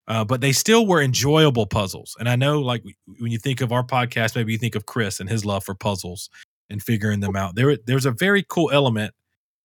Uh, 0.08 0.24
but 0.24 0.40
they 0.40 0.52
still 0.52 0.86
were 0.86 1.00
enjoyable 1.00 1.66
puzzles. 1.66 2.16
And 2.18 2.28
I 2.28 2.34
know, 2.34 2.60
like, 2.60 2.82
when 3.20 3.30
you 3.30 3.38
think 3.38 3.60
of 3.60 3.70
our 3.70 3.84
podcast, 3.84 4.34
maybe 4.34 4.52
you 4.52 4.58
think 4.58 4.74
of 4.74 4.84
Chris 4.84 5.20
and 5.20 5.28
his 5.28 5.44
love 5.44 5.62
for 5.62 5.76
puzzles 5.76 6.28
and 6.68 6.82
figuring 6.82 7.20
them 7.20 7.36
out. 7.36 7.54
There, 7.54 7.76
there's 7.86 8.06
a 8.06 8.10
very 8.10 8.44
cool 8.48 8.70
element 8.72 9.14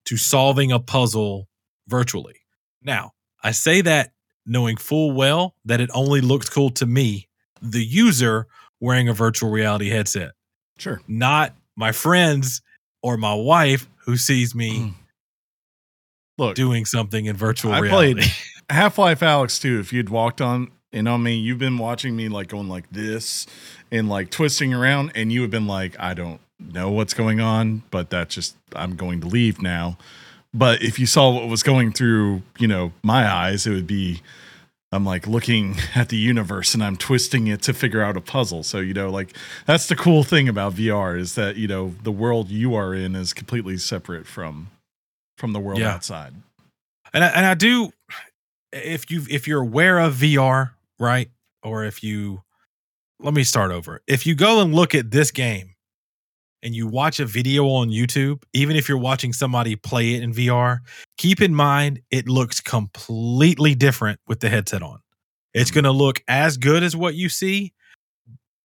to 0.06 0.16
solving 0.16 0.72
a 0.72 0.80
puzzle 0.80 1.48
virtually. 1.88 2.36
Now, 2.84 3.14
I 3.44 3.52
say 3.52 3.82
that 3.82 4.12
knowing 4.46 4.78
full 4.78 5.12
well 5.12 5.56
that 5.66 5.82
it 5.82 5.90
only 5.94 6.22
looks 6.22 6.50
cool 6.50 6.70
to 6.72 6.86
me, 6.86 7.28
the 7.62 7.84
user 7.84 8.48
wearing 8.80 9.10
a 9.10 9.14
virtual 9.14 9.50
reality 9.50 9.90
headset, 9.90 10.32
sure. 10.78 11.02
not 11.08 11.54
my 11.76 11.92
friends 11.92 12.62
or 13.02 13.18
my 13.18 13.34
wife 13.34 13.88
who 14.06 14.18
sees 14.18 14.56
me 14.56 14.80
Mm. 14.80 14.94
Look, 16.38 16.56
doing 16.56 16.86
something 16.86 17.26
in 17.26 17.36
virtual 17.36 17.72
I 17.74 17.80
reality. 17.80 18.14
played 18.22 18.32
Half 18.70 18.98
Life 18.98 19.22
Alyx 19.22 19.60
too. 19.60 19.80
If 19.80 19.92
you'd 19.92 20.10
walked 20.10 20.40
on 20.40 20.72
And 20.94 21.10
I 21.10 21.18
mean, 21.18 21.44
you've 21.44 21.60
been 21.60 21.78
watching 21.78 22.16
me 22.16 22.30
like 22.30 22.48
going 22.48 22.70
like 22.70 22.90
this 22.92 23.46
and 23.92 24.08
like 24.08 24.30
twisting 24.30 24.74
around, 24.74 25.12
and 25.16 25.32
you 25.32 25.42
have 25.42 25.52
been 25.52 25.68
like, 25.68 26.00
I 26.00 26.14
don't 26.14 26.40
know 26.60 26.90
what's 26.92 27.14
going 27.14 27.40
on, 27.40 27.84
but 27.92 28.10
that's 28.10 28.34
just, 28.36 28.56
I'm 28.76 28.96
going 28.96 29.22
to 29.22 29.28
leave 29.28 29.62
now. 29.62 29.98
But 30.54 30.82
if 30.82 30.98
you 30.98 31.06
saw 31.06 31.30
what 31.30 31.48
was 31.48 31.62
going 31.62 31.92
through, 31.92 32.42
you 32.58 32.68
know, 32.68 32.94
my 33.04 33.28
eyes, 33.32 33.68
it 33.68 33.72
would 33.72 33.88
be, 33.88 34.22
I'm 34.92 35.04
like 35.06 35.28
looking 35.28 35.76
at 35.96 36.10
the 36.10 36.18
universe 36.18 36.74
and 36.74 36.84
I'm 36.84 36.96
twisting 36.98 37.48
it 37.48 37.62
to 37.64 37.74
figure 37.74 38.02
out 38.02 38.16
a 38.18 38.22
puzzle. 38.22 38.64
So, 38.64 38.80
you 38.80 38.94
know, 38.94 39.10
like 39.10 39.36
that's 39.66 39.88
the 39.88 39.96
cool 39.96 40.24
thing 40.24 40.48
about 40.48 40.74
VR 40.74 41.18
is 41.20 41.36
that, 41.36 41.56
you 41.58 41.68
know, 41.68 41.94
the 42.04 42.12
world 42.12 42.50
you 42.50 42.74
are 42.76 42.94
in 42.94 43.16
is 43.16 43.34
completely 43.34 43.78
separate 43.78 44.26
from 44.28 44.70
from 45.38 45.54
the 45.54 45.60
world 45.60 45.80
Yeah. 45.80 45.94
outside. 45.94 46.34
and 47.14 47.24
I, 47.24 47.28
and 47.28 47.46
I 47.46 47.54
do 47.54 47.92
if 48.72 49.10
you 49.12 49.24
if 49.30 49.48
you're 49.48 49.62
aware 49.62 50.00
of 50.00 50.16
VR, 50.16 50.72
right? 51.00 51.30
Or 51.64 51.84
if 51.86 52.04
you 52.04 52.44
let 53.20 53.34
me 53.34 53.44
start 53.44 53.72
over. 53.72 54.02
If 54.08 54.26
you 54.28 54.36
go 54.36 54.62
and 54.62 54.74
look 54.76 54.94
at 54.96 55.12
this 55.12 55.32
game 55.32 55.74
and 56.68 56.76
you 56.76 56.86
watch 56.86 57.22
a 57.22 57.26
video 57.26 57.66
on 57.68 57.88
YouTube, 57.90 58.44
even 58.54 58.76
if 58.76 58.90
you're 58.90 58.98
watching 58.98 59.32
somebody 59.32 59.78
play 59.78 60.16
it 60.16 60.22
in 60.22 60.34
VR, 60.34 60.80
keep 61.18 61.42
in 61.42 61.56
mind 61.56 62.02
it 62.12 62.28
looks 62.28 62.60
completely 62.60 63.74
different 63.74 64.20
with 64.28 64.42
the 64.42 64.50
headset 64.50 64.84
on. 64.84 65.00
It's 65.54 65.72
Mhm. 65.72 65.76
going 65.76 65.84
to 65.86 65.92
look 65.92 66.22
as 66.28 66.58
good 66.58 66.84
as 66.84 66.94
what 66.94 67.16
you 67.16 67.30
see, 67.30 67.72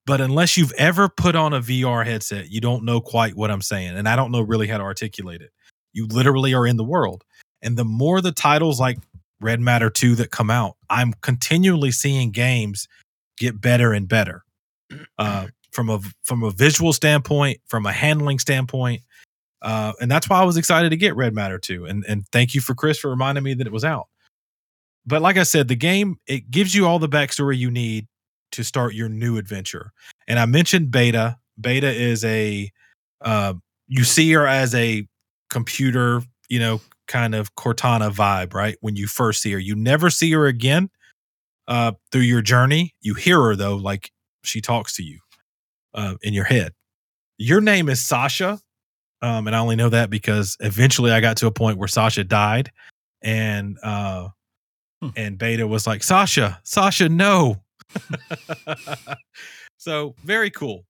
but 0.05 0.21
unless 0.21 0.57
you've 0.57 0.73
ever 0.73 1.09
put 1.09 1.37
on 1.37 1.53
a 1.53 1.61
VR 1.61 2.03
headset, 2.05 2.51
you 2.51 2.61
don't 2.61 2.85
know 2.85 3.01
quite 3.01 3.37
what 3.37 3.53
I'm 3.53 3.63
saying. 3.63 3.97
And 3.97 4.09
I 4.09 4.17
don't 4.17 4.33
know 4.33 4.41
really 4.41 4.67
how 4.67 4.79
to 4.79 4.85
articulate 4.85 5.41
it. 5.41 5.53
You 5.93 6.09
literally 6.09 6.55
are 6.55 6.67
in 6.67 6.77
the 6.77 6.85
world. 6.85 7.23
And 7.63 7.77
the 7.77 7.85
more 7.85 8.21
the 8.21 8.33
titles 8.33 8.81
like 8.81 8.99
Red 9.41 9.61
Matter 9.61 9.91
2 9.91 10.17
that 10.17 10.33
come 10.33 10.51
out, 10.51 10.77
I'm 10.91 11.13
continually 11.21 11.93
seeing 11.93 12.33
games 12.33 12.89
get 13.39 13.61
better 13.61 13.93
and 13.93 14.09
better. 14.09 14.45
Uh, 15.19 15.47
from 15.73 15.89
a 15.89 16.01
from 16.23 16.43
a 16.43 16.51
visual 16.51 16.93
standpoint, 16.93 17.61
from 17.67 17.87
a 17.87 17.93
handling 17.93 18.39
standpoint. 18.39 19.03
Uh, 19.63 19.93
and 20.01 20.11
that's 20.11 20.29
why 20.29 20.41
I 20.41 20.45
was 20.45 20.57
excited 20.57 20.91
to 20.91 20.97
get 20.97 21.17
Red 21.17 21.35
Matter 21.35 21.59
2. 21.59 21.87
And 21.87 22.05
and 22.07 22.27
thank 22.33 22.55
you 22.55 22.61
for 22.61 22.75
Chris 22.75 22.99
for 22.99 23.11
reminding 23.11 23.45
me 23.45 23.55
that 23.55 23.67
it 23.67 23.73
was 23.73 23.85
out. 23.85 24.09
But 25.05 25.23
like 25.23 25.37
I 25.37 25.43
said, 25.43 25.69
the 25.69 25.77
game 25.77 26.17
it 26.27 26.51
gives 26.51 26.75
you 26.75 26.87
all 26.87 26.99
the 26.99 27.09
backstory 27.09 27.57
you 27.59 27.71
need 27.71 28.07
to 28.53 28.63
start 28.63 28.95
your 28.95 29.09
new 29.09 29.39
adventure. 29.39 29.93
And 30.29 30.39
I 30.39 30.47
mentioned 30.47 30.91
Beta. 30.91 31.39
Beta 31.61 31.91
is 31.91 32.25
a 32.25 32.71
uh, 33.23 33.55
you 33.89 34.05
see 34.05 34.31
her 34.33 34.47
as 34.47 34.75
a 34.75 35.07
computer, 35.49 36.23
you 36.49 36.59
know, 36.59 36.81
kind 37.09 37.35
of 37.35 37.55
Cortana 37.55 38.13
vibe, 38.13 38.55
right? 38.55 38.77
When 38.81 38.97
you 38.97 39.07
first 39.07 39.43
see 39.43 39.53
her, 39.53 39.59
you 39.59 39.75
never 39.75 40.11
see 40.11 40.33
her 40.33 40.47
again 40.47 40.91
uh, 41.69 41.93
through 42.11 42.23
your 42.23 42.43
journey. 42.43 42.95
You 43.01 43.15
hear 43.15 43.41
her 43.41 43.57
though, 43.57 43.77
like 43.77 44.11
she 44.45 44.61
talks 44.61 44.97
to 44.97 45.03
you 45.05 45.21
uh, 45.95 46.15
in 46.23 46.33
your 46.35 46.45
head. 46.45 46.73
Your 47.39 47.61
name 47.61 47.89
is 47.89 48.05
Sasha, 48.05 48.61
um, 49.21 49.47
and 49.47 49.57
I 49.57 49.59
only 49.59 49.77
know 49.77 49.89
that 49.89 50.11
because 50.11 50.57
eventually 50.61 51.11
I 51.13 51.21
got 51.21 51.37
to 51.39 51.47
a 51.47 51.51
point 51.53 51.79
where 51.79 51.89
Sasha 51.89 52.25
died, 52.25 52.71
and 53.23 53.79
uh, 53.83 54.29
Hmm. 55.03 55.09
and 55.17 55.37
Beta 55.39 55.67
was 55.67 55.85
like, 55.87 56.03
"Sasha, 56.05 56.61
Sasha, 56.63 57.09
no." 57.09 57.61
so 59.77 60.15
very 60.25 60.51
cool. 60.51 60.85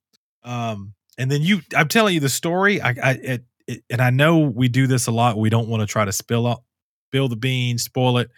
Um, 0.45 0.93
and 1.19 1.31
then 1.31 1.43
you, 1.43 1.61
I'm 1.77 1.89
telling 1.89 2.15
you 2.15 2.21
the 2.21 2.29
story. 2.29 2.81
I, 2.81 2.91
I, 2.91 3.11
it, 3.23 3.45
it, 3.67 3.85
and 3.91 4.01
I 4.01 4.11
know 4.11 4.39
we 4.39 4.69
do 4.69 4.87
this 4.87 5.07
a 5.07 5.11
lot. 5.13 5.39
We 5.39 5.51
don't 5.51 5.69
want 5.69 5.81
to 5.81 5.87
try 5.87 6.05
to 6.05 6.13
spill 6.13 6.47
up, 6.47 6.63
spill 7.09 7.29
the 7.29 7.37
beans, 7.37 7.85
spoil 7.85 8.19
it. 8.19 8.31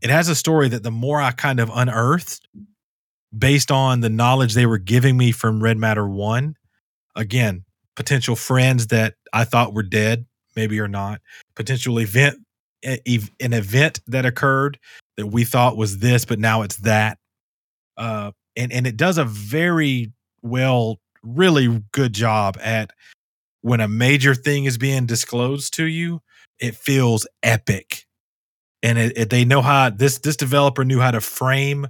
It 0.00 0.10
has 0.10 0.28
a 0.28 0.34
story 0.34 0.68
that 0.68 0.82
the 0.84 0.90
more 0.92 1.20
I 1.20 1.32
kind 1.32 1.58
of 1.60 1.70
unearthed, 1.74 2.46
based 3.36 3.70
on 3.70 4.00
the 4.00 4.10
knowledge 4.10 4.54
they 4.54 4.66
were 4.66 4.78
giving 4.78 5.16
me 5.16 5.32
from 5.32 5.62
Red 5.62 5.78
Matter 5.78 6.08
One, 6.08 6.56
again, 7.14 7.64
potential 7.94 8.36
friends 8.36 8.88
that 8.88 9.14
I 9.32 9.44
thought 9.44 9.74
were 9.74 9.82
dead, 9.82 10.26
maybe 10.54 10.78
or 10.80 10.88
not, 10.88 11.20
potential 11.54 11.98
event, 11.98 12.38
an 12.82 13.52
event 13.52 14.00
that 14.06 14.26
occurred 14.26 14.78
that 15.16 15.26
we 15.26 15.44
thought 15.44 15.76
was 15.76 15.98
this, 15.98 16.24
but 16.24 16.38
now 16.38 16.62
it's 16.62 16.76
that. 16.76 17.18
Uh, 17.96 18.32
and 18.54 18.72
and 18.72 18.86
it 18.86 18.96
does 18.96 19.18
a 19.18 19.24
very 19.24 20.12
well, 20.42 21.00
really 21.22 21.82
good 21.92 22.12
job 22.12 22.56
at 22.60 22.90
when 23.62 23.80
a 23.80 23.88
major 23.88 24.34
thing 24.34 24.64
is 24.64 24.78
being 24.78 25.06
disclosed 25.06 25.74
to 25.74 25.84
you, 25.84 26.20
it 26.60 26.76
feels 26.76 27.26
epic, 27.42 28.04
and 28.82 28.98
it, 28.98 29.16
it, 29.16 29.30
they 29.30 29.44
know 29.44 29.62
how 29.62 29.90
this 29.90 30.18
this 30.18 30.36
developer 30.36 30.84
knew 30.84 31.00
how 31.00 31.10
to 31.10 31.20
frame, 31.20 31.88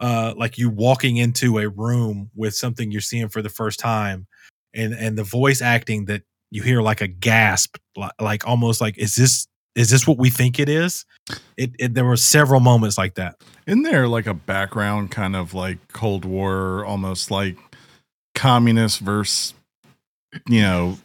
uh, 0.00 0.34
like 0.36 0.58
you 0.58 0.70
walking 0.70 1.16
into 1.16 1.58
a 1.58 1.68
room 1.68 2.30
with 2.34 2.54
something 2.54 2.90
you're 2.90 3.00
seeing 3.00 3.28
for 3.28 3.42
the 3.42 3.48
first 3.48 3.80
time, 3.80 4.26
and 4.74 4.94
and 4.94 5.18
the 5.18 5.24
voice 5.24 5.60
acting 5.60 6.06
that 6.06 6.22
you 6.50 6.62
hear 6.62 6.80
like 6.80 7.00
a 7.00 7.08
gasp, 7.08 7.76
like, 7.96 8.12
like 8.20 8.46
almost 8.46 8.80
like 8.80 8.96
is 8.98 9.14
this 9.14 9.46
is 9.74 9.90
this 9.90 10.06
what 10.06 10.18
we 10.18 10.30
think 10.30 10.58
it 10.58 10.68
is? 10.68 11.04
It, 11.56 11.70
it 11.78 11.94
there 11.94 12.04
were 12.04 12.16
several 12.16 12.60
moments 12.60 12.98
like 12.98 13.14
that. 13.14 13.36
Isn't 13.66 13.82
there 13.82 14.08
like 14.08 14.26
a 14.26 14.34
background 14.34 15.10
kind 15.10 15.36
of 15.36 15.54
like 15.54 15.92
Cold 15.92 16.24
War, 16.24 16.84
almost 16.84 17.30
like 17.30 17.56
communist 18.34 19.00
versus, 19.00 19.54
you 20.48 20.62
know, 20.62 20.98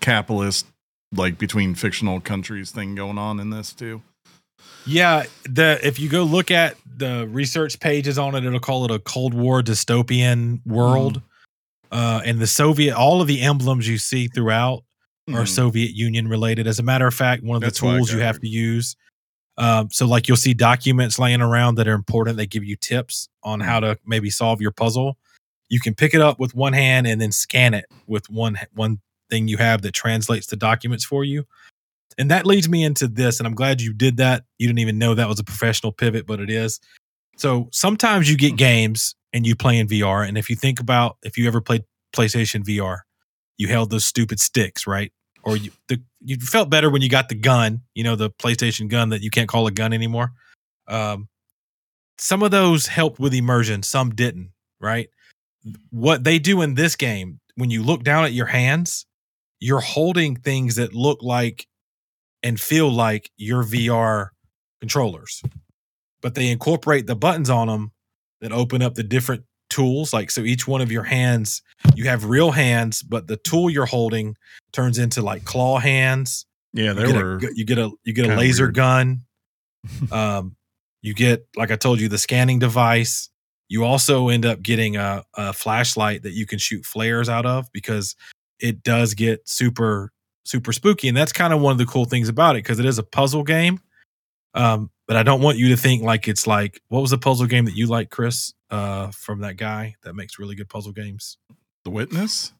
capitalist, 0.00 0.66
like 1.14 1.38
between 1.38 1.74
fictional 1.74 2.20
countries 2.20 2.70
thing 2.70 2.94
going 2.94 3.18
on 3.18 3.38
in 3.38 3.50
this 3.50 3.72
too? 3.72 4.02
Yeah, 4.86 5.24
the 5.44 5.78
if 5.82 5.98
you 5.98 6.08
go 6.08 6.22
look 6.22 6.50
at 6.50 6.76
the 6.96 7.26
research 7.28 7.78
pages 7.80 8.18
on 8.18 8.34
it, 8.34 8.44
it'll 8.44 8.60
call 8.60 8.84
it 8.84 8.90
a 8.90 8.98
Cold 8.98 9.34
War 9.34 9.62
dystopian 9.62 10.60
world. 10.66 11.20
Uh, 11.92 12.20
and 12.24 12.38
the 12.38 12.46
Soviet, 12.46 12.94
all 12.96 13.20
of 13.20 13.26
the 13.28 13.42
emblems 13.42 13.88
you 13.88 13.98
see 13.98 14.28
throughout 14.28 14.82
are 15.28 15.42
Mhm. 15.42 15.48
Soviet 15.48 15.92
Union 15.92 16.28
related. 16.28 16.66
As 16.66 16.78
a 16.78 16.82
matter 16.82 17.06
of 17.06 17.14
fact, 17.14 17.42
one 17.42 17.56
of 17.56 17.62
That's 17.62 17.80
the 17.80 17.86
tools 17.86 18.12
you 18.12 18.20
have 18.20 18.40
to 18.40 18.48
use. 18.48 18.96
Um, 19.58 19.88
so, 19.90 20.06
like 20.06 20.28
you'll 20.28 20.36
see 20.36 20.54
documents 20.54 21.18
laying 21.18 21.40
around 21.40 21.76
that 21.76 21.88
are 21.88 21.94
important. 21.94 22.36
They 22.36 22.46
give 22.46 22.64
you 22.64 22.76
tips 22.76 23.28
on 23.42 23.60
how 23.60 23.80
to 23.80 23.98
maybe 24.04 24.30
solve 24.30 24.60
your 24.60 24.70
puzzle. 24.72 25.16
You 25.68 25.80
can 25.80 25.94
pick 25.94 26.14
it 26.14 26.20
up 26.20 26.38
with 26.38 26.54
one 26.54 26.72
hand 26.74 27.06
and 27.06 27.20
then 27.20 27.32
scan 27.32 27.74
it 27.74 27.86
with 28.06 28.28
one 28.30 28.58
one 28.74 29.00
thing 29.30 29.48
you 29.48 29.56
have 29.56 29.82
that 29.82 29.92
translates 29.92 30.46
the 30.46 30.56
documents 30.56 31.04
for 31.04 31.24
you. 31.24 31.44
And 32.18 32.30
that 32.30 32.46
leads 32.46 32.68
me 32.68 32.82
into 32.82 33.08
this, 33.08 33.38
and 33.38 33.46
I'm 33.46 33.54
glad 33.54 33.80
you 33.80 33.92
did 33.92 34.16
that. 34.16 34.44
You 34.58 34.66
didn't 34.66 34.78
even 34.78 34.98
know 34.98 35.14
that 35.14 35.28
was 35.28 35.38
a 35.38 35.44
professional 35.44 35.92
pivot, 35.92 36.26
but 36.26 36.40
it 36.40 36.50
is. 36.50 36.80
So 37.36 37.68
sometimes 37.72 38.30
you 38.30 38.36
get 38.36 38.56
games 38.56 39.14
and 39.32 39.46
you 39.46 39.54
play 39.54 39.78
in 39.78 39.86
VR, 39.86 40.26
and 40.26 40.38
if 40.38 40.48
you 40.48 40.56
think 40.56 40.80
about 40.80 41.18
if 41.22 41.36
you 41.36 41.46
ever 41.46 41.60
played 41.60 41.84
PlayStation 42.14 42.64
VR, 42.64 43.00
you 43.58 43.68
held 43.68 43.90
those 43.90 44.06
stupid 44.06 44.40
sticks, 44.40 44.86
right? 44.86 45.12
Or 45.44 45.56
you 45.56 45.70
the, 45.88 46.00
you 46.22 46.36
felt 46.36 46.70
better 46.70 46.90
when 46.90 47.02
you 47.02 47.08
got 47.08 47.28
the 47.28 47.34
gun, 47.34 47.82
you 47.94 48.02
know, 48.02 48.16
the 48.16 48.30
PlayStation 48.30 48.88
gun 48.88 49.10
that 49.10 49.22
you 49.22 49.30
can't 49.30 49.48
call 49.48 49.66
a 49.66 49.70
gun 49.70 49.92
anymore. 49.92 50.32
Um, 50.88 51.28
some 52.18 52.42
of 52.42 52.50
those 52.50 52.86
helped 52.86 53.18
with 53.18 53.34
immersion, 53.34 53.82
some 53.82 54.14
didn't, 54.14 54.50
right? 54.80 55.08
What 55.90 56.24
they 56.24 56.38
do 56.38 56.62
in 56.62 56.74
this 56.74 56.96
game, 56.96 57.40
when 57.56 57.70
you 57.70 57.82
look 57.82 58.02
down 58.02 58.24
at 58.24 58.32
your 58.32 58.46
hands, 58.46 59.06
you're 59.60 59.80
holding 59.80 60.36
things 60.36 60.76
that 60.76 60.94
look 60.94 61.22
like 61.22 61.66
and 62.46 62.60
feel 62.60 62.88
like 62.88 63.28
your 63.36 63.64
VR 63.64 64.28
controllers, 64.78 65.42
but 66.22 66.36
they 66.36 66.48
incorporate 66.48 67.08
the 67.08 67.16
buttons 67.16 67.50
on 67.50 67.66
them 67.66 67.90
that 68.40 68.52
open 68.52 68.82
up 68.82 68.94
the 68.94 69.02
different 69.02 69.42
tools. 69.68 70.12
Like, 70.12 70.30
so 70.30 70.42
each 70.42 70.68
one 70.68 70.80
of 70.80 70.92
your 70.92 71.02
hands, 71.02 71.60
you 71.96 72.04
have 72.04 72.24
real 72.24 72.52
hands, 72.52 73.02
but 73.02 73.26
the 73.26 73.36
tool 73.38 73.68
you're 73.68 73.84
holding 73.84 74.36
turns 74.72 74.96
into 74.96 75.22
like 75.22 75.44
claw 75.44 75.78
hands. 75.78 76.46
Yeah, 76.72 76.90
You 76.90 76.94
there 76.94 77.06
get, 77.06 77.16
were. 77.16 77.36
a, 77.38 77.54
you 77.56 77.64
get 77.64 77.78
a 77.78 77.90
you 78.04 78.12
get 78.12 78.30
a 78.30 78.36
laser 78.36 78.66
weird. 78.66 78.74
gun. 78.76 79.22
um, 80.12 80.54
you 81.02 81.14
get 81.14 81.48
like 81.56 81.72
I 81.72 81.76
told 81.76 82.00
you 82.00 82.08
the 82.08 82.18
scanning 82.18 82.60
device. 82.60 83.28
You 83.68 83.82
also 83.82 84.28
end 84.28 84.46
up 84.46 84.62
getting 84.62 84.96
a, 84.96 85.24
a 85.34 85.52
flashlight 85.52 86.22
that 86.22 86.32
you 86.34 86.46
can 86.46 86.60
shoot 86.60 86.84
flares 86.86 87.28
out 87.28 87.44
of 87.44 87.66
because 87.72 88.14
it 88.60 88.84
does 88.84 89.14
get 89.14 89.48
super 89.48 90.12
super 90.46 90.72
spooky, 90.72 91.08
and 91.08 91.16
that's 91.16 91.32
kind 91.32 91.52
of 91.52 91.60
one 91.60 91.72
of 91.72 91.78
the 91.78 91.86
cool 91.86 92.04
things 92.04 92.28
about 92.28 92.56
it 92.56 92.60
because 92.60 92.78
it 92.78 92.86
is 92.86 92.98
a 92.98 93.02
puzzle 93.02 93.42
game. 93.42 93.80
Um, 94.54 94.90
but 95.06 95.16
I 95.16 95.22
don't 95.22 95.42
want 95.42 95.58
you 95.58 95.68
to 95.68 95.76
think 95.76 96.02
like 96.02 96.28
it's 96.28 96.46
like 96.46 96.80
what 96.88 97.00
was 97.00 97.10
the 97.10 97.18
puzzle 97.18 97.46
game 97.46 97.66
that 97.66 97.76
you 97.76 97.86
like, 97.86 98.10
Chris, 98.10 98.54
uh, 98.70 99.10
from 99.10 99.40
that 99.40 99.56
guy 99.56 99.94
that 100.02 100.14
makes 100.14 100.38
really 100.38 100.54
good 100.54 100.68
puzzle 100.68 100.92
games. 100.92 101.38
the 101.84 101.90
witness. 101.90 102.52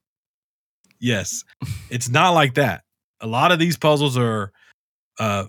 Yes. 1.00 1.44
it's 1.90 2.08
not 2.08 2.30
like 2.30 2.54
that. 2.54 2.82
A 3.20 3.26
lot 3.26 3.52
of 3.52 3.58
these 3.58 3.76
puzzles 3.76 4.16
are 4.16 4.52
uh 5.18 5.46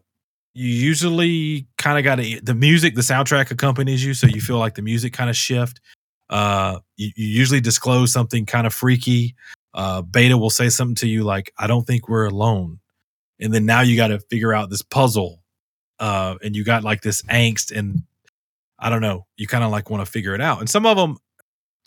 you 0.54 0.70
usually 0.70 1.68
kind 1.78 2.00
of 2.00 2.04
got 2.04 2.18
the 2.18 2.56
music, 2.56 2.96
the 2.96 3.02
soundtrack 3.02 3.52
accompanies 3.52 4.04
you, 4.04 4.16
so 4.16 4.26
you 4.26 4.42
feel 4.42 4.58
like 4.58 4.74
the 4.74 4.82
music 4.82 5.14
kind 5.14 5.30
of 5.30 5.36
shift. 5.36 5.80
Uh 6.30 6.80
you, 6.96 7.12
you 7.16 7.28
usually 7.28 7.62
disclose 7.62 8.12
something 8.12 8.46
kind 8.46 8.66
of 8.66 8.74
freaky. 8.74 9.36
Uh 9.74 10.02
beta 10.02 10.38
will 10.38 10.50
say 10.50 10.70
something 10.70 10.96
to 10.96 11.08
you 11.08 11.24
like, 11.24 11.54
I 11.58 11.68
don't 11.68 11.86
think 11.86 12.10
we're 12.10 12.26
alone. 12.26 12.80
And 13.40 13.54
then 13.54 13.66
now 13.66 13.82
you 13.82 13.96
got 13.96 14.08
to 14.08 14.20
figure 14.20 14.54
out 14.54 14.70
this 14.70 14.82
puzzle. 14.82 15.42
Uh 16.00 16.36
and 16.44 16.56
you 16.56 16.64
got 16.64 16.84
like 16.84 17.02
this 17.02 17.22
angst 17.24 17.76
and 17.76 18.04
I 18.80 18.90
don't 18.90 19.02
know, 19.02 19.26
you 19.38 19.48
kind 19.48 19.64
of 19.64 19.72
like 19.72 19.90
want 19.90 20.06
to 20.06 20.12
figure 20.12 20.36
it 20.36 20.42
out. 20.42 20.60
And 20.60 20.70
some 20.70 20.86
of 20.86 20.98
them, 20.98 21.18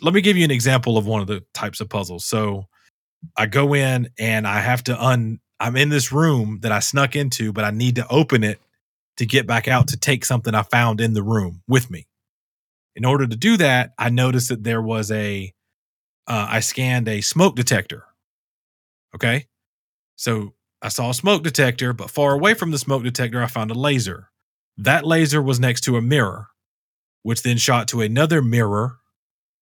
let 0.01 0.15
me 0.15 0.21
give 0.21 0.37
you 0.37 0.45
an 0.45 0.51
example 0.51 0.99
of 0.99 1.07
one 1.07 1.21
of 1.21 1.27
the 1.27 1.45
types 1.55 1.81
of 1.81 1.89
puzzles. 1.89 2.25
So 2.25 2.67
I 3.37 3.47
go 3.47 3.75
in 3.75 4.11
and 4.19 4.47
I 4.47 4.61
have 4.61 4.85
to 4.85 5.03
un 5.03 5.41
I'm 5.61 5.77
in 5.77 5.91
this 5.91 6.11
room 6.11 6.61
that 6.63 6.73
I 6.73 6.81
snuck 6.81 7.15
into, 7.15 7.53
but 7.53 7.65
I 7.65 7.71
need 7.71 7.97
to 7.97 8.09
open 8.09 8.43
it 8.43 8.61
to 9.19 9.27
get 9.27 9.47
back 9.47 9.69
out 9.69 9.89
to 9.89 9.99
take 9.99 10.25
something 10.25 10.55
I 10.55 10.63
found 10.63 11.01
in 11.01 11.13
the 11.13 11.23
room 11.23 11.63
with 11.69 11.91
me. 11.91 12.07
In 12.97 13.05
order 13.05 13.27
to 13.27 13.37
do 13.37 13.59
that, 13.59 13.93
I 13.99 14.09
noticed 14.09 14.49
that 14.49 14.65
there 14.65 14.81
was 14.81 15.11
a 15.11 15.53
uh, 16.31 16.47
I 16.49 16.61
scanned 16.61 17.09
a 17.09 17.21
smoke 17.21 17.57
detector. 17.57 18.05
Okay. 19.15 19.47
So 20.17 20.55
I 20.81 20.89
saw 20.89 21.11
a 21.11 21.15
smoke 21.15 21.43
detector, 21.43 21.93
but 21.93 22.11
far 22.11 22.33
away 22.33 22.55
from 22.55 22.71
the 22.71 22.79
smoke 22.79 23.03
detector, 23.03 23.43
I 23.43 23.47
found 23.49 23.71
a 23.71 23.75
laser. 23.75 24.31
That 24.79 25.05
laser 25.05 25.43
was 25.43 25.59
next 25.61 25.81
to 25.83 25.97
a 25.97 26.01
mirror, 26.03 26.47
which 27.25 27.43
then 27.43 27.59
shot 27.59 27.89
to 27.89 28.01
another 28.01 28.41
mirror, 28.43 28.99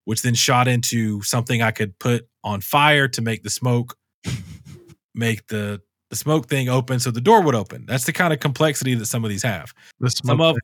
which 0.04 0.22
then 0.22 0.34
shot 0.34 0.68
into 0.68 1.22
something 1.22 1.62
I 1.62 1.70
could 1.70 1.98
put 1.98 2.28
on 2.44 2.60
fire 2.60 3.08
to 3.08 3.22
make 3.22 3.42
the 3.42 3.50
smoke 3.50 3.96
make 5.14 5.46
the 5.48 5.80
the 6.10 6.16
smoke 6.16 6.48
thing 6.48 6.68
open 6.68 7.00
so 7.00 7.10
the 7.10 7.20
door 7.20 7.42
would 7.42 7.54
open. 7.54 7.84
That's 7.86 8.04
the 8.04 8.12
kind 8.12 8.32
of 8.32 8.40
complexity 8.40 8.94
that 8.94 9.06
some 9.06 9.24
of 9.24 9.30
these 9.30 9.42
have. 9.42 9.74
The 10.00 10.10
Some 10.10 10.40
of 10.40 10.56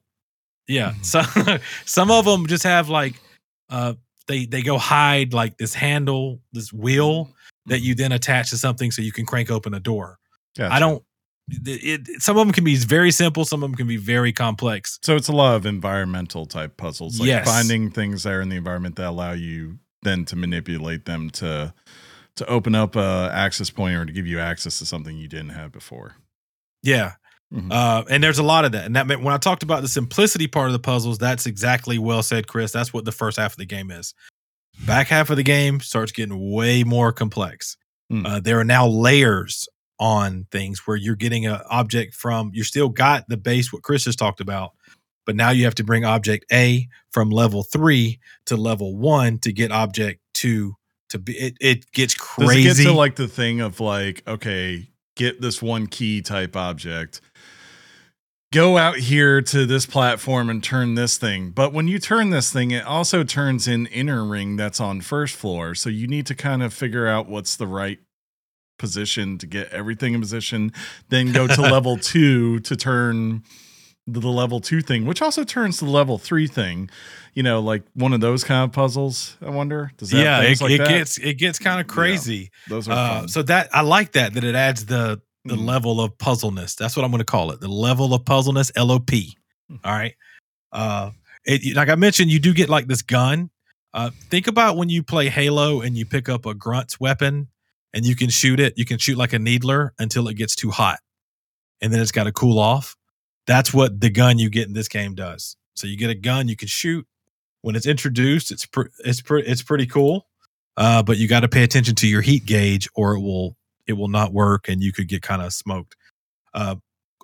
yeah, 0.68 0.92
Mhm. 0.92 1.05
some 1.05 1.59
some 1.86 2.11
of 2.11 2.24
them 2.24 2.46
just 2.46 2.64
have 2.64 2.88
like 2.88 3.20
uh 3.70 3.94
they 4.27 4.47
they 4.47 4.62
go 4.62 4.79
hide 4.79 5.35
like 5.35 5.59
this 5.59 5.75
handle, 5.75 6.41
this 6.53 6.72
wheel 6.72 7.25
mm-hmm. 7.25 7.70
that 7.70 7.81
you 7.81 7.95
then 7.95 8.12
attach 8.12 8.51
to 8.51 8.57
something 8.57 8.91
so 8.91 9.03
you 9.03 9.12
can 9.12 9.27
crank 9.27 9.51
open 9.51 9.75
a 9.75 9.81
door. 9.81 10.18
Gotcha. 10.57 10.75
I 10.75 10.79
don't. 10.79 11.03
It, 11.49 12.09
it- 12.09 12.22
some 12.22 12.39
of 12.39 12.47
them 12.47 12.53
can 12.53 12.64
be 12.64 12.77
very 12.77 13.11
simple. 13.11 13.45
Some 13.45 13.62
of 13.62 13.70
them 13.70 13.77
can 13.77 13.87
be 13.87 13.99
very 13.99 14.33
complex. 14.33 14.99
So 15.03 15.14
it's 15.16 15.29
a 15.29 15.33
lot 15.33 15.57
of 15.57 15.66
environmental 15.66 16.47
type 16.47 16.77
puzzles, 16.77 17.20
like 17.20 17.27
Yes. 17.29 17.47
finding 17.47 17.91
things 17.91 18.22
there 18.22 18.41
in 18.41 18.49
the 18.49 18.57
environment 18.57 18.97
that 18.97 19.09
allow 19.09 19.33
you 19.33 19.79
then 20.03 20.25
to 20.27 20.37
manipulate 20.37 21.05
them 21.05 21.31
to 21.31 21.75
to 22.37 22.47
open 22.47 22.75
up 22.75 22.97
a 22.97 23.31
access 23.33 23.70
point 23.70 23.95
or 23.95 24.05
to 24.05 24.12
give 24.12 24.27
you 24.27 24.41
access 24.41 24.79
to 24.79 24.87
something 24.87 25.16
you 25.16 25.29
didn't 25.29 25.51
have 25.51 25.70
before. 25.70 26.16
Yeah, 26.83 27.12
Mhm. 27.55 27.72
uh, 27.72 28.05
and 28.11 28.22
there's 28.22 28.38
a 28.38 28.42
lot 28.42 28.64
of 28.64 28.72
that. 28.72 28.84
And 28.84 28.96
that 28.96 29.07
meant 29.07 29.22
when 29.22 29.32
I 29.34 29.38
talked 29.38 29.62
about 29.62 29.82
the 29.82 29.88
simplicity 29.88 30.46
part 30.48 30.66
of 30.66 30.72
the 30.72 30.78
puzzles, 30.80 31.18
that's 31.18 31.46
exactly 31.46 31.98
well 31.98 32.22
said, 32.22 32.46
Chris. 32.48 32.72
That's 32.72 32.92
what 32.92 33.05
the 33.05 33.12
first 33.12 33.38
half 33.38 33.52
of 33.52 33.59
the 33.59 33.66
game 33.66 33.90
is. 33.90 34.12
Back 34.86 35.07
half 35.07 35.30
of 35.30 35.36
the 35.36 35.44
game 35.44 35.80
starts 35.80 36.11
getting 36.11 36.50
way 36.52 36.82
more 36.82 37.12
complex. 37.12 37.76
Hmm. 38.11 38.26
Uh, 38.26 38.40
there 38.40 38.59
are 38.59 38.64
now 38.64 38.86
layers 38.88 39.68
on 40.00 40.46
things 40.50 40.80
where 40.86 40.96
you're 40.96 41.14
getting 41.14 41.46
an 41.46 41.61
object 41.70 42.14
from. 42.14 42.50
You 42.52 42.64
still 42.64 42.88
got 42.88 43.28
the 43.28 43.36
base 43.36 43.72
what 43.72 43.82
Chris 43.84 44.05
just 44.05 44.18
talked 44.18 44.40
about, 44.40 44.72
but 45.24 45.36
now 45.36 45.50
you 45.50 45.64
have 45.64 45.76
to 45.76 45.84
bring 45.84 46.05
object 46.05 46.44
A 46.52 46.88
from 47.12 47.30
level 47.30 47.62
three 47.62 48.18
to 48.46 48.57
level 48.57 48.96
one 48.96 49.38
to 49.38 49.52
get 49.52 49.70
object 49.70 50.20
two 50.34 50.74
to 51.11 51.18
be. 51.20 51.34
It, 51.38 51.57
it 51.61 51.92
gets 51.92 52.14
Does 52.14 52.26
crazy. 52.48 52.68
it 52.68 52.76
get 52.84 52.90
to 52.90 52.92
like 52.92 53.14
the 53.14 53.28
thing 53.28 53.61
of 53.61 53.78
like, 53.78 54.22
okay, 54.26 54.88
get 55.16 55.40
this 55.40 55.62
one 55.62 55.86
key 55.86 56.20
type 56.20 56.57
object, 56.57 57.20
go 58.55 58.78
out 58.78 58.96
here 58.98 59.42
to 59.42 59.66
this 59.66 59.84
platform 59.84 60.48
and 60.48 60.62
turn 60.62 60.94
this 60.94 61.18
thing. 61.18 61.50
But 61.50 61.72
when 61.72 61.88
you 61.88 61.98
turn 61.98 62.30
this 62.30 62.52
thing, 62.52 62.70
it 62.70 62.84
also 62.84 63.24
turns 63.24 63.66
in 63.66 63.86
inner 63.86 64.24
ring 64.24 64.55
that's 64.57 64.80
on 64.80 65.00
first 65.00 65.34
floor. 65.34 65.74
So 65.74 65.90
you 65.90 66.07
need 66.07 66.26
to 66.26 66.34
kind 66.34 66.62
of 66.62 66.72
figure 66.72 67.07
out 67.09 67.28
what's 67.28 67.57
the 67.57 67.66
right 67.66 67.98
position 68.78 69.38
to 69.38 69.46
get 69.46 69.68
everything 69.70 70.14
in 70.14 70.20
position, 70.20 70.72
then 71.09 71.32
go 71.32 71.46
to 71.46 71.61
level 71.76 71.96
two 71.96 72.61
to 72.61 72.76
turn 72.76 73.42
the, 74.07 74.20
the 74.20 74.28
level 74.28 74.61
two 74.61 74.80
thing, 74.82 75.05
which 75.07 75.22
also 75.22 75.44
turns 75.44 75.80
the 75.80 75.86
level 75.86 76.18
three 76.18 76.46
thing. 76.46 76.90
You 77.34 77.42
know, 77.42 77.61
like 77.61 77.82
one 77.94 78.12
of 78.12 78.20
those 78.20 78.44
kind 78.44 78.62
of 78.62 78.72
puzzles. 78.72 79.36
I 79.44 79.50
wonder. 79.50 79.90
Does 79.96 80.11
that 80.11 80.18
yeah, 80.18 80.40
it, 80.42 80.61
like 80.61 80.70
it 80.70 80.78
gets 80.86 81.18
it 81.18 81.34
gets 81.38 81.59
kind 81.59 81.80
of 81.80 81.86
crazy. 81.88 82.50
those 82.68 82.88
are 82.88 82.92
Uh, 82.92 83.18
fun. 83.20 83.28
so 83.28 83.42
that 83.42 83.68
I 83.72 83.80
like 83.80 84.12
that 84.12 84.34
that 84.34 84.44
it 84.44 84.55
adds 84.55 84.86
the 84.86 85.20
the 85.45 85.57
Mhm. 85.57 85.66
level 85.66 86.01
of 86.01 86.16
puzzleness. 86.18 86.74
That's 86.74 86.97
what 86.97 87.05
I'm 87.05 87.11
going 87.11 87.18
to 87.20 87.24
call 87.24 87.51
it. 87.51 87.61
The 87.61 87.68
level 87.68 88.14
of 88.14 88.24
puzzleness, 88.24 88.70
LOP. 88.76 89.11
Mhm. 89.70 89.80
All 89.84 89.92
right. 89.92 90.14
Uh, 90.72 91.11
it 91.45 91.76
like 91.76 91.88
I 91.88 91.95
mentioned, 91.95 92.30
you 92.30 92.38
do 92.40 92.55
get 92.55 92.68
like 92.68 92.86
this 92.86 93.03
gun. 93.03 93.51
Uh, 93.92 94.11
think 94.30 94.47
about 94.47 94.76
when 94.76 94.88
you 94.88 95.03
play 95.03 95.28
Halo 95.28 95.80
and 95.82 95.97
you 95.97 96.05
pick 96.07 96.28
up 96.28 96.47
a 96.47 96.55
grunt's 96.55 96.99
weapon 96.99 97.49
and 97.92 98.05
you 98.05 98.16
can 98.16 98.30
shoot 98.30 98.59
it. 98.59 98.74
You 98.76 98.84
can 98.84 98.99
shoot 98.99 99.16
like 99.16 99.32
a 99.32 99.38
needler 99.38 99.92
until 99.99 100.26
it 100.28 100.34
gets 100.34 100.57
too 100.57 100.70
hot, 100.70 100.99
and 101.80 101.92
then 101.92 102.01
it's 102.01 102.11
got 102.11 102.24
to 102.24 102.32
cool 102.32 102.59
off. 102.59 102.97
That's 103.47 103.72
what 103.72 104.01
the 104.01 104.11
gun 104.11 104.38
you 104.38 104.51
get 104.51 104.66
in 104.66 104.72
this 104.74 104.88
game 104.88 105.14
does. 105.14 105.57
So 105.74 105.86
you 105.86 105.97
get 105.97 106.11
a 106.11 106.14
gun 106.14 106.49
you 106.49 106.57
can 106.57 106.68
shoot. 106.68 107.07
When 107.61 107.76
it's 107.76 107.86
introduced, 107.86 108.51
it's 108.51 108.66
pre- 108.66 108.88
it's 109.05 109.20
pre- 109.22 109.45
it's 109.45 109.62
pretty 109.62 109.86
cool. 109.86 110.26
Uh, 110.76 111.03
but 111.03 111.18
you 111.18 111.28
got 111.28 111.40
to 111.40 111.49
pay 111.49 111.62
attention 111.62 111.95
to 111.97 112.09
your 112.09 112.20
heat 112.22 112.47
gauge, 112.47 112.88
or 112.97 113.14
it 113.14 113.20
will 113.20 113.57
it 113.87 113.95
will 113.95 114.09
not 114.09 114.32
work, 114.32 114.68
and 114.68 114.82
you 114.82 114.93
could 114.93 115.09
get 115.09 115.22
kind 115.22 115.43
of 115.43 115.53
smoked. 115.53 115.97
Uh, 116.53 116.76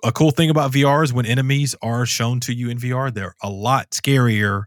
a 0.03 0.11
cool 0.11 0.31
thing 0.31 0.49
about 0.49 0.71
VR 0.71 1.03
is 1.03 1.13
when 1.13 1.25
enemies 1.25 1.75
are 1.81 2.05
shown 2.05 2.39
to 2.41 2.53
you 2.53 2.69
in 2.69 2.77
VR, 2.77 3.13
they're 3.13 3.35
a 3.41 3.49
lot 3.49 3.91
scarier 3.91 4.63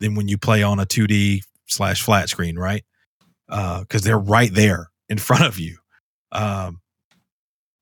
than 0.00 0.14
when 0.14 0.28
you 0.28 0.38
play 0.38 0.62
on 0.62 0.80
a 0.80 0.86
2D 0.86 1.42
slash 1.66 2.02
flat 2.02 2.28
screen, 2.28 2.58
right? 2.58 2.84
Because 3.48 4.02
they're 4.02 4.18
right 4.18 4.52
there 4.52 4.90
in 5.08 5.18
front 5.18 5.44
of 5.44 5.58
you. 5.58 5.76
Um, 6.32 6.80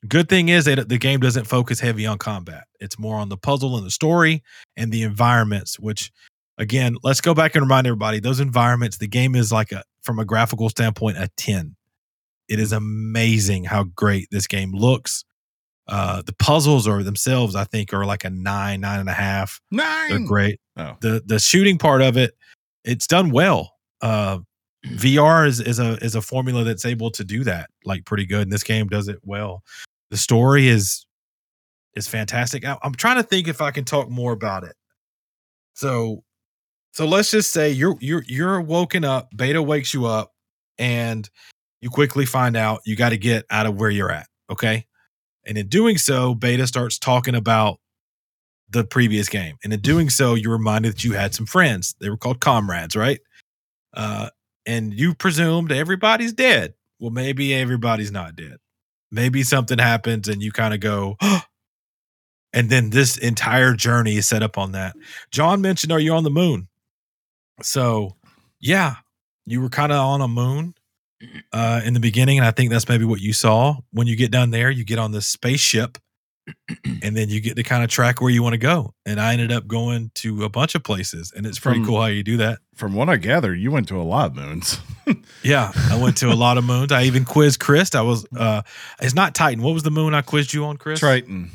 good 0.07 0.29
thing 0.29 0.49
is 0.49 0.65
that 0.65 0.89
the 0.89 0.99
game 0.99 1.21
doesn't 1.21 1.45
focus 1.45 1.81
heavy 1.81 2.07
on 2.07 2.19
combat. 2.19 2.65
It's 2.81 2.99
more 2.99 3.17
on 3.17 3.29
the 3.29 3.37
puzzle 3.37 3.77
and 3.77 3.87
the 3.87 3.91
story 3.91 4.43
and 4.77 4.91
the 4.91 5.03
environments, 5.03 5.79
which 5.79 6.11
again, 6.59 6.97
let's 7.03 7.21
go 7.21 7.35
back 7.35 7.55
and 7.55 7.63
remind 7.63 7.87
everybody 7.87 8.21
those 8.21 8.41
environments, 8.41 8.99
the 8.99 9.09
game 9.09 9.35
is 9.35 9.53
like 9.53 9.73
a, 9.73 9.83
from 10.03 10.19
a 10.19 10.25
graphical 10.25 10.69
standpoint, 10.69 11.17
a 11.19 11.29
10. 11.37 11.77
It 12.51 12.59
is 12.59 12.73
amazing 12.73 13.65
how 13.65 13.85
great 13.85 14.29
this 14.31 14.47
game 14.49 14.73
looks. 14.73 15.25
Uh, 15.87 16.23
the 16.23 16.35
puzzles 16.35 16.87
are 16.87 17.03
themselves, 17.03 17.55
I 17.57 17.65
think, 17.65 17.95
are 17.95 18.05
like 18.05 18.25
a 18.25 18.31
nine, 18.31 18.81
nine 18.81 19.01
and 19.01 19.09
a 19.09 19.15
half. 19.15 19.61
Nine. 19.71 20.11
They're 20.11 20.27
great. 20.27 20.61
Oh, 20.77 20.97
The 21.01 21.23
the 21.25 21.39
shooting 21.39 21.79
part 21.79 22.03
of 22.03 22.17
it, 22.17 22.35
it's 22.85 23.07
done 23.07 23.31
well. 23.31 23.73
Uh, 24.03 24.39
VR 24.87 25.47
is, 25.47 25.61
is 25.61 25.79
a 25.79 25.93
is 26.05 26.15
a 26.17 26.23
formula 26.23 26.65
that's 26.65 26.85
able 26.85 27.11
to 27.13 27.25
do 27.25 27.45
that 27.45 27.71
like 27.85 28.05
pretty 28.05 28.27
good, 28.27 28.43
and 28.43 28.53
this 28.53 28.65
game 28.65 28.89
does 28.89 29.09
it 29.09 29.19
well. 29.23 29.63
The 30.11 30.17
story 30.17 30.69
is 30.69 31.07
is 31.95 32.09
fantastic. 32.09 32.65
I, 32.65 32.77
I'm 32.83 32.95
trying 32.95 33.17
to 33.17 33.23
think 33.23 33.47
if 33.47 33.61
I 33.61 33.71
can 33.71 33.85
talk 33.85 34.09
more 34.11 34.33
about 34.33 34.65
it. 34.65 34.75
So, 35.75 36.25
so 36.93 37.07
let's 37.07 37.31
just 37.31 37.53
say 37.53 37.71
you're 37.71 37.97
you're 38.01 38.25
you're 38.27 38.61
woken 38.61 39.05
up. 39.05 39.29
Beta 39.37 39.63
wakes 39.63 39.95
you 39.95 40.07
up, 40.07 40.33
and 40.79 41.29
you 41.81 41.91
quickly 41.91 42.27
find 42.27 42.57
out 42.57 42.81
you 42.85 42.97
got 42.97 43.11
to 43.11 43.19
get 43.19 43.45
out 43.51 43.67
of 43.67 43.79
where 43.79 43.91
you're 43.91 44.11
at. 44.11 44.27
Okay, 44.51 44.87
and 45.47 45.57
in 45.57 45.69
doing 45.69 45.99
so, 45.99 46.35
Beta 46.35 46.67
starts 46.67 46.99
talking 46.99 47.35
about 47.35 47.79
the 48.69 48.85
previous 48.85 49.29
game, 49.29 49.57
and 49.65 49.73
in 49.73 49.81
doing 49.81 50.11
so, 50.11 50.35
you're 50.35 50.53
reminded 50.53 50.93
that 50.93 51.05
you 51.05 51.13
had 51.13 51.35
some 51.35 51.47
friends. 51.47 51.95
They 52.01 52.11
were 52.11 52.17
called 52.17 52.41
comrades, 52.41 52.97
right? 52.97 53.21
Uh, 53.95 54.31
and 54.67 54.95
you 54.95 55.15
presumed 55.15 55.73
everybody's 55.73 56.33
dead. 56.33 56.75
Well, 57.01 57.11
maybe 57.11 57.55
everybody's 57.55 58.13
not 58.13 58.37
dead. 58.37 58.59
Maybe 59.11 59.43
something 59.43 59.79
happens, 59.79 60.29
and 60.29 60.43
you 60.43 60.53
kind 60.53 60.75
of 60.75 60.81
go. 60.81 61.17
And 62.53 62.69
then 62.69 62.91
this 62.91 63.17
entire 63.17 63.75
journey 63.75 64.17
is 64.17 64.29
set 64.29 64.43
up 64.43 64.59
on 64.59 64.73
that. 64.73 64.97
John 65.31 65.61
mentioned, 65.61 65.93
Are 65.93 66.01
you 66.01 66.15
on 66.15 66.25
the 66.25 66.31
moon? 66.31 66.67
So, 67.63 68.17
yeah, 68.59 68.97
you 69.47 69.61
were 69.61 69.69
kind 69.69 69.93
of 69.93 69.99
on 69.99 70.21
a 70.21 70.29
moon 70.29 70.75
uh, 71.53 71.81
in 71.85 71.95
the 71.95 72.01
beginning. 72.01 72.39
And 72.39 72.47
I 72.47 72.51
think 72.51 72.71
that's 72.71 72.89
maybe 72.89 73.05
what 73.05 73.21
you 73.21 73.33
saw. 73.33 73.77
When 73.93 74.07
you 74.07 74.17
get 74.17 74.31
down 74.31 74.51
there, 74.51 74.71
you 74.71 74.85
get 74.85 74.99
on 74.99 75.13
this 75.13 75.27
spaceship 75.27 75.99
and 77.03 77.17
then 77.17 77.29
you 77.29 77.41
get 77.41 77.57
to 77.57 77.63
kind 77.63 77.85
of 77.85 77.91
track 77.91 78.21
where 78.21 78.31
you 78.31 78.43
want 78.43 78.55
to 78.55 78.59
go. 78.59 78.95
And 79.07 79.21
I 79.21 79.33
ended 79.33 79.53
up 79.53 79.67
going 79.67 80.11
to 80.17 80.45
a 80.45 80.49
bunch 80.49 80.75
of 80.75 80.83
places. 80.83 81.33
And 81.37 81.47
it's 81.47 81.59
pretty 81.59 81.81
From- 81.81 81.87
cool 81.87 82.01
how 82.01 82.07
you 82.07 82.23
do 82.23 82.37
that. 82.39 82.59
from 82.75 82.95
what 82.95 83.09
I 83.09 83.17
gather, 83.17 83.55
you 83.55 83.71
went 83.71 83.89
to 83.89 84.01
a 84.01 84.03
lot 84.03 84.31
of 84.31 84.37
moons. 84.37 84.79
Yeah, 85.43 85.73
I 85.91 85.99
went 86.01 86.19
to 86.19 86.29
a 86.29 86.35
lot 86.37 86.57
of 86.57 86.63
moons. 86.65 86.93
I 86.93 87.03
even 87.05 87.25
quizzed 87.25 87.59
Chris. 87.59 87.95
I 87.97 88.03
was, 88.03 88.25
uh, 88.37 88.63
it's 89.01 89.15
not 89.15 89.35
Titan. 89.35 89.61
What 89.65 89.75
was 89.75 89.83
the 89.83 89.91
moon 89.91 90.15
I 90.15 90.23
quizzed 90.23 90.53
you 90.55 90.65
on, 90.67 90.77
Chris? 90.77 91.01
Triton. 91.01 91.51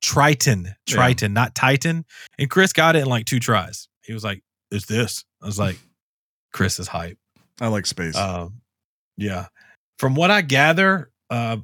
Triton, 0.00 0.64
Yeah. 0.64 0.94
Triton, 0.94 1.32
not 1.34 1.54
Titan. 1.54 2.04
And 2.38 2.48
Chris 2.48 2.72
got 2.72 2.96
it 2.96 3.00
in 3.00 3.06
like 3.08 3.26
two 3.26 3.38
tries. 3.40 3.88
He 4.02 4.14
was 4.14 4.24
like, 4.24 4.42
"It's 4.70 4.86
this." 4.86 5.24
I 5.42 5.46
was 5.46 5.58
like, 5.58 5.78
"Chris 6.54 6.78
is 6.80 6.88
hype." 6.88 7.18
I 7.60 7.66
like 7.68 7.84
space. 7.84 8.16
Um, 8.16 8.62
yeah. 9.20 9.46
From 9.98 10.14
what 10.14 10.30
I 10.30 10.40
gather, 10.40 11.10
uh, 11.28 11.58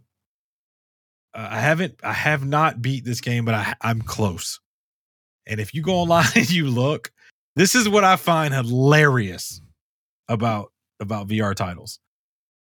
I 1.34 1.60
haven't, 1.60 1.94
I 2.02 2.12
have 2.12 2.44
not 2.44 2.82
beat 2.82 3.04
this 3.04 3.20
game, 3.20 3.44
but 3.44 3.54
I, 3.54 3.74
I'm 3.80 4.02
close. 4.02 4.60
And 5.46 5.60
if 5.60 5.74
you 5.74 5.82
go 5.82 5.94
online 5.94 6.26
and 6.34 6.50
you 6.50 6.68
look, 6.68 7.10
this 7.56 7.74
is 7.74 7.88
what 7.88 8.04
I 8.04 8.16
find 8.16 8.52
hilarious 8.52 9.60
about 10.28 10.72
about 11.00 11.28
VR 11.28 11.54
titles. 11.54 11.98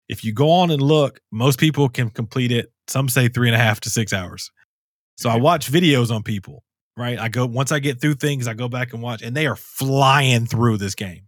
If 0.08 0.24
you 0.24 0.32
go 0.32 0.50
on 0.50 0.70
and 0.70 0.82
look, 0.82 1.20
most 1.32 1.58
people 1.58 1.88
can 1.88 2.10
complete 2.10 2.52
it. 2.52 2.72
Some 2.86 3.08
say 3.08 3.28
three 3.28 3.48
and 3.48 3.56
a 3.56 3.58
half 3.58 3.80
to 3.80 3.90
six 3.90 4.12
hours. 4.12 4.50
So 5.16 5.30
I 5.30 5.36
watch 5.36 5.70
videos 5.70 6.14
on 6.14 6.22
people, 6.22 6.62
right? 6.96 7.18
I 7.18 7.28
go 7.28 7.46
once 7.46 7.72
I 7.72 7.80
get 7.80 8.00
through 8.00 8.14
things, 8.14 8.46
I 8.46 8.54
go 8.54 8.68
back 8.68 8.92
and 8.92 9.02
watch, 9.02 9.22
and 9.22 9.36
they 9.36 9.46
are 9.46 9.56
flying 9.56 10.46
through 10.46 10.76
this 10.76 10.94
game. 10.94 11.26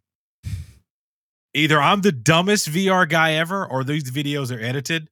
Either 1.54 1.80
I'm 1.80 2.02
the 2.02 2.12
dumbest 2.12 2.68
VR 2.68 3.08
guy 3.08 3.32
ever, 3.34 3.66
or 3.66 3.82
these 3.84 4.10
videos 4.10 4.54
are 4.54 4.60
edited 4.60 5.08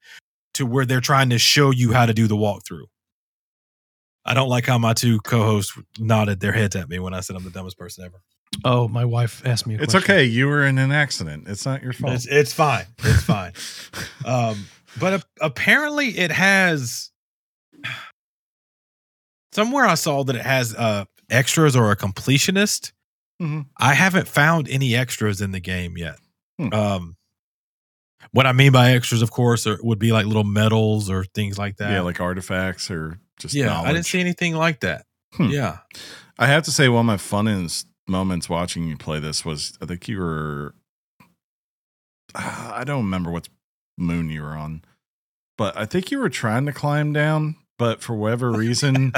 to 0.54 0.66
where 0.66 0.84
they're 0.84 1.00
trying 1.00 1.30
to 1.30 1.38
show 1.38 1.70
you 1.70 1.92
how 1.92 2.06
to 2.06 2.14
do 2.14 2.26
the 2.26 2.36
walkthrough. 2.36 2.84
I 4.24 4.34
don't 4.34 4.48
like 4.48 4.66
how 4.66 4.78
my 4.78 4.92
two 4.92 5.20
co-hosts 5.20 5.78
nodded 5.98 6.40
their 6.40 6.52
heads 6.52 6.74
at 6.76 6.88
me 6.88 6.98
when 6.98 7.14
I 7.14 7.20
said 7.20 7.36
I'm 7.36 7.44
the 7.44 7.50
dumbest 7.50 7.78
person 7.78 8.04
ever. 8.04 8.22
Oh, 8.64 8.88
my 8.88 9.04
wife 9.04 9.42
asked 9.46 9.66
me. 9.66 9.74
A 9.76 9.82
It's 9.82 9.92
question. 9.94 10.10
okay. 10.14 10.24
You 10.24 10.46
were 10.48 10.64
in 10.66 10.78
an 10.78 10.92
accident. 10.92 11.46
It's 11.48 11.64
not 11.66 11.82
your 11.82 11.92
fault. 11.92 12.14
It's, 12.14 12.26
it's 12.26 12.52
fine. 12.52 12.86
It's 12.98 13.22
fine. 13.22 13.52
um, 14.24 14.66
but 14.98 15.14
a- 15.20 15.44
apparently, 15.44 16.08
it 16.18 16.30
has 16.32 17.10
somewhere 19.52 19.86
I 19.86 19.94
saw 19.94 20.24
that 20.24 20.36
it 20.36 20.42
has 20.42 20.74
uh, 20.74 21.04
extras 21.30 21.76
or 21.76 21.90
a 21.90 21.96
completionist. 21.96 22.92
Mhm. 23.40 23.66
I 23.78 23.94
haven't 23.94 24.28
found 24.28 24.68
any 24.68 24.94
extras 24.96 25.40
in 25.40 25.52
the 25.52 25.60
game 25.60 25.96
yet. 25.96 26.16
Hmm. 26.58 26.72
Um, 26.72 27.16
what 28.32 28.46
I 28.46 28.52
mean 28.52 28.72
by 28.72 28.92
extras, 28.92 29.22
of 29.22 29.30
course, 29.30 29.66
are, 29.66 29.78
would 29.82 29.98
be 29.98 30.12
like 30.12 30.26
little 30.26 30.44
medals 30.44 31.10
or 31.10 31.24
things 31.24 31.58
like 31.58 31.76
that. 31.76 31.90
yeah, 31.92 32.00
like 32.00 32.20
artifacts 32.20 32.90
or 32.90 33.18
just 33.38 33.54
yeah, 33.54 33.66
knowledge. 33.66 33.88
I 33.88 33.92
didn't 33.92 34.06
see 34.06 34.20
anything 34.20 34.54
like 34.54 34.80
that. 34.80 35.06
Hmm. 35.34 35.48
Yeah, 35.48 35.78
I 36.38 36.46
have 36.46 36.64
to 36.64 36.70
say, 36.70 36.88
one 36.88 37.00
of 37.00 37.06
my 37.06 37.16
funnest 37.16 37.86
moments 38.08 38.48
watching 38.48 38.84
you 38.84 38.96
play 38.96 39.20
this 39.20 39.44
was 39.44 39.76
I 39.80 39.86
think 39.86 40.08
you 40.08 40.18
were. 40.18 40.74
I 42.34 42.84
don't 42.84 43.04
remember 43.04 43.30
what 43.30 43.48
moon 43.96 44.28
you 44.28 44.42
were 44.42 44.56
on, 44.56 44.82
but 45.56 45.76
I 45.76 45.86
think 45.86 46.10
you 46.10 46.18
were 46.18 46.28
trying 46.28 46.66
to 46.66 46.72
climb 46.72 47.12
down, 47.12 47.56
but 47.78 48.02
for 48.02 48.14
whatever 48.14 48.50
reason, 48.52 49.12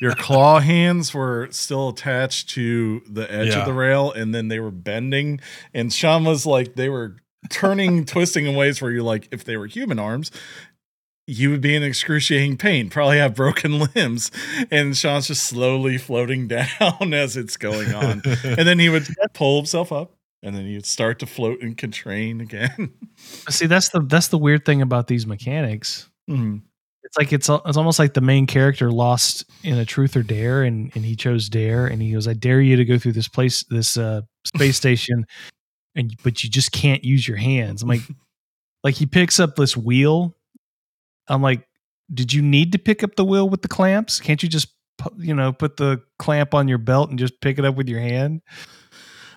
your 0.00 0.14
claw 0.14 0.60
hands 0.60 1.14
were 1.14 1.48
still 1.50 1.90
attached 1.90 2.48
to 2.50 3.00
the 3.08 3.30
edge 3.32 3.48
Yeah. 3.48 3.60
of 3.60 3.66
the 3.66 3.72
rail, 3.72 4.10
and 4.12 4.34
then 4.34 4.48
they 4.48 4.58
were 4.60 4.70
bending. 4.70 5.40
And 5.72 5.92
Sean 5.92 6.24
was 6.24 6.44
like, 6.46 6.74
they 6.74 6.88
were 6.88 7.16
turning, 7.50 8.04
twisting 8.06 8.46
in 8.46 8.54
ways 8.56 8.82
where 8.82 8.90
you're 8.90 9.02
like, 9.02 9.28
if 9.30 9.44
they 9.44 9.56
were 9.56 9.66
human 9.66 9.98
arms, 9.98 10.30
you 11.26 11.50
would 11.50 11.60
be 11.60 11.76
in 11.76 11.82
excruciating 11.84 12.56
pain, 12.56 12.90
probably 12.90 13.18
have 13.18 13.34
broken 13.36 13.78
limbs. 13.94 14.32
And 14.70 14.96
Sean's 14.96 15.28
just 15.28 15.44
slowly 15.44 15.96
floating 15.96 16.48
down 16.48 17.14
as 17.14 17.36
it's 17.36 17.56
going 17.56 17.94
on. 17.94 18.22
And 18.42 18.66
then 18.66 18.80
he 18.80 18.88
would 18.88 19.06
pull 19.32 19.56
himself 19.58 19.92
up 19.92 20.16
and 20.42 20.56
then 20.56 20.66
he'd 20.66 20.86
start 20.86 21.20
to 21.20 21.26
float 21.26 21.60
and 21.62 21.76
contrain 21.78 22.40
again. 22.40 22.92
See, 23.48 23.66
that's 23.66 23.90
the 23.90 24.00
that's 24.00 24.28
the 24.28 24.38
weird 24.38 24.64
thing 24.64 24.82
about 24.82 25.06
these 25.06 25.24
mechanics. 25.26 26.08
Mhm. 26.28 26.62
It's 27.02 27.16
like 27.16 27.32
it's 27.32 27.48
it's 27.48 27.76
almost 27.76 27.98
like 27.98 28.14
the 28.14 28.20
main 28.20 28.46
character 28.46 28.90
lost 28.92 29.44
in 29.64 29.78
a 29.78 29.84
truth 29.84 30.16
or 30.16 30.22
dare, 30.22 30.62
and 30.62 30.92
and 30.94 31.04
he 31.04 31.16
chose 31.16 31.48
dare, 31.48 31.86
and 31.86 32.00
he 32.02 32.12
goes, 32.12 32.28
"I 32.28 32.34
dare 32.34 32.60
you 32.60 32.76
to 32.76 32.84
go 32.84 32.98
through 32.98 33.12
this 33.12 33.28
place, 33.28 33.64
this 33.70 33.96
uh, 33.96 34.22
space 34.44 34.76
station, 34.78 35.26
and 35.96 36.14
but 36.22 36.44
you 36.44 36.50
just 36.50 36.72
can't 36.72 37.04
use 37.04 37.26
your 37.26 37.38
hands." 37.38 37.82
I'm 37.82 37.88
like, 37.88 38.02
like 38.84 38.94
he 38.94 39.06
picks 39.06 39.40
up 39.40 39.56
this 39.56 39.76
wheel. 39.76 40.36
I'm 41.28 41.42
like, 41.42 41.66
did 42.12 42.32
you 42.32 42.42
need 42.42 42.72
to 42.72 42.78
pick 42.78 43.02
up 43.04 43.16
the 43.16 43.24
wheel 43.24 43.48
with 43.48 43.62
the 43.62 43.68
clamps? 43.68 44.20
Can't 44.20 44.42
you 44.42 44.48
just 44.48 44.68
you 45.18 45.34
know 45.34 45.52
put 45.52 45.76
the 45.78 46.02
clamp 46.18 46.54
on 46.54 46.68
your 46.68 46.78
belt 46.78 47.10
and 47.10 47.18
just 47.18 47.40
pick 47.40 47.58
it 47.58 47.64
up 47.64 47.76
with 47.76 47.88
your 47.88 48.00
hand? 48.00 48.42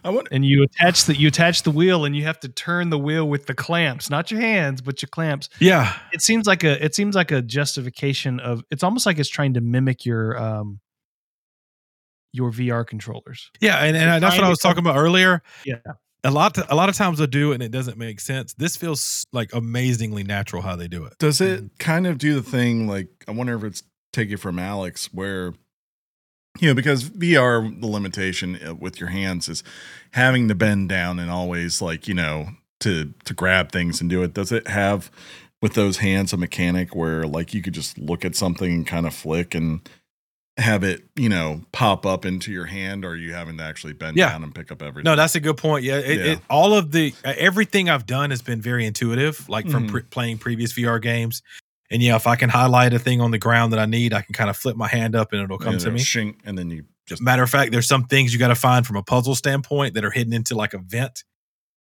I 0.04 0.10
wonder, 0.10 0.30
And 0.32 0.46
you 0.46 0.64
attach 0.64 1.06
the 1.06 1.16
you 1.16 1.28
attach 1.28 1.64
the 1.64 1.72
wheel, 1.72 2.06
and 2.06 2.16
you 2.16 2.24
have 2.24 2.40
to 2.42 2.50
turn 2.50 2.90
the 2.90 3.00
wheel 3.00 3.28
with 3.28 3.46
the 3.46 3.54
clamps, 3.54 4.10
not 4.10 4.32
your 4.32 4.42
hands, 4.42 4.82
but 4.82 5.02
your 5.02 5.10
clamps 5.10 5.50
yeah. 5.60 5.96
it 6.12 6.22
seems 6.22 6.46
like 6.48 6.64
a 6.64 6.84
it 6.84 6.96
seems 6.96 7.16
like 7.16 7.32
a 7.32 7.42
justification 7.42 8.40
of 8.40 8.64
it's 8.72 8.84
almost 8.84 9.06
like 9.06 9.20
it's 9.20 9.30
trying 9.30 9.54
to 9.54 9.62
mimic 9.62 10.06
your 10.06 10.38
um 10.38 10.80
your 12.34 12.52
VR 12.52 12.86
controllers. 12.86 13.52
Yeah, 13.62 13.78
and, 13.78 13.96
and 13.96 14.12
They're 14.12 14.20
that's 14.20 14.36
what 14.36 14.44
I 14.44 14.50
was 14.50 14.60
talking 14.60 14.80
about 14.80 14.98
earlier. 14.98 15.42
Yeah. 15.64 15.76
A 16.26 16.32
lot, 16.32 16.58
a 16.72 16.76
lot 16.76 16.88
of 16.88 16.96
times 16.96 17.20
I 17.20 17.26
do, 17.26 17.52
it 17.52 17.56
and 17.56 17.64
it 17.64 17.72
doesn't 17.72 17.98
make 17.98 18.20
sense. 18.22 18.54
This 18.54 18.78
feels 18.78 19.26
like 19.34 19.54
amazingly 19.54 20.24
natural 20.24 20.62
how 20.62 20.76
they 20.78 20.88
do 20.88 21.04
it. 21.04 21.18
does 21.20 21.42
it 21.42 21.78
kind 21.80 22.08
of 22.08 22.18
do 22.18 22.34
the 22.34 22.42
thing 22.42 22.88
like, 22.88 23.10
I 23.28 23.32
wonder 23.32 23.56
if 23.56 23.64
it's 23.64 23.84
take 24.14 24.32
it 24.32 24.38
from 24.38 24.56
Alyx 24.56 25.08
where, 25.08 25.54
you 26.60 26.68
know, 26.68 26.74
because 26.76 27.10
VR, 27.10 27.80
the 27.82 27.88
limitation 27.88 28.60
uh, 28.66 28.76
with 28.76 29.00
your 29.00 29.10
hands 29.10 29.50
is 29.50 29.64
having 30.12 30.48
to 30.48 30.56
bend 30.56 30.90
down 30.90 31.20
and 31.20 31.32
always 31.32 31.82
like, 31.82 32.08
you 32.08 32.14
know, 32.14 32.50
to, 32.82 33.14
to 33.26 33.34
grab 33.34 33.72
things 33.72 34.02
and 34.02 34.10
do 34.10 34.24
it. 34.24 34.34
Does 34.34 34.52
it 34.52 34.68
have 34.68 35.10
with 35.62 35.74
those 35.74 35.98
hands 35.98 36.34
a 36.34 36.38
mechanic 36.38 36.94
where 36.96 37.26
like 37.26 37.54
you 37.54 37.62
could 37.62 37.74
just 37.74 37.98
look 37.98 38.24
at 38.26 38.36
something 38.36 38.72
and 38.72 38.88
kind 38.88 39.08
of 39.08 39.14
flick 39.14 39.56
and 39.56 39.88
have 40.58 40.84
it, 40.84 41.02
you 41.16 41.30
know, 41.30 41.62
pop 41.72 42.06
up 42.06 42.26
into 42.26 42.52
your 42.52 42.66
hand, 42.66 43.04
or 43.04 43.10
are 43.12 43.16
you 43.16 43.34
having 43.34 43.58
to 43.58 43.64
actually 43.64 43.94
bend 43.94 44.16
Yeah. 44.16 44.30
down 44.30 44.44
and 44.44 44.54
pick 44.54 44.72
up 44.72 44.84
everything? 44.84 45.10
No, 45.10 45.16
that's 45.16 45.34
a 45.34 45.40
good 45.40 45.58
point. 45.58 45.84
Yeah, 45.84 45.98
it, 45.98 46.18
Yeah. 46.20 46.26
It, 46.34 46.40
all 46.48 46.76
of 46.76 46.92
the 46.92 47.12
uh, 47.26 47.34
everything 47.38 47.90
I've 47.90 48.06
done 48.06 48.30
has 48.30 48.44
been 48.44 48.62
very 48.62 48.86
intuitive, 48.86 49.50
like 49.50 49.68
from 49.68 49.88
Mhm. 49.88 49.92
pre- 49.92 50.02
playing 50.04 50.38
previous 50.38 50.72
VR 50.74 51.02
games. 51.02 51.42
And 51.94 52.02
yeah, 52.02 52.16
if 52.18 52.28
I 52.28 52.36
can 52.36 52.50
highlight 52.50 52.94
a 52.94 53.00
thing 53.00 53.22
on 53.22 53.32
the 53.32 53.38
ground 53.38 53.72
that 53.72 53.80
I 53.80 53.86
need, 53.86 54.14
I 54.14 54.22
can 54.22 54.34
kind 54.34 54.50
of 54.50 54.58
flip 54.58 54.76
my 54.76 54.88
hand 54.90 55.16
up 55.16 55.32
and 55.32 55.42
it'll 55.42 55.58
come 55.60 55.74
And 55.74 55.80
to 55.82 55.88
it'll 55.88 55.98
me. 55.98 56.04
shink, 56.04 56.40
and 56.44 56.58
then 56.58 56.70
you 56.72 56.84
just 57.06 57.22
Matter 57.22 57.44
of 57.44 57.50
fact, 57.50 57.72
there's 57.72 57.88
some 57.88 58.06
things 58.06 58.34
you 58.34 58.40
got 58.40 58.48
to 58.50 58.56
find 58.56 58.86
from 58.86 58.96
a 58.98 59.04
puzzle 59.04 59.36
standpoint 59.36 59.94
that 59.94 60.04
are 60.04 60.10
hidden 60.12 60.34
into 60.34 60.56
like 60.56 60.74
a 60.74 60.80
vent. 60.80 61.24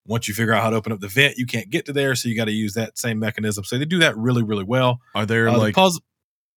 Once 0.05 0.26
you 0.26 0.34
figure 0.34 0.53
out 0.53 0.62
how 0.62 0.70
to 0.70 0.76
open 0.76 0.90
up 0.92 0.98
the 1.00 1.07
vent, 1.09 1.36
you 1.38 1.46
can't 1.46 1.70
get 1.70 1.86
to 1.86 1.92
there, 1.92 2.14
so 2.16 2.28
you 2.28 2.34
got 2.34 2.46
to 2.46 2.53
use 2.53 2.74
that 2.74 2.98
same 2.98 3.18
mechanism. 3.20 3.62
So 3.64 3.78
they 3.78 3.84
do 3.84 4.00
that 4.00 4.16
really, 4.16 4.42
really 4.42 4.64
well. 4.64 4.98
are 5.14 5.24
there 5.24 5.48
Uh, 5.48 5.53
the 5.53 5.59
like 5.59 5.74
puzzle. 5.76 6.03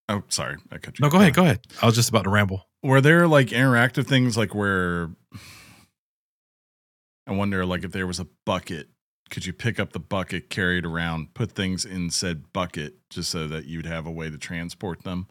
oh 0.10 0.24
sorry 0.30 0.58
I 0.72 0.80
cut 0.80 0.98
you 0.98 1.04
No, 1.04 1.10
go 1.12 1.20
ahead, 1.20 1.36
go 1.36 1.44
ahead. 1.44 1.60
I 1.82 1.86
was 1.86 1.94
just 1.96 2.10
about 2.10 2.24
to 2.24 2.32
ramble. 2.32 2.68
were 2.82 3.02
there 3.02 3.28
like 3.28 3.50
interactive 3.50 4.08
things 4.08 4.36
like 4.36 4.56
where 4.56 5.12
I 7.28 7.34
wonder 7.34 7.66
like 7.66 7.84
if 7.84 7.92
there 7.92 8.08
was 8.08 8.20
a 8.20 8.28
bucket, 8.46 8.88
could 9.30 9.46
you 9.46 9.54
pick 9.54 9.80
up 9.80 9.94
the 9.94 10.00
bucket, 10.00 10.50
carry 10.50 10.78
it 10.78 10.86
around, 10.86 11.34
put 11.34 11.52
things 11.52 11.84
in 11.86 12.10
said 12.10 12.52
bucket 12.54 12.94
just 13.10 13.30
so 13.32 13.48
that 13.48 13.66
you'd 13.66 13.86
have 13.86 14.06
a 14.06 14.12
way 14.12 14.30
to 14.30 14.38
transport 14.38 15.04
them 15.04 15.28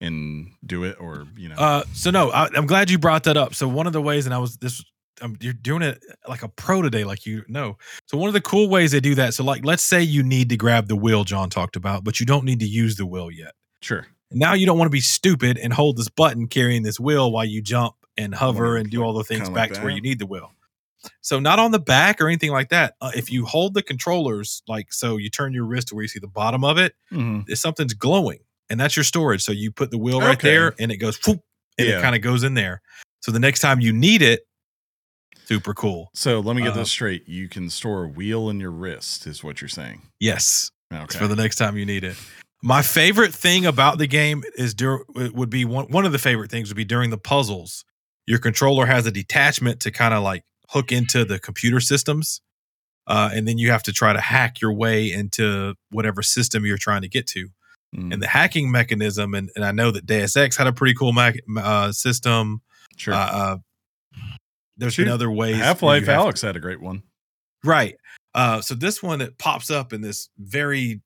and 0.00 0.52
do 0.64 0.84
it 0.84 0.96
or 1.00 1.26
you 1.36 1.48
know 1.48 1.54
Uh, 1.56 1.82
so 1.92 2.10
no, 2.10 2.30
I, 2.30 2.48
I'm 2.54 2.66
glad 2.66 2.90
you 2.90 2.98
brought 2.98 3.24
that 3.24 3.36
up. 3.36 3.54
So 3.54 3.68
one 3.68 3.86
of 3.86 3.92
the 3.92 4.02
ways, 4.02 4.26
and 4.26 4.34
I 4.34 4.38
was 4.38 4.56
this, 4.58 4.84
um, 5.22 5.36
you're 5.40 5.52
doing 5.52 5.82
it 5.82 6.04
like 6.28 6.42
a 6.42 6.48
pro 6.48 6.82
today, 6.82 7.04
like 7.04 7.26
you 7.26 7.44
know. 7.48 7.78
So 8.06 8.18
one 8.18 8.28
of 8.28 8.34
the 8.34 8.40
cool 8.40 8.68
ways 8.68 8.92
they 8.92 9.00
do 9.00 9.14
that. 9.16 9.34
So 9.34 9.44
like, 9.44 9.64
let's 9.64 9.84
say 9.84 10.02
you 10.02 10.22
need 10.22 10.48
to 10.50 10.56
grab 10.56 10.88
the 10.88 10.96
wheel 10.96 11.24
John 11.24 11.50
talked 11.50 11.76
about, 11.76 12.04
but 12.04 12.20
you 12.20 12.26
don't 12.26 12.44
need 12.44 12.60
to 12.60 12.66
use 12.66 12.96
the 12.96 13.06
wheel 13.06 13.30
yet. 13.30 13.52
sure. 13.80 14.06
Now 14.30 14.54
you 14.54 14.66
don't 14.66 14.78
want 14.78 14.86
to 14.86 14.92
be 14.92 15.00
stupid 15.00 15.58
and 15.58 15.72
hold 15.72 15.96
this 15.96 16.08
button 16.08 16.48
carrying 16.48 16.82
this 16.82 16.98
wheel 16.98 17.30
while 17.30 17.44
you 17.44 17.62
jump 17.62 17.94
and 18.16 18.34
hover 18.34 18.76
and 18.76 18.90
do 18.90 19.02
all 19.02 19.12
the 19.12 19.22
things 19.22 19.42
kinda 19.42 19.54
back 19.54 19.70
like 19.70 19.78
to 19.78 19.84
where 19.84 19.94
you 19.94 20.00
need 20.00 20.18
the 20.18 20.26
wheel. 20.26 20.50
So 21.22 21.38
not 21.40 21.58
on 21.58 21.70
the 21.70 21.78
back 21.78 22.20
or 22.20 22.26
anything 22.28 22.50
like 22.50 22.68
that. 22.70 22.94
Uh, 23.00 23.10
if 23.14 23.30
you 23.30 23.44
hold 23.44 23.74
the 23.74 23.82
controllers, 23.82 24.62
like 24.68 24.92
so, 24.92 25.16
you 25.16 25.30
turn 25.30 25.52
your 25.52 25.64
wrist 25.64 25.88
to 25.88 25.94
where 25.94 26.02
you 26.02 26.08
see 26.08 26.18
the 26.20 26.26
bottom 26.28 26.64
of 26.64 26.78
it. 26.78 26.94
Mhm. 27.12 27.44
If 27.48 27.58
something's 27.58 27.94
glowing, 27.94 28.38
and 28.70 28.78
that's 28.80 28.96
your 28.96 29.04
storage. 29.04 29.42
So 29.42 29.52
you 29.52 29.70
put 29.72 29.90
the 29.90 29.98
wheel 29.98 30.20
right 30.20 30.38
Okay. 30.38 30.48
there, 30.48 30.74
and 30.78 30.90
it 30.92 30.96
goes, 30.96 31.18
whoop, 31.26 31.40
and 31.78 31.88
Yeah. 31.88 31.98
it 31.98 32.02
kind 32.02 32.14
of 32.16 32.22
goes 32.22 32.42
in 32.44 32.54
there. 32.54 32.80
So 33.20 33.32
the 33.32 33.38
next 33.40 33.60
time 33.60 33.80
you 33.80 33.92
need 33.92 34.22
it, 34.22 34.42
super 35.46 35.74
cool. 35.74 36.10
So 36.14 36.40
let 36.40 36.56
me 36.56 36.62
get 36.62 36.72
Uh, 36.72 36.76
this 36.76 36.90
straight. 36.90 37.28
You 37.28 37.48
can 37.48 37.68
store 37.70 38.04
a 38.04 38.08
wheel 38.08 38.48
in 38.50 38.60
your 38.60 38.70
wrist, 38.70 39.26
is 39.26 39.44
what 39.44 39.60
you're 39.60 39.68
saying. 39.68 40.02
Yes, 40.20 40.70
it's 40.90 41.14
Okay. 41.14 41.18
for 41.18 41.28
the 41.28 41.36
next 41.36 41.56
time 41.56 41.76
you 41.76 41.84
need 41.86 42.04
it. 42.04 42.16
My 42.62 42.80
favorite 42.80 43.34
thing 43.34 43.66
about 43.66 43.98
the 43.98 44.06
game 44.06 44.42
is 44.56 44.72
dur- 44.72 45.04
it 45.16 45.34
would 45.34 45.50
be 45.50 45.66
one 45.66 45.86
one 45.90 46.06
of 46.06 46.12
the 46.12 46.18
favorite 46.18 46.50
things 46.50 46.68
would 46.70 46.76
be 46.78 46.84
during 46.84 47.10
the 47.10 47.18
puzzles. 47.18 47.84
Your 48.26 48.38
controller 48.38 48.86
has 48.86 49.04
a 49.04 49.10
detachment 49.10 49.80
to 49.80 49.90
kind 49.90 50.14
of 50.14 50.22
like 50.22 50.44
hook 50.74 50.92
into 50.92 51.24
the 51.24 51.38
computer 51.38 51.80
systems, 51.80 52.40
uh, 53.06 53.30
and 53.32 53.48
then 53.48 53.56
you 53.58 53.70
have 53.70 53.82
to 53.84 53.92
try 53.92 54.12
to 54.12 54.20
hack 54.20 54.60
your 54.60 54.72
way 54.74 55.10
into 55.10 55.74
whatever 55.90 56.22
system 56.22 56.66
you're 56.66 56.76
trying 56.76 57.00
to 57.02 57.08
get 57.08 57.26
to. 57.28 57.48
Mm, 57.96 58.12
And 58.12 58.22
the 58.22 58.26
hacking 58.26 58.70
mechanism, 58.70 59.34
and, 59.34 59.50
and 59.56 59.64
I 59.64 59.70
know 59.72 59.90
that 59.92 60.04
Deus 60.04 60.36
Ex 60.36 60.56
had 60.56 60.66
a 60.66 60.72
pretty 60.72 60.94
cool 60.94 61.12
mac- 61.12 61.40
uh, 61.56 61.92
system. 61.92 62.60
sure. 62.96 63.14
Uh, 63.14 63.18
uh, 63.18 63.56
there's 64.76 64.94
Shoot. 64.94 65.04
been 65.04 65.12
other 65.12 65.30
ways. 65.30 65.56
Half 65.56 65.82
Life 65.82 66.06
Alyx 66.06 66.42
had 66.42 66.56
a 66.56 66.60
great 66.60 66.80
one. 66.80 67.02
Right. 67.62 67.94
Uh, 68.34 68.60
so 68.60 68.74
this 68.74 69.00
one 69.02 69.20
it 69.20 69.38
pops 69.38 69.70
up 69.70 69.92
in 69.92 70.00
this 70.00 70.28
very 70.38 71.00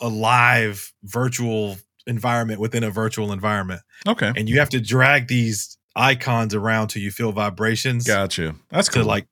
alive 0.00 0.92
virtual 1.04 1.76
environment 2.06 2.60
within 2.60 2.84
a 2.84 2.90
virtual 2.90 3.32
environment, 3.32 3.80
Okay. 4.06 4.32
and 4.36 4.48
you 4.48 4.58
have 4.60 4.68
to 4.70 4.80
drag 4.80 5.26
these 5.28 5.76
icons 5.98 6.54
around 6.54 6.88
till 6.88 7.02
you 7.02 7.10
feel 7.10 7.32
vibrations 7.32 8.06
Gotcha. 8.06 8.54
That's 8.70 8.88
cool. 8.88 9.02
to 9.02 9.08
like 9.08 9.26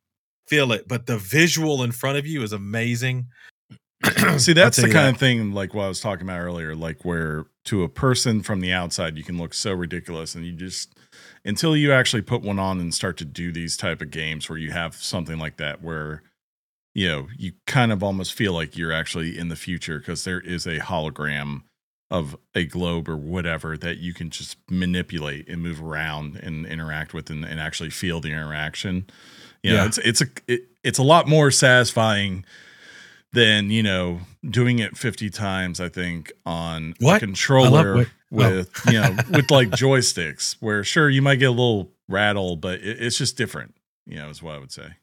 feel 0.49 0.73
it. 0.73 0.89
But 0.89 1.07
the 1.07 1.19
visual 1.19 1.83
in 1.83 1.93
front 1.93 2.19
of 2.19 2.27
you 2.27 2.43
is 2.43 2.53
amazing. 2.53 3.29
See, 4.37 4.53
that's 4.53 4.77
the 4.77 4.83
kind 4.83 4.95
that. 4.95 5.15
of 5.15 5.19
thing 5.19 5.53
like 5.53 5.73
what 5.73 5.85
I 5.85 5.89
was 5.89 6.01
talking 6.01 6.27
about 6.27 6.41
earlier, 6.41 6.75
like 6.75 7.05
where 7.05 7.47
to 7.65 7.83
a 7.83 7.89
person 7.89 8.43
from 8.43 8.61
the 8.61 8.73
outside 8.73 9.17
you 9.17 9.25
can 9.25 9.39
look 9.39 9.55
so 9.55 9.73
ridiculous 9.73 10.35
and 10.35 10.45
you 10.45 10.53
just 10.53 10.95
until 11.45 11.77
you 11.77 11.93
actually 11.93 12.23
put 12.23 12.43
one 12.43 12.59
on 12.59 12.79
and 12.79 12.95
start 12.95 13.17
to 13.17 13.25
do 13.25 13.51
these 13.51 13.77
type 13.77 14.03
of 14.03 14.11
games 14.11 14.49
where 14.49 14.59
you 14.59 14.71
have 14.71 14.95
something 14.95 15.39
like 15.39 15.57
that 15.57 15.83
where 15.83 16.23
you 16.97 17.07
know, 17.07 17.29
you 17.37 17.53
kind 17.67 17.93
of 17.93 18.03
almost 18.03 18.33
feel 18.33 18.55
like 18.55 18.79
you're 18.79 18.91
actually 18.91 19.37
in 19.37 19.49
the 19.49 19.55
future 19.55 19.99
because 19.99 20.25
there 20.25 20.41
is 20.41 20.65
a 20.65 20.79
hologram 20.79 21.61
of 22.11 22.37
a 22.55 22.65
globe 22.65 23.09
or 23.09 23.17
whatever 23.17 23.77
that 23.77 23.99
you 23.99 24.15
can 24.15 24.31
just 24.31 24.57
manipulate 24.71 25.49
and 25.49 25.61
move 25.63 25.83
around 25.83 26.37
and 26.37 26.65
interact 26.67 27.13
with 27.13 27.31
and, 27.31 27.45
and 27.45 27.59
actually 27.59 27.91
feel 27.91 28.21
the 28.21 28.29
interaction. 28.31 29.07
You 29.63 29.73
know, 29.73 29.77
Yeah. 29.79 29.87
it's 29.87 29.99
it's 29.99 30.21
a 30.23 30.27
it, 30.47 30.61
it's 30.85 30.99
a 30.99 31.03
lot 31.03 31.27
more 31.29 31.51
satisfying 31.51 32.45
than 33.33 33.71
you 33.71 33.83
know 33.83 34.21
doing 34.49 34.79
it 34.79 34.97
50 34.97 35.29
times 35.31 35.81
i 35.81 35.89
think 35.89 36.31
on 36.47 36.95
What? 37.01 37.17
a 37.17 37.21
controller 37.27 37.97
wait, 37.97 38.07
oh. 38.07 38.57
with 38.57 38.71
you 38.87 38.93
know 39.01 39.17
with 39.31 39.51
like 39.51 39.71
joysticks 39.71 40.57
where 40.61 40.85
sure 40.85 41.11
you 41.11 41.21
might 41.21 41.37
get 41.37 41.47
a 41.47 41.51
little 41.51 41.91
rattle 42.09 42.55
but 42.57 42.75
it, 42.81 43.03
it's 43.03 43.19
just 43.19 43.37
different 43.37 43.75
you 44.07 44.17
know 44.17 44.31
is 44.31 44.43
what 44.43 44.55
i 44.55 44.59
would 44.59 44.71
say 44.73 44.95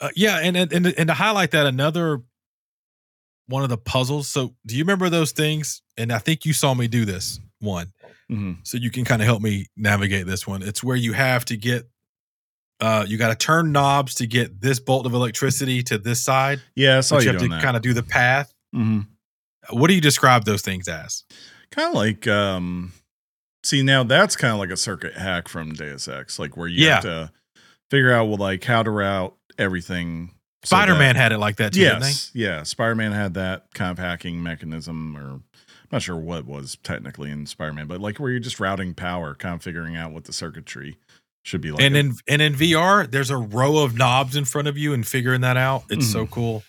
Uh, 0.00 0.10
yeah, 0.14 0.38
and 0.38 0.56
and 0.56 0.72
and 0.86 1.08
to 1.08 1.14
highlight 1.14 1.50
that 1.52 1.66
another 1.66 2.20
one 3.48 3.62
of 3.64 3.68
the 3.68 3.78
puzzles. 3.78 4.28
So, 4.28 4.54
do 4.66 4.76
you 4.76 4.84
remember 4.84 5.08
those 5.10 5.32
things? 5.32 5.82
And 5.96 6.12
I 6.12 6.18
think 6.18 6.44
you 6.44 6.52
saw 6.52 6.74
me 6.74 6.86
do 6.88 7.04
this 7.04 7.40
one, 7.60 7.92
hmm 8.28 8.52
so 8.62 8.76
you 8.78 8.90
can 8.90 9.04
kind 9.04 9.20
of 9.22 9.26
help 9.26 9.40
me 9.42 9.66
navigate 9.76 10.26
this 10.26 10.46
one. 10.46 10.62
It's 10.62 10.84
where 10.84 10.96
you 10.96 11.12
have 11.14 11.44
to 11.46 11.56
get, 11.56 11.88
uh, 12.80 13.04
you 13.08 13.16
got 13.18 13.28
to 13.28 13.34
turn 13.34 13.72
knobs 13.72 14.14
to 14.16 14.26
get 14.26 14.60
this 14.60 14.78
bolt 14.78 15.06
of 15.06 15.14
electricity 15.14 15.82
to 15.84 15.98
this 15.98 16.22
side. 16.22 16.60
yeah 16.76 16.98
i 16.98 17.00
saw 17.00 17.18
you, 17.18 17.24
you 17.32 17.32
have 17.32 17.40
to 17.40 17.48
kind 17.60 17.76
of 17.76 17.82
do 17.82 17.92
the 17.94 18.02
path. 18.02 18.52
hmm 18.72 19.00
What 19.70 19.88
do 19.88 19.94
you 19.94 20.00
describe 20.00 20.44
those 20.44 20.62
things 20.62 20.86
as? 20.88 21.24
kind 21.70 21.88
of 21.88 21.94
like 21.94 22.26
um 22.28 22.92
see 23.64 23.82
now 23.82 24.02
that's 24.04 24.36
kind 24.36 24.52
of 24.54 24.58
like 24.58 24.70
a 24.70 24.76
circuit 24.76 25.14
hack 25.14 25.48
from 25.48 25.72
deus 25.74 26.08
ex 26.08 26.38
like 26.38 26.56
where 26.56 26.68
you 26.68 26.84
Yeah. 26.86 26.94
have 26.94 27.02
to 27.04 27.32
figure 27.90 28.12
out 28.12 28.26
well 28.26 28.38
like 28.38 28.64
how 28.64 28.82
to 28.82 28.90
route 28.90 29.34
everything 29.58 30.30
Spider 30.64 30.94
Man 30.94 31.16
had 31.16 31.32
it 31.32 31.38
like 31.38 31.56
that 31.56 31.72
too, 31.72 31.80
didn't 31.80 32.00
they? 32.00 32.08
yes 32.08 32.30
yeah 32.34 32.62
spider-man 32.62 33.12
had 33.12 33.34
that 33.34 33.72
kind 33.74 33.90
of 33.90 33.98
hacking 33.98 34.42
mechanism 34.42 35.16
or 35.16 35.20
I'm 35.20 35.42
not 35.92 36.02
sure 36.02 36.16
what 36.16 36.46
was 36.46 36.76
technically 36.82 37.30
in 37.30 37.46
spider-man 37.46 37.86
but 37.86 38.00
like 38.00 38.18
where 38.18 38.30
you're 38.30 38.40
just 38.40 38.58
routing 38.60 38.92
power 38.94 39.34
kind 39.34 39.54
of 39.54 39.62
figuring 39.62 39.96
out 39.96 40.12
what 40.12 40.24
the 40.24 40.32
circuitry 40.32 40.96
should 41.44 41.60
be 41.60 41.70
like 41.70 41.82
and 41.82 41.96
in 41.96 42.14
and 42.28 42.42
in 42.42 42.54
VR, 42.54 43.10
there's 43.10 43.30
a 43.30 43.36
row 43.36 43.78
of 43.78 43.96
knobs 43.96 44.36
in 44.36 44.44
front 44.44 44.68
of 44.68 44.76
you, 44.76 44.92
and 44.92 45.06
figuring 45.06 45.40
that 45.40 45.56
out, 45.56 45.84
it's 45.88 46.10
so 46.10 46.26
cool. 46.26 46.62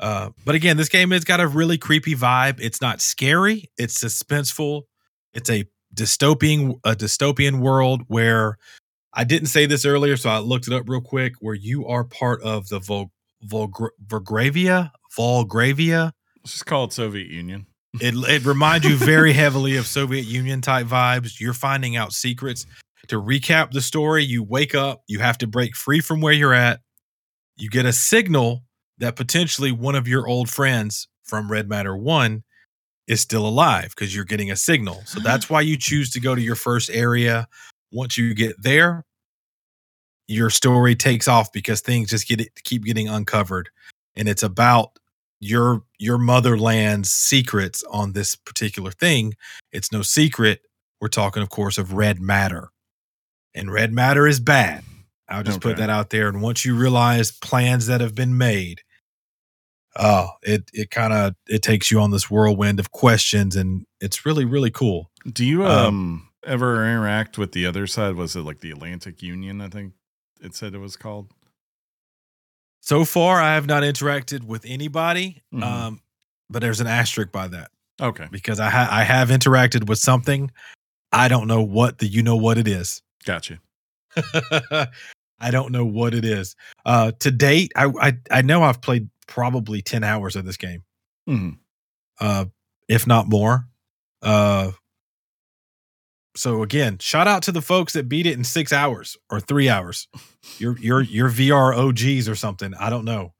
Uh, 0.00 0.30
but 0.44 0.54
again, 0.54 0.76
this 0.76 0.88
game 0.88 1.10
has 1.10 1.24
got 1.24 1.40
a 1.40 1.46
really 1.46 1.76
creepy 1.76 2.14
vibe. 2.14 2.58
It's 2.60 2.80
not 2.80 3.00
scary. 3.02 3.70
It's 3.76 4.02
suspenseful. 4.02 4.82
It's 5.34 5.50
a 5.50 5.64
dystopian 5.94 6.80
a 6.84 6.94
dystopian 6.94 7.60
world 7.60 8.02
where 8.08 8.56
I 9.12 9.24
didn't 9.24 9.48
say 9.48 9.66
this 9.66 9.84
earlier, 9.84 10.16
so 10.16 10.30
I 10.30 10.38
looked 10.38 10.66
it 10.66 10.72
up 10.72 10.88
real 10.88 11.02
quick. 11.02 11.34
Where 11.40 11.54
you 11.54 11.86
are 11.86 12.04
part 12.04 12.42
of 12.42 12.68
the 12.68 12.78
Vol, 12.78 13.10
Volgr- 13.46 13.90
Volgravia, 14.06 14.90
Volgravia. 15.16 16.12
let's 16.42 16.52
just 16.52 16.66
call 16.66 16.84
it 16.84 16.92
soviet 16.92 17.28
union 17.28 17.66
It 18.00 18.14
it 18.28 18.44
reminds 18.44 18.86
you 18.86 18.96
very 18.96 19.32
heavily 19.32 19.76
of 19.76 19.86
Soviet 19.86 20.24
Union 20.24 20.60
type 20.60 20.86
vibes. 20.86 21.38
You're 21.40 21.54
finding 21.54 21.96
out 21.96 22.12
secrets. 22.12 22.66
To 23.08 23.20
recap 23.20 23.70
the 23.70 23.80
story, 23.82 24.24
you 24.24 24.42
wake 24.42 24.74
up, 24.74 25.02
you 25.06 25.18
have 25.20 25.38
to 25.38 25.46
break 25.46 25.76
free 25.76 26.00
from 26.00 26.20
where 26.20 26.32
you're 26.32 26.54
at. 26.54 26.80
You 27.56 27.68
get 27.70 27.84
a 27.86 27.92
signal 27.92 28.64
that 28.98 29.14
potentially 29.14 29.70
one 29.70 29.94
of 29.94 30.08
your 30.08 30.26
old 30.26 30.48
friends 30.50 31.06
from 31.22 31.50
Red 31.52 31.68
Matter 31.68 31.96
1 31.96 32.42
is 33.06 33.20
still 33.20 33.46
alive 33.46 33.92
because 33.94 34.14
you're 34.14 34.24
getting 34.24 34.50
a 34.50 34.56
signal. 34.56 35.02
So 35.06 35.20
that's 35.20 35.48
why 35.50 35.60
you 35.60 35.76
choose 35.76 36.10
to 36.10 36.20
go 36.20 36.34
to 36.34 36.40
your 36.40 36.56
first 36.56 36.90
area. 36.90 37.46
Once 37.92 38.16
you 38.18 38.34
get 38.34 38.56
there, 38.60 39.04
your 40.26 40.50
story 40.50 40.94
takes 40.94 41.28
off 41.28 41.52
because 41.52 41.80
things 41.80 42.10
just 42.10 42.28
get 42.28 42.40
keep 42.64 42.84
getting 42.84 43.08
uncovered. 43.08 43.68
And 44.16 44.28
it's 44.28 44.42
about 44.42 44.98
your 45.40 45.82
your 45.98 46.18
motherland's 46.18 47.10
secrets 47.10 47.84
on 47.90 48.12
this 48.12 48.36
particular 48.36 48.90
thing. 48.90 49.34
It's 49.72 49.92
no 49.92 50.02
secret. 50.02 50.60
We're 51.00 51.08
talking 51.08 51.42
of 51.42 51.50
course 51.50 51.78
of 51.78 51.92
red 51.92 52.20
matter. 52.20 52.70
And 53.54 53.72
red 53.72 53.92
matter 53.92 54.26
is 54.26 54.40
bad. 54.40 54.82
I'll 55.28 55.42
just 55.42 55.60
put 55.60 55.76
that 55.78 55.90
out 55.90 56.10
there. 56.10 56.28
And 56.28 56.42
once 56.42 56.64
you 56.64 56.76
realize 56.76 57.32
plans 57.32 57.86
that 57.86 58.00
have 58.00 58.14
been 58.14 58.36
made 58.38 58.82
oh 59.96 60.28
it 60.42 60.68
it 60.72 60.90
kind 60.90 61.12
of 61.12 61.34
it 61.46 61.62
takes 61.62 61.90
you 61.90 62.00
on 62.00 62.10
this 62.10 62.30
whirlwind 62.30 62.80
of 62.80 62.90
questions. 62.92 63.56
And 63.56 63.86
it's 64.00 64.24
really 64.26 64.44
really 64.44 64.70
cool. 64.70 65.10
Do 65.30 65.44
you 65.44 65.64
Um, 65.64 65.86
um 65.86 66.28
ever 66.46 66.84
interact 66.84 67.38
with 67.38 67.52
the 67.52 67.66
other 67.66 67.86
side? 67.86 68.14
Was 68.16 68.36
it 68.36 68.42
like 68.42 68.60
the 68.60 68.70
atlantic 68.70 69.22
union 69.22 69.60
i 69.60 69.68
think 69.68 69.92
it 70.44 70.54
said 70.54 70.74
it 70.74 70.78
was 70.78 70.96
called? 70.96 71.30
So 72.80 73.04
far 73.04 73.40
i 73.40 73.54
have 73.54 73.66
not 73.66 73.82
interacted 73.82 74.44
with 74.44 74.64
anybody 74.66 75.42
Mhm. 75.52 75.62
um 75.62 76.00
but 76.50 76.60
there's 76.60 76.80
an 76.80 76.86
asterisk 76.86 77.32
by 77.32 77.48
that. 77.48 77.70
Okay. 78.00 78.28
Because 78.30 78.60
i 78.60 78.68
ha- 78.70 78.88
i 78.90 79.02
have 79.04 79.28
interacted 79.30 79.88
with 79.88 79.98
something 79.98 80.50
i 81.12 81.28
don't 81.28 81.46
know 81.48 81.62
what 81.62 81.98
the 81.98 82.06
you 82.06 82.22
know 82.22 82.36
what 82.36 82.58
it 82.58 82.68
is. 82.68 83.02
Gotcha. 83.24 83.58
I 85.40 85.50
don't 85.50 85.72
know 85.72 85.84
what 85.84 86.14
it 86.14 86.24
is. 86.24 86.54
Uh, 86.84 87.10
to 87.20 87.30
date, 87.30 87.72
I, 87.76 87.86
I 88.00 88.12
I 88.30 88.42
know 88.42 88.62
I've 88.62 88.80
played 88.80 89.08
probably 89.26 89.82
ten 89.82 90.04
hours 90.04 90.36
of 90.36 90.44
this 90.44 90.56
game, 90.56 90.84
hmm 91.26 91.50
uh, 92.20 92.44
if 92.88 93.06
not 93.06 93.28
more. 93.28 93.66
Uh, 94.22 94.70
so 96.36 96.62
again, 96.62 96.98
shout 96.98 97.28
out 97.28 97.42
to 97.44 97.52
the 97.52 97.62
folks 97.62 97.92
that 97.92 98.08
beat 98.08 98.26
it 98.26 98.34
in 98.36 98.44
six 98.44 98.72
hours 98.72 99.16
or 99.30 99.40
three 99.40 99.68
hours. 99.68 100.08
Your 100.58 100.76
your 100.78 101.00
your 101.02 101.30
VR 101.30 101.76
OGs 101.76 102.28
or 102.28 102.34
something. 102.34 102.74
I 102.74 102.90
don't 102.90 103.04
know. 103.04 103.32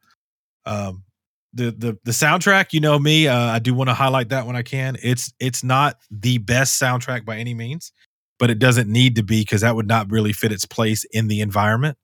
Um, 0.66 1.04
the 1.52 1.70
the 1.70 1.98
the 2.04 2.12
soundtrack, 2.12 2.72
you 2.72 2.80
know 2.80 2.98
me. 2.98 3.28
Uh, 3.28 3.36
I 3.38 3.58
do 3.58 3.74
want 3.74 3.88
to 3.90 3.94
highlight 3.94 4.30
that 4.30 4.46
when 4.46 4.56
I 4.56 4.62
can. 4.62 4.96
It's 5.02 5.32
it's 5.38 5.62
not 5.62 5.98
the 6.10 6.38
best 6.38 6.80
soundtrack 6.80 7.24
by 7.24 7.36
any 7.36 7.54
means, 7.54 7.92
but 8.38 8.50
it 8.50 8.58
doesn't 8.58 8.88
need 8.88 9.16
to 9.16 9.22
be 9.22 9.40
because 9.42 9.60
that 9.62 9.76
would 9.76 9.86
not 9.86 10.10
really 10.10 10.32
fit 10.32 10.52
its 10.52 10.66
place 10.66 11.04
in 11.12 11.28
the 11.28 11.40
environment. 11.40 11.96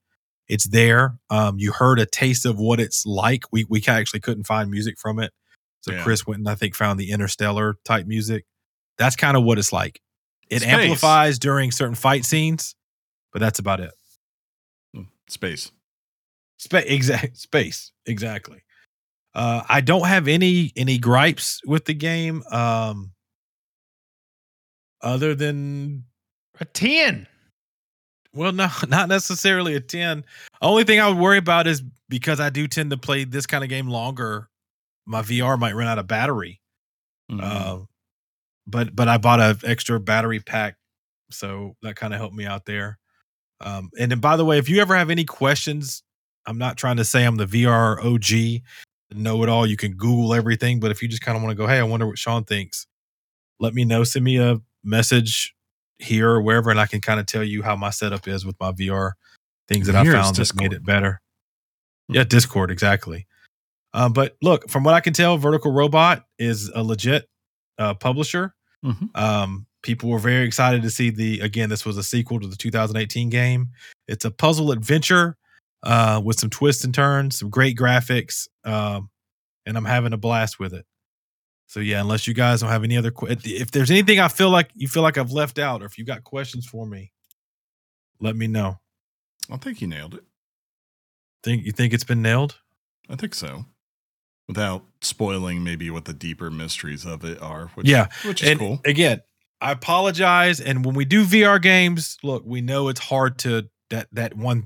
It's 0.49 0.69
there. 0.69 1.17
Um, 1.31 1.59
you 1.59 1.73
heard 1.73 2.01
a 2.01 2.07
taste 2.07 2.45
of 2.45 2.59
what 2.59 2.81
it's 2.81 3.07
like. 3.07 3.45
We 3.53 3.65
we 3.69 3.83
actually 3.87 4.21
couldn't 4.21 4.45
find 4.45 4.71
music 4.71 4.99
from 4.99 5.19
it, 5.21 5.33
so 5.81 5.93
Yeah. 5.93 6.03
Chris 6.03 6.27
went 6.27 6.41
and 6.41 6.49
I 6.49 6.55
think 6.57 6.75
found 6.75 6.99
the 6.99 7.11
Interstellar 7.11 7.77
type 7.85 8.07
music. 8.07 8.45
That's 8.99 9.17
kind 9.17 9.37
of 9.37 9.45
what 9.45 9.59
it's 9.59 9.73
like. 9.73 10.01
It 10.51 10.63
Space. 10.63 10.73
amplifies 10.73 11.39
during 11.39 11.71
certain 11.71 11.95
fight 11.95 12.25
scenes, 12.25 12.75
but 13.33 13.39
that's 13.41 13.59
about 13.61 13.81
it. 13.81 13.93
space 15.29 15.71
Space, 16.59 16.85
exact 16.87 17.37
space, 17.39 17.93
exactly. 18.07 18.63
Uh, 19.35 19.63
I 19.69 19.81
don't 19.81 20.07
have 20.09 20.27
any 20.29 20.73
any 20.77 20.99
gripes 20.99 21.61
with 21.65 21.85
the 21.85 21.95
game, 21.95 22.43
um, 22.51 23.13
other 25.03 25.35
than 25.35 26.05
A 26.61 26.65
10. 26.65 27.27
well, 28.35 28.53
no, 28.53 28.69
not 28.89 29.09
necessarily 29.09 29.75
a 29.77 29.81
ten. 29.81 30.25
Only 30.61 30.85
thing 30.85 31.01
I 31.01 31.09
would 31.09 31.19
worry 31.19 31.39
about 31.39 31.67
is 31.67 31.83
because 32.09 32.41
I 32.41 32.51
do 32.51 32.67
tend 32.67 32.91
to 32.91 32.97
play 32.99 33.25
this 33.25 33.47
kind 33.47 33.63
of 33.65 33.71
game 33.71 33.87
longer. 33.89 34.49
My 35.07 35.23
VR 35.23 35.59
might 35.59 35.75
run 35.75 35.87
out 35.87 35.99
of 35.99 36.07
battery. 36.09 36.61
Mhm. 37.31 37.41
Uh, 37.43 37.85
but 38.67 38.95
but 38.95 39.09
I 39.09 39.19
bought 39.19 39.41
a 39.41 39.59
extra 39.65 40.01
battery 40.01 40.41
pack, 40.41 40.77
so 41.31 41.77
that 41.83 41.97
kind 41.97 42.15
of 42.15 42.21
helped 42.21 42.35
me 42.35 42.47
out 42.47 42.65
there. 42.67 42.99
Um, 43.61 43.91
and 43.99 44.11
then 44.11 44.21
by 44.21 44.37
the 44.37 44.45
way, 44.45 44.59
if 44.59 44.69
you 44.69 44.81
ever 44.81 44.97
have 44.97 45.11
any 45.11 45.25
questions, 45.25 46.03
I'm 46.47 46.59
not 46.59 46.77
trying 46.77 46.97
to 46.97 47.05
say 47.05 47.25
I'm 47.25 47.37
the 47.37 47.47
VR 47.47 48.03
OG, 48.03 48.63
know 49.15 49.43
it 49.43 49.49
all. 49.49 49.67
You 49.67 49.77
can 49.77 49.93
Google 49.93 50.35
everything, 50.35 50.81
but 50.81 50.91
if 50.91 51.03
you 51.03 51.09
just 51.09 51.23
kind 51.23 51.37
of 51.37 51.43
want 51.43 51.53
to 51.53 51.57
go, 51.57 51.67
hey, 51.67 51.79
I 51.79 51.83
wonder 51.83 52.07
what 52.07 52.19
Sean 52.19 52.45
thinks, 52.45 52.87
let 53.59 53.75
me 53.75 53.85
know. 53.85 54.05
Send 54.05 54.25
me 54.25 54.39
a 54.39 54.61
message 54.85 55.55
here 55.99 56.31
or 56.31 56.43
wherever, 56.43 56.71
and 56.71 56.81
I 56.81 56.87
can 56.87 57.01
kind 57.01 57.21
of 57.21 57.27
tell 57.27 57.45
you 57.45 57.63
how 57.63 57.77
my 57.77 57.91
setup 57.91 58.27
is 58.27 58.47
with 58.47 58.57
my 58.61 58.73
VR 58.73 59.13
things 59.69 59.87
that 59.87 60.03
Here 60.03 60.17
I 60.17 60.23
found 60.23 60.37
that 60.37 60.57
made 60.57 60.73
it 60.73 60.85
better. 60.85 61.21
Yeah, 62.09 62.25
Discord 62.25 62.71
exactly. 62.71 63.27
Um, 63.93 64.13
but 64.13 64.37
look, 64.43 64.69
from 64.71 64.85
what 64.85 64.95
I 64.95 65.01
can 65.01 65.13
tell, 65.13 65.37
Vertical 65.37 65.73
Robot 65.73 66.25
is 66.39 66.71
a 66.75 66.83
legit 66.83 67.29
uh, 67.81 67.95
publisher. 67.95 68.55
Mhm. 68.85 69.17
Um, 69.17 69.67
people 69.83 70.09
were 70.11 70.19
very 70.21 70.45
excited 70.47 70.83
to 70.83 70.91
see 70.91 71.11
the 71.11 71.41
again. 71.41 71.69
This 71.69 71.85
was 71.85 71.97
a 71.97 72.03
sequel 72.03 72.39
to 72.41 72.47
the 72.47 72.57
2018 72.57 73.29
game. 73.31 73.69
It's 74.07 74.25
a 74.25 74.31
puzzle 74.31 74.71
adventure 74.71 75.37
uh, 75.83 76.21
with 76.25 76.39
some 76.39 76.51
twists 76.51 76.85
and 76.85 76.95
turns, 76.95 77.39
some 77.39 77.51
great 77.51 77.77
graphics, 77.77 78.47
um, 78.65 79.11
and 79.67 79.77
I'm 79.77 79.85
having 79.87 80.13
a 80.13 80.17
blast 80.19 80.59
with 80.61 80.73
it. 80.75 80.87
So 81.67 81.81
yeah, 81.81 82.01
unless 82.01 82.27
you 82.27 82.35
guys 82.35 82.61
don't 82.61 82.71
have 82.71 82.85
any 82.85 82.97
other, 82.97 83.11
que- 83.11 83.29
if 83.45 83.71
there's 83.71 83.91
anything 83.91 84.19
I 84.21 84.29
feel 84.29 84.51
like 84.51 84.71
you 84.75 84.89
feel 84.89 85.03
like 85.03 85.17
I've 85.19 85.31
left 85.33 85.59
out, 85.59 85.83
or 85.83 85.87
if 85.87 85.97
you 85.99 86.05
got 86.05 86.25
questions 86.25 86.67
for 86.67 86.85
me, 86.87 87.13
let 88.21 88.37
me 88.37 88.47
know. 88.47 88.79
i 89.51 89.57
think 89.57 89.81
you 89.81 89.87
nailed 89.89 90.15
it 90.15 90.25
Think 91.43 91.65
you 91.65 91.73
think 91.73 91.95
it's 91.95 92.05
been 92.05 92.23
nailed? 92.23 92.59
i 93.09 93.17
think 93.17 93.35
so 93.35 93.65
without 94.51 94.85
spoiling 95.01 95.63
maybe 95.63 95.91
what 95.91 96.05
the 96.05 96.13
deeper 96.13 96.51
mysteries 96.51 97.07
of 97.07 97.25
it 97.25 97.41
are 97.41 97.69
which 97.75 97.89
Yeah, 97.89 98.09
which 98.25 98.43
is 98.43 98.51
and 98.51 98.59
cool 98.59 98.81
again, 98.85 99.21
I 99.61 99.73
apologize. 99.73 100.61
And 100.61 100.85
when 100.85 100.95
we 100.95 101.05
do 101.05 101.25
VR 101.25 101.61
games, 101.63 102.19
look, 102.23 102.43
we 102.45 102.61
know 102.61 102.89
it's 102.89 103.01
hard 103.01 103.39
to 103.41 103.69
that 103.91 104.09
that 104.13 104.37
one 104.37 104.65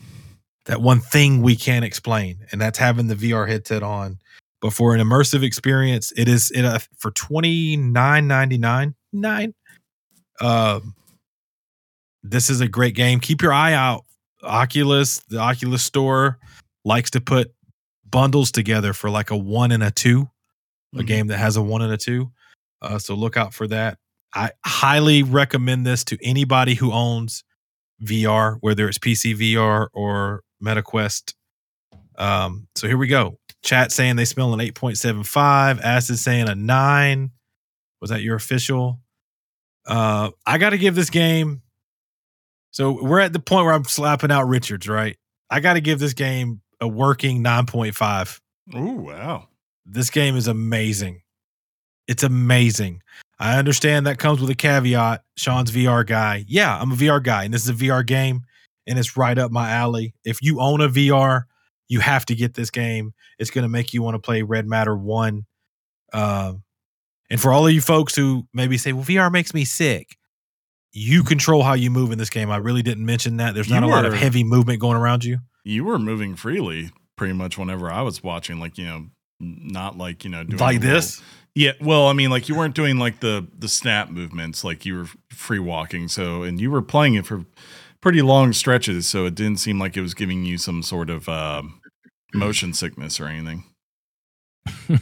that 0.66 0.80
one 0.80 1.00
thing 1.00 1.42
we 1.42 1.56
can't 1.56 1.84
explain, 1.84 2.38
and 2.50 2.60
that's 2.60 2.78
having 2.78 3.08
the 3.08 3.14
VR 3.14 3.46
headset 3.46 3.82
on. 3.82 4.18
but 4.62 4.72
for 4.72 4.94
an 4.94 5.00
immersive 5.00 5.42
experience, 5.42 6.12
it 6.16 6.28
is 6.28 6.50
it 6.50 6.64
uh, 6.64 6.78
for 6.96 7.10
twenty 7.10 7.76
nine 7.76 8.26
ninety 8.26 8.56
nine 8.58 8.94
nine. 9.12 9.54
Um, 10.40 10.94
this 12.22 12.48
is 12.48 12.60
a 12.60 12.68
great 12.68 12.94
game. 12.94 13.20
Keep 13.20 13.42
your 13.42 13.52
eye 13.52 13.74
out. 13.74 14.04
Oculus, 14.42 15.18
the 15.28 15.38
Oculus 15.38 15.84
store, 15.84 16.38
likes 16.84 17.10
to 17.10 17.20
put 17.20 17.52
bundles 18.10 18.50
together 18.52 18.92
for 18.92 19.10
like 19.10 19.30
a 19.30 19.36
one 19.36 19.72
and 19.72 19.82
a 19.82 19.90
2 19.90 20.28
a 20.94 20.98
Mhm. 20.98 21.06
game 21.06 21.26
that 21.28 21.38
has 21.38 21.56
a 21.56 21.62
one 21.62 21.82
and 21.82 21.92
a 21.92 21.96
two. 21.96 22.30
Uh, 22.80 22.98
so 22.98 23.14
look 23.14 23.36
out 23.36 23.52
for 23.52 23.66
that. 23.66 23.98
I 24.34 24.52
highly 24.64 25.22
recommend 25.24 25.84
this 25.86 26.04
to 26.04 26.18
anybody 26.24 26.74
who 26.74 26.92
owns 26.92 27.42
VR, 28.02 28.56
whether 28.60 28.88
it's 28.88 28.98
PC 28.98 29.34
VR 29.34 29.88
or 29.92 30.42
MetaQuest. 30.62 31.34
Um, 32.16 32.68
so 32.76 32.86
here 32.86 32.96
we 32.98 33.08
go. 33.08 33.38
Chat 33.62 33.90
saying 33.92 34.16
they 34.16 34.24
smell 34.24 34.52
an 34.54 34.60
8.75. 34.60 35.80
Acid 35.80 36.18
saying 36.18 36.48
a 36.48 36.54
nine. 36.54 37.30
Was 38.00 38.10
that 38.10 38.22
your 38.22 38.36
official? 38.36 39.00
Uh, 39.86 40.30
I 40.46 40.58
got 40.58 40.70
to 40.70 40.78
give 40.78 40.94
this 40.94 41.10
game. 41.10 41.62
So 42.70 43.02
we're 43.02 43.20
at 43.20 43.32
the 43.32 43.40
point 43.40 43.64
where 43.64 43.74
I'm 43.74 43.84
slapping 43.84 44.30
out 44.30 44.46
Richards, 44.48 44.88
right? 44.88 45.16
I 45.50 45.60
got 45.60 45.74
to 45.74 45.80
give 45.80 45.98
this 46.00 46.12
game 46.12 46.60
a 46.84 46.88
working 46.88 47.42
9.5 47.42 48.40
Oh, 48.74 48.92
wow. 48.92 49.48
this 49.84 50.10
game 50.10 50.36
is 50.36 50.46
amazing. 50.46 51.22
It's 52.06 52.22
amazing. 52.22 53.02
I 53.38 53.58
understand 53.58 54.06
that 54.06 54.18
comes 54.18 54.40
with 54.40 54.50
a 54.50 54.54
caveat. 54.54 55.24
Sean's 55.36 55.70
VR 55.72 56.06
guy. 56.06 56.44
Yeah, 56.46 56.78
I'm 56.78 56.92
a 56.92 56.94
VR 56.94 57.22
guy, 57.22 57.44
and 57.44 57.52
this 57.52 57.62
is 57.62 57.68
a 57.70 57.84
VR 57.84 58.06
game, 58.06 58.42
and 58.86 58.98
it's 58.98 59.16
right 59.16 59.36
up 59.36 59.50
my 59.50 59.70
alley. 59.70 60.14
If 60.24 60.40
you 60.42 60.60
own 60.60 60.80
a 60.80 60.88
VR, 60.88 61.44
you 61.88 62.00
have 62.00 62.24
to 62.26 62.34
get 62.34 62.54
this 62.54 62.70
game. 62.70 63.12
It's 63.38 63.50
going 63.50 63.64
to 63.64 63.68
make 63.68 63.92
you 63.92 64.02
want 64.02 64.14
to 64.14 64.18
play 64.20 64.42
Red 64.42 64.66
Matter 64.66 64.96
1. 64.96 65.44
Um, 66.12 66.62
and 67.30 67.40
for 67.40 67.52
all 67.52 67.66
of 67.66 67.72
you 67.72 67.80
folks 67.80 68.14
who 68.14 68.46
maybe 68.54 68.78
say, 68.78 68.92
well, 68.92 69.04
VR 69.04 69.32
makes 69.32 69.52
me 69.52 69.64
sick, 69.64 70.16
you 70.92 71.24
control 71.24 71.62
how 71.62 71.72
you 71.74 71.90
move 71.90 72.12
in 72.12 72.18
this 72.18 72.30
game. 72.30 72.50
I 72.50 72.58
really 72.58 72.82
didn't 72.82 73.04
mention 73.04 73.38
that. 73.38 73.54
There's 73.54 73.68
not 73.68 73.82
You 73.82 73.88
a 73.88 73.90
lot 73.90 74.04
of 74.04 74.12
heavy 74.14 74.44
movement 74.44 74.80
going 74.80 74.96
around 74.96 75.24
you. 75.24 75.38
You 75.64 75.84
were 75.84 75.98
moving 75.98 76.36
freely 76.36 76.90
pretty 77.16 77.32
much 77.34 77.56
whenever 77.58 77.90
I 77.90 78.02
was 78.02 78.22
watching, 78.22 78.58
like, 78.60 78.76
you 78.78 78.84
know, 78.86 79.06
not 79.40 79.96
like, 79.96 80.24
you 80.24 80.30
know, 80.30 80.44
doing 80.44 80.58
Like 80.58 80.80
the 80.80 80.86
little- 80.88 81.00
this. 81.00 81.22
Yeah, 81.56 81.72
well, 81.80 82.08
I 82.08 82.12
mean, 82.14 82.30
like 82.30 82.48
you 82.48 82.56
weren't 82.56 82.74
doing 82.74 82.98
like 82.98 83.20
the 83.20 83.46
the 83.56 83.68
snap 83.68 84.10
movements, 84.10 84.64
like 84.64 84.84
you 84.84 84.96
were 84.96 85.06
free 85.30 85.60
walking. 85.60 86.08
So, 86.08 86.42
and 86.42 86.60
you 86.60 86.68
were 86.68 86.82
playing 86.82 87.14
it 87.14 87.26
for 87.26 87.44
pretty 88.00 88.22
long 88.22 88.52
stretches, 88.52 89.06
so 89.08 89.24
it 89.26 89.36
didn't 89.36 89.58
seem 89.58 89.78
like 89.78 89.96
it 89.96 90.00
was 90.00 90.14
giving 90.14 90.44
you 90.44 90.58
some 90.58 90.82
sort 90.82 91.10
of 91.10 91.28
uh, 91.28 91.62
motion 92.34 92.72
sickness 92.74 93.20
or 93.20 93.26
anything. 93.28 93.62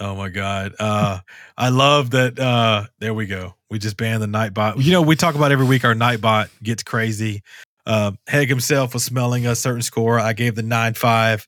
Oh 0.00 0.16
my 0.16 0.30
god. 0.30 0.74
Uh 0.80 1.20
I 1.56 1.68
love 1.68 2.10
that 2.10 2.36
uh 2.38 2.86
there 2.98 3.14
we 3.14 3.26
go. 3.26 3.54
We 3.70 3.78
just 3.78 3.96
banned 3.96 4.20
the 4.20 4.26
Nightbot. 4.26 4.82
You 4.82 4.90
know, 4.90 5.00
we 5.02 5.14
talk 5.14 5.36
about 5.36 5.52
every 5.52 5.66
week 5.66 5.84
our 5.84 5.94
Nightbot 5.94 6.48
gets 6.60 6.82
crazy. 6.82 7.42
Uh 7.86 8.12
Heg 8.26 8.48
himself 8.48 8.94
was 8.94 9.04
smelling 9.04 9.46
a 9.46 9.54
certain 9.54 9.82
score. 9.82 10.18
I 10.18 10.32
gave 10.32 10.54
the 10.54 10.62
9-5. 10.62 11.46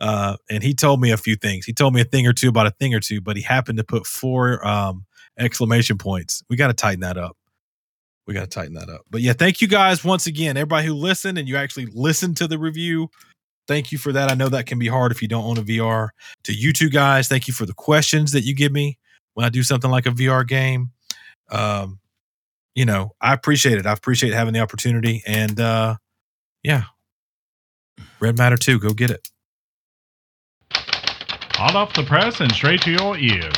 Uh 0.00 0.36
and 0.48 0.62
he 0.62 0.74
told 0.74 1.00
me 1.00 1.10
a 1.10 1.16
few 1.16 1.36
things. 1.36 1.64
He 1.64 1.72
told 1.72 1.94
me 1.94 2.00
a 2.00 2.04
thing 2.04 2.26
or 2.26 2.32
two 2.32 2.48
about 2.48 2.66
a 2.66 2.72
thing 2.72 2.94
or 2.94 3.00
two, 3.00 3.20
but 3.20 3.36
he 3.36 3.42
happened 3.42 3.78
to 3.78 3.84
put 3.84 4.06
four 4.06 4.66
um 4.66 5.04
exclamation 5.38 5.98
points. 5.98 6.42
We 6.48 6.56
got 6.56 6.68
to 6.68 6.74
tighten 6.74 7.00
that 7.00 7.16
up. 7.16 7.36
We 8.26 8.34
got 8.34 8.42
to 8.42 8.46
tighten 8.46 8.74
that 8.74 8.88
up. 8.88 9.02
But 9.10 9.22
yeah, 9.22 9.32
thank 9.32 9.60
you 9.60 9.68
guys 9.68 10.04
once 10.04 10.26
again. 10.26 10.56
Everybody 10.56 10.86
who 10.86 10.94
listened 10.94 11.38
and 11.38 11.48
you 11.48 11.56
actually 11.56 11.86
listened 11.86 12.36
to 12.38 12.46
the 12.46 12.58
review. 12.58 13.08
Thank 13.66 13.92
you 13.92 13.98
for 13.98 14.12
that. 14.12 14.30
I 14.30 14.34
know 14.34 14.48
that 14.48 14.66
can 14.66 14.78
be 14.78 14.88
hard 14.88 15.12
if 15.12 15.22
you 15.22 15.28
don't 15.28 15.44
own 15.44 15.58
a 15.58 15.62
VR 15.62 16.08
to 16.44 16.52
you 16.52 16.72
two 16.72 16.90
guys. 16.90 17.28
Thank 17.28 17.48
you 17.48 17.54
for 17.54 17.66
the 17.66 17.72
questions 17.72 18.32
that 18.32 18.42
you 18.42 18.54
give 18.54 18.72
me 18.72 18.98
when 19.34 19.46
I 19.46 19.48
do 19.48 19.62
something 19.62 19.90
like 19.90 20.06
a 20.06 20.10
VR 20.10 20.46
game. 20.46 20.90
Um, 21.50 21.99
you 22.74 22.84
know, 22.84 23.12
I 23.20 23.32
appreciate 23.32 23.78
it. 23.78 23.86
I 23.86 23.92
appreciate 23.92 24.32
having 24.32 24.54
the 24.54 24.60
opportunity. 24.60 25.22
And 25.26 25.58
uh 25.60 25.96
yeah. 26.62 26.84
Red 28.18 28.36
Matter 28.38 28.56
2, 28.56 28.78
go 28.78 28.92
get 28.92 29.10
it. 29.10 29.28
Hot 30.72 31.74
off 31.74 31.94
the 31.94 32.04
press 32.04 32.40
and 32.40 32.52
straight 32.52 32.80
to 32.82 32.90
your 32.90 33.18
ears. 33.18 33.54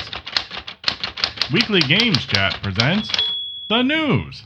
Weekly 1.52 1.80
Games 1.80 2.24
Chat 2.26 2.58
presents 2.62 3.10
the 3.68 3.82
news. 3.82 4.42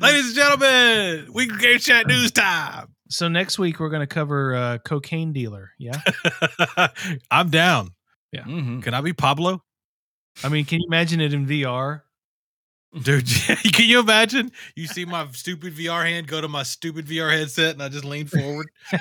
Ladies 0.00 0.26
and 0.26 0.34
gentlemen, 0.36 1.32
weekly 1.32 1.58
game 1.58 1.78
chat 1.80 2.06
news 2.06 2.30
time. 2.30 2.94
So 3.08 3.28
next 3.28 3.58
week 3.58 3.80
we're 3.80 3.88
going 3.88 4.00
to 4.00 4.06
cover 4.06 4.54
uh, 4.54 4.78
cocaine 4.78 5.32
dealer. 5.32 5.70
Yeah. 5.78 6.00
I'm 7.30 7.50
down. 7.50 7.90
Mhm. 8.34 8.82
Can 8.82 8.92
I 8.94 9.00
be 9.00 9.12
Pablo? 9.12 9.62
I 10.44 10.48
mean, 10.50 10.64
can 10.66 10.80
you 10.80 10.86
imagine 10.88 11.20
it 11.20 11.32
in 11.32 11.46
VR? 11.46 12.02
Dude, 13.02 13.26
can 13.72 13.86
you 13.86 14.00
imagine? 14.00 14.50
You 14.76 14.86
see 14.86 15.04
my 15.04 15.26
stupid 15.32 15.74
VR 15.74 16.04
hand 16.06 16.26
go 16.26 16.40
to 16.40 16.48
my 16.48 16.62
stupid 16.62 17.06
VR 17.06 17.30
headset 17.36 17.74
and 17.74 17.82
I 17.82 17.88
just 17.88 18.04
lean 18.04 18.26
forward. 18.26 18.68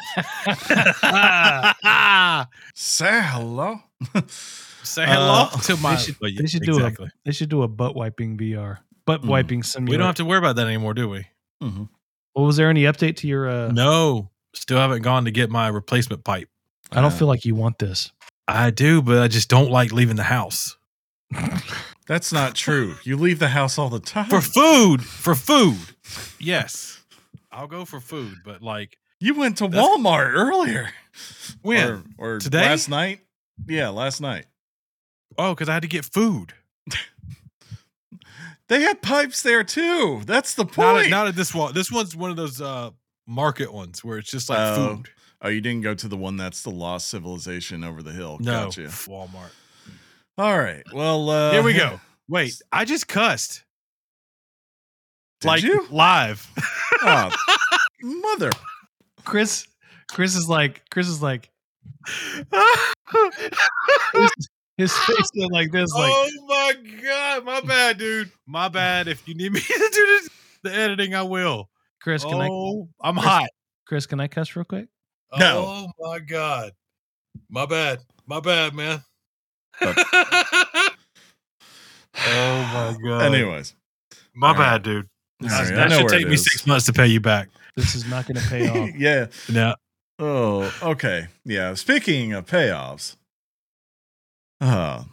Say 2.74 3.22
hello. 3.24 3.80
Say 4.84 5.05
hello 5.05 5.49
Uh, 5.51 5.58
to 5.62 5.78
my. 5.78 5.95
they 5.95 6.01
should, 6.01 6.16
they 6.22 6.47
should 6.47 6.62
do 6.64 6.86
a 6.86 6.91
they 7.26 7.32
should 7.32 7.49
do 7.49 7.62
a 7.64 7.68
butt 7.68 7.95
wiping 7.95 8.38
VR. 8.38 8.80
Butt 9.05 9.22
Mm. 9.22 9.28
wiping 9.28 9.64
simulator. 9.64 9.91
We 9.91 9.97
don't 9.97 10.08
have 10.08 10.16
to 10.16 10.26
worry 10.26 10.38
about 10.39 10.55
that 10.58 10.68
anymore, 10.68 10.93
do 10.93 11.08
we? 11.10 11.26
Mhm. 11.62 11.89
Well, 12.38 12.46
was 12.46 12.56
there 12.56 12.70
any 12.70 12.84
update 12.84 13.16
to 13.18 13.28
your? 13.28 13.50
Uh, 13.50 13.72
No, 13.72 14.30
still 14.54 14.78
haven't 14.78 15.02
gone 15.02 15.26
to 15.26 15.32
get 15.32 15.50
my 15.50 15.68
replacement 15.70 16.24
pipe. 16.24 16.48
I 16.92 16.98
don't 17.02 17.06
Uh, 17.12 17.16
feel 17.18 17.28
like 17.28 17.46
you 17.46 17.56
want 17.56 17.80
this. 17.80 18.12
I 18.48 18.70
do, 18.70 19.02
but 19.02 19.18
I 19.18 19.28
just 19.28 19.50
don't 19.50 19.72
like 19.72 19.92
leaving 19.92 20.16
the 20.18 20.24
house 20.24 20.78
That's 22.08 22.32
not 22.32 22.54
true. 22.56 22.96
You 23.04 23.18
leave 23.18 23.40
the 23.40 23.50
house 23.50 23.78
all 23.80 23.90
the 23.90 24.00
time. 24.00 24.30
for 24.30 24.40
food. 24.40 25.04
For 25.04 25.34
food, 25.36 25.80
yes, 26.40 27.02
I'll 27.52 27.68
go 27.68 27.84
for 27.86 28.00
food. 28.00 28.36
But 28.46 28.62
like 28.62 28.98
you 29.20 29.34
went 29.34 29.58
to 29.58 29.68
Walmart 29.68 30.32
earlier. 30.34 30.92
when? 31.64 32.04
Or, 32.20 32.36
or 32.36 32.40
Today? 32.40 32.62
Last 32.62 32.88
night? 32.88 33.22
Yeah, 33.68 33.90
last 33.90 34.22
night. 34.22 34.46
oh, 35.40 35.56
because 35.56 35.70
I 35.70 35.74
had 35.74 35.82
to 35.82 35.88
get 35.90 36.06
food. 36.06 36.54
They 38.70 38.82
had 38.82 39.01
pipes 39.01 39.41
there 39.43 39.63
too. 39.63 40.22
That's 40.26 40.53
the 40.55 40.63
Not 40.65 40.74
point. 40.74 41.05
at, 41.05 41.09
not 41.09 41.28
at 41.28 41.36
this 41.36 41.53
one. 41.53 41.74
This 41.74 41.91
one's 41.91 42.15
one 42.15 42.30
of 42.32 42.36
those 42.38 42.59
uh 42.61 42.89
market 43.26 43.72
ones 43.74 44.03
where 44.03 44.18
it's 44.18 44.30
just 44.32 44.49
like 44.49 44.59
Oh, 44.59 44.95
food. 44.97 45.09
oh, 45.41 45.49
you 45.49 45.61
didn't 45.61 45.82
go 45.84 45.93
to 45.93 46.07
the 46.07 46.18
one 46.18 46.38
that's 46.38 46.63
the 46.63 46.70
lost 46.72 47.07
civilization 47.09 47.84
over 47.84 48.01
the 48.03 48.11
hill. 48.11 48.38
No, 48.41 48.65
Gotcha. 48.65 48.82
Walmart. 48.82 49.51
All 50.38 50.57
right. 50.57 50.84
Well, 50.93 51.30
uh, 51.30 51.51
Here 51.51 51.63
we 51.63 51.74
go. 51.74 51.99
Wait, 52.30 52.61
I 52.72 52.84
just 52.86 53.07
cussed 53.07 53.63
Did 55.41 55.47
like 55.47 55.63
you? 55.63 55.86
live. 55.89 56.45
Oh, 57.03 57.34
mother. 58.01 58.51
Chris, 59.24 59.65
Chris 60.09 60.36
is 60.36 60.47
like, 60.49 60.82
Chris 60.89 61.07
is 61.07 61.22
like, 61.22 61.49
his 64.78 64.94
ah! 64.94 65.04
face 65.08 65.30
went 65.36 65.52
like 65.52 65.72
this, 65.72 65.92
like, 65.94 66.12
oh 66.14 66.30
my 66.48 66.74
god, 67.04 67.46
my 67.46 67.62
bad, 67.62 67.98
dude. 67.98 68.32
My 68.46 68.70
bad. 68.70 69.08
If 69.08 69.28
you 69.28 69.36
need 69.36 69.52
me 69.52 69.60
to 69.68 69.68
do 69.94 70.06
this, 70.06 70.30
the 70.64 70.74
editing, 70.74 71.16
I 71.16 71.24
will. 71.24 71.70
Chris, 72.02 72.24
can 72.24 72.40
I, 72.40 72.48
oh, 72.50 72.88
I'm 73.02 73.16
Chris- 73.16 73.26
hot. 73.26 73.50
Chris, 73.86 74.06
can 74.06 74.20
I 74.20 74.28
cuss 74.28 74.56
real 74.56 74.66
quick? 74.66 74.88
Oh 75.32 75.38
no. 75.40 75.66
Oh 75.68 76.10
my 76.12 76.20
god. 76.20 76.72
My 77.50 77.66
bad. 77.66 78.00
My 78.26 78.40
bad, 78.40 78.74
man. 78.74 79.04
Oh 82.20 82.62
my 82.74 82.96
god. 83.08 83.22
Anyways, 83.34 83.76
my 84.34 84.48
all 84.48 84.54
right. 84.54 84.60
bad, 84.60 84.84
dude. 84.84 85.08
All 85.44 85.50
That, 85.50 85.70
right, 85.70 85.74
I 85.74 85.88
that 85.88 85.92
should 85.92 86.10
take 86.10 86.28
me 86.28 86.34
is. 86.34 86.44
six 86.44 86.66
months 86.66 86.86
to 86.88 86.94
pay 86.94 87.08
you 87.08 87.20
back. 87.20 87.50
This 87.76 87.94
is 87.94 88.10
not 88.10 88.26
going 88.26 88.42
to 88.42 88.50
pay 88.50 88.68
off. 88.90 88.96
yeah. 88.96 89.28
No. 89.50 89.76
Oh, 90.18 90.74
okay. 90.82 91.28
Yeah. 91.46 91.76
Speaking 91.76 92.34
of 92.34 92.48
payoffs, 92.48 93.18
uh, 94.62 95.03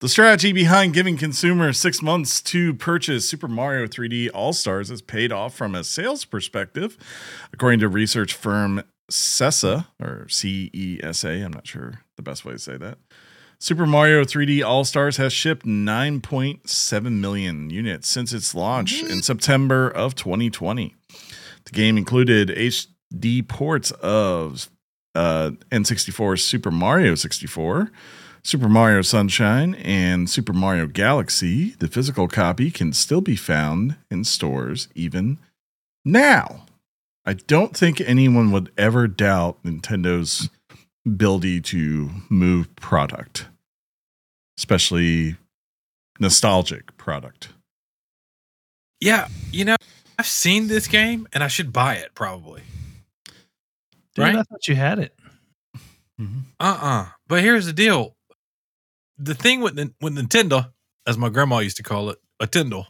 the 0.00 0.08
strategy 0.08 0.52
behind 0.52 0.92
giving 0.92 1.16
consumers 1.16 1.78
six 1.78 2.02
months 2.02 2.42
to 2.42 2.74
purchase 2.74 3.28
Super 3.28 3.48
Mario 3.48 3.86
3D 3.86 4.28
All 4.34 4.52
Stars 4.52 4.90
has 4.90 5.00
paid 5.00 5.32
off 5.32 5.54
from 5.54 5.74
a 5.74 5.82
sales 5.82 6.24
perspective, 6.24 6.96
according 7.52 7.80
to 7.80 7.88
research 7.88 8.34
firm 8.34 8.82
CESA 9.10 9.86
or 10.00 10.28
C 10.28 10.70
E 10.72 11.00
S 11.02 11.24
A. 11.24 11.40
I'm 11.42 11.52
not 11.52 11.66
sure 11.66 12.02
the 12.16 12.22
best 12.22 12.44
way 12.44 12.52
to 12.52 12.58
say 12.58 12.76
that. 12.76 12.98
Super 13.58 13.86
Mario 13.86 14.22
3D 14.22 14.62
All 14.62 14.84
Stars 14.84 15.16
has 15.16 15.32
shipped 15.32 15.64
9.7 15.64 17.12
million 17.12 17.70
units 17.70 18.06
since 18.06 18.34
its 18.34 18.54
launch 18.54 19.02
in 19.02 19.22
September 19.22 19.88
of 19.88 20.14
2020. 20.14 20.94
The 21.64 21.70
game 21.72 21.96
included 21.96 22.48
HD 22.48 23.48
ports 23.48 23.92
of 23.92 24.68
uh, 25.14 25.52
N64 25.70 26.38
Super 26.38 26.70
Mario 26.70 27.14
64, 27.14 27.90
Super 28.46 28.68
Mario 28.68 29.02
Sunshine 29.02 29.74
and 29.74 30.30
Super 30.30 30.52
Mario 30.52 30.86
Galaxy, 30.86 31.70
the 31.80 31.88
physical 31.88 32.28
copy 32.28 32.70
can 32.70 32.92
still 32.92 33.20
be 33.20 33.34
found 33.34 33.96
in 34.08 34.22
stores 34.22 34.86
even 34.94 35.38
now. 36.04 36.64
I 37.24 37.32
don't 37.32 37.76
think 37.76 38.00
anyone 38.00 38.52
would 38.52 38.70
ever 38.78 39.08
doubt 39.08 39.60
Nintendo's 39.64 40.48
ability 41.04 41.60
to 41.62 42.08
move 42.28 42.72
product, 42.76 43.48
especially 44.56 45.34
nostalgic 46.20 46.96
product. 46.96 47.48
Yeah, 49.00 49.26
you 49.50 49.64
know, 49.64 49.74
I've 50.20 50.26
seen 50.28 50.68
this 50.68 50.86
game 50.86 51.26
and 51.32 51.42
I 51.42 51.48
should 51.48 51.72
buy 51.72 51.96
it 51.96 52.14
probably. 52.14 52.62
Dude, 54.14 54.22
Right? 54.22 54.36
I 54.36 54.44
thought 54.44 54.68
you 54.68 54.76
had 54.76 55.00
it. 55.00 55.18
Uh 56.20 56.24
uh 56.60 57.06
But 57.26 57.42
here's 57.42 57.66
the 57.66 57.72
deal. 57.72 58.15
The 59.18 59.34
thing 59.34 59.60
with 59.60 59.76
with 60.00 60.14
Nintendo, 60.16 60.72
as 61.06 61.16
my 61.16 61.28
grandma 61.28 61.58
used 61.58 61.76
to 61.78 61.82
call 61.82 62.10
it, 62.10 62.18
a 62.40 62.46
Tindle, 62.46 62.86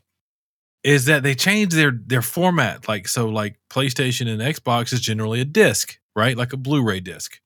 is 0.82 1.04
that 1.06 1.22
they 1.22 1.34
changed 1.34 1.76
their 1.76 1.92
their 1.92 2.22
format. 2.22 2.88
Like 2.88 3.06
so, 3.08 3.28
like 3.28 3.56
PlayStation 3.70 4.26
and 4.28 4.40
Xbox 4.42 4.92
is 4.92 5.00
generally 5.00 5.40
a 5.40 5.44
disc, 5.44 5.98
right? 6.16 6.36
Like 6.36 6.52
a 6.52 6.56
Blu-ray 6.56 7.00
disc. 7.00 7.40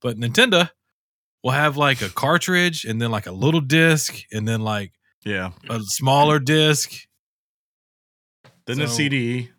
But 0.00 0.16
Nintendo 0.16 0.70
will 1.42 1.50
have 1.52 1.76
like 1.76 2.02
a 2.02 2.08
cartridge 2.08 2.84
and 2.84 3.00
then 3.02 3.10
like 3.10 3.26
a 3.26 3.32
little 3.32 3.60
disc 3.60 4.22
and 4.32 4.46
then 4.46 4.60
like 4.60 4.92
Yeah. 5.24 5.50
a 5.68 5.80
smaller 5.82 6.38
disc. 6.38 6.92
Then 8.66 8.80
a 8.80 8.86
So- 8.86 8.94
CD. 8.94 9.50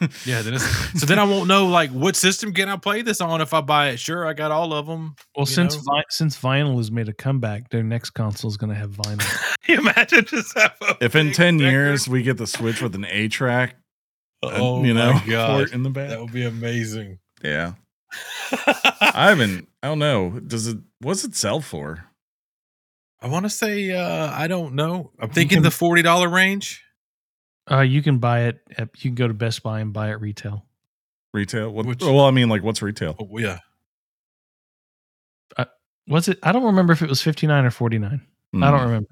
Yeah, 0.24 0.42
then 0.42 0.54
it's, 0.54 1.00
so 1.00 1.06
then 1.06 1.18
I 1.18 1.24
won't 1.32 1.48
know 1.48 1.66
like 1.66 1.90
what 1.90 2.16
system 2.16 2.52
can 2.52 2.68
I 2.68 2.76
play 2.76 3.02
this 3.02 3.20
on 3.20 3.40
if 3.40 3.52
I 3.54 3.60
buy 3.60 3.88
it. 3.90 3.98
Sure, 3.98 4.26
I 4.26 4.32
got 4.32 4.50
all 4.50 4.72
of 4.72 4.86
them. 4.86 5.14
Well, 5.36 5.46
since 5.46 5.74
vi- 5.76 6.04
since 6.10 6.36
vinyl 6.38 6.76
has 6.78 6.90
made 6.90 7.08
a 7.08 7.12
comeback, 7.12 7.70
their 7.70 7.82
next 7.82 8.10
console 8.10 8.50
is 8.50 8.56
going 8.56 8.70
to 8.70 8.76
have 8.76 8.90
vinyl. 8.90 9.56
you 9.68 9.78
imagine 9.78 10.24
just 10.24 10.56
have 10.58 10.74
a 10.82 10.96
If 11.00 11.14
in 11.16 11.32
10 11.32 11.58
record? 11.58 11.70
years 11.70 12.08
we 12.08 12.22
get 12.22 12.36
the 12.38 12.46
Switch 12.46 12.80
with 12.82 12.94
an 12.94 13.04
A 13.08 13.28
track, 13.28 13.76
oh 14.42 14.84
you 14.84 14.94
know, 14.94 15.12
my 15.14 15.22
god, 15.26 15.48
port 15.56 15.72
in 15.72 15.82
the 15.82 15.90
back. 15.90 16.10
that 16.10 16.20
would 16.20 16.32
be 16.32 16.44
amazing. 16.44 17.18
Yeah. 17.42 17.72
I 18.52 19.28
haven't, 19.28 19.68
I 19.82 19.88
don't 19.88 19.98
know. 19.98 20.40
Does 20.40 20.66
it, 20.68 20.78
what's 21.00 21.24
it 21.24 21.34
sell 21.34 21.60
for? 21.60 22.04
I 23.20 23.28
want 23.28 23.44
to 23.46 23.50
say 23.50 23.90
uh, 23.92 24.30
I 24.30 24.46
don't 24.46 24.74
know. 24.74 25.10
I'm 25.18 25.30
thinking 25.30 25.56
can- 25.56 25.62
the 25.62 25.70
forty 25.70 26.02
dollar 26.02 26.28
range. 26.28 26.82
Uh, 27.70 27.80
you 27.80 28.02
can 28.02 28.18
buy 28.18 28.42
it. 28.44 28.60
At, 28.78 28.88
you 29.04 29.10
can 29.10 29.14
go 29.14 29.28
to 29.28 29.34
Best 29.34 29.62
Buy 29.62 29.80
and 29.80 29.92
buy 29.92 30.10
it 30.10 30.20
retail. 30.20 30.64
Retail? 31.34 31.70
What, 31.70 31.86
Which- 31.86 32.00
well, 32.02 32.20
I 32.20 32.30
mean, 32.30 32.48
like, 32.48 32.62
what's 32.62 32.80
retail? 32.82 33.16
Oh 33.18 33.38
yeah, 33.38 33.58
Was 36.08 36.28
it? 36.28 36.38
I 36.42 36.52
don't 36.52 36.62
remember 36.64 36.92
if 36.92 37.02
it 37.02 37.08
was 37.08 37.20
fifty 37.20 37.46
nine 37.48 37.64
or 37.64 37.70
forty 37.72 37.98
nine. 37.98 38.20
I 38.54 38.56
Hmm. 38.56 38.60
don't 38.62 38.82
remember. 38.82 39.08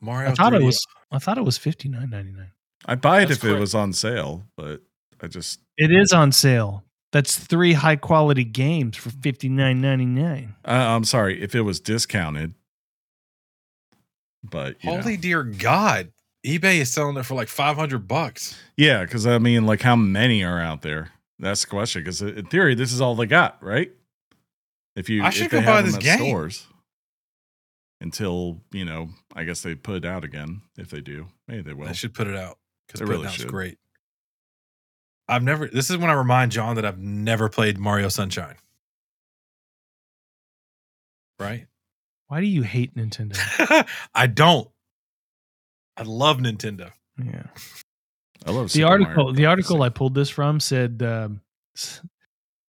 Mario. 0.00 0.30
I 0.30 0.34
thought 0.34 0.52
it 0.54 0.60
3D. 0.60 0.64
was. 0.66 0.86
I 1.10 1.18
thought 1.18 1.38
it 1.38 1.44
was 1.44 1.56
fifty 1.58 1.88
nine 1.88 2.10
ninety 2.10 2.32
nine. 2.32 2.52
I'd 2.84 3.00
buy 3.00 3.22
it 3.22 3.28
That's 3.28 3.38
if 3.38 3.44
it 3.44 3.48
correct. 3.48 3.60
was 3.60 3.74
on 3.74 3.92
sale, 3.94 4.44
but 4.56 4.82
I 5.20 5.26
just, 5.26 5.60
It 5.78 5.90
is 5.90 6.12
on 6.12 6.30
sale. 6.30 6.84
That's 7.10 7.36
three 7.38 7.72
high 7.72 7.96
quality 7.96 8.44
games 8.44 8.96
for 8.98 9.08
fifty 9.10 9.48
nine 9.48 9.80
ninety 9.80 10.04
nine. 10.04 10.54
uh, 10.66 10.70
I'm 10.72 11.04
sorry, 11.04 11.40
if 11.42 11.54
it 11.54 11.62
was 11.62 11.80
discounted. 11.80 12.52
But, 14.44 14.76
you 14.84 14.90
know. 14.90 15.00
Holy 15.00 15.16
dear 15.16 15.42
God! 15.42 16.12
eBay 16.46 16.78
is 16.80 16.90
selling 16.92 17.16
it 17.16 17.24
for 17.24 17.34
like 17.34 17.48
five 17.48 17.76
hundred 17.76 18.06
bucks. 18.08 18.58
Yeah, 18.76 19.02
because 19.04 19.26
I 19.26 19.38
mean, 19.38 19.66
like, 19.66 19.82
how 19.82 19.96
many 19.96 20.42
are 20.44 20.60
out 20.60 20.82
there? 20.82 21.10
That's 21.38 21.62
the 21.62 21.66
question. 21.68 22.02
Because 22.02 22.22
in 22.22 22.46
theory, 22.46 22.74
this 22.74 22.92
is 22.92 23.00
all 23.00 23.14
they 23.14 23.26
got, 23.26 23.62
right? 23.62 23.90
If 24.96 25.08
you, 25.08 25.22
I 25.22 25.30
should 25.30 25.50
they 25.50 25.60
go 25.60 25.66
buy 25.66 25.76
have 25.76 25.86
this 25.86 25.96
game. 25.96 26.18
stores 26.18 26.66
until 28.00 28.60
you 28.72 28.84
know, 28.84 29.10
I 29.34 29.44
guess 29.44 29.62
they 29.62 29.74
put 29.74 29.96
it 29.96 30.04
out 30.04 30.24
again. 30.24 30.62
If 30.76 30.90
they 30.90 31.00
do, 31.00 31.26
maybe 31.46 31.62
they 31.62 31.72
will. 31.74 31.88
I 31.88 31.92
should 31.92 32.14
put 32.14 32.26
it 32.26 32.36
out 32.36 32.58
because 32.86 33.00
They 33.00 33.04
putting 33.06 33.18
really 33.20 33.28
out's 33.28 33.36
should. 33.36 33.48
great. 33.48 33.78
I've 35.28 35.42
never. 35.42 35.66
This 35.68 35.90
is 35.90 35.96
when 35.98 36.10
I 36.10 36.14
remind 36.14 36.52
John 36.52 36.76
that 36.76 36.84
I've 36.84 36.98
never 36.98 37.48
played 37.48 37.78
Mario 37.78 38.08
Sunshine. 38.08 38.56
Right. 41.38 41.66
Why 42.28 42.40
do 42.40 42.46
you 42.46 42.62
hate 42.62 42.94
Nintendo? 42.94 43.36
I 44.14 44.26
don't. 44.26 44.68
I 45.98 46.02
love 46.04 46.38
Nintendo. 46.38 46.90
Yeah. 47.22 47.42
I 48.46 48.50
love 48.52 48.64
the 48.66 48.68
Super 48.70 48.86
article 48.86 49.14
Mario 49.24 49.32
the 49.32 49.46
article 49.46 49.82
I 49.82 49.88
pulled 49.88 50.14
this 50.14 50.30
from 50.30 50.60
said 50.60 51.02
um, 51.02 51.40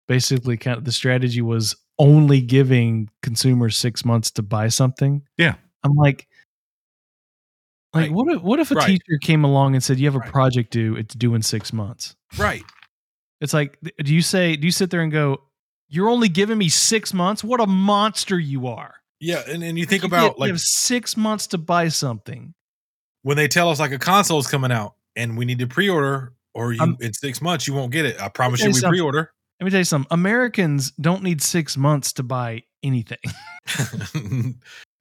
basically 0.09 0.57
kind 0.57 0.79
of 0.79 0.85
the 0.85 0.93
strategy 0.93 1.43
was 1.43 1.75
only 1.99 2.41
giving 2.41 3.11
consumers 3.23 3.77
six 3.77 4.05
months 4.05 4.31
to 4.33 4.43
buy 4.43 4.69
something. 4.69 5.23
Yeah. 5.39 5.55
I'm 5.83 5.95
like, 5.95 6.29
like 7.95 8.03
Right. 8.05 8.13
what 8.13 8.29
if 8.37 8.43
what 8.43 8.61
if 8.61 8.71
a 8.71 8.75
Right. 8.75 8.87
teacher 8.87 9.19
came 9.21 9.45
along 9.45 9.75
and 9.75 9.83
said 9.83 9.99
you 9.99 10.07
have 10.07 10.15
a 10.15 10.19
Right. 10.21 10.31
project 10.31 10.71
due, 10.73 10.95
it's 10.97 11.15
due 11.15 11.35
in 11.35 11.43
six 11.43 11.73
months. 11.73 12.15
Right. 12.39 12.63
It's 13.41 13.53
like, 13.55 13.79
do 14.05 14.15
you 14.15 14.23
say 14.23 14.57
do 14.57 14.67
you 14.67 14.73
sit 14.73 14.91
there 14.91 15.01
and 15.03 15.11
go, 15.13 15.43
you're 15.89 16.09
only 16.09 16.29
giving 16.29 16.59
me 16.59 16.69
six 16.69 17.13
months? 17.13 17.43
What 17.43 17.61
a 17.61 17.67
monster 17.67 18.39
you 18.39 18.67
are! 18.67 18.95
Yeah, 19.21 19.43
and, 19.49 19.63
and 19.63 19.79
you 19.79 19.87
think 19.87 20.03
You 20.03 20.09
about 20.09 20.33
get- 20.33 20.39
like 20.39 20.49
you 20.49 20.53
have 20.55 20.61
six 20.61 21.17
months 21.17 21.47
to 21.49 21.59
buy 21.59 21.89
something. 21.89 22.55
When 23.27 23.37
they 23.37 23.49
tell 23.49 23.69
us 23.71 23.81
like 23.81 23.91
a 23.91 23.99
console 23.99 24.39
is 24.39 24.47
coming 24.47 24.71
out 24.71 24.95
and 25.17 25.37
we 25.37 25.45
need 25.45 25.59
to 25.59 25.67
pre-order 25.67 26.33
or 26.55 26.73
you 26.73 26.81
Um, 26.81 26.97
in 27.01 27.13
six 27.13 27.43
months 27.43 27.67
you 27.67 27.75
won't 27.75 27.91
get 27.91 28.05
it. 28.07 28.21
I 28.21 28.29
promise 28.29 28.61
you 28.61 28.67
you 28.67 28.69
we 28.69 28.75
something. 28.75 28.91
pre-order. 28.91 29.33
Let 29.59 29.65
me 29.65 29.71
tell 29.73 29.81
you 29.81 29.85
something. 29.85 30.07
Americans 30.13 30.93
don't 30.93 31.25
need 31.25 31.43
six 31.43 31.77
months 31.77 32.13
to 32.13 32.23
buy 32.23 32.63
anything. 32.85 33.19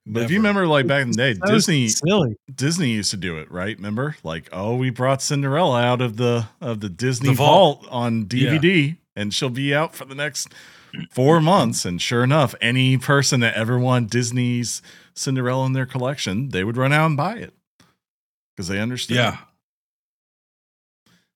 But 0.08 0.22
if 0.22 0.30
you 0.30 0.36
remember, 0.38 0.66
like 0.68 0.86
back 0.86 1.02
in 1.02 1.10
the 1.10 1.16
day, 1.16 1.32
That 1.34 1.48
Disney 1.48 1.88
silly. 1.88 2.36
Disney 2.54 2.90
used 2.90 3.10
to 3.10 3.16
do 3.16 3.38
it, 3.38 3.50
right? 3.50 3.76
Remember, 3.76 4.14
like, 4.22 4.48
oh, 4.52 4.76
we 4.76 4.90
brought 4.90 5.20
Cinderella 5.20 5.82
out 5.82 6.00
of 6.00 6.16
the 6.16 6.46
of 6.60 6.78
the 6.78 6.88
Disney 6.88 7.30
The 7.30 7.34
vault. 7.34 7.82
vault. 7.82 7.92
on 7.92 8.26
DVD, 8.26 8.96
and 9.16 9.34
she'll 9.34 9.50
be 9.50 9.74
out 9.74 9.96
for 9.96 10.04
the 10.04 10.14
next 10.14 10.52
four 11.10 11.40
months. 11.52 11.84
And 11.84 12.00
sure 12.00 12.22
enough, 12.22 12.54
any 12.60 12.96
person 12.98 13.40
that 13.40 13.54
ever 13.54 13.80
wanted 13.80 14.10
Disney's 14.10 14.80
Cinderella 15.14 15.66
in 15.66 15.72
their 15.72 15.86
collection, 15.86 16.50
they 16.50 16.62
would 16.62 16.76
run 16.76 16.92
out 16.92 17.06
and 17.06 17.16
buy 17.16 17.38
it 17.38 17.52
because 18.56 18.68
they 18.68 18.80
understand. 18.80 19.16
Yeah. 19.18 19.36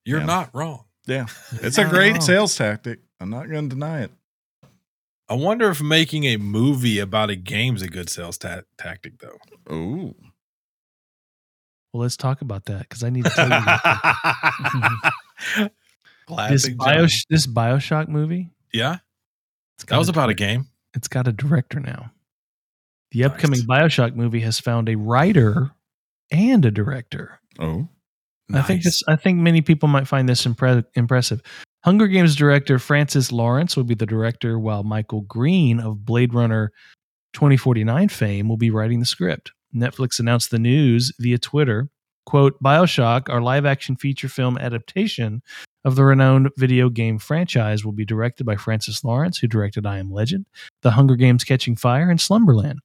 You're 0.05 0.19
Yeah. 0.21 0.25
not 0.25 0.49
wrong. 0.53 0.85
yeah, 1.05 1.27
it's 1.61 1.77
a 1.77 1.85
great 1.85 2.13
wrong. 2.13 2.21
sales 2.21 2.55
tactic. 2.55 2.99
I'm 3.19 3.29
not 3.29 3.47
going 3.49 3.69
to 3.69 3.75
deny 3.75 4.01
it. 4.01 4.11
I 5.29 5.35
wonder 5.35 5.69
if 5.69 5.81
making 5.81 6.23
a 6.25 6.37
movie 6.37 6.99
about 6.99 7.29
a 7.29 7.35
game's 7.35 7.81
a 7.83 7.87
good 7.87 8.09
sales 8.09 8.37
ta- 8.37 8.61
tactic 8.77 9.19
though. 9.19 9.37
Oh, 9.69 10.13
Well, 11.93 12.01
let's 12.01 12.17
talk 12.17 12.41
about 12.41 12.65
that 12.65 12.79
because 12.81 13.03
I 13.03 13.09
need 13.09 13.23
to 13.25 13.29
tell 13.29 13.47
you 13.47 13.61
this 16.49 16.69
Bio, 16.69 17.03
this 17.29 17.47
Bioshock 17.47 18.07
movie. 18.07 18.49
Yeah, 18.73 18.97
It's 19.75 19.83
that 19.83 19.87
got 19.89 19.99
was 19.99 20.09
about 20.09 20.29
a 20.29 20.33
game. 20.33 20.67
It's 20.93 21.07
got 21.07 21.27
a 21.27 21.31
director 21.31 21.79
now. 21.79 22.11
The 23.11 23.21
Nice. 23.21 23.31
upcoming 23.31 23.59
Bioshock 23.61 24.15
movie 24.15 24.39
has 24.41 24.59
found 24.59 24.89
a 24.89 24.95
writer 24.95 25.71
and 26.31 26.65
a 26.65 26.71
director. 26.71 27.39
oh, 27.59 27.87
I 28.53 28.61
think 28.63 28.79
Nice. 28.79 28.83
this. 28.85 29.03
I 29.07 29.15
think 29.15 29.37
many 29.39 29.61
people 29.61 29.87
might 29.87 30.07
find 30.07 30.27
this 30.27 30.45
impre- 30.45 30.83
impressive. 30.95 31.41
Hunger 31.85 32.07
Games 32.07 32.35
director 32.35 32.79
Francis 32.79 33.31
Lawrence 33.31 33.77
will 33.77 33.85
be 33.85 33.95
the 33.95 34.05
director, 34.05 34.59
while 34.59 34.83
Michael 34.83 35.21
Green 35.21 35.79
of 35.79 36.05
Blade 36.05 36.33
Runner 36.33 36.71
2049 37.33 38.09
fame 38.09 38.47
will 38.49 38.57
be 38.57 38.69
writing 38.71 38.99
the 38.99 39.05
script. 39.05 39.51
Netflix 39.73 40.19
announced 40.19 40.51
the 40.51 40.59
news 40.59 41.13
via 41.19 41.37
Twitter. 41.37 41.89
Quote, 42.25 42.61
Bioshock, 42.61 43.29
our 43.29 43.41
live 43.41 43.65
action 43.65 43.95
feature 43.95 44.27
film 44.29 44.57
adaptation 44.57 45.41
of 45.83 45.95
the 45.95 46.03
renowned 46.03 46.49
video 46.57 46.89
game 46.89 47.17
franchise, 47.17 47.83
will 47.83 47.93
be 47.93 48.05
directed 48.05 48.43
by 48.45 48.55
Francis 48.57 49.03
Lawrence, 49.03 49.39
who 49.39 49.47
directed 49.47 49.85
I 49.87 49.97
Am 49.97 50.11
Legend, 50.11 50.45
The 50.83 50.91
Hunger 50.91 51.15
Games 51.15 51.43
Catching 51.43 51.75
Fire, 51.77 52.09
and 52.11 52.19
Slumberland. 52.21 52.79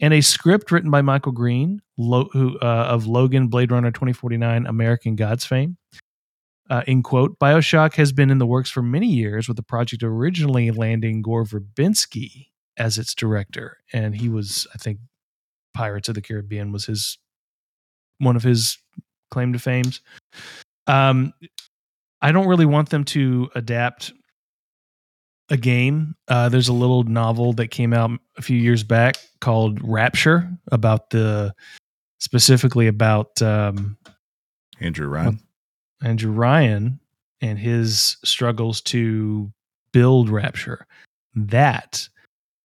And 0.00 0.12
a 0.12 0.20
script 0.20 0.70
written 0.70 0.90
by 0.90 1.02
Michael 1.02 1.32
Green, 1.32 1.80
Lo- 1.96 2.28
who, 2.32 2.58
uh, 2.58 2.86
of 2.88 3.06
Logan, 3.06 3.48
Blade 3.48 3.72
Runner 3.72 3.90
2049, 3.90 4.66
American 4.66 5.16
Gods 5.16 5.44
fame. 5.44 5.78
Uh, 6.68 6.82
in 6.86 7.02
quote, 7.02 7.38
Bioshock 7.38 7.94
has 7.94 8.12
been 8.12 8.30
in 8.30 8.38
the 8.38 8.46
works 8.46 8.70
for 8.70 8.82
many 8.82 9.06
years, 9.06 9.46
with 9.48 9.56
the 9.56 9.62
project 9.62 10.02
originally 10.02 10.70
landing 10.70 11.22
Gore 11.22 11.44
Verbinski 11.44 12.48
as 12.76 12.98
its 12.98 13.14
director, 13.14 13.78
and 13.92 14.16
he 14.16 14.28
was, 14.28 14.66
I 14.74 14.78
think, 14.78 14.98
Pirates 15.74 16.08
of 16.08 16.14
the 16.14 16.22
Caribbean 16.22 16.72
was 16.72 16.86
his 16.86 17.18
one 18.18 18.34
of 18.36 18.42
his 18.42 18.78
claim 19.30 19.52
to 19.52 19.58
fames. 19.58 20.00
Um, 20.86 21.32
I 22.22 22.32
don't 22.32 22.48
really 22.48 22.66
want 22.66 22.88
them 22.88 23.04
to 23.04 23.50
adapt 23.54 24.12
a 25.48 25.56
game. 25.56 26.14
Uh, 26.28 26.48
there's 26.48 26.68
a 26.68 26.72
little 26.72 27.04
novel 27.04 27.52
that 27.54 27.68
came 27.68 27.92
out 27.92 28.10
a 28.36 28.42
few 28.42 28.58
years 28.58 28.82
back 28.82 29.16
called 29.40 29.78
Rapture 29.82 30.50
about 30.72 31.10
the 31.10 31.54
specifically 32.18 32.86
about 32.86 33.40
um, 33.42 33.96
Andrew 34.80 35.06
Ryan. 35.08 35.40
Andrew 36.02 36.32
Ryan 36.32 37.00
and 37.40 37.58
his 37.58 38.16
struggles 38.24 38.80
to 38.82 39.52
build 39.92 40.28
Rapture. 40.28 40.86
That 41.34 42.08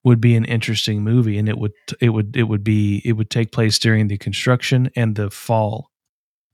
would 0.03 0.19
be 0.19 0.35
an 0.35 0.45
interesting 0.45 1.03
movie, 1.03 1.37
and 1.37 1.47
it 1.47 1.57
would 1.57 1.73
it 1.99 2.09
would 2.09 2.35
it 2.35 2.43
would 2.43 2.63
be 2.63 3.01
it 3.05 3.13
would 3.13 3.29
take 3.29 3.51
place 3.51 3.77
during 3.77 4.07
the 4.07 4.17
construction 4.17 4.89
and 4.95 5.15
the 5.15 5.29
fall 5.29 5.91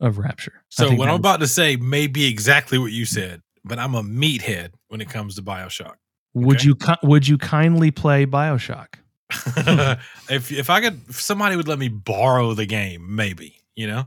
of 0.02 0.18
Rapture. 0.18 0.64
So 0.70 0.92
what 0.94 1.08
I'm 1.08 1.14
would- 1.14 1.20
about 1.22 1.40
to 1.40 1.48
say 1.48 1.76
may 1.78 2.08
be 2.08 2.26
exactly 2.28 2.78
what 2.78 2.92
you 2.92 3.06
said, 3.06 3.42
but 3.64 3.80
I'm 3.80 3.96
a 3.96 4.04
meathead 4.04 4.72
when 4.90 5.00
it 5.02 5.10
comes 5.10 5.36
to 5.36 5.42
Bioshock. 5.42 5.96
Would 6.34 6.58
okay. 6.58 6.68
you 6.68 6.76
would 7.04 7.28
you 7.28 7.38
kindly 7.38 7.92
play 7.92 8.26
Bioshock? 8.26 8.96
if 10.30 10.52
if 10.52 10.70
I 10.70 10.82
could, 10.82 11.02
if 11.10 11.22
somebody 11.22 11.56
would 11.56 11.68
let 11.68 11.80
me 11.80 11.88
borrow 11.90 12.54
the 12.54 12.66
game, 12.66 13.16
maybe 13.16 13.62
you 13.76 13.88
know. 13.88 14.06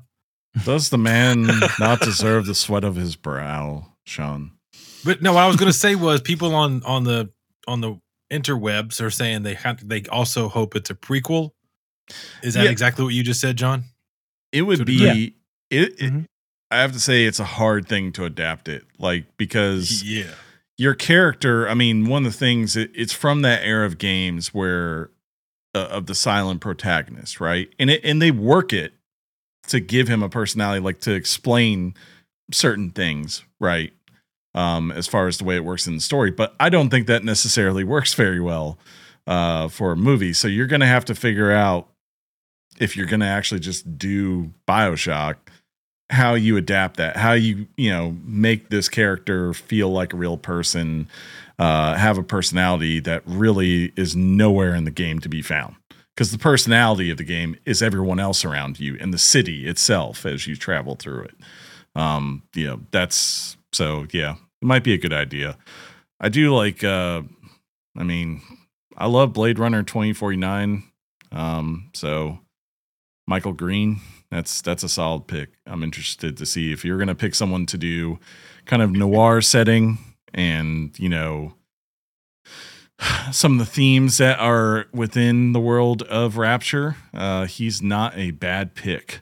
Does 0.65 0.91
the 0.91 0.99
man 0.99 1.49
not 1.79 2.01
deserve 2.01 2.47
the 2.47 2.55
sweat 2.57 2.83
of 2.83 2.97
his 2.97 3.15
brow, 3.15 3.87
Sean? 4.05 4.51
But 5.05 5.23
no, 5.23 5.33
what 5.33 5.45
I 5.45 5.47
was 5.47 5.57
going 5.57 5.71
to 5.71 5.79
say 5.79 5.95
was 5.95 6.21
people 6.21 6.55
on 6.55 6.83
on 6.83 7.05
the 7.05 7.31
on 7.69 7.81
the 7.81 8.01
interwebs 8.33 9.01
are 9.01 9.11
saying 9.11 9.43
they 9.43 9.55
have, 9.55 9.87
they 9.89 10.03
also 10.05 10.49
hope 10.49 10.75
it's 10.77 10.91
a 10.91 10.95
prequel. 10.95 11.51
Is 12.43 12.55
that 12.55 12.65
Yeah. 12.65 12.71
exactly 12.71 13.05
what 13.05 13.15
you 13.15 13.23
just 13.23 13.41
said, 13.41 13.57
John? 13.57 13.85
It 14.53 14.63
would 14.63 14.79
So 14.79 14.85
be 14.85 14.95
Yeah. 14.95 15.13
it, 15.83 15.93
it 16.01 16.13
Mhm. 16.13 16.25
I 16.73 16.79
have 16.81 16.93
to 16.93 17.01
say 17.01 17.25
it's 17.27 17.41
a 17.41 17.45
hard 17.45 17.89
thing 17.89 18.13
to 18.13 18.25
adapt 18.25 18.69
it. 18.69 18.85
Like 18.99 19.27
because 19.37 20.03
Yeah, 20.03 20.35
your 20.81 20.95
character, 20.95 21.69
I 21.69 21.75
mean, 21.75 22.09
one 22.09 22.25
of 22.25 22.33
the 22.33 22.39
things 22.39 22.75
it, 22.75 22.91
it's 22.95 23.13
from 23.13 23.43
that 23.43 23.63
era 23.63 23.85
of 23.85 23.99
games 23.99 24.55
where 24.55 25.11
uh, 25.75 25.89
of 25.91 26.07
the 26.07 26.15
silent 26.15 26.63
protagonist, 26.63 27.39
right? 27.39 27.69
And 27.79 27.91
it 27.91 28.01
and 28.03 28.23
they 28.23 28.31
work 28.31 28.73
it 28.73 28.95
to 29.69 29.79
give 29.79 30.09
him 30.09 30.23
a 30.23 30.31
personality 30.31 30.81
like 30.81 31.03
to 31.03 31.13
explain 31.13 31.93
certain 32.51 32.93
things, 32.93 33.45
right? 33.61 33.93
Um 34.55 34.91
as 34.91 35.07
far 35.07 35.29
as 35.29 35.37
the 35.37 35.45
way 35.45 35.57
it 35.57 35.67
works 35.67 35.87
in 35.87 35.97
the 35.97 36.01
story, 36.01 36.31
but 36.31 36.55
I 36.59 36.71
don't 36.71 36.89
think 36.89 37.09
that 37.09 37.25
necessarily 37.25 37.85
works 37.85 38.15
very 38.15 38.41
well 38.41 38.79
uh 39.27 39.69
for 39.69 39.93
a 39.93 39.97
movie. 39.97 40.33
So 40.33 40.49
you're 40.49 40.67
going 40.67 40.81
to 40.81 40.87
have 40.87 41.05
to 41.05 41.15
figure 41.15 41.53
out 41.53 41.91
if 42.79 42.97
you're 42.97 43.07
going 43.07 43.21
to 43.21 43.27
actually 43.27 43.61
just 43.61 43.99
do 43.99 44.55
BioShock 44.67 45.37
how 46.11 46.35
you 46.35 46.57
adapt 46.57 46.97
that 46.97 47.17
how 47.17 47.33
you 47.33 47.67
you 47.77 47.89
know 47.91 48.17
make 48.25 48.69
this 48.69 48.89
character 48.89 49.55
feel 49.55 49.91
like 49.91 50.13
a 50.13 50.17
real 50.17 50.37
person 50.37 51.09
uh 51.59 51.95
have 51.95 52.19
a 52.19 52.23
personality 52.23 52.99
that 52.99 53.23
really 53.27 53.93
is 53.97 54.17
nowhere 54.17 54.75
in 54.75 54.85
the 54.85 54.91
game 54.91 55.21
to 55.21 55.29
be 55.29 55.41
found. 55.43 55.77
Because 56.15 56.33
the 56.33 56.39
personality 56.39 57.11
of 57.11 57.17
the 57.17 57.25
game 57.25 57.57
is 57.65 57.83
everyone 57.83 58.21
else 58.21 58.45
around 58.45 58.79
you 58.79 58.97
and 59.01 59.15
the 59.15 59.19
city 59.19 59.67
itself 59.67 60.27
as 60.27 60.47
you 60.47 60.57
travel 60.57 60.97
through 60.97 61.23
it. 61.23 61.35
Um 61.95 62.43
you 62.55 62.67
know 62.67 62.81
that's 62.91 63.57
so 63.73 64.07
yeah 64.13 64.33
it 64.33 64.67
might 64.67 64.85
be 64.85 64.93
a 64.93 64.99
good 64.99 65.13
idea. 65.13 65.57
I 66.21 66.29
do 66.29 66.55
like 66.55 66.85
uh 66.85 67.23
i 67.97 68.03
mean 68.03 68.43
i 68.97 69.07
love 69.07 69.33
blade 69.33 69.59
runner 69.59 69.83
2049 69.83 70.83
um 71.33 71.91
so 71.95 72.39
michael 73.27 73.53
green 73.53 74.01
that's 74.31 74.61
that's 74.63 74.83
a 74.83 74.89
solid 74.89 75.27
pick. 75.27 75.51
I'm 75.67 75.83
interested 75.83 76.37
to 76.37 76.47
see 76.47 76.73
if 76.73 76.85
you're 76.85 76.99
going 76.99 77.09
to 77.09 77.15
pick 77.15 77.35
someone 77.35 77.67
to 77.67 77.79
do 77.79 78.19
kind 78.67 78.83
of 78.83 78.91
noir 78.93 79.41
setting 79.41 79.99
and, 80.33 80.97
you 80.99 81.09
know, 81.09 81.55
some 83.33 83.53
of 83.53 83.59
the 83.59 83.65
themes 83.73 84.19
that 84.19 84.39
are 84.39 84.87
within 84.93 85.53
the 85.53 85.61
world 85.61 86.03
of 86.03 86.37
Rapture. 86.37 86.97
Uh, 87.15 87.47
he's 87.47 87.81
not 87.83 88.17
a 88.17 88.31
bad 88.33 88.75
pick. 88.75 89.21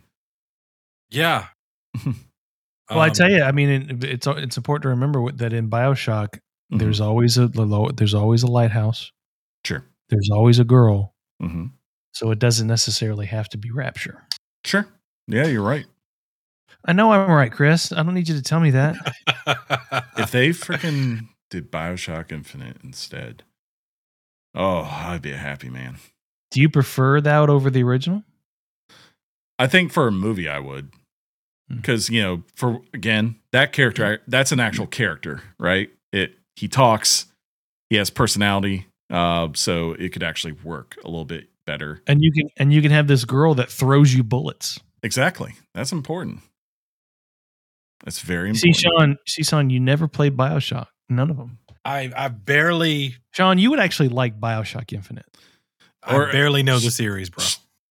yeah. 1.10 1.46
Well, 2.90 3.00
I 3.00 3.08
Um, 3.08 3.12
tell 3.12 3.30
you, 3.30 3.42
I 3.42 3.52
mean, 3.52 3.68
it, 3.68 4.02
it's 4.04 4.26
it's 4.26 4.56
important 4.56 4.84
to 4.84 4.88
remember 4.88 5.30
that 5.32 5.52
in 5.52 5.68
Bioshock, 5.68 6.38
Mhm. 6.72 6.78
there's 6.78 7.02
always 7.02 7.36
a 7.36 7.48
there's 7.48 8.14
always 8.14 8.42
a 8.42 8.46
lighthouse. 8.46 9.12
sure. 9.62 9.84
There's 10.08 10.30
always 10.32 10.58
a 10.58 10.64
girl. 10.64 11.14
hmm 11.38 11.66
So 12.14 12.30
it 12.30 12.38
doesn't 12.38 12.66
necessarily 12.66 13.26
have 13.26 13.50
to 13.50 13.58
be 13.58 13.70
Rapture. 13.70 14.26
Sure. 14.64 14.86
Yeah, 15.28 15.46
you're 15.46 15.62
right. 15.62 15.86
I 16.84 16.92
know 16.92 17.12
I'm 17.12 17.30
right, 17.30 17.52
Chris. 17.52 17.92
I 17.92 18.02
don't 18.02 18.14
need 18.14 18.28
you 18.28 18.34
to 18.34 18.42
tell 18.42 18.60
me 18.60 18.70
that. 18.70 18.96
If 20.18 20.32
they 20.32 20.48
freaking 20.50 21.28
did 21.48 21.70
Bioshock 21.70 22.32
Infinite 22.32 22.78
instead, 22.82 23.44
oh, 24.54 24.80
I'd 24.80 25.22
be 25.22 25.30
a 25.30 25.36
happy 25.36 25.70
man. 25.70 25.98
Do 26.50 26.60
you 26.60 26.68
prefer 26.68 27.20
that 27.20 27.48
over 27.48 27.70
the 27.70 27.84
original? 27.84 28.24
I 29.58 29.68
think 29.68 29.92
for 29.92 30.08
a 30.08 30.12
movie, 30.12 30.48
I 30.48 30.58
would. 30.58 30.90
Hmm. 31.70 31.76
Because, 31.76 32.10
you 32.10 32.20
know, 32.20 32.42
for 32.56 32.80
again, 32.92 33.36
that 33.52 33.72
character, 33.72 34.20
that's 34.26 34.50
an 34.50 34.60
actual 34.60 34.88
character, 34.88 35.42
right? 35.58 35.90
It, 36.12 36.34
he 36.56 36.66
talks, 36.66 37.26
he 37.88 37.96
has 37.96 38.10
personality. 38.10 38.86
Uh, 39.10 39.48
so 39.54 39.92
it 39.92 40.12
could 40.12 40.22
actually 40.22 40.52
work 40.52 40.96
a 41.04 41.08
little 41.08 41.24
bit 41.24 41.48
better. 41.64 42.02
And 42.06 42.22
you 42.22 42.32
can 42.32 42.50
and 42.56 42.72
you 42.72 42.82
can 42.82 42.90
have 42.90 43.06
this 43.06 43.24
girl 43.24 43.54
that 43.54 43.70
throws 43.70 44.12
you 44.12 44.22
bullets. 44.22 44.80
Exactly. 45.02 45.54
That's 45.74 45.92
important. 45.92 46.40
That's 48.04 48.20
very 48.20 48.50
important. 48.50 48.76
See. 48.76 48.82
Sean, 48.82 49.18
see, 49.26 49.42
Sean, 49.42 49.70
you 49.70 49.80
never 49.80 50.08
played 50.08 50.36
Bioshock. 50.36 50.86
None 51.08 51.30
of 51.30 51.36
them. 51.36 51.58
I 51.84 52.12
I 52.16 52.28
barely 52.28 53.16
Sean, 53.32 53.58
you 53.58 53.70
would 53.70 53.80
actually 53.80 54.08
like 54.08 54.38
Bioshock 54.38 54.92
Infinite. 54.92 55.26
Or- 56.08 56.28
I 56.28 56.32
barely 56.32 56.62
know 56.62 56.78
the 56.78 56.90
series, 56.90 57.30
bro. 57.30 57.44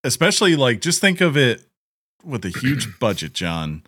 Especially 0.04 0.56
like, 0.56 0.82
just 0.82 1.02
think 1.02 1.20
of 1.22 1.36
it 1.36 1.66
with 2.24 2.46
a 2.46 2.50
huge 2.50 2.88
budget, 3.00 3.34
John. 3.34 3.84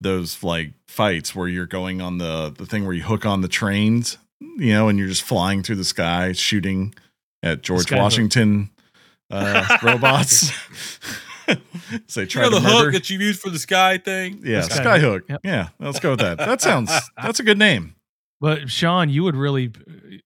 Those 0.00 0.42
like 0.42 0.72
fights 0.88 1.34
where 1.34 1.48
you're 1.48 1.66
going 1.66 2.00
on 2.00 2.18
the 2.18 2.54
the 2.56 2.64
thing 2.66 2.84
where 2.84 2.94
you 2.94 3.02
hook 3.02 3.26
on 3.26 3.40
the 3.40 3.48
trains, 3.48 4.18
you 4.40 4.72
know, 4.72 4.88
and 4.88 4.98
you're 4.98 5.08
just 5.08 5.22
flying 5.22 5.62
through 5.62 5.76
the 5.76 5.84
sky 5.84 6.32
shooting 6.32 6.94
at 7.42 7.62
George 7.62 7.86
Skyhook. 7.86 7.98
Washington 7.98 8.70
uh, 9.30 9.78
robots. 9.82 10.52
so 12.06 12.20
they 12.20 12.22
You 12.22 12.26
try 12.26 12.42
know 12.44 12.50
the 12.50 12.60
murder. 12.60 12.84
hook 12.84 12.92
that 12.94 13.10
you 13.10 13.18
use 13.18 13.38
for 13.38 13.50
the 13.50 13.58
sky 13.58 13.98
thing. 13.98 14.40
yeah, 14.44 14.60
Skyhook. 14.62 14.84
Skyhook. 14.84 15.20
Yep. 15.28 15.40
Yeah, 15.44 15.68
let's 15.78 16.00
go 16.00 16.10
with 16.10 16.20
that. 16.20 16.38
That 16.50 16.60
sounds 16.60 16.90
that's 17.20 17.40
a 17.40 17.42
good 17.42 17.58
name. 17.58 17.94
But 18.40 18.70
Sean, 18.70 19.10
you 19.10 19.22
would 19.24 19.36
really 19.36 19.70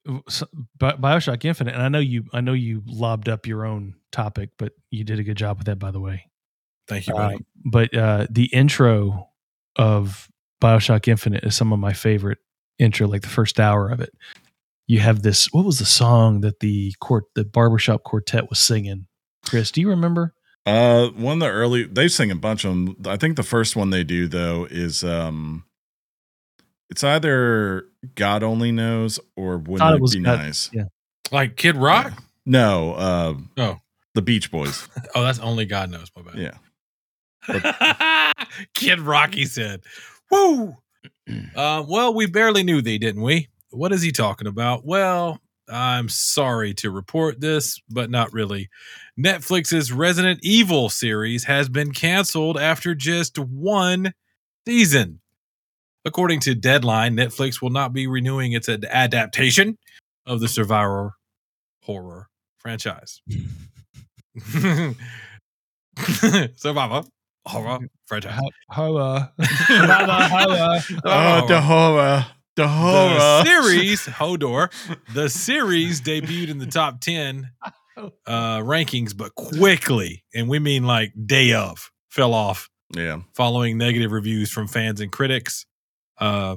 uh, 0.08 0.20
Bioshock 0.78 1.44
Infinite, 1.44 1.74
and 1.74 1.82
I 1.82 1.88
know 1.88 1.98
you. 1.98 2.24
I 2.32 2.40
know 2.40 2.52
you 2.52 2.82
lobbed 2.86 3.28
up 3.28 3.46
your 3.46 3.64
own 3.66 3.94
topic, 4.12 4.50
but 4.58 4.72
you 4.90 5.02
did 5.04 5.18
a 5.18 5.24
good 5.24 5.36
job 5.36 5.58
with 5.58 5.66
that, 5.66 5.78
by 5.80 5.90
the 5.90 6.00
way. 6.00 6.30
Thank 6.86 7.06
you, 7.08 7.14
Uh, 7.14 7.30
buddy. 7.32 7.44
but 7.64 7.96
uh, 7.96 8.26
the 8.30 8.44
intro 8.46 9.30
of 9.76 10.28
Bioshock 10.62 11.08
Infinite 11.08 11.42
is 11.44 11.56
some 11.56 11.72
of 11.72 11.78
my 11.80 11.92
favorite 11.92 12.38
intro. 12.78 13.08
Like 13.08 13.22
the 13.22 13.28
first 13.28 13.58
hour 13.58 13.88
of 13.90 14.00
it, 14.00 14.10
you 14.86 15.00
have 15.00 15.22
this. 15.22 15.52
What 15.52 15.64
was 15.64 15.78
the 15.80 15.84
song 15.84 16.40
that 16.42 16.60
the 16.60 16.94
court, 17.00 17.24
the 17.34 17.44
barbershop 17.44 18.04
quartet 18.04 18.48
was 18.48 18.60
singing? 18.60 19.06
Chris, 19.44 19.70
do 19.72 19.80
you 19.80 19.88
remember? 19.88 20.34
Uh, 20.66 21.08
one 21.10 21.34
of 21.34 21.40
the 21.40 21.50
early 21.50 21.84
they 21.84 22.08
sing 22.08 22.30
a 22.30 22.34
bunch 22.36 22.64
of 22.64 22.70
them. 22.72 22.96
I 23.06 23.16
think 23.16 23.36
the 23.36 23.42
first 23.42 23.76
one 23.76 23.90
they 23.90 24.04
do 24.04 24.26
though 24.28 24.66
is 24.70 25.04
um, 25.04 25.64
it's 26.90 27.04
either 27.04 27.84
God 28.14 28.42
only 28.42 28.72
knows 28.72 29.20
or 29.36 29.58
Thought 29.58 29.68
wouldn't 29.68 30.02
it 30.12 30.16
it, 30.16 30.18
be 30.20 30.24
God- 30.24 30.38
nice? 30.38 30.70
yeah. 30.72 30.84
Like 31.32 31.56
Kid 31.56 31.76
Rock. 31.76 32.22
No, 32.46 32.92
uh, 32.94 33.34
Oh. 33.58 33.78
the 34.14 34.22
Beach 34.22 34.50
Boys. 34.50 34.86
Oh, 35.14 35.22
that's 35.22 35.38
only 35.38 35.64
God 35.66 35.90
knows. 35.90 36.10
My 36.16 36.22
bad. 36.22 36.58
Yeah, 37.48 38.32
Kid 38.74 39.00
Rocky 39.00 39.44
said. 39.46 39.82
Woo. 40.30 40.76
Uh, 41.56 41.82
well, 41.88 42.12
we 42.12 42.26
barely 42.26 42.62
knew 42.62 42.82
thee, 42.82 42.98
didn't 42.98 43.22
we? 43.22 43.48
What 43.70 43.92
is 43.92 44.02
he 44.02 44.12
talking 44.12 44.46
about? 44.46 44.84
Well, 44.84 45.40
I'm 45.68 46.08
sorry 46.08 46.74
to 46.74 46.90
report 46.90 47.40
this, 47.40 47.80
but 47.88 48.10
not 48.10 48.32
really. 48.32 48.68
Netflix's 49.18 49.92
Resident 49.92 50.40
Evil 50.42 50.88
series 50.88 51.44
has 51.44 51.68
been 51.68 51.92
canceled 51.92 52.58
after 52.58 52.94
just 52.94 53.38
one 53.38 54.12
season. 54.66 55.20
According 56.04 56.40
to 56.40 56.54
Deadline, 56.54 57.16
Netflix 57.16 57.62
will 57.62 57.70
not 57.70 57.92
be 57.92 58.06
renewing 58.06 58.52
its 58.52 58.68
ad- 58.68 58.84
adaptation 58.90 59.78
of 60.26 60.40
the 60.40 60.48
Survivor 60.48 61.14
horror 61.82 62.28
franchise. 62.58 63.22
Survivor 66.56 67.04
horror 67.46 67.78
franchise. 68.06 68.38
Holla. 68.70 69.32
oh, 71.04 71.46
the 71.48 71.60
horror, 71.60 72.26
the 72.56 72.66
The 72.66 73.44
series 73.44 74.06
Hodor, 74.06 74.70
the 75.12 75.28
series 75.28 76.00
debuted 76.00 76.48
in 76.48 76.58
the 76.58 76.66
top 76.66 77.00
10 77.00 77.50
uh 78.26 78.58
rankings 78.58 79.16
but 79.16 79.34
quickly 79.36 80.24
and 80.34 80.48
we 80.48 80.58
mean 80.58 80.82
like 80.84 81.12
day 81.26 81.52
of 81.52 81.92
fell 82.10 82.34
off 82.34 82.68
Yeah, 82.92 83.20
following 83.36 83.78
negative 83.78 84.10
reviews 84.10 84.50
from 84.50 84.66
fans 84.66 85.00
and 85.00 85.12
critics. 85.12 85.64
Uh 86.18 86.56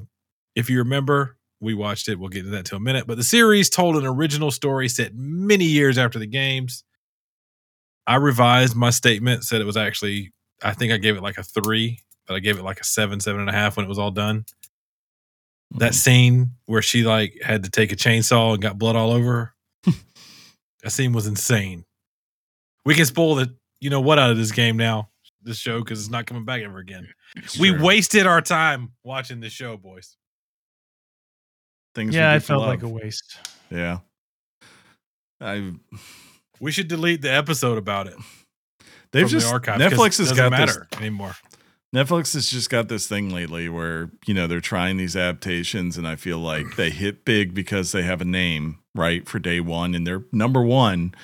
if 0.56 0.70
you 0.72 0.80
remember, 0.80 1.38
we 1.60 1.76
watched 1.76 2.10
it. 2.10 2.18
We'll 2.20 2.30
get 2.30 2.44
to 2.44 2.50
that 2.50 2.72
in 2.72 2.78
a 2.78 2.80
minute. 2.80 3.06
But 3.06 3.18
the 3.18 3.24
series 3.24 3.70
told 3.70 3.96
an 3.96 4.06
original 4.06 4.50
story 4.52 4.90
set 4.90 5.12
many 5.16 5.66
years 5.66 5.98
after 6.00 6.18
the 6.18 6.26
games. 6.28 6.84
I 8.08 8.16
revised 8.16 8.76
my 8.76 8.90
statement, 8.90 9.44
said 9.44 9.62
it 9.62 9.66
was 9.66 9.78
actually, 9.78 10.32
I 10.64 10.74
think 10.74 10.92
I 10.94 10.98
gave 10.98 11.16
it 11.18 11.22
like 11.22 11.38
a 11.38 11.44
three, 11.44 12.00
but 12.26 12.36
I 12.36 12.40
gave 12.40 12.58
it 12.58 12.64
like 12.64 12.80
a 12.80 12.84
seven, 12.84 13.20
seven 13.20 13.42
and 13.42 13.50
a 13.50 13.54
half 13.54 13.76
when 13.78 13.86
it 13.86 13.90
was 13.90 14.00
all 14.00 14.12
done. 14.12 14.46
That 15.72 15.92
Mhm. 15.92 15.96
scene 15.96 16.52
where 16.66 16.82
she 16.82 17.04
like 17.04 17.40
had 17.44 17.64
to 17.64 17.70
take 17.70 17.92
a 17.92 17.96
chainsaw 17.96 18.54
and 18.54 18.62
got 18.62 18.78
blood 18.78 18.96
all 18.96 19.12
over 19.12 19.54
her. 19.84 19.94
That 20.84 20.92
scene 20.92 21.12
was 21.12 21.28
insane. 21.28 21.86
We 22.86 22.96
can 22.96 23.06
spoil 23.06 23.36
the 23.36 23.54
you 23.82 23.90
know 23.90 24.00
what 24.00 24.18
out 24.20 24.32
of 24.32 24.38
this 24.38 24.52
game 24.52 24.78
now, 24.78 25.10
this 25.42 25.58
show, 25.58 25.80
because 25.80 26.00
it's 26.00 26.10
not 26.10 26.26
coming 26.26 26.46
back 26.46 26.62
ever 26.62 26.78
again. 26.80 27.08
We 27.60 27.72
wasted 27.72 28.26
our 28.26 28.42
time 28.42 28.94
watching 29.04 29.40
this 29.42 29.52
show, 29.54 29.76
boys. 29.78 30.16
things. 31.96 32.14
Yeah, 32.16 32.32
do 32.32 32.38
it 32.38 32.44
felt 32.44 32.60
love. 32.62 32.70
like 32.70 32.84
a 32.84 32.88
waste. 32.88 33.38
Yeah. 33.72 34.00
I 35.42 35.74
We 36.60 36.72
should 36.72 36.88
delete 36.88 37.22
the 37.22 37.32
episode 37.32 37.78
about 37.78 38.08
it. 38.08 38.16
they've 39.12 39.28
just 39.28 39.48
the 39.48 39.54
archive. 39.54 39.80
'cause 39.80 39.92
Netflix 39.94 40.18
has 40.20 40.32
it 40.32 40.36
got 40.38 40.52
doesn't 40.52 40.66
this 40.68 40.76
matter 40.78 40.88
anymore. 41.02 41.36
Netflix 41.96 42.34
has 42.34 42.50
just 42.50 42.70
got 42.70 42.90
this 42.90 43.08
thing 43.08 43.30
lately 43.30 43.70
where, 43.70 44.12
you 44.26 44.34
know, 44.34 44.46
they're 44.46 44.60
trying 44.60 44.98
these 44.98 45.16
adaptations 45.16 45.98
and 45.98 46.08
I 46.08 46.16
feel 46.16 46.38
like 46.38 46.76
they 46.76 46.90
hit 46.90 47.24
big 47.24 47.54
because 47.54 47.92
they 47.92 48.04
have 48.04 48.20
a 48.20 48.26
name, 48.26 48.80
right, 48.94 49.28
for 49.28 49.40
day 49.40 49.62
one 49.62 49.96
and 49.96 50.06
they're 50.06 50.24
number 50.32 50.62
one. 50.62 51.16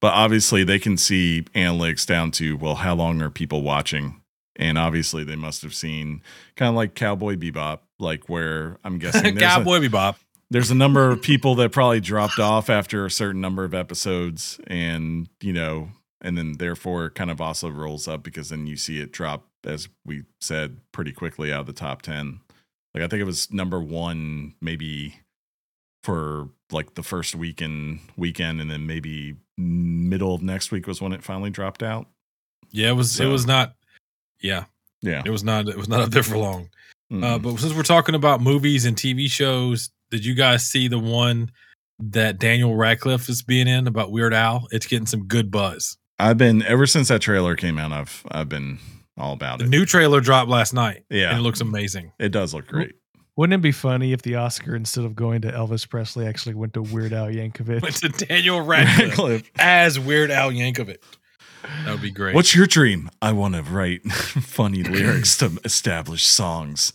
But 0.00 0.14
obviously 0.14 0.64
they 0.64 0.78
can 0.78 0.96
see 0.96 1.42
analytics 1.54 2.06
down 2.06 2.30
to, 2.32 2.56
well, 2.56 2.76
how 2.76 2.94
long 2.94 3.20
are 3.20 3.30
people 3.30 3.62
watching? 3.62 4.20
And 4.56 4.78
obviously 4.78 5.24
they 5.24 5.36
must 5.36 5.62
have 5.62 5.74
seen 5.74 6.22
kind 6.56 6.68
of 6.68 6.76
like 6.76 6.94
Cowboy 6.94 7.34
Bebop, 7.36 7.80
like 7.98 8.28
where 8.28 8.78
I'm 8.84 8.98
guessing 9.00 9.34
there's, 9.34 9.36
a, 9.36 9.40
Cowboy 9.40 9.78
Bebop. 9.80 10.16
there's 10.50 10.70
a 10.70 10.76
number 10.76 11.10
of 11.10 11.20
people 11.20 11.56
that 11.56 11.72
probably 11.72 12.00
dropped 12.00 12.38
off 12.38 12.70
after 12.70 13.04
a 13.04 13.10
certain 13.10 13.40
number 13.40 13.64
of 13.64 13.74
episodes 13.74 14.60
and, 14.68 15.28
you 15.40 15.52
know, 15.52 15.88
and 16.22 16.38
then 16.38 16.54
therefore 16.58 17.10
kind 17.10 17.30
of 17.30 17.40
also 17.40 17.68
rolls 17.68 18.08
up 18.08 18.22
because 18.22 18.48
then 18.48 18.66
you 18.66 18.76
see 18.76 19.00
it 19.00 19.12
drop 19.12 19.46
as 19.64 19.88
we 20.06 20.22
said 20.40 20.78
pretty 20.92 21.12
quickly 21.12 21.52
out 21.52 21.60
of 21.60 21.66
the 21.66 21.72
top 21.72 22.02
10 22.02 22.40
like 22.94 23.04
i 23.04 23.06
think 23.06 23.20
it 23.20 23.24
was 23.24 23.52
number 23.52 23.80
one 23.80 24.54
maybe 24.60 25.14
for 26.04 26.48
like 26.70 26.94
the 26.94 27.02
first 27.02 27.34
week 27.34 27.58
weekend 27.60 28.00
weekend 28.16 28.60
and 28.60 28.70
then 28.70 28.86
maybe 28.86 29.36
middle 29.58 30.34
of 30.34 30.42
next 30.42 30.70
week 30.72 30.86
was 30.86 31.00
when 31.00 31.12
it 31.12 31.22
finally 31.22 31.50
dropped 31.50 31.82
out 31.82 32.06
Yeah, 32.70 32.88
it 32.90 32.94
was. 32.94 33.12
So- 33.12 33.24
It 33.24 33.30
was 33.30 33.46
not. 33.46 33.74
Yeah, 34.40 34.64
yeah 35.02 35.22
it 35.24 35.30
was 35.30 35.44
not. 35.44 35.68
It 35.68 35.76
was 35.76 35.88
not 35.88 36.00
up 36.00 36.10
there 36.10 36.22
for 36.24 36.38
long. 36.38 36.68
Uh, 37.12 37.14
Mm-mm. 37.14 37.42
but 37.42 37.58
since 37.60 37.74
we're 37.74 37.82
talking 37.82 38.14
about 38.16 38.40
movies 38.40 38.86
and 38.86 38.96
TV 38.96 39.30
shows, 39.30 39.90
did 40.10 40.24
you 40.24 40.34
guys 40.34 40.66
see 40.66 40.88
the 40.88 40.98
one 40.98 41.50
that 42.00 42.38
Daniel 42.40 42.74
Radcliffe 42.74 43.28
is 43.28 43.42
being 43.42 43.68
in 43.68 43.86
about 43.86 44.10
Weird 44.10 44.32
Al? 44.34 44.66
It's 44.72 44.86
getting 44.86 45.06
some 45.06 45.26
good 45.26 45.50
buzz. 45.50 45.96
I've 46.28 46.38
been 46.38 46.62
ever 46.62 46.86
since 46.86 47.08
that 47.08 47.20
trailer 47.20 47.54
came 47.56 47.78
out 47.78 47.92
i've 47.92 48.24
i've 48.30 48.48
been 48.48 48.78
all 49.18 49.32
about 49.34 49.58
The 49.58 49.66
it 49.66 49.70
new 49.70 49.84
trailer 49.84 50.20
dropped 50.20 50.48
last 50.48 50.72
night. 50.72 51.04
Yeah. 51.10 51.30
and 51.30 51.38
it 51.38 51.42
looks 51.42 51.60
amazing. 51.60 52.12
it 52.18 52.30
does 52.30 52.54
look 52.54 52.66
great 52.66 52.94
Wouldn't 53.36 53.54
it 53.54 53.62
be 53.62 53.72
funny 53.72 54.12
if 54.12 54.22
the 54.22 54.34
Oscar, 54.36 54.74
instead 54.76 55.04
of 55.04 55.14
going 55.16 55.40
to 55.42 55.50
Elvis 55.52 55.88
Presley, 55.88 56.26
actually 56.26 56.54
went 56.54 56.74
to 56.74 56.82
Weird 56.82 57.12
Al 57.14 57.26
Yankovic? 57.28 57.80
Went 57.82 57.96
to 57.96 58.08
Daniel 58.10 58.60
Radcliffe 58.60 59.08
Radcliffe. 59.08 59.50
as 59.58 59.98
Weird 59.98 60.30
Al 60.30 60.50
Yankovic. 60.50 60.98
That 61.84 61.92
would 61.92 62.02
be 62.02 62.10
great. 62.10 62.34
What's 62.34 62.54
your 62.54 62.66
dream? 62.66 63.08
I 63.22 63.32
want 63.32 63.54
to 63.54 63.62
write 63.62 64.02
funny 64.12 64.82
lyrics 64.82 65.36
to 65.38 65.58
establish 65.64 66.26
songs. 66.26 66.92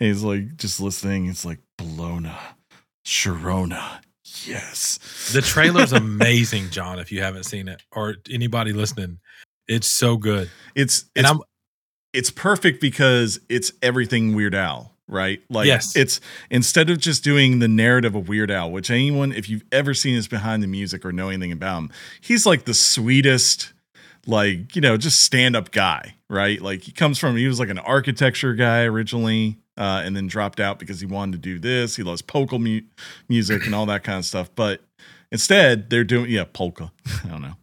And 0.00 0.08
he's 0.08 0.22
like 0.22 0.56
just 0.56 0.78
listening. 0.80 1.26
It's 1.26 1.44
like 1.46 1.60
Bologna, 1.78 2.32
Sharona. 3.06 4.00
Yes. 4.46 4.98
the 5.32 5.40
trailer's 5.42 5.92
amazing, 6.04 6.70
John. 6.70 6.98
If 6.98 7.12
you 7.12 7.22
haven't 7.22 7.44
seen 7.44 7.68
it, 7.68 7.82
or 7.92 8.16
anybody 8.30 8.72
listening, 8.72 9.18
it's 9.66 9.86
so 9.86 10.16
good. 10.16 10.50
It's 10.74 11.04
And 11.16 11.26
I'm 11.26 11.40
it's 12.12 12.30
perfect 12.30 12.80
because 12.80 13.38
it's 13.48 13.72
everything 13.82 14.34
Weird 14.34 14.54
Al, 14.54 14.94
right? 15.06 15.40
Like 15.50 15.66
Yes. 15.66 15.94
it's 15.94 16.20
instead 16.50 16.88
of 16.90 16.98
just 16.98 17.22
doing 17.22 17.58
the 17.58 17.68
narrative 17.68 18.14
of 18.14 18.28
Weird 18.28 18.50
Al, 18.50 18.70
which 18.70 18.90
anyone, 18.90 19.32
if 19.32 19.48
you've 19.48 19.64
ever 19.70 19.92
seen 19.94 20.16
is 20.16 20.26
behind 20.26 20.62
the 20.62 20.66
music 20.68 21.04
or 21.04 21.12
know 21.12 21.28
anything 21.28 21.52
about 21.52 21.78
him, 21.78 21.90
he's 22.22 22.46
like 22.46 22.64
the 22.64 22.72
sweetest, 22.74 23.72
like, 24.26 24.74
you 24.74 24.80
know, 24.80 24.96
just 24.96 25.22
stand-up 25.22 25.70
guy, 25.70 26.14
right? 26.30 26.60
Like 26.62 26.82
he 26.82 26.92
comes 26.92 27.18
from 27.18 27.36
he 27.36 27.46
was 27.46 27.60
like 27.60 27.68
an 27.68 27.78
architecture 27.78 28.54
guy 28.54 28.84
originally. 28.84 29.58
Uh, 29.78 30.02
and 30.04 30.16
then 30.16 30.26
dropped 30.26 30.58
out 30.58 30.78
because 30.80 30.98
he 30.98 31.06
wanted 31.06 31.32
to 31.32 31.38
do 31.38 31.58
this. 31.60 31.94
He 31.94 32.02
loves 32.02 32.20
polka 32.20 32.58
mu- 32.58 32.80
music 33.28 33.64
and 33.64 33.74
all 33.76 33.86
that 33.86 34.02
kind 34.02 34.18
of 34.18 34.24
stuff. 34.24 34.50
But 34.56 34.80
instead, 35.30 35.88
they're 35.88 36.02
doing 36.02 36.28
yeah 36.30 36.44
polka. 36.52 36.90
I 37.24 37.28
don't 37.28 37.42
know. 37.42 37.54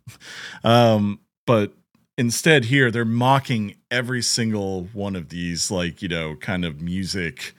Um, 0.64 1.20
but 1.46 1.74
instead 2.18 2.64
here 2.64 2.90
they're 2.90 3.04
mocking 3.04 3.76
every 3.92 4.22
single 4.22 4.86
one 4.94 5.18
of 5.18 5.28
these 5.28 5.70
like 5.70 6.02
you 6.02 6.08
know 6.08 6.38
kind 6.38 6.64
of 6.64 6.80
music 6.82 7.54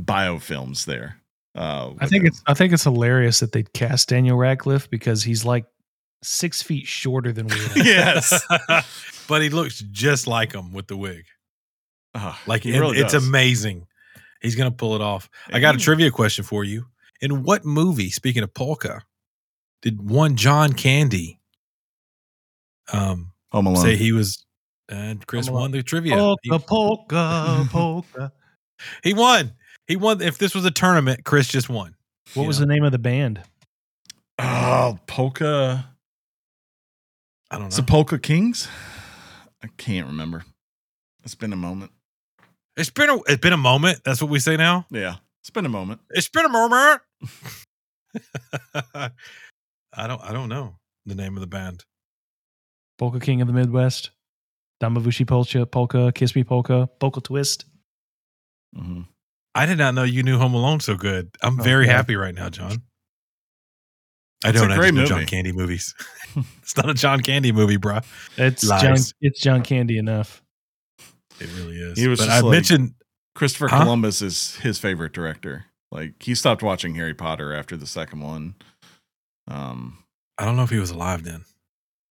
biofilms 0.00 0.84
there 0.84 1.16
uh 1.56 1.90
I 1.98 2.06
think 2.06 2.24
it's 2.24 2.40
I 2.46 2.54
think 2.54 2.72
it's 2.72 2.84
hilarious 2.84 3.40
that 3.40 3.50
they 3.50 3.64
cast 3.64 4.08
Daniel 4.10 4.36
Radcliffe 4.36 4.88
because 4.88 5.24
he's 5.24 5.44
like 5.44 5.64
six 6.22 6.62
feet 6.62 6.86
shorter 6.86 7.32
than 7.32 7.48
Weird 7.48 7.70
Al. 7.76 7.84
yes 7.84 8.46
but 9.28 9.42
he 9.42 9.48
looks 9.50 9.80
just 9.80 10.28
like 10.28 10.52
him 10.52 10.72
with 10.72 10.86
the 10.86 10.96
wig. 10.96 11.24
Ah, 12.14 12.40
Like 12.46 12.62
he 12.62 12.74
it- 12.76 12.78
really 12.78 12.98
it's 12.98 13.12
does. 13.14 13.26
amazing. 13.26 13.87
He's 14.40 14.54
gonna 14.54 14.70
pull 14.70 14.94
it 14.94 15.00
off. 15.00 15.28
I 15.52 15.60
got 15.60 15.74
a 15.74 15.78
trivia 15.78 16.10
question 16.10 16.44
for 16.44 16.64
you. 16.64 16.86
In 17.20 17.42
what 17.42 17.64
movie, 17.64 18.10
speaking 18.10 18.42
of 18.42 18.54
polka, 18.54 19.02
did 19.82 20.08
one 20.08 20.36
John 20.36 20.72
Candy 20.72 21.40
um 22.92 23.32
home 23.52 23.66
alone 23.66 23.82
say 23.82 23.96
he 23.96 24.12
was 24.12 24.44
and 24.88 25.26
Chris 25.26 25.50
won 25.50 25.70
the 25.72 25.82
trivia. 25.82 26.14
Polka, 26.16 26.40
He, 26.42 26.50
polka, 26.58 27.68
polka. 27.70 28.32
he 29.02 29.12
won. 29.14 29.52
He 29.86 29.96
won. 29.96 30.20
If 30.22 30.38
this 30.38 30.54
was 30.54 30.64
a 30.64 30.70
tournament, 30.70 31.24
Chris 31.24 31.48
just 31.48 31.68
won. 31.68 31.94
What 32.34 32.42
You 32.42 32.48
was 32.48 32.60
know, 32.60 32.66
the 32.66 32.72
name 32.74 32.84
of 32.84 32.92
the 32.92 32.98
band? 32.98 33.42
oh 34.38 34.98
polka 35.08 35.84
I 37.50 37.54
don't 37.54 37.62
know. 37.62 37.66
it's 37.66 37.76
the 37.76 37.82
polka 37.82 38.18
kings 38.20 38.68
i 39.64 39.68
can't 39.78 40.06
remember 40.06 40.44
it's 41.24 41.34
been 41.34 41.52
a 41.52 41.56
moment 41.56 41.90
it's 42.78 42.88
been 42.90 43.10
a 43.10 43.16
it's 43.26 43.40
been 43.40 43.52
a 43.52 43.56
moment. 43.58 44.00
That's 44.04 44.22
what 44.22 44.30
we 44.30 44.38
say 44.38 44.56
now. 44.56 44.86
yeah 44.90 45.16
it's 45.42 45.50
been 45.50 45.66
a 45.66 45.68
moment 45.68 46.00
It's 46.10 46.28
been 46.28 46.44
a 46.46 46.48
moment. 46.48 47.00
I 49.94 50.06
don't 50.06 50.22
I 50.22 50.32
don't 50.32 50.48
know 50.48 50.76
the 51.06 51.14
name 51.14 51.36
of 51.36 51.40
the 51.40 51.46
band. 51.46 51.84
Polka 52.98 53.20
King 53.20 53.40
of 53.40 53.46
the 53.46 53.52
Midwest. 53.54 54.10
Damavushi 54.82 55.26
Polka, 55.26 55.66
Polka, 55.66 56.12
Kiss 56.14 56.34
Me 56.36 56.44
Polka, 56.44 56.88
Polka 57.00 57.20
Twist. 57.20 57.64
Mhm. 58.76 59.06
I 59.54 59.66
did 59.66 59.78
not 59.78 59.94
know 59.94 60.04
you 60.04 60.22
knew 60.22 60.38
Home 60.38 60.54
Alone 60.54 60.80
so 60.80 60.94
good. 60.96 61.30
I'm 61.42 61.58
Oh, 61.58 61.62
very 61.62 61.86
yeah. 61.86 61.92
happy 61.96 62.14
right 62.16 62.34
now, 62.34 62.48
John. 62.48 62.82
I 64.44 64.50
It's 64.50 64.60
don't. 64.60 64.70
I 64.70 64.76
great 64.76 64.94
just 64.94 65.10
know 65.10 65.16
John. 65.18 65.26
Candy 65.26 65.50
movies. 65.52 65.94
it's 66.62 66.76
not 66.76 66.88
a 66.88 66.94
John 66.94 67.20
Candy 67.22 67.50
movie, 67.50 67.76
bruh. 67.78 68.04
It's 68.36 68.62
Lies. 68.64 68.82
John. 68.82 68.96
It's 69.20 69.40
John 69.40 69.62
Candy 69.62 69.98
enough. 69.98 70.42
It 71.40 71.48
really 71.56 71.76
is. 71.78 71.98
He 71.98 72.08
was 72.08 72.18
but 72.20 72.26
just 72.26 72.36
I 72.36 72.40
like- 72.40 72.52
mentioned 72.52 72.94
christopher 73.34 73.68
Huh? 73.68 73.82
columbus 73.84 74.20
is 74.20 74.56
his 74.56 74.78
favorite 74.80 75.12
director 75.12 75.66
like 75.92 76.20
he 76.20 76.34
stopped 76.34 76.60
watching 76.60 76.96
harry 76.96 77.14
potter 77.14 77.54
after 77.54 77.76
the 77.76 77.86
second 77.86 78.20
one 78.20 78.56
um 79.46 79.98
I 80.36 80.44
don't 80.44 80.56
know 80.56 80.62
if 80.64 80.70
he 80.70 80.78
was 80.78 80.90
alive 80.90 81.22
then. 81.24 81.44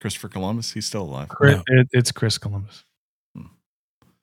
christopher 0.01 0.29
columbus 0.29 0.73
he's 0.73 0.85
still 0.85 1.01
alive 1.03 1.29
Chris, 1.29 1.55
No. 1.55 1.63
it, 1.81 1.87
it's 1.91 2.11
Chris 2.11 2.37
Columbus. 2.37 2.83
Hmm. 3.35 3.47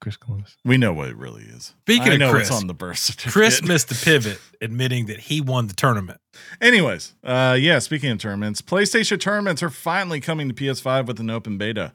Chris 0.01 0.17
Columbus. 0.17 0.57
We 0.65 0.77
know 0.79 0.93
what 0.93 1.09
it 1.09 1.17
really 1.17 1.43
is. 1.43 1.75
Speaking 1.83 2.09
I 2.11 2.15
of 2.15 2.19
know 2.21 2.31
Chris, 2.33 2.49
it's 2.51 2.57
on 2.61 2.67
the 2.69 2.75
birth 2.75 2.99
certificate. 2.99 3.33
Chris 3.33 3.63
missed 3.65 3.89
the 3.89 3.95
pivot, 3.95 4.41
admitting 4.61 5.07
that 5.07 5.19
he 5.21 5.41
won 5.41 5.67
the 5.69 5.75
tournament. 5.75 6.19
Anyways, 6.61 7.15
uh, 7.25 7.57
yeah. 7.61 7.79
Speaking 7.79 8.11
of 8.11 8.19
tournaments, 8.19 8.61
PlayStation 8.63 9.21
tournaments 9.21 9.63
are 9.63 9.71
finally 9.71 10.21
coming 10.21 10.49
to 10.49 10.55
PS5 10.55 11.07
with 11.07 11.21
an 11.21 11.31
open 11.31 11.57
beta. 11.59 11.93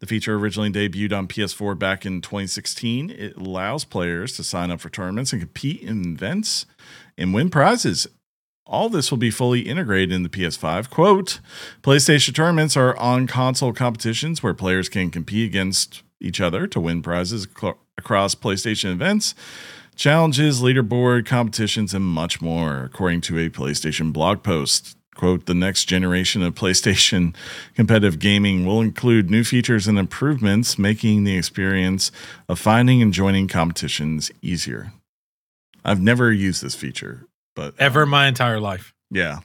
The 0.00 0.06
feature 0.06 0.36
originally 0.36 0.70
debuted 0.70 1.16
on 1.16 1.26
PS4 1.26 1.78
back 1.78 2.06
in 2.06 2.20
2016. 2.20 3.10
It 3.10 3.36
allows 3.36 3.84
players 3.84 4.36
to 4.36 4.44
sign 4.44 4.70
up 4.70 4.80
for 4.80 4.90
tournaments 4.90 5.32
and 5.32 5.42
compete 5.42 5.82
in 5.82 6.14
events 6.14 6.66
and 7.16 7.34
win 7.34 7.50
prizes. 7.50 8.06
All 8.64 8.88
this 8.88 9.10
will 9.10 9.18
be 9.18 9.30
fully 9.30 9.62
integrated 9.62 10.12
in 10.12 10.22
the 10.22 10.28
PS5. 10.28 10.90
Quote 10.90 11.40
PlayStation 11.82 12.34
tournaments 12.34 12.76
are 12.76 12.96
on 12.96 13.26
console 13.26 13.72
competitions 13.72 14.42
where 14.42 14.54
players 14.54 14.88
can 14.88 15.10
compete 15.10 15.46
against 15.46 16.02
each 16.20 16.40
other 16.40 16.66
to 16.66 16.80
win 16.80 17.02
prizes 17.02 17.46
ac- 17.56 17.72
across 17.96 18.34
PlayStation 18.34 18.92
events, 18.92 19.34
challenges, 19.96 20.60
leaderboard 20.60 21.24
competitions, 21.24 21.94
and 21.94 22.04
much 22.04 22.42
more, 22.42 22.84
according 22.84 23.22
to 23.22 23.38
a 23.38 23.48
PlayStation 23.48 24.12
blog 24.12 24.42
post. 24.42 24.97
Quote, 25.18 25.46
the 25.46 25.54
next 25.54 25.86
generation 25.86 26.42
of 26.44 26.54
PlayStation 26.54 27.34
competitive 27.74 28.20
gaming 28.20 28.64
will 28.64 28.80
include 28.80 29.30
new 29.30 29.42
features 29.42 29.88
and 29.88 29.98
improvements, 29.98 30.78
making 30.78 31.24
the 31.24 31.36
experience 31.36 32.12
of 32.48 32.60
finding 32.60 33.02
and 33.02 33.12
joining 33.12 33.48
competitions 33.48 34.30
easier. 34.42 34.92
I've 35.84 36.00
never 36.00 36.32
used 36.32 36.62
this 36.62 36.76
feature, 36.76 37.26
but 37.56 37.74
Ever 37.80 38.02
in 38.02 38.04
um, 38.04 38.10
my 38.10 38.28
entire 38.28 38.60
life. 38.60 38.94
yeah. 39.10 39.40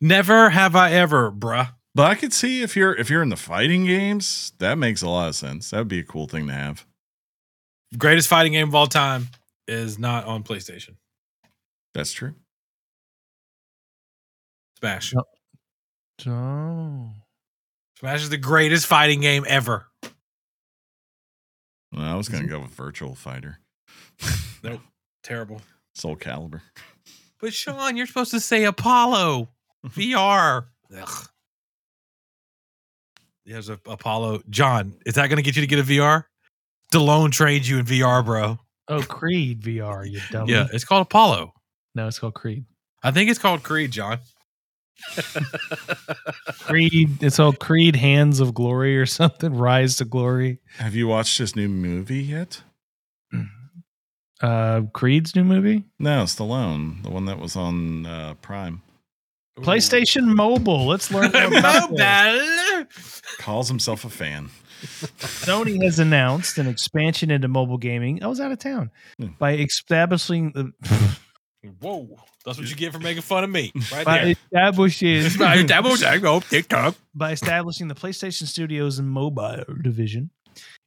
Never 0.00 0.48
have 0.50 0.74
I 0.74 0.92
ever, 0.92 1.30
bruh. 1.30 1.74
But 1.94 2.10
I 2.10 2.14
could 2.14 2.32
see 2.32 2.62
if 2.62 2.74
you're 2.74 2.94
if 2.94 3.10
you're 3.10 3.22
in 3.22 3.28
the 3.28 3.36
fighting 3.36 3.84
games, 3.84 4.52
that 4.58 4.78
makes 4.78 5.02
a 5.02 5.08
lot 5.08 5.28
of 5.28 5.36
sense. 5.36 5.70
That 5.70 5.78
would 5.78 5.88
be 5.88 6.00
a 6.00 6.02
cool 6.04 6.26
thing 6.26 6.46
to 6.46 6.52
have. 6.52 6.86
Greatest 7.96 8.28
fighting 8.28 8.52
game 8.52 8.68
of 8.68 8.74
all 8.74 8.86
time 8.86 9.28
is 9.68 9.98
not 9.98 10.24
on 10.24 10.42
PlayStation. 10.42 10.96
That's 11.94 12.12
true. 12.12 12.34
Smash. 14.84 15.14
Yep. 15.14 15.24
Oh. 16.28 17.10
Smash 17.98 18.22
is 18.22 18.28
the 18.28 18.36
greatest 18.36 18.84
fighting 18.86 19.20
game 19.22 19.46
ever. 19.48 19.86
Well, 21.90 22.04
I 22.04 22.14
was 22.16 22.28
gonna 22.28 22.46
go 22.46 22.60
with 22.60 22.76
Virtua 22.76 23.16
Fighter, 23.16 23.60
Nope. 24.62 24.80
Terrible. 25.22 25.62
Soul 25.94 26.16
Calibur. 26.16 26.60
But 27.40 27.54
Sean, 27.54 27.96
you're 27.96 28.06
supposed 28.06 28.32
to 28.32 28.40
say 28.40 28.64
Apollo 28.64 29.48
VR. 29.86 30.66
Ugh. 30.94 31.28
There's 33.46 33.70
a 33.70 33.74
Apollo. 33.86 34.42
John, 34.50 34.96
is 35.06 35.14
that 35.14 35.28
going 35.28 35.36
to 35.36 35.42
get 35.42 35.56
you 35.56 35.62
to 35.62 35.66
get 35.66 35.78
a 35.78 35.82
VR? 35.82 36.24
DeLone 36.92 37.30
trained 37.32 37.66
you 37.66 37.78
in 37.78 37.86
VR, 37.86 38.22
bro. 38.24 38.58
Oh, 38.88 39.02
Creed 39.02 39.62
VR, 39.62 40.10
you 40.10 40.20
dummy. 40.30 40.52
Yeah, 40.52 40.66
it's 40.72 40.84
called 40.84 41.02
Apollo. 41.06 41.52
No, 41.94 42.06
it's 42.08 42.18
called 42.18 42.34
Creed. 42.34 42.64
I 43.02 43.10
think 43.10 43.30
it's 43.30 43.38
called 43.38 43.62
Creed, 43.62 43.90
John. 43.90 44.18
Creed. 46.60 47.22
It's 47.22 47.38
all 47.38 47.52
Creed 47.52 47.96
Hands 47.96 48.38
of 48.40 48.54
Glory 48.54 48.96
or 48.98 49.06
something. 49.06 49.54
Rise 49.54 49.96
to 49.96 50.04
Glory. 50.04 50.60
Have 50.78 50.94
you 50.94 51.08
watched 51.08 51.38
his 51.38 51.54
new 51.56 51.68
movie 51.68 52.22
yet? 52.22 52.62
Uh, 54.40 54.82
Creed's 54.92 55.34
new 55.34 55.44
movie. 55.44 55.84
No, 55.98 56.24
Stallone, 56.24 57.02
the 57.02 57.10
one 57.10 57.24
that 57.26 57.38
was 57.38 57.56
on 57.56 58.04
uh, 58.04 58.34
Prime, 58.42 58.82
PlayStation 59.58 60.24
Mobile. 60.34 60.86
Let's 60.86 61.10
learn 61.10 61.26
about 61.34 61.94
this. 61.96 62.72
Mobile. 62.74 62.88
calls 63.38 63.68
himself 63.68 64.04
a 64.04 64.10
fan. 64.10 64.50
Sony 64.82 65.82
has 65.82 65.98
announced 65.98 66.58
an 66.58 66.66
expansion 66.66 67.30
into 67.30 67.48
mobile 67.48 67.78
gaming. 67.78 68.22
I 68.22 68.26
was 68.26 68.40
out 68.40 68.52
of 68.52 68.58
town 68.58 68.90
Hmm. 69.18 69.28
by 69.38 69.54
establishing 69.56 70.52
the 70.52 70.72
Whoa, 71.80 72.18
that's 72.44 72.58
what 72.58 72.68
you 72.68 72.76
get 72.76 72.92
for 72.92 72.98
making 72.98 73.22
fun 73.22 73.44
of 73.44 73.50
me, 73.50 73.72
right 73.90 74.04
by 74.04 74.18
there. 74.24 74.34
establishing 74.52 75.22
tag, 76.08 76.24
oh, 76.24 76.40
TikTok. 76.40 76.94
by 77.14 77.32
establishing 77.32 77.88
the 77.88 77.94
PlayStation 77.94 78.46
Studios 78.46 78.98
and 78.98 79.08
mobile 79.08 79.64
division. 79.82 80.30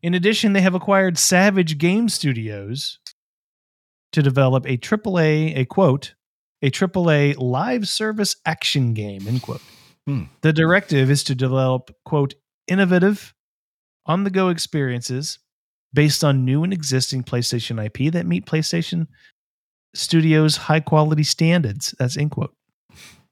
In 0.02 0.14
addition, 0.14 0.54
they 0.54 0.62
have 0.62 0.76
acquired 0.76 1.18
Savage 1.18 1.78
Game 1.78 2.10
Studios 2.10 3.00
to 4.14 4.22
develop 4.22 4.66
a 4.66 4.78
AAA, 4.78 5.58
a 5.58 5.66
quote, 5.66 6.14
a 6.62 6.70
AAA 6.70 7.36
live 7.40 7.88
service 7.88 8.36
action 8.46 8.94
game, 8.94 9.28
end 9.28 9.42
quote. 9.42 9.62
Hmm. 10.06 10.24
The 10.42 10.54
directive 10.54 11.10
is 11.10 11.24
to 11.26 11.36
develop, 11.36 11.92
quote, 12.06 12.36
innovative, 12.68 13.34
on 14.06 14.24
the 14.24 14.30
go 14.30 14.50
experiences 14.50 15.40
based 15.94 16.24
on 16.24 16.46
new 16.46 16.64
and 16.64 16.72
existing 16.72 17.24
PlayStation 17.24 17.84
IP 17.84 18.14
that 18.14 18.26
meet 18.26 18.46
PlayStation 18.46 19.08
Studios' 19.98 20.57
high 20.57 20.80
quality 20.80 21.24
standards. 21.24 21.95
That's 21.99 22.18
end 22.18 22.32
quote. 22.32 22.56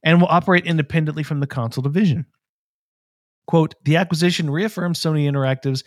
And 0.04 0.20
will 0.20 0.28
operate 0.30 0.66
independently 0.66 1.24
from 1.24 1.40
the 1.40 1.48
console 1.48 1.82
division. 1.82 2.26
Quote, 3.48 3.76
the 3.84 3.98
acquisition 3.98 4.50
reaffirms 4.50 5.00
Sony 5.00 5.30
Interactive's 5.30 5.84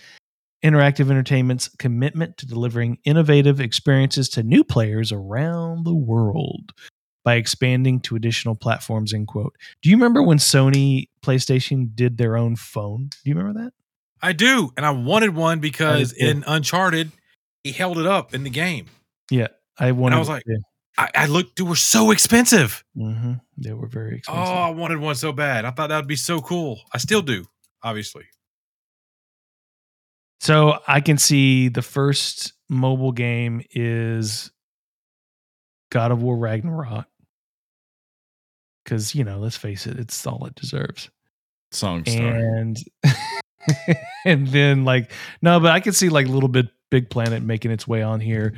Interactive 0.65 1.11
Entertainment's 1.11 1.69
commitment 1.79 2.37
to 2.39 2.47
delivering 2.47 2.99
innovative 3.05 3.61
experiences 3.61 4.29
to 4.31 4.43
new 4.43 4.65
players 4.65 5.13
around 5.13 5.85
the 5.85 5.95
world 5.95 6.73
by 7.25 7.35
expanding 7.35 8.01
to 8.01 8.17
additional 8.17 8.55
platforms, 8.55 9.13
end 9.13 9.29
quote. 9.29 9.55
Do 9.83 9.91
you 9.91 9.97
remember 9.97 10.23
when 10.23 10.39
Sony 10.39 11.09
PlayStation 11.23 11.95
did 11.95 12.19
their 12.19 12.37
own 12.37 12.57
phone? 12.57 13.09
Do 13.09 13.31
you 13.31 13.37
remember 13.37 13.65
that? 13.65 13.73
I 14.21 14.33
do, 14.33 14.73
and 14.77 14.85
I 14.85 14.91
wanted 14.91 15.35
one 15.35 15.61
because 15.61 16.13
in 16.13 16.43
Uncharted, 16.47 17.13
he 17.63 17.71
held 17.71 17.99
it 17.99 18.07
up 18.07 18.35
in 18.35 18.43
the 18.43 18.51
game. 18.51 18.87
Yeah. 19.31 19.49
I 19.79 19.93
wanted 19.93 20.17
I 20.17 20.19
was 20.19 20.29
like, 20.29 20.43
I, 20.99 21.11
I 21.15 21.27
looked; 21.27 21.57
they 21.57 21.63
were 21.63 21.77
so 21.77 22.11
expensive. 22.11 22.85
hmm 22.95 23.35
they 23.57 23.73
were 23.73 23.87
very 23.87 24.19
expensive. 24.19 24.55
Oh. 24.55 24.59
I 24.59 24.71
wanted 24.71 24.99
one 24.99 25.15
so 25.15 25.33
bad. 25.33 25.65
I 25.65 25.71
thought 25.71 25.89
that 25.89 25.97
would 25.97 26.07
be 26.07 26.17
so 26.17 26.41
cool. 26.41 26.81
I 26.93 26.99
still 26.99 27.23
do, 27.23 27.45
obviously. 27.83 28.25
So 30.41 30.79
I 30.87 31.01
can 31.01 31.19
see 31.19 31.69
the 31.69 31.83
first 31.83 32.53
mobile 32.69 33.13
game 33.13 33.63
is 33.73 34.51
God 35.91 36.13
of 36.13 36.23
War 36.23 36.37
Ragnarok. 36.37 37.07
Because, 38.85 39.15
you 39.15 39.25
know, 39.25 39.39
let's 39.39 39.57
face 39.57 39.87
it, 39.87 39.99
it's 39.99 40.27
all 40.27 40.47
it 40.47 40.55
deserves. 40.55 41.11
Song 41.73 42.05
star. 42.07 42.37
And 42.37 42.79
and 44.25 44.49
then 44.49 44.85
like 44.85 45.13
no, 45.43 45.61
but 45.61 45.73
I 45.73 45.81
can 45.81 45.93
see 45.93 46.09
like 46.09 46.27
little 46.27 46.49
bit 46.49 46.69
Big 46.91 47.11
Planet 47.11 47.43
making 47.43 47.71
its 47.71 47.87
way 47.87 48.03
on 48.03 48.21
here. 48.21 48.55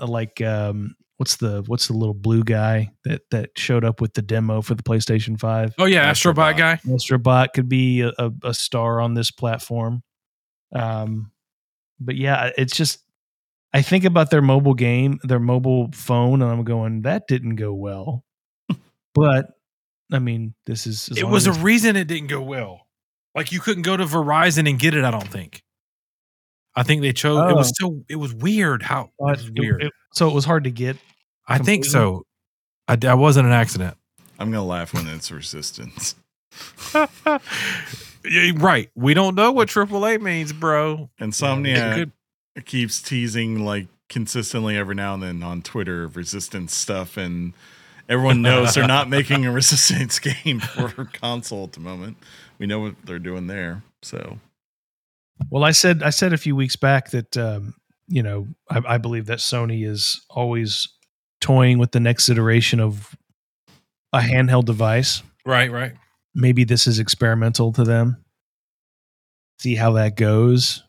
Like 0.00 0.40
um 0.40 0.94
what's 1.22 1.36
the 1.36 1.62
what's 1.68 1.86
the 1.86 1.92
little 1.92 2.14
blue 2.14 2.42
guy 2.42 2.90
that 3.04 3.22
that 3.30 3.50
showed 3.56 3.84
up 3.84 4.00
with 4.00 4.12
the 4.14 4.22
demo 4.22 4.60
for 4.60 4.74
the 4.74 4.82
PlayStation 4.82 5.38
5? 5.38 5.76
Oh 5.78 5.84
yeah, 5.84 6.10
Astrobot 6.10 6.54
Astrobot. 6.54 6.58
guy. 6.58 6.80
Astrobot 6.84 7.52
could 7.54 7.68
be 7.68 8.00
a, 8.00 8.10
a, 8.18 8.32
a 8.42 8.52
star 8.52 9.00
on 9.00 9.14
this 9.14 9.30
platform. 9.30 10.02
Um, 10.74 11.30
but 12.00 12.16
yeah, 12.16 12.50
it's 12.58 12.76
just 12.76 13.04
I 13.72 13.82
think 13.82 14.02
about 14.02 14.30
their 14.30 14.42
mobile 14.42 14.74
game, 14.74 15.20
their 15.22 15.38
mobile 15.38 15.90
phone, 15.94 16.42
and 16.42 16.50
I'm 16.50 16.64
going, 16.64 17.02
that 17.02 17.28
didn't 17.28 17.54
go 17.54 17.72
well. 17.72 18.24
but 19.14 19.46
I 20.12 20.18
mean, 20.18 20.54
this 20.66 20.88
is 20.88 21.08
It 21.16 21.28
was 21.28 21.46
a 21.46 21.52
reason 21.52 21.94
it 21.94 22.08
didn't 22.08 22.30
go 22.30 22.42
well. 22.42 22.88
Like 23.32 23.52
you 23.52 23.60
couldn't 23.60 23.84
go 23.84 23.96
to 23.96 24.04
Verizon 24.06 24.68
and 24.68 24.76
get 24.76 24.94
it. 24.94 25.04
I 25.04 25.12
don't 25.12 25.28
think. 25.28 25.62
I 26.74 26.82
think 26.82 27.02
they 27.02 27.12
chose. 27.12 27.50
It 27.50 27.54
was 27.54 27.72
oh. 27.82 27.86
so. 27.88 28.04
It 28.08 28.16
was 28.16 28.34
weird. 28.34 28.82
How 28.82 29.02
it 29.04 29.10
was 29.18 29.50
weird. 29.50 29.82
it- 29.84 29.92
so 30.14 30.28
it 30.28 30.34
was 30.34 30.44
hard 30.44 30.64
to 30.64 30.70
get. 30.70 30.96
I 31.46 31.58
think 31.58 31.84
so. 31.84 32.24
I, 32.88 32.98
I 33.06 33.14
wasn't 33.14 33.46
an 33.46 33.52
accident. 33.52 33.96
I'm 34.38 34.50
gonna 34.50 34.64
laugh 34.64 34.92
when 34.94 35.06
it's 35.08 35.30
resistance. 35.30 36.14
Yeah, 38.24 38.52
right. 38.56 38.88
We 38.94 39.14
don't 39.14 39.34
know 39.34 39.50
what 39.52 39.68
AAA 39.68 40.20
means, 40.20 40.52
bro. 40.52 41.10
It 41.18 41.24
Insomniac 41.24 41.94
could- 42.54 42.64
keeps 42.66 43.00
teasing 43.02 43.64
like 43.64 43.88
consistently 44.08 44.76
every 44.76 44.94
now 44.94 45.14
and 45.14 45.22
then 45.22 45.42
on 45.42 45.62
Twitter 45.62 46.04
of 46.04 46.16
resistance 46.16 46.76
stuff, 46.76 47.16
and 47.16 47.52
everyone 48.08 48.42
knows 48.42 48.74
they're 48.74 48.86
not 48.86 49.08
making 49.08 49.46
a 49.46 49.50
resistance 49.52 50.18
game 50.20 50.60
for 50.60 51.04
console 51.06 51.64
at 51.64 51.72
the 51.72 51.80
moment. 51.80 52.16
We 52.58 52.66
know 52.66 52.80
what 52.80 52.94
they're 53.04 53.18
doing 53.18 53.46
there. 53.46 53.82
So 54.02 54.38
Well, 55.50 55.64
I 55.64 55.72
said 55.72 56.02
I 56.02 56.10
said 56.10 56.32
a 56.32 56.38
few 56.38 56.56
weeks 56.56 56.76
back 56.76 57.10
that 57.10 57.36
um, 57.36 57.74
you 58.08 58.22
know 58.22 58.48
I, 58.70 58.82
I 58.86 58.98
believe 58.98 59.26
that 59.26 59.38
Sony 59.38 59.86
is 59.86 60.20
always 60.30 60.88
toying 61.40 61.78
with 61.78 61.92
the 61.92 62.00
next 62.00 62.28
iteration 62.28 62.80
of 62.80 63.16
a 64.12 64.20
handheld 64.20 64.64
device. 64.64 65.22
right, 65.44 65.70
right. 65.70 65.92
maybe 66.34 66.64
this 66.64 66.86
is 66.86 66.98
experimental 66.98 67.72
to 67.72 67.84
them. 67.84 68.22
See 69.58 69.74
how 69.74 69.92
that 69.92 70.16
goes. 70.16 70.82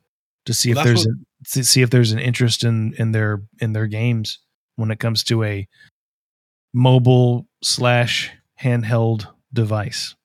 To 0.45 0.53
see 0.53 0.73
Well, 0.73 0.81
if 0.81 0.85
there's 0.85 1.05
a, 1.05 1.11
to 1.53 1.63
see 1.63 1.81
if 1.81 1.89
there's 1.89 2.11
an 2.11 2.19
interest 2.19 2.63
in 2.63 2.93
in 2.97 3.11
their 3.11 3.43
in 3.59 3.73
their 3.73 3.87
games 3.87 4.39
when 4.75 4.91
it 4.91 4.99
comes 4.99 5.23
to 5.25 5.43
a 5.43 5.67
mobile 6.73 7.47
slash 7.63 8.31
handheld 8.61 9.27
device. 9.53 10.15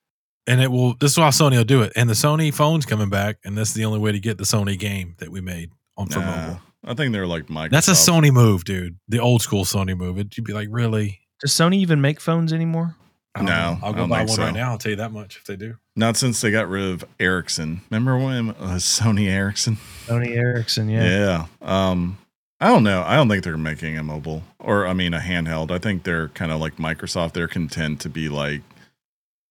And 0.49 0.61
it 0.61 0.70
will. 0.73 0.95
This 0.95 1.12
is 1.12 1.19
why 1.19 1.29
Sony 1.29 1.59
will 1.59 1.65
do 1.65 1.83
it. 1.83 1.93
And 1.95 2.09
the 2.09 2.15
Sony 2.15 2.53
phone's 2.53 2.87
coming 2.87 3.11
back, 3.11 3.37
and 3.45 3.57
that's 3.57 3.75
the 3.75 3.85
only 3.85 3.99
way 3.99 4.12
to 4.12 4.19
get 4.19 4.39
the 4.39 4.45
Sony 4.45 4.79
game 4.79 5.15
that 5.19 5.31
we 5.31 5.41
made 5.41 5.70
on 5.97 6.09
for 6.09 6.20
nah, 6.20 6.37
mobile. 6.37 6.61
I 6.85 6.95
think 6.95 7.12
they're 7.12 7.27
like 7.27 7.47
Microsoft. 7.47 7.70
That's 7.70 7.89
a 7.89 7.93
Sony 7.93 8.33
move, 8.33 8.65
dude. 8.65 8.99
The 9.09 9.19
old 9.19 9.43
school 9.43 9.65
Sony 9.65 9.97
move. 9.97 10.19
It, 10.19 10.37
you'd 10.37 10.47
be 10.47 10.55
like, 10.55 10.69
really? 10.70 11.20
Does 11.41 11.53
Sony 11.53 11.77
even 11.77 12.01
make 12.01 12.19
phones 12.19 12.53
anymore? 12.53 12.97
No. 13.41 13.79
I'll 13.83 13.91
I 13.91 13.93
go 13.93 13.99
don't 13.99 14.09
buy 14.09 14.20
one 14.20 14.29
so. 14.29 14.43
right 14.43 14.55
now. 14.55 14.73
I'll 14.73 14.79
tell 14.79 14.91
you 14.91 14.97
that 14.97 15.12
much 15.12 15.37
if 15.37 15.45
they 15.45 15.57
do. 15.57 15.77
Not 15.95 16.16
since 16.16 16.41
they 16.41 16.51
got 16.51 16.69
rid 16.69 16.85
of 16.85 17.05
Ericsson. 17.20 17.83
Remember 17.91 18.16
when 18.16 18.51
it 18.51 18.61
was 18.61 18.85
Sony 18.85 19.29
Ericsson? 19.29 19.77
Sony 20.07 20.37
Ericsson, 20.37 20.89
yeah. 20.89 21.47
Yeah. 21.61 21.91
Um, 21.91 22.19
I 22.61 22.69
don't 22.69 22.83
know. 22.83 23.03
I 23.07 23.16
don't 23.16 23.29
think 23.29 23.45
they're 23.45 23.57
making 23.57 23.99
a 23.99 24.03
mobile 24.03 24.43
or 24.59 24.87
I 24.87 24.93
mean 24.93 25.15
a 25.15 25.20
handheld. 25.20 25.70
I 25.70 25.79
think 25.79 26.03
they're 26.03 26.29
kind 26.29 26.51
of 26.51 26.61
like 26.61 26.77
Microsoft. 26.77 27.35
They're 27.35 27.49
content 27.49 28.01
to 28.01 28.09
be 28.09 28.29
like, 28.29 28.62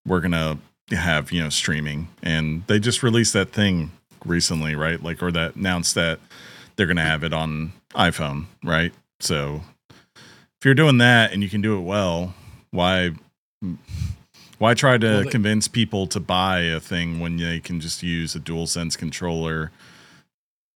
we're 0.05 0.19
gonna 0.19 0.57
have 0.91 1.31
you 1.31 1.41
know 1.43 1.49
streaming, 1.49 2.07
and 2.23 2.63
they 2.67 2.79
just 2.79 3.03
released 3.03 3.33
that 3.33 3.51
thing 3.51 3.91
recently, 4.25 4.75
right? 4.75 5.01
Like, 5.01 5.21
or 5.21 5.31
that 5.31 5.55
announced 5.55 5.95
that 5.95 6.19
they're 6.75 6.87
gonna 6.87 7.03
have 7.03 7.23
it 7.23 7.33
on 7.33 7.73
iPhone, 7.93 8.45
right? 8.63 8.93
So 9.19 9.61
if 10.15 10.65
you're 10.65 10.73
doing 10.75 10.97
that 10.99 11.33
and 11.33 11.41
you 11.43 11.49
can 11.49 11.61
do 11.61 11.77
it 11.77 11.81
well, 11.81 12.33
why? 12.71 13.11
Why 14.59 14.73
try 14.73 14.97
to 14.97 15.05
Well, 15.07 15.23
they- 15.23 15.29
convince 15.29 15.67
people 15.67 16.07
to 16.07 16.19
buy 16.19 16.61
a 16.61 16.79
thing 16.79 17.19
when 17.19 17.37
they 17.37 17.59
can 17.59 17.79
just 17.79 18.01
use 18.01 18.35
a 18.35 18.39
DualSense 18.39 18.97
controller 18.97 19.71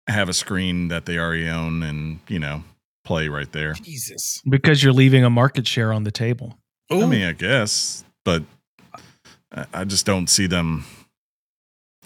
have 0.07 0.27
a 0.27 0.34
screen 0.34 0.88
that 0.88 1.06
they 1.06 1.18
already 1.19 1.48
own 1.48 1.84
and 1.84 2.19
you 2.27 2.40
know 2.40 2.64
play 3.06 3.27
right 3.30 3.52
there. 3.52 3.73
Jesus. 3.73 4.41
Because 4.49 4.84
you're 4.84 4.91
leaving 4.94 5.23
a 5.23 5.30
market 5.30 5.68
share 5.68 5.94
on 5.94 6.03
the 6.03 6.11
table. 6.11 6.57
I 6.91 7.06
mean, 7.06 7.23
I 7.23 7.34
guess, 7.34 8.03
but 8.26 8.44
I- 9.51 9.84
just 9.85 10.05
don't 10.05 10.27
see 10.27 10.47
them. 10.47 10.85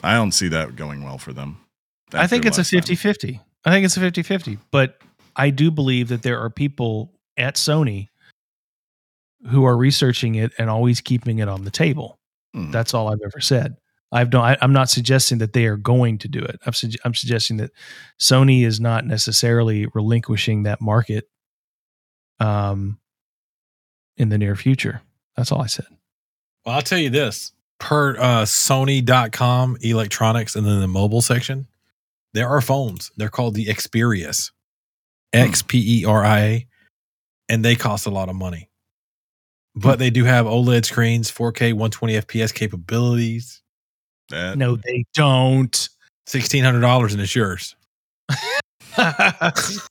I 0.03 0.15
don't 0.15 0.31
see 0.31 0.47
that 0.49 0.75
going 0.75 1.03
well 1.03 1.17
for 1.17 1.33
them. 1.33 1.57
I 2.13 2.27
think 2.27 2.45
it's 2.45 2.57
a 2.57 2.61
last 2.61 2.69
50 2.71 2.95
50. 2.95 3.41
I 3.65 3.71
think 3.71 3.85
it's 3.85 3.97
a 3.97 3.99
50 3.99 4.23
50. 4.23 4.57
But 4.71 4.99
I 5.35 5.49
do 5.49 5.71
believe 5.71 6.09
that 6.09 6.21
there 6.23 6.39
are 6.39 6.49
people 6.49 7.11
at 7.37 7.55
Sony 7.55 8.09
who 9.49 9.65
are 9.65 9.75
researching 9.75 10.35
it 10.35 10.51
and 10.57 10.69
always 10.69 11.01
keeping 11.01 11.39
it 11.39 11.47
on 11.49 11.63
the 11.63 11.71
table. 11.71 12.19
Mm. 12.55 12.71
That's 12.71 12.93
all 12.93 13.11
I've 13.11 13.21
ever 13.25 13.41
said. 13.41 13.77
I've 14.11 14.29
don't. 14.29 14.43
I, 14.43 14.57
I'm 14.61 14.73
not 14.73 14.89
suggesting 14.89 15.39
that 15.39 15.53
they 15.53 15.65
are 15.65 15.75
going 15.77 16.19
to 16.19 16.27
do 16.27 16.39
it. 16.39 16.59
I'm, 16.65 16.73
sugge- 16.73 16.99
I'm 17.03 17.15
suggesting 17.15 17.57
that 17.57 17.71
Sony 18.19 18.63
is 18.63 18.79
not 18.79 19.05
necessarily 19.07 19.87
relinquishing 19.95 20.63
that 20.63 20.81
market, 20.81 21.27
um, 22.39 22.99
in 24.17 24.29
the 24.29 24.37
near 24.37 24.55
future. 24.55 25.01
That's 25.35 25.51
all 25.51 25.61
I 25.61 25.67
said. 25.67 25.87
Well, 26.65 26.75
I'll 26.75 26.81
tell 26.81 26.99
you 26.99 27.09
this 27.09 27.51
per 27.79 28.15
uh, 28.17 28.43
Sony.com 28.43 29.77
electronics 29.81 30.55
and 30.55 30.65
then 30.65 30.79
the 30.79 30.87
mobile 30.87 31.21
section, 31.21 31.67
there 32.33 32.47
are 32.47 32.61
phones. 32.61 33.11
They're 33.17 33.29
called 33.29 33.55
the 33.55 33.65
Xperias, 33.65 34.51
X 35.33 35.61
P 35.61 36.01
E 36.01 36.05
R 36.05 36.23
I 36.23 36.39
A, 36.39 36.67
and 37.49 37.63
they 37.65 37.75
cost 37.75 38.05
a 38.05 38.09
lot 38.09 38.29
of 38.29 38.35
money. 38.35 38.69
But 39.75 39.99
they 39.99 40.11
do 40.11 40.23
have 40.23 40.45
OLED 40.45 40.85
screens, 40.85 41.31
4K, 41.31 41.73
120 41.73 42.13
FPS 42.21 42.53
capabilities, 42.53 43.63
That, 44.29 44.57
No, 44.57 44.75
they 44.75 45.05
don't. 45.15 45.89
$1,600 46.29 47.11
and 47.11 47.21
it's 47.21 47.35
yours. 47.35 47.75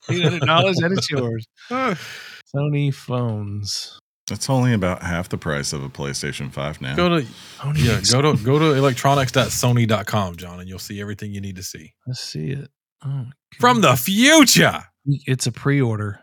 Eight 0.08 0.22
hundred 0.22 0.46
dollars 0.46 0.78
and 0.78 0.96
it's 0.96 1.10
yours. 1.10 1.46
Sony 1.70 2.94
phones. 2.94 3.98
That's 4.32 4.48
only 4.48 4.72
about 4.72 5.02
half 5.02 5.28
the 5.28 5.36
price 5.36 5.74
of 5.74 5.84
a 5.84 5.90
PlayStation 5.90 6.50
5 6.50 6.80
now. 6.80 6.96
Go 6.96 7.10
to 7.10 7.26
Sony 7.58 7.84
yeah, 7.84 8.00
go 8.10 8.22
to 8.22 8.42
go 8.42 8.58
to 8.58 8.72
electronics.sony.com, 8.72 10.36
John, 10.36 10.58
and 10.58 10.66
you'll 10.66 10.78
see 10.78 11.02
everything 11.02 11.34
you 11.34 11.42
need 11.42 11.56
to 11.56 11.62
see. 11.62 11.92
Let's 12.06 12.20
see 12.20 12.52
it. 12.52 12.70
Oh, 13.04 13.26
From 13.60 13.82
the 13.82 13.94
future. 13.94 14.84
it's 15.04 15.46
a 15.46 15.52
pre-order. 15.52 16.18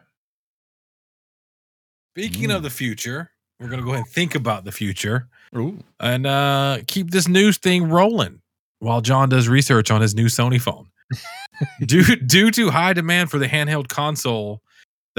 Speaking 2.18 2.49
of 2.49 2.64
the 2.64 2.72
future, 2.72 3.30
we're 3.60 3.68
going 3.68 3.80
to 3.80 3.86
go 3.86 3.91
ahead 3.91 4.06
and 4.06 4.11
think 4.11 4.34
about 4.34 4.64
the 4.64 4.72
future 4.72 5.30
Ooh. 5.56 5.77
and 5.99 6.26
uh, 6.26 6.80
keep 6.88 7.11
this 7.11 7.27
news 7.27 7.60
thing 7.60 7.90
rolling 7.90 8.41
while 8.80 9.02
John 9.02 9.30
does 9.30 9.48
research 9.48 9.91
on 9.91 10.02
his 10.02 10.15
new 10.15 10.26
Sony 10.26 10.60
phone. 10.60 10.88
due, 11.86 12.15
due 12.15 12.49
to 12.49 12.72
high 12.72 12.94
demand 12.94 13.30
for 13.30 13.38
the 13.38 13.48
handheld 13.48 13.88
console 13.88 14.64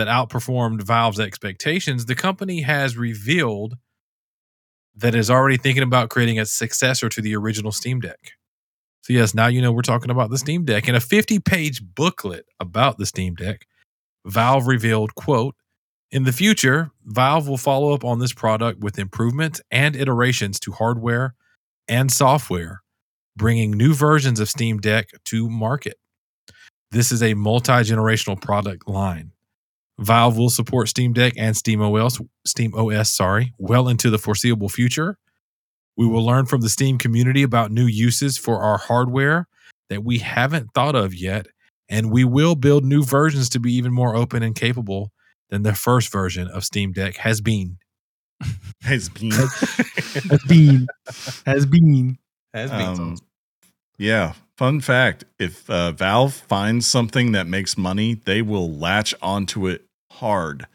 that 0.00 0.08
outperformed 0.08 0.80
Valve's 0.80 1.20
expectations, 1.20 2.06
the 2.06 2.14
company 2.14 2.62
has 2.62 2.96
revealed 2.96 3.76
that 4.96 5.14
is 5.14 5.30
already 5.30 5.58
thinking 5.58 5.82
about 5.82 6.08
creating 6.08 6.38
a 6.38 6.46
successor 6.46 7.10
to 7.10 7.20
the 7.20 7.36
original 7.36 7.70
Steam 7.70 8.00
Deck. 8.00 8.32
So, 9.02 9.12
yes, 9.12 9.34
now 9.34 9.46
you 9.46 9.60
know 9.60 9.72
we're 9.72 9.82
talking 9.82 10.10
about 10.10 10.30
the 10.30 10.38
Steam 10.38 10.64
Deck. 10.64 10.88
In 10.88 10.94
a 10.94 11.00
50 11.00 11.38
page 11.40 11.82
booklet 11.82 12.46
about 12.58 12.96
the 12.96 13.04
Steam 13.04 13.34
Deck, 13.34 13.66
Valve 14.24 14.66
revealed, 14.66 15.14
quote, 15.14 15.54
in 16.10 16.24
the 16.24 16.32
future, 16.32 16.92
Valve 17.04 17.46
will 17.46 17.58
follow 17.58 17.92
up 17.92 18.02
on 18.02 18.20
this 18.20 18.32
product 18.32 18.80
with 18.80 18.98
improvements 18.98 19.60
and 19.70 19.94
iterations 19.94 20.58
to 20.60 20.72
hardware 20.72 21.34
and 21.88 22.10
software, 22.10 22.82
bringing 23.36 23.72
new 23.72 23.92
versions 23.92 24.40
of 24.40 24.48
Steam 24.48 24.78
Deck 24.78 25.10
to 25.26 25.50
market. 25.50 25.98
This 26.90 27.12
is 27.12 27.22
a 27.22 27.34
multi 27.34 27.72
generational 27.72 28.40
product 28.40 28.88
line. 28.88 29.32
Valve 30.00 30.38
will 30.38 30.50
support 30.50 30.88
Steam 30.88 31.12
Deck 31.12 31.34
and 31.36 31.56
Steam 31.56 31.82
OS, 31.82 32.20
Steam 32.46 32.74
OS, 32.74 33.10
sorry, 33.10 33.52
well 33.58 33.88
into 33.88 34.10
the 34.10 34.18
foreseeable 34.18 34.68
future. 34.68 35.18
We 35.96 36.06
will 36.06 36.24
learn 36.24 36.46
from 36.46 36.62
the 36.62 36.70
Steam 36.70 36.96
community 36.96 37.42
about 37.42 37.70
new 37.70 37.84
uses 37.84 38.38
for 38.38 38.60
our 38.60 38.78
hardware 38.78 39.46
that 39.90 40.02
we 40.02 40.18
haven't 40.18 40.72
thought 40.72 40.94
of 40.94 41.14
yet, 41.14 41.46
and 41.88 42.10
we 42.10 42.24
will 42.24 42.54
build 42.54 42.84
new 42.84 43.04
versions 43.04 43.50
to 43.50 43.60
be 43.60 43.74
even 43.74 43.92
more 43.92 44.16
open 44.16 44.42
and 44.42 44.54
capable 44.54 45.12
than 45.50 45.62
the 45.62 45.74
first 45.74 46.10
version 46.10 46.48
of 46.48 46.64
Steam 46.64 46.92
Deck 46.92 47.16
has 47.18 47.40
been. 47.40 47.76
Has 48.82 49.08
been. 49.10 49.32
Has 49.32 50.44
been. 50.48 50.86
Has 51.44 51.66
been. 51.66 52.18
Has 52.54 52.70
Um, 52.70 53.18
yeah. 53.98 54.32
Fun 54.56 54.80
fact 54.80 55.24
if 55.38 55.68
uh, 55.68 55.92
Valve 55.92 56.32
finds 56.32 56.86
something 56.86 57.32
that 57.32 57.46
makes 57.46 57.76
money, 57.76 58.14
they 58.14 58.40
will 58.40 58.70
latch 58.70 59.14
onto 59.20 59.66
it 59.66 59.82
hard. 60.12 60.66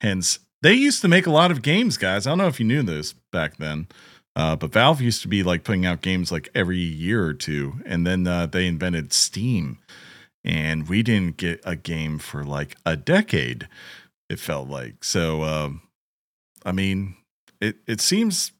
Hence, 0.00 0.40
they 0.62 0.74
used 0.74 1.02
to 1.02 1.08
make 1.08 1.26
a 1.26 1.32
lot 1.32 1.50
of 1.50 1.62
games, 1.62 1.96
guys. 1.96 2.26
I 2.26 2.30
don't 2.30 2.38
know 2.38 2.46
if 2.46 2.60
you 2.60 2.66
knew 2.66 2.82
this 2.82 3.14
back 3.32 3.56
then, 3.56 3.88
uh, 4.36 4.56
but 4.56 4.72
Valve 4.72 5.00
used 5.00 5.22
to 5.22 5.28
be 5.28 5.42
like 5.42 5.64
putting 5.64 5.86
out 5.86 6.02
games 6.02 6.30
like 6.30 6.48
every 6.54 6.78
year 6.78 7.24
or 7.24 7.34
two. 7.34 7.80
And 7.84 8.06
then 8.06 8.26
uh, 8.26 8.46
they 8.46 8.66
invented 8.66 9.12
Steam. 9.12 9.78
And 10.44 10.88
we 10.88 11.02
didn't 11.02 11.36
get 11.36 11.60
a 11.64 11.76
game 11.76 12.18
for 12.18 12.42
like 12.42 12.76
a 12.84 12.96
decade, 12.96 13.68
it 14.28 14.40
felt 14.40 14.68
like. 14.68 15.04
So, 15.04 15.44
um, 15.44 15.82
I 16.64 16.72
mean, 16.72 17.16
it, 17.60 17.76
it 17.86 18.00
seems 18.00 18.52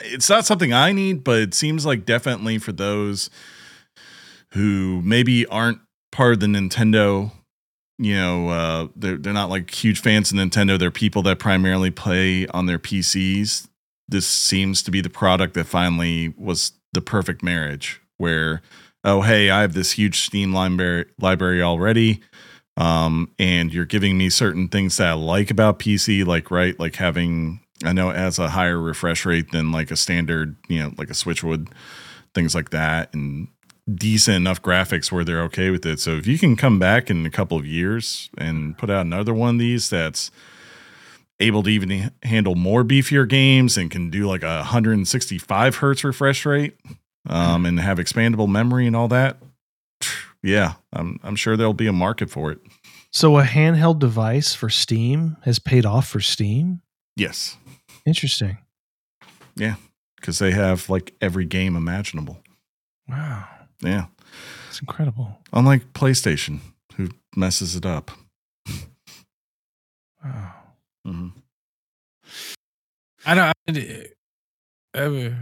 it's 0.00 0.28
not 0.28 0.46
something 0.46 0.72
I 0.72 0.92
need, 0.92 1.24
but 1.24 1.38
it 1.38 1.54
seems 1.54 1.86
like 1.86 2.04
definitely 2.04 2.58
for 2.58 2.72
those 2.72 3.30
who 4.52 5.00
maybe 5.02 5.46
aren't 5.46 5.80
part 6.10 6.34
of 6.34 6.40
the 6.40 6.46
Nintendo, 6.46 7.30
you 8.00 8.14
know, 8.14 8.48
uh, 8.48 8.88
they're 8.96 9.18
they're 9.18 9.34
not 9.34 9.50
like 9.50 9.70
huge 9.70 10.00
fans 10.00 10.32
of 10.32 10.38
Nintendo. 10.38 10.78
They're 10.78 10.90
people 10.90 11.22
that 11.24 11.38
primarily 11.38 11.90
play 11.90 12.46
on 12.48 12.64
their 12.64 12.78
PCs. 12.78 13.68
This 14.08 14.26
seems 14.26 14.82
to 14.84 14.90
be 14.90 15.02
the 15.02 15.10
product 15.10 15.52
that 15.54 15.66
finally 15.66 16.32
was 16.38 16.72
the 16.94 17.02
perfect 17.02 17.42
marriage. 17.42 18.00
Where, 18.16 18.62
oh 19.04 19.20
hey, 19.20 19.50
I 19.50 19.60
have 19.60 19.74
this 19.74 19.92
huge 19.92 20.20
Steam 20.20 20.54
library 20.54 21.06
library 21.20 21.62
already. 21.62 22.22
Um, 22.78 23.32
and 23.38 23.74
you're 23.74 23.84
giving 23.84 24.16
me 24.16 24.30
certain 24.30 24.68
things 24.68 24.96
that 24.96 25.08
I 25.08 25.12
like 25.12 25.50
about 25.50 25.78
PC, 25.78 26.24
like 26.24 26.50
right, 26.50 26.78
like 26.80 26.96
having 26.96 27.60
I 27.84 27.92
know 27.92 28.08
it 28.08 28.16
has 28.16 28.38
a 28.38 28.48
higher 28.48 28.80
refresh 28.80 29.26
rate 29.26 29.52
than 29.52 29.72
like 29.72 29.90
a 29.90 29.96
standard, 29.96 30.56
you 30.68 30.78
know, 30.78 30.92
like 30.96 31.10
a 31.10 31.14
Switch 31.14 31.44
would, 31.44 31.68
things 32.34 32.54
like 32.54 32.70
that, 32.70 33.12
and 33.12 33.48
decent 33.94 34.36
enough 34.36 34.62
graphics 34.62 35.10
where 35.10 35.24
they're 35.24 35.42
okay 35.42 35.70
with 35.70 35.84
it. 35.86 36.00
So 36.00 36.12
if 36.12 36.26
you 36.26 36.38
can 36.38 36.56
come 36.56 36.78
back 36.78 37.10
in 37.10 37.26
a 37.26 37.30
couple 37.30 37.58
of 37.58 37.66
years 37.66 38.30
and 38.38 38.76
put 38.76 38.90
out 38.90 39.06
another 39.06 39.34
one 39.34 39.56
of 39.56 39.58
these 39.58 39.90
that's 39.90 40.30
able 41.38 41.62
to 41.62 41.70
even 41.70 42.12
handle 42.22 42.54
more 42.54 42.84
beefier 42.84 43.28
games 43.28 43.76
and 43.78 43.90
can 43.90 44.10
do 44.10 44.26
like 44.26 44.42
a 44.42 44.58
165 44.58 45.76
hertz 45.76 46.04
refresh 46.04 46.44
rate 46.44 46.76
um, 47.28 47.66
and 47.66 47.80
have 47.80 47.98
expandable 47.98 48.48
memory 48.48 48.86
and 48.86 48.94
all 48.94 49.08
that, 49.08 49.38
yeah, 50.42 50.74
I'm 50.92 51.18
I'm 51.22 51.36
sure 51.36 51.56
there'll 51.56 51.74
be 51.74 51.86
a 51.86 51.92
market 51.92 52.30
for 52.30 52.50
it. 52.50 52.58
So 53.12 53.38
a 53.38 53.42
handheld 53.42 53.98
device 53.98 54.54
for 54.54 54.70
Steam 54.70 55.36
has 55.42 55.58
paid 55.58 55.84
off 55.84 56.06
for 56.06 56.20
Steam. 56.20 56.80
Yes, 57.16 57.56
Interesting. 58.06 58.58
Yeah, 59.56 59.74
because 60.16 60.38
they 60.38 60.52
have 60.52 60.88
like 60.88 61.14
every 61.20 61.44
game 61.44 61.76
imaginable. 61.76 62.38
Wow, 63.08 63.46
Yeah. 63.82 64.06
it's 64.68 64.80
incredible. 64.80 65.38
Unlike 65.52 65.92
PlayStation, 65.92 66.60
who 66.96 67.08
messes 67.36 67.74
it 67.76 67.86
up. 67.86 68.10
Wow. 70.24 70.52
hmm 71.04 71.28
I 73.26 73.34
don't. 73.34 73.52
I, 74.94 75.34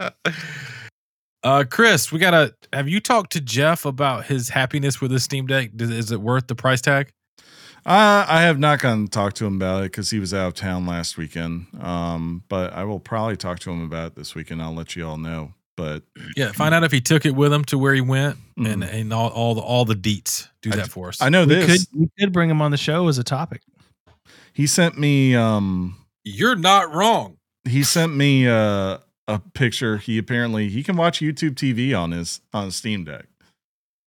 uh, 0.00 0.10
uh, 1.42 1.64
Chris, 1.70 2.12
we 2.12 2.18
gotta. 2.18 2.54
Have 2.72 2.88
you 2.88 3.00
talked 3.00 3.32
to 3.32 3.40
Jeff 3.40 3.84
about 3.84 4.26
his 4.26 4.48
happiness 4.48 5.00
with 5.00 5.10
his 5.10 5.24
Steam 5.24 5.46
Deck? 5.46 5.70
Is 5.78 6.12
it 6.12 6.20
worth 6.20 6.46
the 6.46 6.54
price 6.54 6.80
tag? 6.80 7.10
Uh, 7.86 8.26
I 8.28 8.42
have 8.42 8.58
not 8.58 8.80
gone 8.80 9.04
to 9.04 9.10
talk 9.10 9.34
to 9.34 9.46
him 9.46 9.54
about 9.56 9.82
it 9.84 9.92
because 9.92 10.10
he 10.10 10.18
was 10.18 10.34
out 10.34 10.48
of 10.48 10.54
town 10.54 10.86
last 10.86 11.16
weekend. 11.16 11.66
Um, 11.80 12.42
but 12.48 12.72
I 12.72 12.82
will 12.82 12.98
probably 12.98 13.36
talk 13.36 13.60
to 13.60 13.70
him 13.70 13.82
about 13.84 14.08
it 14.08 14.14
this 14.16 14.34
weekend. 14.34 14.60
I'll 14.60 14.74
let 14.74 14.96
you 14.96 15.06
all 15.06 15.16
know. 15.18 15.52
But 15.76 16.02
Yeah, 16.36 16.50
find 16.50 16.74
out 16.74 16.82
if 16.82 16.90
he 16.90 17.00
took 17.00 17.24
it 17.26 17.36
with 17.36 17.52
him 17.52 17.64
to 17.66 17.78
where 17.78 17.94
he 17.94 18.00
went, 18.00 18.38
and 18.56 18.82
Mhm. 18.82 18.92
and 18.92 19.12
all, 19.12 19.28
all 19.28 19.54
the 19.54 19.60
all 19.60 19.84
the 19.84 19.94
deets. 19.94 20.48
Do 20.62 20.72
I 20.72 20.76
that 20.76 20.84
d- 20.86 20.90
for 20.90 21.08
us. 21.08 21.22
I 21.22 21.28
know 21.28 21.42
We 21.46 21.54
this. 21.54 21.84
could 21.86 22.00
we 22.00 22.08
could 22.18 22.32
bring 22.32 22.50
him 22.50 22.60
on 22.60 22.72
the 22.72 22.76
show 22.76 23.06
as 23.08 23.18
a 23.18 23.24
topic. 23.24 23.62
He 24.52 24.66
sent 24.66 24.98
me 24.98 25.36
um 25.36 25.96
You're 26.24 26.56
not 26.56 26.92
wrong. 26.92 27.36
he 27.68 27.84
sent 27.84 28.16
me 28.16 28.48
uh, 28.48 28.98
a 29.28 29.38
picture. 29.54 29.98
He 29.98 30.18
apparently 30.18 30.70
he 30.70 30.82
can 30.82 30.96
watch 30.96 31.20
YouTube 31.20 31.54
TV 31.54 31.94
on 31.94 32.10
his 32.10 32.40
on 32.52 32.64
his 32.64 32.76
Steam 32.76 33.04
Deck. 33.04 33.26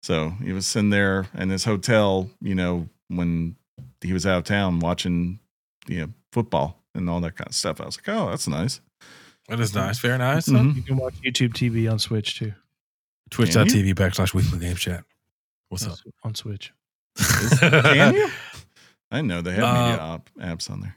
So 0.03 0.31
he 0.43 0.53
was 0.53 0.67
sitting 0.67 0.91
there 0.91 1.29
in 1.33 1.49
his 1.49 1.65
hotel, 1.65 2.29
you 2.43 2.55
know, 2.57 2.89
when 3.09 3.55
he 4.03 4.13
was 4.13 4.27
out 4.27 4.39
of 4.39 4.45
town 4.45 4.79
watching, 4.81 5.39
you 5.89 6.01
know, 6.01 6.09
football 6.33 6.83
and 6.95 7.09
all 7.09 7.21
that 7.21 7.37
kind 7.37 7.49
of 7.49 7.55
stuff. 7.55 7.81
I 7.81 7.87
was 7.87 7.97
like, 7.99 8.09
oh, 8.15 8.31
that's 8.31 8.49
nice. 8.49 8.81
That 9.49 9.61
is 9.61 9.75
nice. 9.75 9.99
Very 9.99 10.19
nice. 10.19 10.49
Mhm. 10.49 10.77
You 10.77 10.83
can 10.83 10.97
watch 10.97 11.15
YouTube 11.25 11.53
TV 11.55 11.91
on 11.91 11.99
Switch 11.99 12.39
too. 12.39 12.53
Twitch.tv 13.31 13.95
backslash 13.95 14.35
weekly 14.35 14.59
game 14.59 14.77
chat. 14.77 15.05
What's 15.69 15.87
up? 15.87 15.99
on 16.23 16.35
Switch? 16.35 16.73
Can 17.61 18.15
you? 18.15 18.29
I 19.11 19.21
know 19.23 19.41
they 19.43 19.53
have 19.53 19.65
Uh, 19.65 19.89
media 19.89 19.99
op- 20.03 20.31
apps 20.39 20.71
on 20.71 20.81
there. 20.81 20.97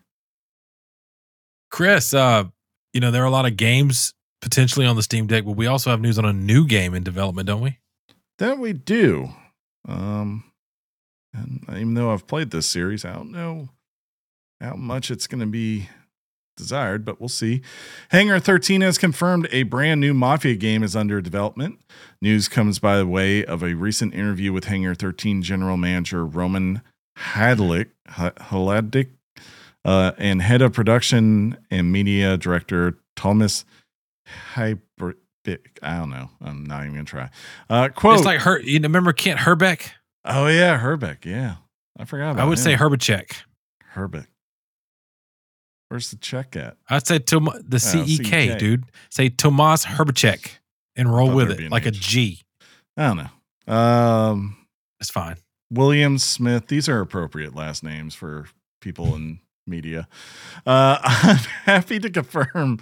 Chris, 1.71 2.13
uh, 2.13 2.45
you 2.93 2.99
know, 3.01 3.11
there 3.11 3.23
are 3.23 3.27
a 3.27 3.31
lot 3.31 3.45
of 3.45 3.57
games 3.57 4.13
potentially 4.41 4.85
on 4.85 4.95
the 4.95 5.03
Steam 5.03 5.27
Deck, 5.27 5.43
but 5.45 5.53
we 5.53 5.67
also 5.67 5.89
have 5.89 5.99
news 6.01 6.17
on 6.19 6.25
a 6.25 6.33
new 6.33 6.65
game 6.67 6.93
in 6.93 7.03
development, 7.03 7.47
don't 7.47 7.61
we? 7.61 7.79
That 8.37 8.59
we 8.59 8.73
do. 8.73 9.29
Um, 9.87 10.43
and 11.35 11.65
even 11.69 11.93
though 11.93 12.11
I've 12.11 12.27
played 12.27 12.51
this 12.51 12.67
series, 12.67 13.05
I 13.05 13.13
don't 13.13 13.31
know 13.31 13.69
how 14.61 14.75
much 14.75 15.11
it's 15.11 15.27
going 15.27 15.41
to 15.41 15.45
be 15.47 15.89
desired, 16.55 17.03
but 17.03 17.19
we'll 17.19 17.29
see. 17.29 17.61
Hangar 18.09 18.39
13 18.39 18.81
has 18.81 18.97
confirmed 18.97 19.47
a 19.51 19.63
brand 19.63 20.01
new 20.01 20.13
Mafia 20.13 20.55
game 20.55 20.83
is 20.83 20.95
under 20.95 21.21
development. 21.21 21.79
News 22.21 22.47
comes 22.47 22.79
by 22.79 22.97
the 22.97 23.07
way 23.07 23.43
of 23.45 23.63
a 23.63 23.73
recent 23.73 24.13
interview 24.13 24.53
with 24.53 24.65
Hangar 24.65 24.95
13 24.95 25.41
general 25.41 25.77
manager 25.77 26.25
Roman 26.25 26.81
Hadlick, 27.17 27.89
uh, 29.85 30.11
and 30.17 30.41
head 30.41 30.61
of 30.61 30.73
production 30.73 31.57
and 31.69 31.91
media 31.91 32.37
director 32.37 32.97
Thomas 33.15 33.65
Hyper. 34.53 35.15
I 35.83 35.97
don't 35.97 36.09
know. 36.09 36.31
I'm 36.41 36.65
not 36.65 36.81
even 36.81 36.93
gonna 36.95 37.05
try. 37.05 37.29
Uh, 37.69 37.89
quote. 37.89 38.15
It's 38.17 38.25
like 38.25 38.41
her. 38.41 38.59
You 38.59 38.79
remember 38.79 39.13
Kent 39.13 39.41
Hrbek? 39.41 39.91
Oh 40.25 40.47
yeah, 40.47 40.77
Herbeck. 40.77 41.25
Yeah, 41.25 41.55
I 41.97 42.05
forgot 42.05 42.31
about. 42.31 42.43
I 42.43 42.49
would 42.49 42.59
say 42.59 42.71
him. 42.73 42.79
Herbacek. 42.79 43.43
Herbeck. 43.93 44.27
Where's 45.89 46.09
the 46.09 46.17
check 46.17 46.55
at? 46.55 46.77
I'd 46.89 47.05
say 47.05 47.19
Tom- 47.19 47.45
the 47.45 47.75
Oh, 47.75 47.79
CEK, 47.79 48.25
CEK. 48.25 48.57
dude. 48.59 48.83
Say 49.09 49.29
Tomas 49.29 49.85
Herbacek 49.85 50.57
and 50.95 51.13
roll 51.13 51.33
with 51.33 51.51
it 51.51 51.71
like 51.71 51.85
a 51.85 51.89
H. 51.89 51.99
G. 52.01 52.41
I 52.97 53.07
don't 53.07 53.17
know. 53.67 53.73
Um, 53.73 54.57
It's 54.99 55.09
fine. 55.11 55.37
William 55.71 56.17
Smith. 56.17 56.67
These 56.67 56.89
are 56.89 56.99
appropriate 57.01 57.53
last 57.55 57.83
names 57.83 58.15
for 58.15 58.47
people 58.81 59.15
in 59.15 59.39
media. 59.67 60.07
Uh, 60.65 60.97
I'm 61.03 61.37
happy 61.65 61.99
to 61.99 62.09
confirm 62.09 62.79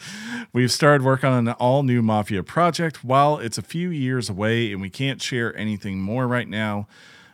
we've 0.53 0.71
started 0.71 1.03
work 1.03 1.23
on 1.23 1.47
an 1.47 1.53
all 1.55 1.83
new 1.83 2.01
Mafia 2.01 2.43
project. 2.43 3.03
While 3.03 3.37
it's 3.37 3.57
a 3.57 3.61
few 3.61 3.89
years 3.89 4.29
away 4.29 4.71
and 4.71 4.81
we 4.81 4.89
can't 4.89 5.21
share 5.21 5.55
anything 5.57 5.99
more 6.01 6.27
right 6.27 6.47
now, 6.47 6.87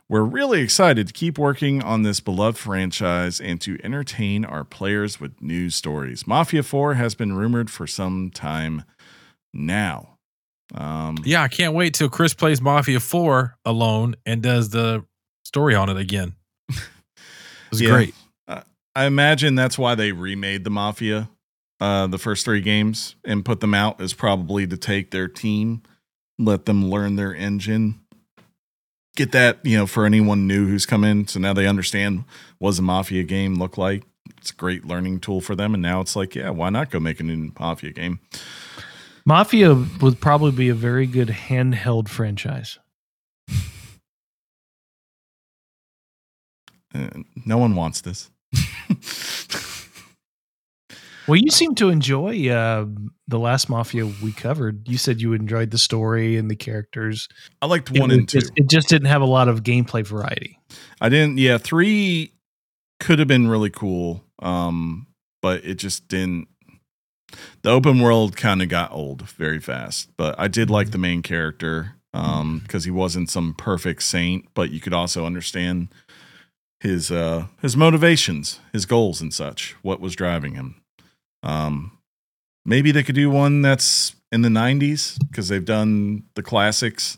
we're 0.10 0.24
really 0.24 0.62
excited 0.62 1.08
to 1.08 1.14
keep 1.14 1.38
working 1.38 1.84
on 1.84 2.02
this 2.02 2.20
beloved 2.20 2.58
franchise 2.58 3.40
and 3.40 3.62
to 3.62 3.78
entertain 3.84 4.44
our 4.44 4.64
players 4.64 5.20
with 5.22 5.40
new 5.42 5.70
stories. 5.70 6.26
Mafia 6.26 6.64
4 6.64 6.96
has 6.96 7.14
been 7.16 7.34
rumored 7.34 7.70
for 7.70 7.86
some 7.86 8.32
time 8.32 8.84
now. 9.54 10.18
Um, 10.74 11.18
Yeah, 11.24 11.44
I 11.44 11.48
can't 11.48 11.74
wait 11.74 11.94
till 11.94 12.10
Chris 12.10 12.34
plays 12.34 12.60
Mafia 12.60 13.00
4 13.00 13.58
alone 13.66 14.16
and 14.26 14.42
does 14.42 14.70
the 14.70 15.06
story 15.46 15.76
on 15.76 15.90
it 15.90 15.98
again. 15.98 16.36
It 16.70 17.72
was 17.74 17.82
Yeah. 17.82 17.90
great. 17.92 18.16
I 18.96 19.06
imagine 19.06 19.54
that's 19.54 19.78
why 19.78 19.94
they 19.94 20.12
remade 20.12 20.64
the 20.64 20.72
Mafia, 20.72 21.30
uh, 21.80 22.08
the 22.08 22.18
first 22.18 22.44
three 22.44 22.60
games, 22.62 23.16
and 23.24 23.46
put 23.46 23.60
them 23.60 23.76
out 23.76 24.02
is 24.02 24.14
probably 24.16 24.66
to 24.66 24.76
take 24.76 25.12
their 25.12 25.28
team, 25.28 25.84
let 26.40 26.66
them 26.66 26.90
learn 26.90 27.16
their 27.16 27.34
engine, 27.34 28.00
get 29.20 29.34
that 29.34 29.60
you 29.64 29.78
know 29.78 29.86
for 29.86 30.06
anyone 30.06 30.48
new 30.48 30.66
who's 30.66 30.86
come 30.86 31.04
in, 31.04 31.28
so 31.28 31.40
now 31.40 31.54
they 31.54 31.68
understand 31.68 32.24
what 32.58 32.70
does 32.70 32.80
a 32.80 32.82
Mafia 32.82 33.24
game 33.24 33.56
look 33.56 33.78
like. 33.78 34.04
It's 34.38 34.52
a 34.52 34.56
great 34.56 34.86
learning 34.86 35.20
tool 35.20 35.42
for 35.42 35.56
them, 35.56 35.74
and 35.74 35.84
now 35.84 36.00
it's 36.00 36.16
like, 36.16 36.36
yeah, 36.36 36.50
why 36.52 36.70
not 36.70 36.90
go 36.90 37.00
make 37.00 37.20
a 37.20 37.24
new 37.24 37.52
Mafia 37.60 37.92
game? 37.92 38.20
Mafia 39.26 39.76
would 40.02 40.22
probably 40.22 40.52
be 40.52 40.70
a 40.70 40.74
very 40.74 41.06
good 41.06 41.28
handheld 41.28 42.08
franchise. 42.08 42.80
Uh, 46.96 47.10
no 47.46 47.58
one 47.58 47.76
wants 47.76 48.02
this. 48.02 48.32
Well, 51.30 51.38
you 51.40 51.52
seem 51.52 51.76
to 51.76 51.90
enjoy 51.90 52.50
uh, 52.50 52.86
the 53.28 53.38
last 53.40 53.70
Mafia 53.70 54.08
we 54.24 54.32
covered. 54.32 54.88
You 54.88 54.98
said 54.98 55.22
you 55.22 55.34
enjoyed 55.34 55.70
the 55.72 55.78
story 55.78 56.38
and 56.38 56.50
the 56.50 56.56
characters. 56.56 57.28
I 57.62 57.68
liked 57.68 57.92
It 57.96 58.00
one 58.00 58.10
was 58.10 58.18
and 58.18 58.28
two. 58.30 58.40
just- 58.40 58.52
it 58.56 58.68
just 58.70 58.90
didn't 58.90 59.08
have 59.10 59.22
a 59.22 59.26
lot 59.28 59.48
of 59.48 59.62
gameplay 59.64 60.06
variety. 60.06 60.60
I 61.00 61.10
didn't. 61.10 61.38
Yeah, 61.38 61.60
three 61.60 62.34
could 63.00 63.20
have 63.20 63.28
been 63.28 63.48
really 63.48 63.70
cool, 63.70 64.24
um, 64.40 65.08
but 65.42 65.64
it 65.64 65.76
just 65.76 66.08
didn't. 66.08 66.48
The 67.62 67.70
open 67.70 68.00
world 68.02 68.36
kind 68.36 68.62
of 68.64 68.70
got 68.70 68.92
old 68.92 69.22
very 69.30 69.60
fast, 69.60 70.10
but 70.18 70.34
I 70.40 70.48
did 70.48 70.72
like 70.72 70.90
the 70.92 70.98
main 70.98 71.22
character 71.22 71.94
um, 72.12 72.60
because 72.64 72.86
he 72.86 72.92
wasn't 72.92 73.30
some 73.30 73.54
perfect 73.54 74.02
saint, 74.02 74.48
but 74.56 74.72
you 74.72 74.80
could 74.80 74.94
also 74.96 75.28
understand 75.28 75.90
his 76.80 77.12
uh, 77.12 77.46
his 77.62 77.78
motivations, 77.78 78.60
his 78.74 78.88
goals, 78.88 79.22
and 79.22 79.32
such. 79.32 79.76
What 79.84 80.00
was 80.02 80.16
driving 80.16 80.56
him? 80.56 80.79
Um, 81.44 81.98
maybe 82.66 82.92
they 82.92 83.04
could 83.04 83.16
do 83.16 83.30
one 83.30 83.62
that's 83.62 84.16
in 84.32 84.42
the 84.42 84.50
'90s 84.50 85.18
because 85.28 85.48
they've 85.50 85.64
done 85.66 86.24
the 86.36 86.44
classics. 86.44 87.18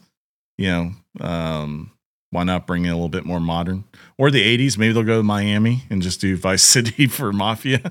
You 0.58 0.68
know, 0.68 1.26
um, 1.26 1.92
why 2.30 2.44
not 2.44 2.68
bring 2.68 2.86
it 2.86 2.90
a 2.90 2.94
little 2.94 3.10
bit 3.10 3.26
more 3.26 3.40
modern? 3.40 3.84
Or 4.18 4.30
the 4.30 4.44
80s, 4.58 4.78
maybe 4.78 4.94
they'll 4.94 5.02
go 5.04 5.18
to 5.18 5.24
Miami 5.24 5.84
and 5.90 6.02
just 6.04 6.22
do 6.22 6.38
Vice 6.38 6.62
City 6.76 7.08
for 7.08 7.34
Mafia. 7.34 7.82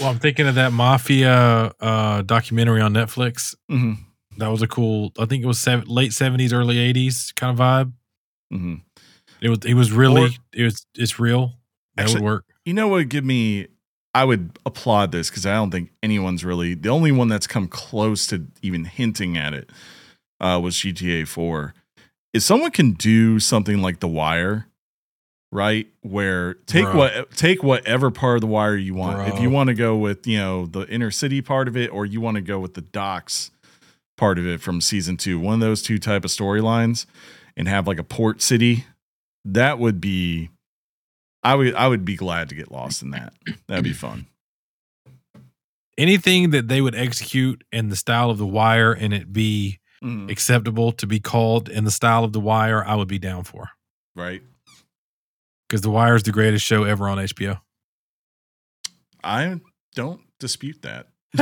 Well, 0.00 0.10
I'm 0.10 0.18
thinking 0.20 0.46
of 0.46 0.54
that 0.54 0.72
Mafia 0.72 1.72
uh, 1.80 2.22
documentary 2.22 2.80
on 2.80 2.92
Netflix. 2.92 3.56
hmm 3.68 3.94
That 4.38 4.48
was 4.48 4.62
a 4.62 4.68
cool, 4.68 5.12
I 5.18 5.24
think 5.26 5.42
it 5.42 5.46
was 5.46 5.58
seven, 5.58 5.88
late 5.88 6.12
70s, 6.12 6.52
early 6.52 6.76
80s 6.76 7.34
kind 7.34 7.58
of 7.58 7.58
vibe. 7.58 7.92
hmm 8.50 8.74
It 9.40 9.48
was, 9.48 9.58
it 9.66 9.74
was 9.74 9.90
really, 9.90 10.22
Or- 10.26 10.30
it 10.52 10.62
was, 10.62 10.86
it's 10.94 11.18
real. 11.18 11.54
That 11.96 12.04
Actually- 12.04 12.20
would 12.22 12.24
work. 12.26 12.44
You 12.64 12.74
know 12.74 12.86
what 12.86 12.96
would 12.98 13.08
give 13.10 13.24
me, 13.24 13.66
I 14.14 14.24
would 14.24 14.58
applaud 14.66 15.12
this 15.12 15.30
because 15.30 15.46
I 15.46 15.54
don't 15.54 15.70
think 15.70 15.90
anyone's 16.02 16.44
really, 16.44 16.74
the 16.74 16.90
only 16.90 17.12
one 17.12 17.28
that's 17.28 17.46
come 17.46 17.66
close 17.66 18.26
to 18.28 18.46
even 18.60 18.84
hinting 18.84 19.36
at 19.36 19.54
it 19.54 19.70
uh, 20.40 20.60
was 20.62 20.74
GTA 20.76 21.26
4. 21.26 21.74
If 22.34 22.42
someone 22.42 22.70
can 22.70 22.92
do 22.92 23.38
something 23.38 23.80
like 23.80 24.00
The 24.00 24.08
Wire, 24.08 24.66
right? 25.52 25.86
Where 26.00 26.54
take 26.66 26.84
Bro. 26.84 26.96
what 26.96 27.30
take 27.32 27.62
whatever 27.62 28.10
part 28.10 28.36
of 28.36 28.40
the 28.40 28.46
wire 28.48 28.74
you 28.74 28.94
want. 28.94 29.28
If 29.32 29.38
you 29.40 29.50
want 29.50 29.68
to 29.68 29.74
go 29.74 29.96
with, 29.96 30.26
you 30.26 30.38
know, 30.38 30.66
the 30.66 30.88
inner 30.88 31.10
city 31.10 31.42
part 31.42 31.68
of 31.68 31.76
it 31.76 31.92
or 31.92 32.06
you 32.06 32.20
want 32.20 32.36
to 32.36 32.40
go 32.40 32.58
with 32.58 32.74
the 32.74 32.80
docks 32.80 33.50
part 34.16 34.38
of 34.38 34.46
it 34.46 34.60
from 34.60 34.80
season 34.80 35.16
2, 35.16 35.38
one 35.38 35.54
of 35.54 35.60
those 35.60 35.82
two 35.82 35.98
type 35.98 36.24
of 36.24 36.30
storylines 36.30 37.06
and 37.56 37.68
have 37.68 37.86
like 37.86 37.98
a 37.98 38.04
port 38.04 38.40
city, 38.40 38.86
that 39.44 39.78
would 39.78 40.00
be 40.00 40.48
I 41.42 41.54
would 41.54 41.74
I 41.74 41.88
would 41.88 42.04
be 42.04 42.16
glad 42.16 42.48
to 42.50 42.54
get 42.54 42.70
lost 42.70 43.02
in 43.02 43.10
that. 43.10 43.32
That'd 43.68 43.84
be 43.84 43.92
fun. 43.92 44.26
Anything 45.98 46.50
that 46.50 46.68
they 46.68 46.80
would 46.80 46.94
execute 46.94 47.64
in 47.72 47.88
the 47.88 47.96
style 47.96 48.30
of 48.30 48.38
The 48.38 48.46
Wire 48.46 48.92
and 48.92 49.12
it 49.12 49.32
be 49.32 49.78
Mm, 50.02 50.28
acceptable 50.32 50.90
to 50.90 51.06
be 51.06 51.20
called 51.20 51.68
in 51.68 51.84
the 51.84 51.90
style 51.92 52.24
of 52.24 52.32
The 52.32 52.40
Wire, 52.40 52.84
I 52.84 52.96
would 52.96 53.06
be 53.06 53.20
down 53.20 53.44
for. 53.44 53.68
right. 54.16 54.42
Because 55.68 55.80
The 55.82 55.90
Wire 55.90 56.16
is 56.16 56.24
the 56.24 56.32
greatest 56.32 56.66
show 56.66 56.82
ever 56.82 57.08
on 57.08 57.18
HBO. 57.18 57.60
I 59.22 59.60
don't 59.94 60.20
dispute 60.40 60.82
that. 60.82 61.06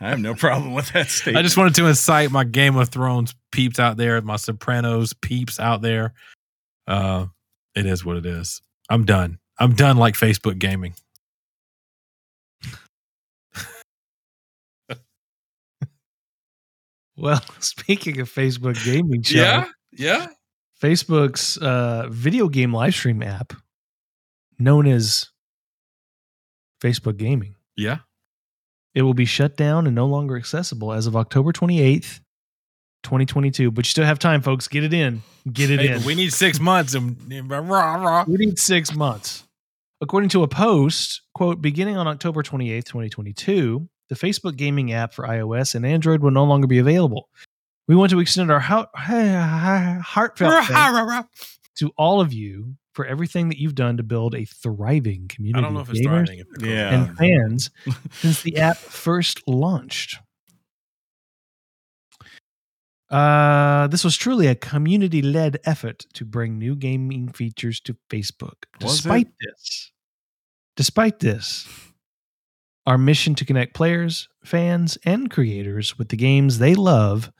I 0.00 0.08
have 0.08 0.18
no 0.18 0.34
problem 0.34 0.74
with 0.74 0.90
that 0.94 1.08
statement. 1.10 1.38
I 1.38 1.42
just 1.42 1.56
wanted 1.56 1.76
to 1.76 1.86
incite 1.86 2.32
my 2.32 2.42
Game 2.42 2.76
of 2.76 2.88
Thrones 2.88 3.36
peeps 3.52 3.78
out 3.78 3.96
there, 3.96 4.20
my 4.20 4.34
Sopranos 4.36 5.12
peeps 5.12 5.60
out 5.60 5.80
there. 5.80 6.12
Uh, 6.88 7.26
it 7.76 7.86
is 7.86 8.04
what 8.04 8.16
it 8.16 8.26
is. 8.26 8.60
I'm 8.90 9.04
done. 9.04 9.38
I'm 9.58 9.74
done 9.74 9.96
like 9.96 10.14
Facebook 10.14 10.58
gaming. 10.58 10.94
Well, 17.16 17.42
speaking 17.60 18.20
of 18.20 18.30
Facebook 18.30 18.82
gaming, 18.84 19.22
yeah, 19.28 19.66
yeah. 19.92 20.26
Facebook's 20.80 21.56
uh, 21.58 22.06
video 22.10 22.48
game 22.48 22.72
live 22.72 22.94
stream 22.94 23.22
app, 23.22 23.52
known 24.58 24.86
as 24.86 25.28
Facebook 26.82 27.18
Gaming, 27.18 27.56
Yeah. 27.76 27.98
it 28.94 29.02
will 29.02 29.12
be 29.12 29.26
shut 29.26 29.54
down 29.58 29.86
and 29.86 29.94
no 29.94 30.06
longer 30.06 30.36
accessible 30.38 30.94
as 30.94 31.06
of 31.06 31.14
October 31.14 31.52
28th, 31.52 32.20
2022. 33.02 33.70
But 33.70 33.86
you 33.86 33.90
still 33.90 34.04
have 34.04 34.18
time, 34.18 34.42
folks. 34.42 34.68
Get 34.68 34.84
it 34.84 34.92
in. 34.92 35.22
Get 35.52 35.70
it 35.70 35.80
Hey, 35.80 35.92
in. 35.94 36.04
we 36.04 36.14
need 36.14 36.32
six 36.32 36.60
months 36.60 36.94
and 36.94 37.16
rah, 37.50 37.58
rah. 37.60 38.24
We 38.26 38.36
need 38.36 38.58
six 38.58 38.94
months. 38.94 39.44
According 40.02 40.30
to 40.30 40.42
a 40.42 40.48
post, 40.48 41.22
quote, 41.34 41.60
beginning 41.60 41.96
on 41.96 42.06
October 42.08 42.42
28th, 42.42 42.84
2022, 42.84 43.88
the 44.08 44.14
Facebook 44.14 44.56
gaming 44.56 44.92
app 44.92 45.12
for 45.14 45.26
iOS 45.26 45.74
and 45.74 45.84
Android 45.86 46.22
will 46.22 46.30
no 46.30 46.44
longer 46.44 46.66
be 46.66 46.78
available. 46.78 47.28
We 47.88 47.96
want 47.96 48.10
to 48.10 48.20
extend 48.20 48.50
our 48.50 48.60
heart- 48.60 48.88
heartfelt 48.94 50.64
thanks 50.66 51.28
to 51.76 51.90
all 51.96 52.20
of 52.20 52.32
you 52.32 52.76
for 52.94 53.04
everything 53.06 53.48
that 53.48 53.58
you've 53.58 53.74
done 53.74 53.96
to 53.96 54.02
build 54.02 54.34
a 54.34 54.44
thriving 54.44 55.28
community 55.28 55.58
I 55.58 55.62
don't 55.66 55.74
know 55.74 55.80
of 55.80 55.90
if 55.90 55.96
it's 55.96 56.06
gamers 56.06 56.26
thriving. 56.26 56.44
If 56.56 56.62
Yeah. 56.66 56.94
and 57.04 57.16
fans 57.18 57.70
since 58.12 58.42
the 58.42 58.56
app 58.58 58.76
first 58.76 59.46
launched. 59.46 60.18
Uh, 63.10 63.88
this 63.88 64.04
was 64.04 64.16
truly 64.16 64.46
a 64.46 64.54
community 64.54 65.20
led 65.20 65.58
effort 65.64 66.06
to 66.14 66.24
bring 66.24 66.58
new 66.58 66.76
gaming 66.76 67.28
features 67.32 67.80
to 67.80 67.96
Facebook. 68.08 68.54
Was 68.80 68.98
Despite 68.98 69.28
this, 69.40 69.92
despite 70.76 71.18
this, 71.18 71.66
our 72.86 72.98
mission 72.98 73.34
to 73.34 73.44
connect 73.44 73.74
players, 73.74 74.28
fans, 74.44 74.96
and 75.04 75.30
creators 75.30 75.98
with 75.98 76.08
the 76.08 76.16
games 76.16 76.58
they 76.58 76.74
love 76.74 77.30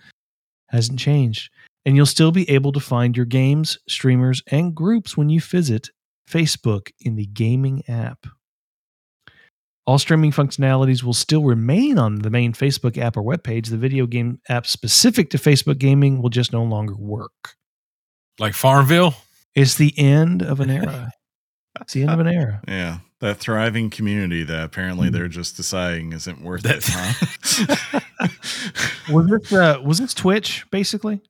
hasn't 0.69 0.99
changed. 0.99 1.51
And 1.87 1.97
you'll 1.97 2.07
still 2.07 2.33
be 2.33 2.49
able 2.51 2.73
to 2.73 2.81
find 2.81 3.17
your 3.17 3.27
games, 3.27 3.79
streamers, 3.89 4.43
and 4.49 4.75
groups 4.75 5.17
when 5.17 5.31
you 5.31 5.41
visit 5.41 5.89
Facebook 6.29 6.91
in 7.01 7.17
the 7.17 7.27
gaming 7.27 7.83
app. 7.89 8.27
All 9.91 9.99
streaming 9.99 10.31
functionalities 10.31 11.03
will 11.03 11.13
still 11.15 11.43
remain 11.43 11.99
on 11.99 12.21
the 12.21 12.31
main 12.31 12.53
Facebook 12.53 12.97
app 12.97 13.17
or 13.17 13.25
webpage. 13.25 13.71
The 13.71 13.77
video 13.77 14.07
game 14.07 14.39
app 14.49 14.65
specific 14.69 15.31
to 15.31 15.37
Facebook 15.37 15.79
gaming 15.79 16.23
will 16.23 16.31
just 16.31 16.53
no 16.53 16.63
longer 16.63 16.95
work. 16.95 17.57
Like 18.39 18.55
Farmville. 18.55 19.17
It's 19.57 19.75
the 19.75 19.93
end 19.99 20.43
of 20.43 20.61
an 20.61 20.71
era. 20.71 21.11
it's 21.81 21.93
the 21.93 22.03
end 22.03 22.13
of 22.13 22.21
an 22.21 22.29
era. 22.29 22.61
Yeah, 22.69 22.99
that 23.19 23.39
thriving 23.39 23.91
community 23.91 24.45
that 24.45 24.63
apparently 24.63 25.09
Hmm. 25.09 25.15
they're 25.15 25.27
just 25.27 25.57
deciding 25.57 26.13
isn't 26.13 26.41
worth 26.41 26.63
That- 26.63 26.77
it. 26.77 27.91
Huh? 27.91 28.01
Was 29.13 29.27
this 29.27 29.53
uh, 29.53 29.81
was 29.85 29.99
this 29.99 30.15
Twitch 30.15 30.67
basically? 30.71 31.21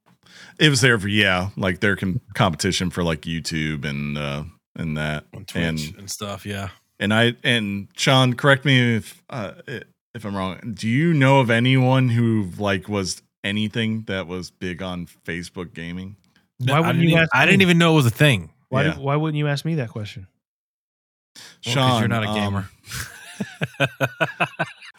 it 0.59 0.69
was 0.69 0.82
there 0.82 0.99
for 0.99 1.09
yeah, 1.09 1.49
like 1.57 1.81
their 1.81 1.97
com- 1.97 2.20
competition 2.35 2.91
for 2.91 3.03
like 3.03 3.23
YouTube 3.23 3.87
and 3.87 4.19
uh 4.19 4.45
and 4.77 4.99
that 4.99 5.24
On 5.35 5.47
Twitch 5.47 5.87
and, 5.89 5.97
and 6.01 6.11
stuff. 6.11 6.45
Yeah. 6.45 6.69
And 7.01 7.12
I 7.12 7.35
and 7.43 7.89
Sean, 7.97 8.35
correct 8.35 8.64
me 8.64 8.94
if 8.97 9.20
uh, 9.31 9.55
if 10.14 10.24
I'm 10.24 10.36
wrong. 10.36 10.74
Do 10.78 10.89
you 10.89 11.12
know 11.12 11.40
of 11.40 11.51
anyone 11.51 12.09
who 12.10 12.51
like 12.59 12.89
was 12.89 13.22
anything 13.43 14.02
that 14.02 14.28
was 14.28 14.51
big 14.52 14.82
on 14.82 15.06
Facebook 15.24 15.72
gaming? 15.74 16.14
No, 16.60 16.74
Why 16.74 16.78
I 16.78 16.81
wouldn't 16.81 16.97
didn't 16.98 17.09
you 17.09 17.14
even- 17.16 17.22
ask 17.22 17.31
I 17.35 17.47
didn't 17.47 17.62
even 17.62 17.78
know 17.78 17.93
it 17.94 17.97
was 17.97 18.06
a 18.06 18.10
thing. 18.10 18.51
Why 18.68 18.85
Yeah. 18.85 18.93
did- 18.94 19.02
why 19.02 19.16
wouldn't 19.16 19.39
you 19.39 19.48
ask 19.48 19.64
me 19.64 19.74
that 19.77 19.89
question? 19.89 20.27
Well, 21.36 21.44
'cause 21.64 21.72
Sean, 21.72 21.98
you're 22.01 22.09
not 22.09 22.24
a 22.24 22.28
um, 22.28 22.35
gamer. 22.35 22.68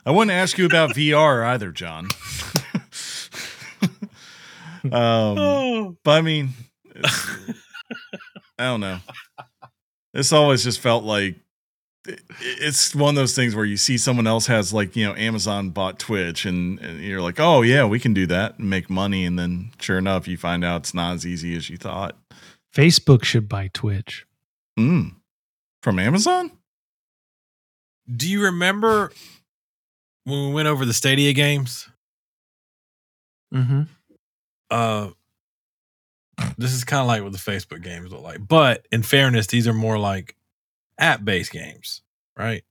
I 0.06 0.12
wouldn't 0.12 0.32
ask 0.32 0.58
you 0.58 0.66
about 0.66 0.92
VR 0.96 1.46
either, 1.46 1.72
John. 1.72 2.08
um, 4.92 5.98
but 6.04 6.12
I 6.12 6.22
mean, 6.22 6.50
I 8.58 8.64
don't 8.64 8.80
know. 8.82 9.00
This 10.14 10.34
always 10.34 10.64
just 10.64 10.80
felt 10.80 11.04
like 11.04 11.36
it- 11.36 11.42
it's 12.06 12.96
one 12.96 13.10
of 13.10 13.16
those 13.16 13.36
things 13.36 13.56
where 13.56 13.66
you 13.66 13.78
see 13.78 13.98
someone 13.98 14.26
else 14.26 14.48
has 14.48 14.74
like 14.74 14.96
you 14.96 15.06
know 15.06 15.16
Amazon 15.16 15.70
bought 15.70 16.00
Twitch 16.00 16.46
and, 16.46 16.80
and 16.80 17.02
you're 17.02 17.22
like, 17.22 17.40
oh 17.40 17.62
yeah, 17.62 17.86
we 17.86 18.00
can 18.00 18.14
do 18.14 18.26
that 18.28 18.58
and 18.60 18.70
make 18.70 18.90
money, 18.90 19.26
and 19.26 19.38
then 19.38 19.72
sure 19.80 19.98
enough, 19.98 20.28
you 20.28 20.38
find 20.38 20.64
out 20.64 20.82
it's 20.82 20.94
not 20.94 21.14
as 21.14 21.26
easy 21.26 21.56
as 21.56 21.70
you 21.70 21.78
thought. 21.78 22.18
Facebook 22.74 23.24
should 23.24 23.48
buy 23.50 23.70
Twitch. 23.74 24.26
Mm. 24.80 25.16
From 25.84 26.00
Amazon? 26.00 26.52
Do 28.14 28.30
you 28.30 28.44
remember 28.44 29.12
when 30.24 30.48
we 30.48 30.54
went 30.54 30.68
over 30.68 30.86
the 30.86 30.94
Stadia 30.94 31.34
games? 31.34 31.90
Mm-hmm. 33.54 33.84
Uh, 34.70 35.10
this 36.58 36.74
is 36.74 36.84
kind 36.84 37.02
of 37.02 37.08
like 37.08 37.24
what 37.24 37.32
the 37.32 37.38
Facebook 37.38 37.84
games 37.84 38.12
look 38.12 38.22
like. 38.22 38.48
But 38.48 38.88
in 38.92 39.04
fairness, 39.04 39.48
these 39.48 39.68
are 39.68 39.74
more 39.74 39.98
like 39.98 40.36
app 41.02 41.26
based 41.26 41.52
games, 41.52 42.02
right? 42.38 42.64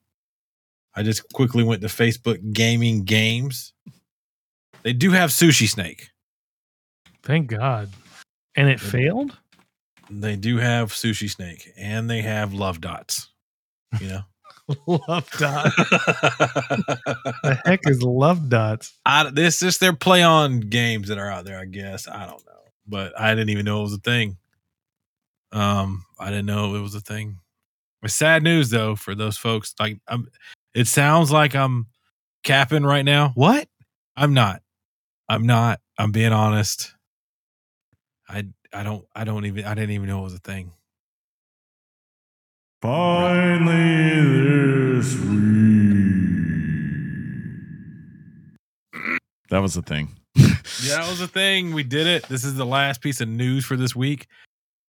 I 0.94 1.02
just 1.02 1.30
quickly 1.32 1.62
went 1.62 1.82
to 1.82 1.88
Facebook 1.88 2.52
gaming 2.52 3.04
games. 3.04 3.74
They 4.82 4.92
do 4.92 5.10
have 5.10 5.30
Sushi 5.30 5.68
Snake. 5.68 6.08
Thank 7.22 7.48
God. 7.48 7.90
And 8.56 8.68
it 8.68 8.80
failed. 8.80 9.36
They 10.10 10.36
do 10.36 10.56
have 10.56 10.90
Sushi 10.92 11.30
Snake, 11.30 11.70
and 11.76 12.10
they 12.10 12.22
have 12.22 12.52
Love 12.52 12.80
Dots. 12.80 13.28
You 14.00 14.08
know, 14.08 14.22
love 15.08 15.30
Dots. 15.38 15.76
the 15.76 17.60
heck 17.64 17.80
is 17.86 18.02
love 18.02 18.48
dots? 18.48 18.98
I, 19.06 19.30
this 19.30 19.62
is 19.62 19.78
their 19.78 19.92
play 19.92 20.22
on 20.22 20.60
games 20.60 21.08
that 21.08 21.18
are 21.18 21.30
out 21.30 21.44
there. 21.44 21.60
I 21.60 21.64
guess 21.64 22.08
I 22.08 22.26
don't 22.26 22.44
know, 22.44 22.62
but 22.88 23.18
I 23.18 23.34
didn't 23.34 23.50
even 23.50 23.64
know 23.64 23.80
it 23.80 23.82
was 23.82 23.94
a 23.94 23.98
thing. 23.98 24.36
Um, 25.52 26.04
I 26.18 26.30
didn't 26.30 26.46
know 26.46 26.74
it 26.74 26.80
was 26.80 26.96
a 26.96 27.00
thing. 27.00 27.38
It's 28.02 28.14
sad 28.14 28.42
news 28.42 28.70
though 28.70 28.96
for 28.96 29.14
those 29.14 29.36
folks. 29.36 29.74
Like, 29.78 29.98
I'm. 30.08 30.28
It 30.74 30.86
sounds 30.86 31.32
like 31.32 31.54
I'm 31.54 31.86
capping 32.44 32.84
right 32.84 33.04
now. 33.04 33.32
What? 33.34 33.68
I'm 34.16 34.34
not. 34.34 34.62
I'm 35.28 35.46
not. 35.46 35.80
I'm 35.98 36.12
being 36.12 36.32
honest. 36.32 36.94
I 38.28 38.44
I 38.72 38.82
don't 38.82 39.04
I 39.14 39.24
don't 39.24 39.44
even 39.46 39.64
I 39.64 39.74
didn't 39.74 39.90
even 39.90 40.08
know 40.08 40.20
it 40.20 40.24
was 40.24 40.34
a 40.34 40.38
thing. 40.38 40.72
Finally 42.80 43.74
this 44.96 45.14
week. 45.16 45.30
That 49.50 49.58
was 49.58 49.74
the 49.74 49.82
thing. 49.82 50.16
Yeah, 50.36 50.96
that 50.96 51.08
was 51.10 51.20
a 51.20 51.28
thing. 51.28 51.74
We 51.74 51.82
did 51.82 52.06
it. 52.06 52.28
This 52.28 52.44
is 52.44 52.54
the 52.54 52.64
last 52.64 53.02
piece 53.02 53.20
of 53.20 53.28
news 53.28 53.66
for 53.66 53.76
this 53.76 53.94
week. 53.94 54.28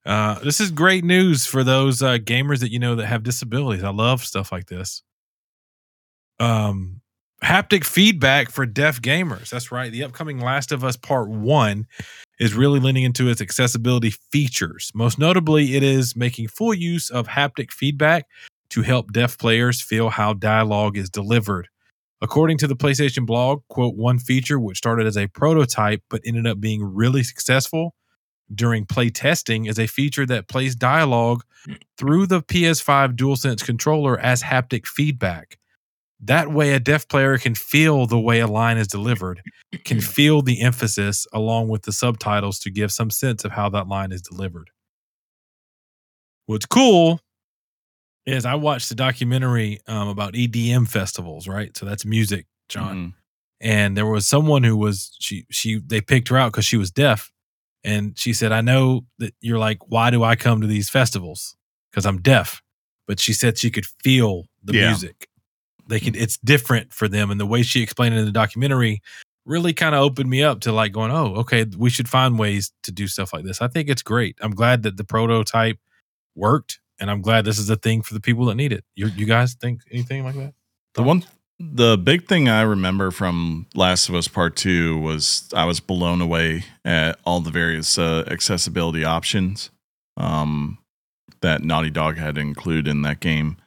Uh, 0.05 0.39
this 0.39 0.59
is 0.59 0.71
great 0.71 1.03
news 1.03 1.45
for 1.45 1.63
those 1.63 2.01
uh, 2.01 2.17
gamers 2.17 2.59
that 2.59 2.71
you 2.71 2.79
know 2.79 2.95
that 2.95 3.05
have 3.05 3.23
disabilities. 3.23 3.83
I 3.83 3.91
love 3.91 4.23
stuff 4.23 4.51
like 4.51 4.65
this. 4.67 5.03
Um, 6.39 7.01
haptic 7.43 7.83
feedback 7.85 8.49
for 8.49 8.65
deaf 8.65 9.01
gamers. 9.01 9.49
That's 9.49 9.71
right. 9.71 9.91
The 9.91 10.03
upcoming 10.03 10.39
Last 10.39 10.71
of 10.71 10.83
Us 10.83 10.97
Part 10.97 11.29
One 11.29 11.85
is 12.39 12.55
really 12.55 12.79
leaning 12.79 13.03
into 13.03 13.29
its 13.29 13.41
accessibility 13.41 14.11
features. 14.31 14.91
Most 14.95 15.19
notably, 15.19 15.75
it 15.75 15.83
is 15.83 16.15
making 16.15 16.47
full 16.47 16.73
use 16.73 17.11
of 17.11 17.27
haptic 17.27 17.71
feedback 17.71 18.25
to 18.71 18.81
help 18.81 19.13
deaf 19.13 19.37
players 19.37 19.81
feel 19.81 20.09
how 20.09 20.33
dialogue 20.33 20.97
is 20.97 21.09
delivered. 21.09 21.67
According 22.21 22.57
to 22.59 22.67
the 22.67 22.75
PlayStation 22.75 23.25
blog, 23.25 23.61
quote, 23.67 23.95
one 23.95 24.17
feature 24.17 24.59
which 24.59 24.77
started 24.77 25.05
as 25.05 25.17
a 25.17 25.27
prototype 25.27 26.01
but 26.09 26.21
ended 26.25 26.47
up 26.47 26.59
being 26.59 26.83
really 26.83 27.23
successful 27.23 27.93
during 28.53 28.85
play 28.85 29.09
testing 29.09 29.65
is 29.65 29.79
a 29.79 29.87
feature 29.87 30.25
that 30.25 30.47
plays 30.47 30.75
dialogue 30.75 31.43
through 31.97 32.27
the 32.27 32.41
PS5 32.41 33.15
DualSense 33.15 33.63
controller 33.63 34.19
as 34.19 34.41
haptic 34.43 34.85
feedback. 34.85 35.57
That 36.23 36.51
way, 36.51 36.73
a 36.73 36.79
deaf 36.79 37.07
player 37.07 37.37
can 37.37 37.55
feel 37.55 38.05
the 38.05 38.19
way 38.19 38.39
a 38.41 38.47
line 38.47 38.77
is 38.77 38.87
delivered, 38.87 39.41
can 39.85 39.99
feel 40.01 40.41
the 40.43 40.61
emphasis 40.61 41.25
along 41.33 41.69
with 41.69 41.83
the 41.83 41.91
subtitles 41.91 42.59
to 42.59 42.69
give 42.69 42.91
some 42.91 43.09
sense 43.09 43.43
of 43.43 43.51
how 43.51 43.69
that 43.69 43.87
line 43.87 44.11
is 44.11 44.21
delivered. 44.21 44.69
What's 46.45 46.65
cool 46.65 47.19
is 48.25 48.45
I 48.45 48.55
watched 48.55 48.89
the 48.89 48.95
documentary 48.95 49.79
um, 49.87 50.07
about 50.09 50.33
EDM 50.33 50.87
festivals, 50.87 51.47
right? 51.47 51.75
So 51.75 51.85
that's 51.85 52.05
music, 52.05 52.45
John. 52.69 52.95
Mhm. 52.95 53.13
And 53.59 53.97
there 53.97 54.05
was 54.07 54.27
someone 54.27 54.63
who 54.63 54.75
was 54.75 55.15
she 55.19 55.45
she 55.49 55.79
they 55.79 56.01
picked 56.01 56.27
her 56.29 56.37
out 56.37 56.51
because 56.51 56.65
she 56.65 56.77
was 56.77 56.91
deaf, 56.91 57.31
and 57.83 58.17
she 58.17 58.33
said, 58.33 58.51
"I 58.51 58.61
know 58.61 59.05
that 59.19 59.33
you're 59.41 59.59
like, 59.59 59.79
why 59.87 60.09
do 60.11 60.23
I 60.23 60.35
come 60.35 60.61
to 60.61 60.67
these 60.67 60.89
festivals? 60.89 61.55
Because 61.91 62.05
I'm 62.05 62.21
deaf." 62.21 62.61
But 63.07 63.19
she 63.19 63.33
said 63.33 63.57
she 63.57 63.69
could 63.71 63.85
feel 64.03 64.45
the 64.63 64.73
Yeah. 64.75 64.87
music. 64.89 65.27
They 65.87 65.99
could. 65.99 66.13
Mm. 66.13 66.21
It's 66.21 66.37
different 66.37 66.93
for 66.93 67.07
them, 67.07 67.31
and 67.31 67.39
the 67.39 67.45
way 67.45 67.63
she 67.63 67.81
explained 67.81 68.15
it 68.15 68.19
in 68.19 68.25
the 68.25 68.31
documentary 68.31 69.01
really 69.45 69.73
kind 69.73 69.95
of 69.95 70.01
opened 70.01 70.29
me 70.29 70.43
up 70.43 70.59
to 70.61 70.71
like 70.71 70.91
going, 70.93 71.11
"Oh, 71.11 71.35
okay, 71.37 71.65
we 71.77 71.89
should 71.89 72.07
find 72.07 72.37
ways 72.39 72.71
to 72.83 72.91
do 72.91 73.07
stuff 73.07 73.33
like 73.33 73.43
this." 73.43 73.61
I 73.61 73.67
think 73.67 73.89
it's 73.89 74.03
great. 74.03 74.37
I'm 74.41 74.51
glad 74.55 74.83
that 74.83 74.97
the 74.97 75.03
prototype 75.03 75.79
worked, 76.35 76.79
and 76.99 77.09
I'm 77.11 77.21
glad 77.21 77.43
this 77.45 77.57
is 77.59 77.69
a 77.69 77.75
thing 77.75 78.03
for 78.03 78.13
the 78.13 78.19
people 78.21 78.45
that 78.45 78.55
need 78.55 78.71
it. 78.71 78.85
You, 78.95 79.07
you 79.07 79.25
guys 79.25 79.55
think 79.55 79.81
anything 79.91 80.23
like 80.23 80.35
that? 80.35 80.53
The 80.93 81.03
one, 81.03 81.25
the 81.61 81.97
big 81.97 82.27
thing 82.27 82.49
I 82.49 82.61
remember 82.61 83.11
from 83.11 83.67
Last 83.75 84.09
of 84.09 84.15
Us 84.15 84.27
Part 84.27 84.55
Two 84.55 84.97
was 84.97 85.49
I 85.55 85.65
was 85.65 85.79
blown 85.79 86.21
away 86.21 86.65
at 86.83 87.19
all 87.25 87.39
the 87.39 87.51
various 87.51 87.97
uh, 87.97 88.23
accessibility 88.27 89.05
options 89.05 89.69
um, 90.17 90.79
that 91.41 91.63
Naughty 91.63 91.89
Dog 91.89 92.17
had 92.17 92.37
included 92.37 92.87
in 92.87 93.03
that 93.03 93.19
game. 93.19 93.57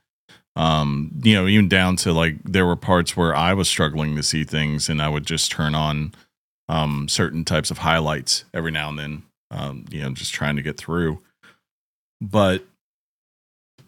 Um, 0.57 1.11
you 1.23 1.35
know, 1.35 1.47
even 1.47 1.69
down 1.69 1.97
to 1.97 2.13
like 2.13 2.43
there 2.45 2.67
were 2.67 2.77
parts 2.77 3.17
where 3.17 3.35
I 3.35 3.55
was 3.55 3.69
struggling 3.69 4.17
to 4.17 4.23
see 4.23 4.45
things, 4.45 4.89
and 4.89 5.01
I 5.01 5.09
would 5.09 5.27
just 5.27 5.53
turn 5.53 5.75
on 5.75 6.15
um, 6.69 7.09
certain 7.09 7.45
types 7.45 7.71
of 7.71 7.79
highlights 7.79 8.45
every 8.53 8.71
now 8.71 8.89
and 8.89 8.99
then. 8.99 9.23
Um, 9.51 9.85
you 9.91 10.03
know, 10.03 10.11
just 10.11 10.35
trying 10.35 10.57
to 10.57 10.63
get 10.63 10.77
through. 10.77 11.21
But 12.21 12.65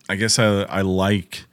I 0.08 0.16
guess 0.16 0.38
I 0.38 0.62
I 0.62 0.82
like 0.82 1.46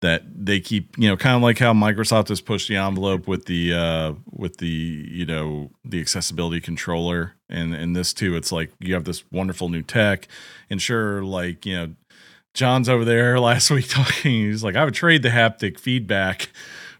that 0.00 0.22
they 0.32 0.60
keep 0.60 0.96
you 0.96 1.08
know 1.08 1.16
kind 1.16 1.36
of 1.36 1.42
like 1.42 1.58
how 1.58 1.72
Microsoft 1.72 2.28
has 2.28 2.40
pushed 2.40 2.68
the 2.68 2.76
envelope 2.76 3.26
with 3.26 3.46
the 3.46 3.74
uh 3.74 4.12
with 4.30 4.58
the 4.58 4.66
you 5.10 5.26
know 5.26 5.70
the 5.84 6.00
accessibility 6.00 6.60
controller 6.60 7.34
and 7.48 7.74
and 7.74 7.94
this 7.96 8.12
too. 8.12 8.36
It's 8.36 8.52
like 8.52 8.70
you 8.80 8.94
have 8.94 9.04
this 9.04 9.24
wonderful 9.30 9.68
new 9.68 9.82
tech. 9.82 10.28
And 10.70 10.80
sure 10.80 11.22
like 11.24 11.66
you 11.66 11.76
know 11.76 11.94
John's 12.54 12.88
over 12.88 13.04
there 13.04 13.38
last 13.40 13.70
week 13.70 13.88
talking. 13.88 14.32
He's 14.32 14.64
like 14.64 14.76
I 14.76 14.84
would 14.84 14.94
trade 14.94 15.22
the 15.22 15.30
haptic 15.30 15.78
feedback 15.80 16.50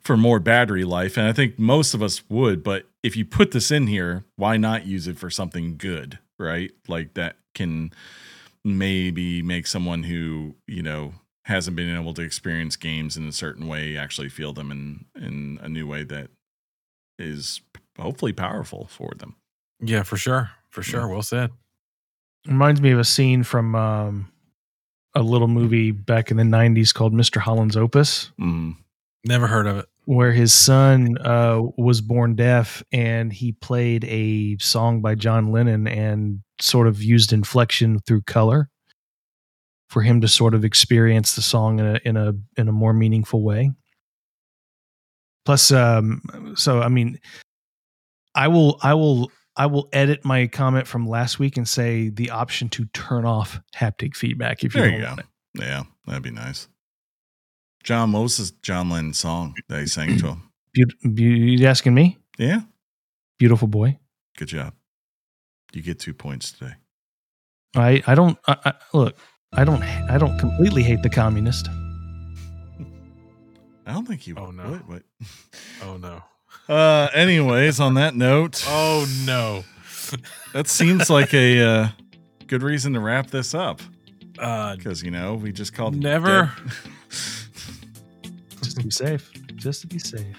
for 0.00 0.16
more 0.16 0.40
battery 0.40 0.84
life. 0.84 1.16
And 1.16 1.26
I 1.26 1.32
think 1.32 1.58
most 1.58 1.94
of 1.94 2.02
us 2.02 2.22
would 2.28 2.62
but 2.62 2.86
if 3.02 3.16
you 3.16 3.24
put 3.24 3.52
this 3.52 3.70
in 3.70 3.86
here 3.86 4.24
why 4.36 4.56
not 4.56 4.86
use 4.86 5.06
it 5.06 5.18
for 5.18 5.30
something 5.30 5.76
good 5.76 6.18
right? 6.38 6.72
Like 6.86 7.14
that 7.14 7.36
can 7.54 7.92
maybe 8.64 9.42
make 9.42 9.66
someone 9.66 10.04
who 10.04 10.54
you 10.66 10.82
know 10.82 11.14
hasn't 11.48 11.74
been 11.76 11.96
able 11.96 12.12
to 12.12 12.20
experience 12.22 12.76
games 12.76 13.16
in 13.16 13.26
a 13.26 13.32
certain 13.32 13.66
way 13.66 13.96
actually 13.96 14.28
feel 14.28 14.52
them 14.52 14.70
in 14.70 15.06
in 15.20 15.58
a 15.62 15.68
new 15.68 15.86
way 15.86 16.04
that 16.04 16.28
is 17.18 17.62
hopefully 17.98 18.32
powerful 18.32 18.86
for 18.90 19.12
them. 19.16 19.34
Yeah, 19.80 20.02
for 20.02 20.16
sure, 20.18 20.50
for 20.68 20.82
sure. 20.82 21.08
Well 21.08 21.22
said. 21.22 21.50
Reminds 22.46 22.80
me 22.82 22.90
of 22.90 22.98
a 22.98 23.04
scene 23.04 23.42
from 23.44 23.74
um, 23.74 24.30
a 25.14 25.22
little 25.22 25.48
movie 25.48 25.90
back 25.90 26.30
in 26.30 26.36
the 26.36 26.42
'90s 26.44 26.92
called 26.92 27.14
Mr. 27.14 27.38
Holland's 27.40 27.76
Opus. 27.76 28.30
Mm. 28.38 28.76
Never 29.24 29.46
heard 29.46 29.66
of 29.66 29.78
it. 29.78 29.86
where 30.04 30.32
his 30.32 30.52
son 30.54 31.16
uh, 31.18 31.60
was 31.76 32.00
born 32.00 32.34
deaf 32.36 32.82
and 32.92 33.32
he 33.32 33.52
played 33.52 34.04
a 34.04 34.56
song 34.58 35.00
by 35.00 35.14
John 35.14 35.50
Lennon 35.50 35.86
and 35.88 36.40
sort 36.60 36.86
of 36.86 37.02
used 37.02 37.32
inflection 37.32 37.98
through 38.00 38.22
color 38.22 38.68
for 39.88 40.02
him 40.02 40.20
to 40.20 40.28
sort 40.28 40.54
of 40.54 40.64
experience 40.64 41.34
the 41.34 41.42
song 41.42 41.80
in 41.80 41.86
a 41.86 42.00
in 42.04 42.16
a 42.16 42.32
in 42.56 42.68
a 42.68 42.72
more 42.72 42.92
meaningful 42.92 43.42
way. 43.42 43.72
Plus, 45.44 45.72
um, 45.72 46.20
so 46.56 46.80
I 46.82 46.88
mean, 46.88 47.18
I 48.34 48.48
will 48.48 48.78
I 48.82 48.94
will 48.94 49.30
I 49.56 49.66
will 49.66 49.88
edit 49.92 50.24
my 50.24 50.46
comment 50.46 50.86
from 50.86 51.08
last 51.08 51.38
week 51.38 51.56
and 51.56 51.66
say 51.66 52.10
the 52.10 52.30
option 52.30 52.68
to 52.70 52.84
turn 52.86 53.24
off 53.24 53.58
haptic 53.74 54.14
feedback 54.14 54.62
if 54.62 54.74
you 54.74 54.80
There 54.80 54.90
don't 54.90 54.98
you 55.00 55.04
go. 55.04 55.08
want 55.08 55.20
it. 55.20 55.26
Yeah, 55.54 55.82
that'd 56.06 56.22
be 56.22 56.30
nice. 56.30 56.68
John 57.82 58.10
Moses, 58.10 58.50
John 58.50 58.90
Lennon 58.90 59.14
song 59.14 59.54
that 59.68 59.80
he 59.80 59.86
sang 59.86 60.18
to 60.18 60.26
him. 60.28 60.42
Beau- 61.02 61.22
you 61.22 61.66
asking 61.66 61.94
me, 61.94 62.18
Yeah, 62.36 62.60
beautiful 63.38 63.68
boy? 63.68 63.98
good 64.36 64.48
job. 64.48 64.74
You 65.72 65.82
get 65.82 65.98
two 65.98 66.12
points 66.14 66.52
today. 66.52 66.74
I 67.74 68.02
I 68.06 68.14
don't 68.14 68.38
I, 68.46 68.56
I, 68.66 68.72
look. 68.92 69.16
I 69.52 69.64
don't 69.64 69.82
I 69.82 70.18
don't 70.18 70.38
completely 70.38 70.82
hate 70.82 71.02
the 71.02 71.08
communist. 71.10 71.68
I 73.86 73.92
don't 73.92 74.06
think 74.06 74.26
you. 74.26 74.34
Oh, 74.36 74.50
no. 74.50 74.64
What? 74.64 74.88
what? 74.88 75.02
Oh 75.82 75.96
no. 75.96 76.22
Uh, 76.68 77.08
anyways, 77.14 77.80
on 77.80 77.94
that 77.94 78.14
note, 78.14 78.62
Oh 78.68 79.06
no. 79.24 79.64
that 80.52 80.66
seems 80.68 81.08
like 81.08 81.32
a 81.34 81.60
uh, 81.62 81.88
good 82.46 82.62
reason 82.62 82.92
to 82.94 83.00
wrap 83.00 83.28
this 83.30 83.54
up 83.54 83.80
Uh, 84.38 84.76
because 84.76 85.02
you 85.02 85.10
know 85.10 85.34
we 85.34 85.52
just 85.52 85.72
called 85.74 85.94
Never. 85.96 86.52
Just 88.62 88.76
to 88.78 88.84
be 88.84 88.90
safe. 88.90 89.30
Just 89.54 89.80
to 89.82 89.86
be 89.86 89.98
safe. 89.98 90.36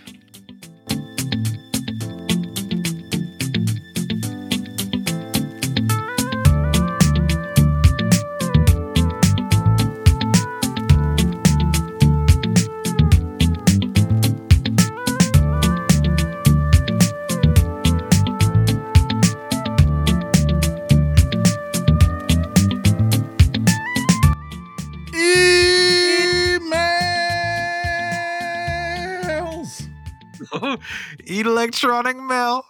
Electronic 31.45 32.17
mail 32.17 32.63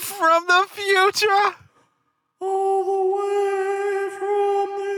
from 0.00 0.46
the 0.46 0.66
future. 0.70 1.56
All 2.40 2.84
the 2.84 3.16
way 3.16 4.08
from 4.18 4.78
the 4.78 4.94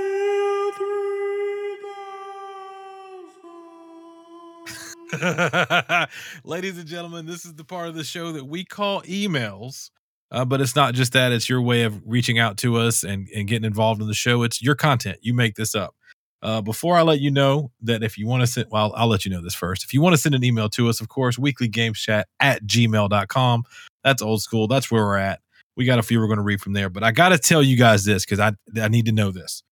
Ladies 6.44 6.78
and 6.78 6.86
gentlemen, 6.86 7.26
this 7.26 7.44
is 7.44 7.54
the 7.54 7.64
part 7.64 7.88
of 7.88 7.94
the 7.94 8.04
show 8.04 8.32
that 8.32 8.44
we 8.44 8.64
call 8.64 9.02
emails. 9.02 9.90
Uh, 10.32 10.44
but 10.44 10.60
it's 10.60 10.74
not 10.74 10.94
just 10.94 11.12
that, 11.12 11.30
it's 11.30 11.48
your 11.48 11.62
way 11.62 11.84
of 11.84 12.02
reaching 12.04 12.38
out 12.38 12.56
to 12.58 12.76
us 12.76 13.04
and, 13.04 13.28
and 13.34 13.46
getting 13.46 13.64
involved 13.64 14.00
in 14.00 14.08
the 14.08 14.14
show. 14.14 14.42
It's 14.42 14.60
your 14.60 14.74
content. 14.74 15.18
You 15.22 15.32
make 15.32 15.54
this 15.54 15.74
up. 15.76 15.94
Uh, 16.42 16.60
before 16.60 16.96
I 16.96 17.02
let 17.02 17.20
you 17.20 17.30
know 17.30 17.72
that 17.82 18.02
if 18.02 18.18
you 18.18 18.26
want 18.26 18.42
to 18.42 18.46
send, 18.46 18.66
well, 18.70 18.92
I'll 18.94 19.08
let 19.08 19.24
you 19.24 19.30
know 19.30 19.42
this 19.42 19.54
first. 19.54 19.82
If 19.84 19.92
you 19.94 20.00
want 20.00 20.14
to 20.14 20.18
send 20.20 20.34
an 20.34 20.44
email 20.44 20.68
to 20.70 20.88
us, 20.88 21.00
of 21.00 21.08
course, 21.08 21.36
weeklygameschat 21.38 22.24
at 22.40 22.62
gmail.com. 22.64 23.64
That's 24.04 24.22
old 24.22 24.42
school. 24.42 24.68
That's 24.68 24.90
where 24.90 25.04
we're 25.04 25.16
at. 25.16 25.40
We 25.76 25.84
got 25.86 25.98
a 25.98 26.02
few 26.02 26.20
we're 26.20 26.26
going 26.26 26.36
to 26.38 26.42
read 26.42 26.60
from 26.60 26.74
there. 26.74 26.88
But 26.90 27.02
I 27.02 27.10
got 27.12 27.30
to 27.30 27.38
tell 27.38 27.62
you 27.62 27.76
guys 27.76 28.04
this 28.04 28.24
because 28.24 28.38
I, 28.38 28.52
I 28.80 28.88
need 28.88 29.06
to 29.06 29.12
know 29.12 29.30
this. 29.30 29.62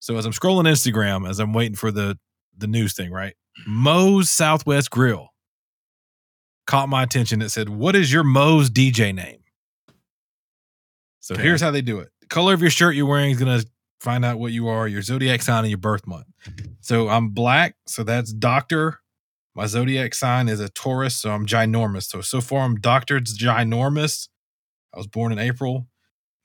So 0.00 0.16
as 0.16 0.24
I'm 0.24 0.32
scrolling 0.32 0.68
Instagram, 0.68 1.28
as 1.28 1.38
I'm 1.40 1.52
waiting 1.52 1.76
for 1.76 1.90
the, 1.90 2.18
the 2.56 2.66
news 2.66 2.94
thing, 2.94 3.10
right? 3.10 3.34
Moe's 3.66 4.30
Southwest 4.30 4.90
Grill 4.90 5.28
caught 6.66 6.88
my 6.88 7.02
attention. 7.02 7.42
It 7.42 7.50
said, 7.50 7.68
What 7.68 7.94
is 7.96 8.12
your 8.12 8.24
Moe's 8.24 8.70
DJ 8.70 9.14
name? 9.14 9.40
So 11.20 11.34
Okay. 11.34 11.42
here's 11.42 11.60
how 11.60 11.70
they 11.70 11.82
do 11.82 11.98
it. 12.00 12.08
The 12.20 12.26
color 12.26 12.54
of 12.54 12.60
your 12.60 12.70
shirt 12.70 12.94
you're 12.94 13.06
wearing 13.06 13.30
is 13.30 13.38
going 13.38 13.60
to 13.60 13.66
find 14.04 14.24
out 14.24 14.38
what 14.38 14.52
you 14.52 14.68
are, 14.68 14.86
your 14.86 15.02
zodiac 15.02 15.42
sign, 15.42 15.64
and 15.64 15.70
your 15.70 15.78
birth 15.78 16.06
month. 16.06 16.26
So 16.80 17.08
I'm 17.08 17.30
black. 17.30 17.74
So 17.86 18.04
that's 18.04 18.32
Doctor. 18.32 19.00
My 19.54 19.66
zodiac 19.66 20.14
sign 20.14 20.48
is 20.48 20.60
a 20.60 20.68
Taurus. 20.68 21.16
So 21.16 21.30
I'm 21.30 21.46
ginormous. 21.46 22.04
So 22.04 22.20
so 22.20 22.40
far 22.40 22.60
I'm 22.60 22.76
Doctor 22.76 23.18
Ginormous. 23.20 24.28
I 24.92 24.98
was 24.98 25.06
born 25.06 25.32
in 25.32 25.38
April. 25.38 25.88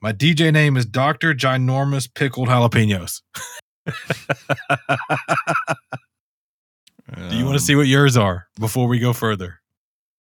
My 0.02 0.14
DJ 0.14 0.54
name 0.54 0.78
is 0.78 0.86
Doctor 0.86 1.34
Ginormous 1.34 2.12
Pickled 2.12 2.48
Jalapenos. 2.48 3.22
Do 7.30 7.36
you 7.36 7.44
want 7.44 7.58
to 7.58 7.64
see 7.64 7.76
what 7.76 7.88
yours 7.88 8.16
are 8.16 8.48
before 8.60 8.88
we 8.88 9.00
go 9.00 9.14
further? 9.14 9.60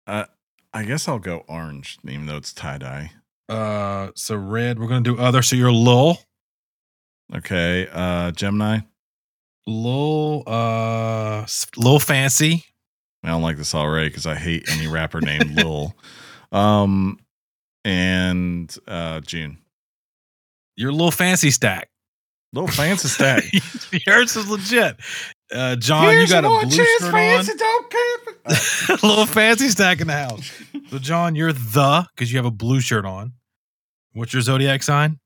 Um, 0.07 0.25
I 0.73 0.85
guess 0.85 1.07
I'll 1.07 1.19
go 1.19 1.45
orange, 1.49 1.99
even 2.07 2.27
though 2.27 2.37
it's 2.39 2.53
tie 2.53 2.79
dye. 2.79 3.13
Uh, 3.49 4.11
so 4.15 4.37
red. 4.37 4.79
We're 4.79 4.89
gonna 4.89 5.03
do 5.03 5.19
other. 5.19 5.43
So 5.43 5.55
you're 5.57 5.73
Lul, 5.73 6.19
Okay, 7.37 7.89
uh, 7.93 8.31
Gemini. 8.33 8.81
Lul, 9.67 10.45
uh, 10.47 11.47
Lil 11.77 11.99
Fancy. 11.99 12.65
I 13.23 13.29
don't 13.29 13.43
like 13.43 13.57
this 13.59 13.75
already 13.75 14.09
because 14.09 14.27
I 14.27 14.35
hate 14.35 14.69
any 14.71 14.87
rapper 14.87 15.21
named 15.21 15.55
Lil. 15.57 15.95
Um, 16.53 17.19
and 17.85 18.75
uh, 18.87 19.21
June. 19.21 19.59
You're 20.77 20.93
Lil 20.93 21.11
Fancy 21.11 21.51
Stack. 21.51 21.91
Little 22.53 22.69
fancy 22.69 23.09
stack. 23.09 23.45
Yours 24.07 24.35
is 24.35 24.49
legit. 24.49 24.97
Uh, 25.53 25.77
John, 25.77 26.15
you 26.15 26.27
got 26.27 26.45
a 26.45 26.67
blue 26.67 26.71
shirt 26.71 27.15
on. 27.15 27.47
Little 29.03 29.27
Fancy 29.27 29.69
Stack 29.69 30.01
in 30.01 30.07
the 30.07 30.15
house. 30.15 30.51
So 30.91 30.99
John, 30.99 31.35
you're 31.35 31.53
the 31.53 32.07
because 32.15 32.33
you 32.33 32.39
have 32.39 32.47
a 32.47 32.51
blue 32.51 32.81
shirt 32.81 33.05
on. 33.05 33.35
What's 34.15 34.33
your 34.33 34.41
zodiac 34.41 34.83
sign? 34.83 35.19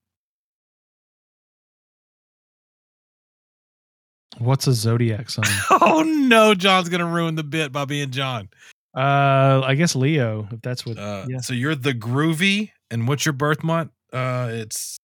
What's 4.42 4.66
a 4.66 4.72
zodiac 4.72 5.30
sign? 5.30 5.44
Oh 5.70 6.02
no, 6.02 6.54
John's 6.54 6.88
gonna 6.88 7.06
ruin 7.06 7.34
the 7.34 7.44
bit 7.44 7.72
by 7.72 7.84
being 7.84 8.10
John. 8.10 8.48
uh, 8.94 9.62
I 9.64 9.74
guess 9.74 9.94
Leo, 9.96 10.48
if 10.52 10.60
that's 10.62 10.84
what. 10.84 10.98
Uh, 10.98 11.24
yeah, 11.28 11.38
So 11.40 11.54
you're 11.54 11.74
the 11.74 11.94
groovy, 11.94 12.70
and 12.90 13.06
what's 13.08 13.24
your 13.24 13.32
birth 13.32 13.62
month? 13.62 13.90
Uh, 14.12 14.48
it's 14.50 14.96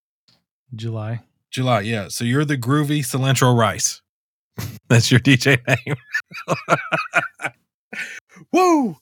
July. 0.74 1.20
July. 1.50 1.80
Yeah. 1.80 2.08
So 2.08 2.24
you're 2.24 2.44
the 2.44 2.58
groovy 2.58 2.98
cilantro 3.00 3.56
rice. 3.56 4.02
That's 4.88 5.10
your 5.10 5.20
DJ 5.20 5.58
name. 5.66 5.96
Woo! 8.52 8.96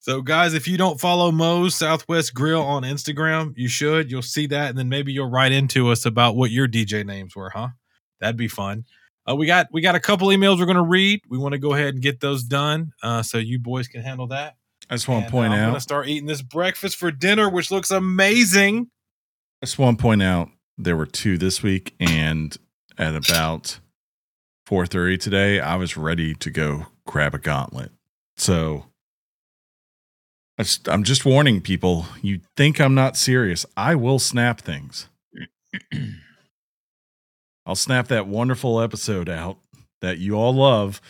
So 0.00 0.20
guys, 0.22 0.54
if 0.54 0.68
you 0.68 0.76
don't 0.76 1.00
follow 1.00 1.32
Moe's 1.32 1.74
Southwest 1.74 2.34
Grill 2.34 2.62
on 2.62 2.82
Instagram, 2.82 3.54
you 3.56 3.66
should. 3.68 4.10
You'll 4.10 4.22
see 4.22 4.46
that, 4.48 4.68
and 4.68 4.78
then 4.78 4.88
maybe 4.88 5.12
you'll 5.12 5.30
write 5.30 5.52
into 5.52 5.90
us 5.90 6.04
about 6.06 6.36
what 6.36 6.50
your 6.50 6.68
DJ 6.68 7.04
names 7.04 7.34
were, 7.34 7.50
huh? 7.50 7.68
That'd 8.20 8.36
be 8.36 8.48
fun. 8.48 8.84
Uh, 9.28 9.34
we 9.34 9.46
got 9.46 9.68
we 9.72 9.80
got 9.80 9.94
a 9.94 10.00
couple 10.00 10.28
emails 10.28 10.58
we're 10.58 10.66
gonna 10.66 10.82
read. 10.82 11.22
We 11.28 11.38
want 11.38 11.52
to 11.52 11.58
go 11.58 11.72
ahead 11.72 11.94
and 11.94 12.02
get 12.02 12.20
those 12.20 12.42
done, 12.42 12.92
uh, 13.02 13.22
so 13.22 13.38
you 13.38 13.58
boys 13.58 13.88
can 13.88 14.02
handle 14.02 14.26
that. 14.28 14.56
I 14.90 14.94
just 14.94 15.08
want 15.08 15.24
to 15.24 15.30
point 15.30 15.52
uh, 15.52 15.56
I'm 15.56 15.62
out. 15.62 15.68
gonna 15.68 15.80
start 15.80 16.08
eating 16.08 16.26
this 16.26 16.42
breakfast 16.42 16.96
for 16.96 17.10
dinner, 17.10 17.48
which 17.48 17.70
looks 17.70 17.90
amazing. 17.90 18.90
I 19.62 19.66
just 19.66 19.78
want 19.78 19.98
to 19.98 20.02
point 20.02 20.22
out 20.22 20.50
there 20.76 20.96
were 20.96 21.06
two 21.06 21.38
this 21.38 21.62
week, 21.62 21.94
and 21.98 22.56
at 22.98 23.14
about 23.14 23.80
four 24.66 24.86
thirty 24.86 25.16
today, 25.16 25.58
I 25.58 25.76
was 25.76 25.96
ready 25.96 26.34
to 26.34 26.50
go 26.50 26.86
grab 27.06 27.34
a 27.34 27.38
gauntlet. 27.38 27.92
So 28.36 28.86
I 30.58 30.64
just, 30.64 30.88
I'm 30.88 31.02
just 31.02 31.24
warning 31.24 31.60
people. 31.60 32.06
You 32.20 32.40
think 32.56 32.80
I'm 32.80 32.94
not 32.94 33.16
serious? 33.16 33.64
I 33.76 33.94
will 33.94 34.18
snap 34.18 34.60
things. 34.60 35.08
I'll 37.66 37.74
snap 37.74 38.08
that 38.08 38.26
wonderful 38.26 38.80
episode 38.80 39.28
out 39.28 39.58
that 40.00 40.18
you 40.18 40.34
all 40.34 40.54
love, 40.54 41.00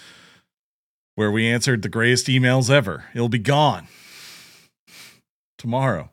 where 1.16 1.30
we 1.30 1.48
answered 1.48 1.82
the 1.82 1.88
greatest 1.88 2.26
emails 2.26 2.70
ever. 2.70 3.06
It'll 3.14 3.28
be 3.28 3.38
gone 3.38 3.88
tomorrow. 5.58 6.10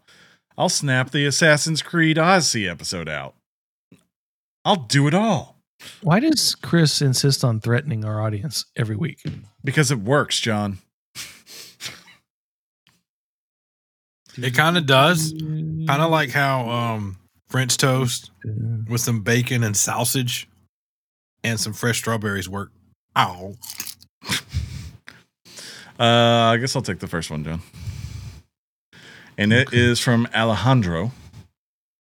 I'll 0.57 0.69
snap 0.69 1.11
the 1.11 1.25
Assassin's 1.25 1.81
Creed 1.81 2.17
Odyssey 2.17 2.67
episode 2.67 3.07
out. 3.09 3.35
I'll 4.65 4.75
do 4.75 5.07
it 5.07 5.13
all 5.15 5.57
Why 6.01 6.19
does 6.19 6.53
Chris 6.55 7.01
insist 7.01 7.43
on 7.43 7.59
threatening 7.59 8.05
our 8.05 8.21
audience 8.21 8.65
every 8.75 8.95
week? 8.95 9.23
because 9.63 9.89
it 9.91 9.99
works, 9.99 10.39
John. 10.39 10.77
It 14.37 14.55
kind 14.55 14.77
of 14.77 14.85
does. 14.85 15.33
Kind 15.33 15.89
of 15.89 16.09
like 16.09 16.29
how 16.29 16.69
um, 16.69 17.17
French 17.51 17.77
toast 17.77 18.31
with 18.89 19.01
some 19.01 19.21
bacon 19.21 19.63
and 19.63 19.75
sausage 19.77 20.47
and 21.43 21.59
some 21.59 21.73
fresh 21.73 21.97
strawberries 21.99 22.49
work. 22.49 22.71
Ow. 23.17 23.55
Uh, 25.99 26.49
I 26.53 26.57
guess 26.57 26.75
I'll 26.75 26.81
take 26.81 26.97
the 26.97 27.05
first 27.07 27.29
one, 27.29 27.43
John. 27.43 27.61
And 29.37 29.53
it 29.53 29.71
is 29.71 29.99
Okay. 29.99 30.03
from 30.03 30.27
Alejandro. 30.33 31.11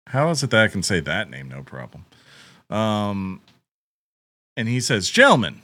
How 0.09 0.29
is 0.31 0.43
it 0.43 0.51
that 0.51 0.65
I 0.65 0.67
can 0.67 0.83
say 0.83 0.99
that 0.99 1.31
name? 1.31 1.49
No 1.49 1.63
problem. 1.63 2.05
Um, 2.69 3.41
and 4.57 4.67
he 4.69 4.81
says, 4.81 5.09
Gentlemen, 5.09 5.63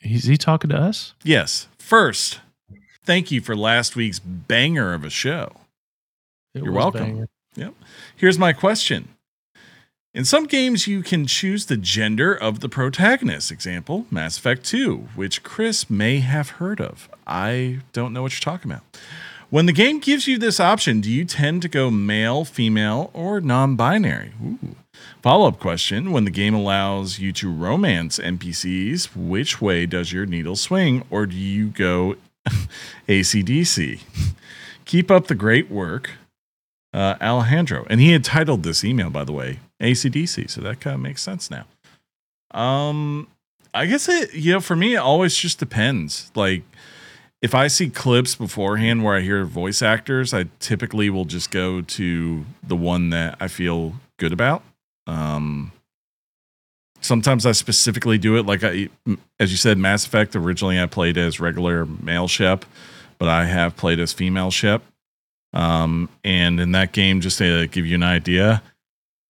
Is 0.00 0.24
he 0.24 0.38
talking 0.38 0.70
to 0.70 0.76
us? 0.78 1.12
yes, 1.22 1.68
first, 1.76 2.40
thank 3.04 3.30
you 3.30 3.42
for 3.42 3.54
last 3.54 3.94
week's 3.94 4.18
banger 4.18 4.94
of 4.94 5.04
a 5.04 5.10
show. 5.10 5.52
It 6.54 6.62
You're 6.64 6.72
welcome. 6.72 7.00
banger. 7.14 7.28
Here's 8.16 8.38
my 8.38 8.52
question. 8.52 9.08
In 10.14 10.24
some 10.24 10.46
games, 10.46 10.86
you 10.86 11.02
can 11.02 11.26
choose 11.26 11.66
the 11.66 11.76
gender 11.76 12.32
of 12.32 12.60
the 12.60 12.68
protagonist. 12.68 13.50
Example, 13.50 14.06
Mass 14.12 14.38
Effect 14.38 14.64
2, 14.64 15.08
which 15.16 15.42
Chris 15.42 15.90
may 15.90 16.20
have 16.20 16.50
heard 16.50 16.80
of. 16.80 17.08
I 17.26 17.80
don't 17.92 18.12
know 18.12 18.22
what 18.22 18.32
you're 18.32 18.54
talking 18.54 18.70
about. 18.70 18.84
When 19.50 19.66
the 19.66 19.72
game 19.72 19.98
gives 19.98 20.28
you 20.28 20.38
this 20.38 20.60
option, 20.60 21.00
do 21.00 21.10
you 21.10 21.24
tend 21.24 21.62
to 21.62 21.68
go 21.68 21.90
male, 21.90 22.44
female, 22.44 23.10
or 23.12 23.40
non 23.40 23.74
binary? 23.74 24.32
Follow 25.20 25.48
up 25.48 25.58
question 25.58 26.12
When 26.12 26.24
the 26.24 26.30
game 26.30 26.54
allows 26.54 27.18
you 27.18 27.32
to 27.34 27.52
romance 27.52 28.18
NPCs, 28.18 29.16
which 29.16 29.60
way 29.60 29.84
does 29.84 30.12
your 30.12 30.26
needle 30.26 30.56
swing, 30.56 31.04
or 31.10 31.26
do 31.26 31.36
you 31.36 31.68
go 31.68 32.16
ACDC? 33.08 34.00
Keep 34.84 35.10
up 35.10 35.26
the 35.26 35.34
great 35.34 35.70
work 35.70 36.12
uh, 36.94 37.16
Alejandro. 37.20 37.84
And 37.90 38.00
he 38.00 38.12
had 38.12 38.24
titled 38.24 38.62
this 38.62 38.84
email, 38.84 39.10
by 39.10 39.24
the 39.24 39.32
way, 39.32 39.58
ACDC. 39.82 40.48
So 40.48 40.60
that 40.62 40.80
kind 40.80 40.94
of 40.94 41.00
makes 41.00 41.22
sense 41.22 41.50
now. 41.50 41.66
Um, 42.58 43.26
I 43.74 43.86
guess 43.86 44.08
it, 44.08 44.32
you 44.32 44.52
know, 44.52 44.60
for 44.60 44.76
me, 44.76 44.94
it 44.94 44.98
always 44.98 45.36
just 45.36 45.58
depends. 45.58 46.30
Like, 46.36 46.62
if 47.42 47.54
I 47.54 47.66
see 47.66 47.90
clips 47.90 48.36
beforehand 48.36 49.02
where 49.04 49.16
I 49.16 49.20
hear 49.20 49.44
voice 49.44 49.82
actors, 49.82 50.32
I 50.32 50.46
typically 50.60 51.10
will 51.10 51.26
just 51.26 51.50
go 51.50 51.82
to 51.82 52.46
the 52.62 52.76
one 52.76 53.10
that 53.10 53.36
I 53.40 53.48
feel 53.48 53.94
good 54.16 54.32
about. 54.32 54.62
Um, 55.06 55.72
sometimes 57.00 57.44
I 57.44 57.52
specifically 57.52 58.16
do 58.16 58.38
it. 58.38 58.46
Like 58.46 58.64
I, 58.64 58.88
as 59.38 59.50
you 59.50 59.58
said, 59.58 59.76
Mass 59.76 60.06
Effect. 60.06 60.34
Originally, 60.34 60.80
I 60.80 60.86
played 60.86 61.18
as 61.18 61.38
regular 61.38 61.84
male 61.84 62.28
Shep, 62.28 62.64
but 63.18 63.28
I 63.28 63.44
have 63.44 63.76
played 63.76 64.00
as 64.00 64.14
female 64.14 64.50
Shep. 64.50 64.82
Um, 65.54 66.08
and 66.24 66.60
in 66.60 66.72
that 66.72 66.92
game, 66.92 67.20
just 67.20 67.38
to 67.38 67.68
give 67.68 67.86
you 67.86 67.94
an 67.94 68.02
idea, 68.02 68.62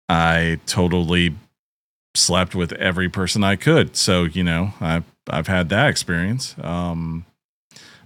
I 0.09 0.59
totally 0.67 1.35
slept 2.15 2.55
with 2.55 2.73
every 2.73 3.09
person 3.09 3.45
I 3.45 3.57
could. 3.57 3.97
So 3.97 4.25
you 4.25 4.43
know, 4.43 4.73
I've 4.81 5.05
I've 5.29 5.47
had 5.47 5.69
that 5.69 5.89
experience. 5.89 6.57
Um, 6.61 7.27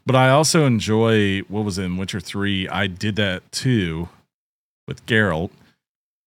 but 0.04 0.16
I 0.16 0.30
also 0.30 0.66
enjoy 0.66 1.40
what 1.40 1.64
was 1.64 1.78
in 1.78 1.96
Witcher 1.96 2.20
Three. 2.20 2.68
I 2.68 2.86
did 2.88 3.16
that 3.16 3.50
too 3.52 4.08
with 4.88 5.06
Geralt, 5.06 5.50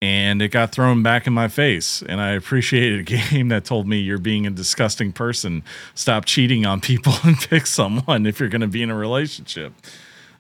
and 0.02 0.42
it 0.42 0.50
got 0.50 0.72
thrown 0.72 1.04
back 1.04 1.28
in 1.28 1.34
my 1.34 1.50
face. 1.50 2.02
And 2.08 2.22
I 2.22 2.32
appreciated 2.32 3.00
a 3.00 3.04
game 3.32 3.50
that 3.50 3.66
told 3.66 3.88
me 3.88 3.98
you're 3.98 4.20
being 4.20 4.48
a 4.48 4.52
disgusting 4.52 5.12
person. 5.12 5.64
Stop 5.96 6.26
cheating 6.26 6.66
on 6.66 6.80
people 6.80 7.14
and 7.24 7.38
pick 7.38 7.66
someone 7.66 8.26
if 8.26 8.40
you're 8.40 8.50
going 8.50 8.62
to 8.62 8.68
be 8.68 8.82
in 8.84 8.90
a 8.90 8.96
relationship. 8.96 9.74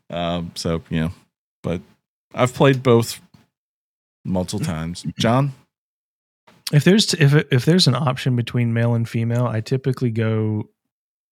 Um, 0.09 0.51
so 0.55 0.83
you 0.89 1.01
know, 1.01 1.11
but 1.63 1.81
I've 2.35 2.53
played 2.53 2.83
both 2.83 3.19
multiple 4.23 4.59
times. 4.65 5.05
John, 5.17 5.53
If 6.71 6.83
there's 6.83 7.13
if 7.15 7.33
if 7.51 7.65
there's 7.65 7.87
an 7.87 7.95
option 7.95 8.35
between 8.35 8.73
male 8.73 8.93
and 8.93 9.07
female, 9.09 9.47
I 9.47 9.61
typically 9.61 10.11
go 10.11 10.69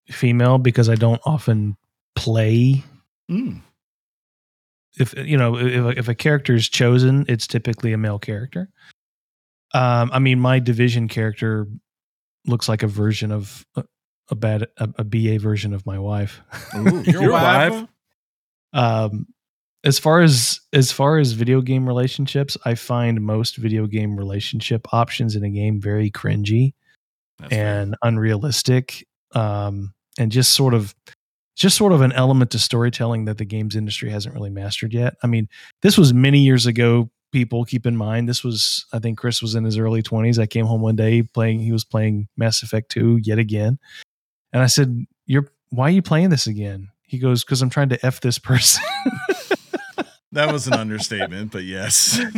female 0.10 0.58
because 0.58 0.90
I 0.90 0.95
don't 0.95 1.22
often 1.26 1.78
play. 2.16 2.84
Mm, 3.30 3.62
If 4.99 5.14
you 5.18 5.38
know 5.38 5.58
if 5.58 5.98
if 5.99 6.08
a 6.08 6.16
character 6.16 6.53
is 6.56 6.68
chosen, 6.68 7.26
it's 7.28 7.48
typically 7.48 7.94
a 7.94 7.98
male 7.98 8.20
character. 8.20 8.70
Um, 9.74 10.10
I 10.14 10.20
mean, 10.20 10.40
my 10.40 10.60
division 10.60 11.08
character 11.08 11.66
looks 12.45 12.68
like 12.68 12.84
a 12.84 12.88
version 12.88 13.32
of 13.32 13.66
a, 13.78 13.84
a 14.30 14.36
bad 14.36 14.64
a, 14.78 14.90
a 14.98 15.03
BA 15.06 15.40
version 15.40 15.74
of 15.74 15.86
my 15.86 15.98
wife. 15.98 16.41
Ooh, 16.76 17.02
Your 17.03 17.22
your 17.22 17.32
wife? 17.32 17.72
wife? 17.74 17.88
um 18.74 19.28
as 19.84 19.98
far 19.99 20.22
as 20.22 20.60
as 20.74 20.91
far 20.91 21.18
as 21.18 21.32
video 21.34 21.62
game 21.62 21.88
relationships 21.88 22.56
i 22.66 22.76
find 22.76 23.22
most 23.22 23.58
video 23.58 23.88
game 23.88 24.16
relationship 24.18 24.88
options 24.94 25.36
in 25.36 25.44
a 25.44 25.49
game 25.49 25.80
very 25.82 26.10
cringy 26.12 26.74
That's 27.40 27.53
fair. 27.53 27.82
and 27.82 27.95
unrealistic 28.03 29.08
um 29.34 29.94
and 30.20 30.32
just 30.32 30.52
sort 30.53 30.74
of 30.74 30.94
just 31.56 31.78
sort 31.78 31.94
of 31.94 32.02
an 32.02 32.12
element 32.14 32.52
to 32.52 32.60
storytelling 32.60 33.26
that 33.26 33.38
the 33.38 33.45
games 33.45 33.76
industry 33.76 34.10
hasn't 34.10 34.34
really 34.34 34.49
mastered 34.49 34.94
yet. 34.94 35.16
I 35.22 35.28
mean 35.28 35.48
this 35.82 35.98
was 35.98 36.14
many 36.14 36.40
years 36.40 36.66
ago 36.66 37.10
people 37.32 37.64
keep 37.66 37.86
in 37.86 37.95
mind 37.95 38.28
this 38.28 38.44
was 38.44 38.86
i 38.91 38.99
think 38.99 39.18
chris 39.18 39.41
was 39.41 39.56
in 39.56 39.64
his 39.64 39.78
early 39.78 40.03
20s 40.03 40.38
i 40.38 40.45
came 40.45 40.66
home 40.66 40.82
one 40.82 40.98
day 40.98 41.22
playing 41.24 41.62
he 41.62 41.72
was 41.72 41.86
playing 41.86 42.28
mass 42.36 42.62
effect 42.62 42.91
2 42.91 43.20
yet 43.24 43.40
again. 43.40 43.80
And 44.53 44.62
i 44.62 44.66
said 44.66 45.06
you're 45.26 45.48
why 45.70 45.88
are 45.88 45.91
you 45.91 46.02
playing 46.02 46.30
this 46.30 46.45
again? 46.48 46.90
He 47.03 47.18
goes 47.20 47.44
because 47.44 47.62
i'm 47.62 47.70
trying 47.70 47.90
to 47.90 48.06
f 48.06 48.20
this 48.22 48.38
person 48.38 48.84
that 50.34 50.52
was 50.52 50.68
an 50.68 50.74
understatement, 50.74 51.52
but 51.52 51.64
yes. 51.64 52.20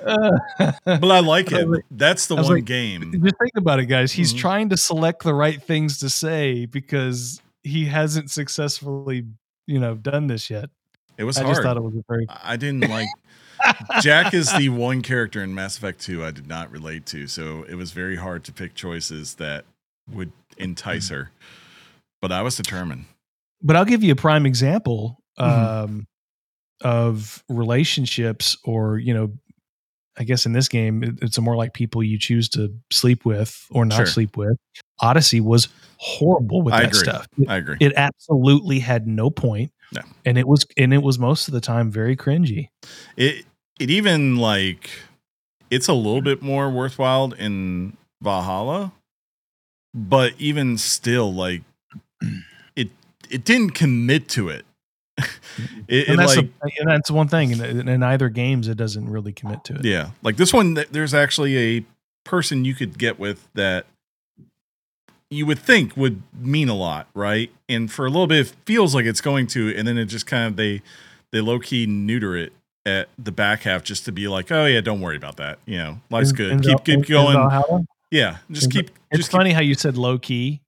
But 0.00 1.04
I 1.10 1.20
like 1.20 1.50
it. 1.52 1.66
That's 1.90 2.26
the 2.26 2.36
one 2.36 2.44
like, 2.46 2.64
game. 2.64 3.12
just 3.22 3.36
think 3.38 3.56
about 3.56 3.80
it 3.80 3.86
guys 3.86 4.12
he's 4.12 4.32
Mhm. 4.32 4.38
trying 4.38 4.68
to 4.70 4.76
select 4.76 5.22
the 5.24 5.34
right 5.34 5.60
things 5.62 5.98
to 5.98 6.08
say 6.08 6.66
because 6.66 7.40
he 7.64 7.84
hasn't 7.86 8.30
successfully 8.30 9.24
you 9.66 9.78
know 9.80 9.94
done 9.96 10.26
this 10.28 10.48
yet 10.50 10.70
It 11.18 11.24
was 11.24 11.36
i 11.36 11.42
hard. 11.42 11.54
just 11.56 11.62
thought 11.64 11.76
it 11.76 11.82
was 11.82 11.94
a 11.96 12.02
very 12.08 12.26
I 12.28 12.56
didn't 12.56 12.88
like 12.88 13.08
Jack 14.00 14.32
is 14.34 14.52
the 14.56 14.68
one 14.68 15.02
character 15.02 15.42
in 15.42 15.52
Mass 15.54 15.76
Effect 15.76 16.00
2 16.00 16.24
I 16.24 16.30
did 16.30 16.46
not 16.46 16.70
relate 16.70 17.06
to, 17.06 17.26
so 17.26 17.64
it 17.64 17.74
was 17.74 17.90
very 17.90 18.14
hard 18.16 18.44
to 18.44 18.52
pick 18.52 18.74
choices 18.76 19.34
that 19.34 19.64
would 20.08 20.30
entice 20.58 21.08
her. 21.08 21.32
But 22.22 22.30
I 22.30 22.42
was 22.42 22.56
determined. 22.56 23.06
but 23.60 23.74
I'll 23.74 23.84
give 23.84 24.04
you 24.04 24.12
a 24.12 24.16
prime 24.16 24.46
example 24.46 25.18
Mhm. 25.40 25.44
um, 25.84 26.06
of 26.82 27.42
relationships, 27.48 28.56
or 28.64 28.98
you 28.98 29.12
know, 29.14 29.32
I 30.16 30.24
guess 30.24 30.46
in 30.46 30.52
this 30.52 30.68
game 30.68 31.02
it- 31.04 31.18
it's 31.22 31.38
more 31.38 31.56
like 31.56 31.74
people 31.74 32.02
you 32.02 32.18
choose 32.18 32.48
to 32.50 32.72
sleep 32.90 33.24
with 33.24 33.66
or 33.70 33.84
not 33.84 33.96
Sure. 33.96 34.06
sleep 34.06 34.36
with. 34.36 34.56
Odyssey 35.00 35.40
was 35.40 35.68
horrible 35.98 36.62
with 36.62 36.74
I 36.74 36.80
that 36.82 36.88
agree. 36.88 36.98
stuff. 37.00 37.26
It, 37.38 37.48
I 37.48 37.56
agree. 37.56 37.76
it 37.80 37.92
absolutely 37.96 38.80
had 38.80 39.06
no 39.06 39.30
point. 39.30 39.72
No. 39.90 40.02
and 40.26 40.36
it 40.36 40.46
was 40.46 40.66
and 40.76 40.92
it 40.92 41.02
was 41.02 41.18
most 41.18 41.48
of 41.48 41.54
the 41.54 41.60
time 41.62 41.90
very 41.90 42.14
cringy. 42.14 42.68
It 43.16 43.46
it 43.80 43.90
even 43.90 44.36
like 44.36 44.90
it's 45.70 45.88
a 45.88 45.94
little 45.94 46.20
bit 46.20 46.42
more 46.42 46.68
worthwhile 46.70 47.32
in 47.32 47.96
Valhalla, 48.20 48.92
but 49.94 50.34
even 50.38 50.76
still, 50.76 51.32
like 51.32 51.62
it 52.76 52.90
it 53.30 53.44
didn't 53.44 53.70
commit 53.70 54.28
to 54.30 54.48
it. 54.50 54.66
it, 55.88 56.08
And 56.08 56.18
that's, 56.18 56.36
like 56.36 56.50
the, 56.60 56.72
and 56.78 56.88
that's 56.88 57.10
one 57.10 57.28
thing. 57.28 57.50
In, 57.50 57.88
in 57.88 58.02
either 58.02 58.28
games, 58.28 58.68
it 58.68 58.76
doesn't 58.76 59.08
really 59.08 59.32
commit 59.32 59.64
to 59.64 59.74
it. 59.76 59.84
yeah, 59.84 60.10
like 60.22 60.36
this 60.36 60.52
one. 60.52 60.78
There's 60.90 61.14
actually 61.14 61.78
a 61.78 61.84
person 62.24 62.64
you 62.64 62.74
could 62.74 62.98
get 62.98 63.18
with 63.18 63.48
that 63.54 63.86
you 65.30 65.46
would 65.46 65.58
think 65.58 65.96
would 65.96 66.22
mean 66.34 66.68
a 66.68 66.74
lot, 66.74 67.06
right? 67.14 67.50
And 67.68 67.90
for 67.90 68.06
a 68.06 68.10
little 68.10 68.26
bit, 68.26 68.46
it 68.46 68.54
feels 68.64 68.94
like 68.94 69.04
it's 69.04 69.20
going 69.20 69.46
to, 69.48 69.74
and 69.76 69.86
then 69.86 69.98
it 69.98 70.06
just 70.06 70.26
kind 70.26 70.46
of 70.46 70.56
they 70.56 70.82
they 71.32 71.40
low 71.40 71.58
key 71.58 71.86
neuter 71.86 72.36
it 72.36 72.52
at 72.86 73.08
the 73.18 73.32
back 73.32 73.62
half 73.62 73.84
just 73.84 74.04
to 74.06 74.12
be 74.12 74.28
like, 74.28 74.50
oh 74.50 74.64
yeah, 74.64 74.80
don't 74.80 75.00
worry 75.00 75.16
about 75.16 75.36
that. 75.36 75.58
You 75.66 75.78
know, 75.78 76.00
life's 76.10 76.32
good. 76.32 76.52
in 76.52 76.60
keep 76.60 76.84
keep 76.84 77.06
going. 77.06 77.86
Yeah, 78.10 78.38
just 78.50 78.66
in- 78.66 78.70
keep. 78.70 78.90
It's 79.10 79.18
just 79.18 79.30
keep- 79.30 79.38
funny 79.38 79.52
how 79.52 79.60
you 79.60 79.74
said 79.74 79.96
low 79.96 80.18
key. 80.18 80.60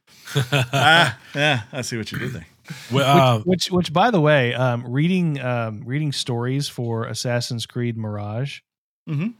ah, 0.34 1.18
yeah, 1.34 1.62
I 1.72 1.82
see 1.82 1.96
what 1.96 2.10
you 2.12 2.18
did 2.18 2.32
there. 2.32 2.46
Well, 2.92 3.18
uh, 3.18 3.38
which, 3.38 3.46
which, 3.46 3.70
which, 3.70 3.92
by 3.92 4.10
the 4.10 4.20
way, 4.20 4.54
um, 4.54 4.84
reading 4.86 5.40
um, 5.40 5.82
reading 5.84 6.12
stories 6.12 6.68
for 6.68 7.04
Assassin's 7.04 7.66
Creed 7.66 7.96
Mirage 7.96 8.60
Mhm. 9.08 9.34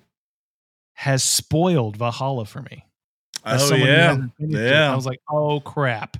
has 0.95 1.23
spoiled 1.23 1.97
Valhalla 1.97 2.45
for 2.45 2.63
me. 2.63 2.85
As 3.45 3.63
Oh 3.63 3.67
someone 3.69 3.89
yeah, 3.89 4.17
it, 4.39 4.51
yeah. 4.51 4.93
I 4.93 4.95
was 4.97 5.07
like, 5.07 5.21
oh 5.31 5.61
crap! 5.61 6.17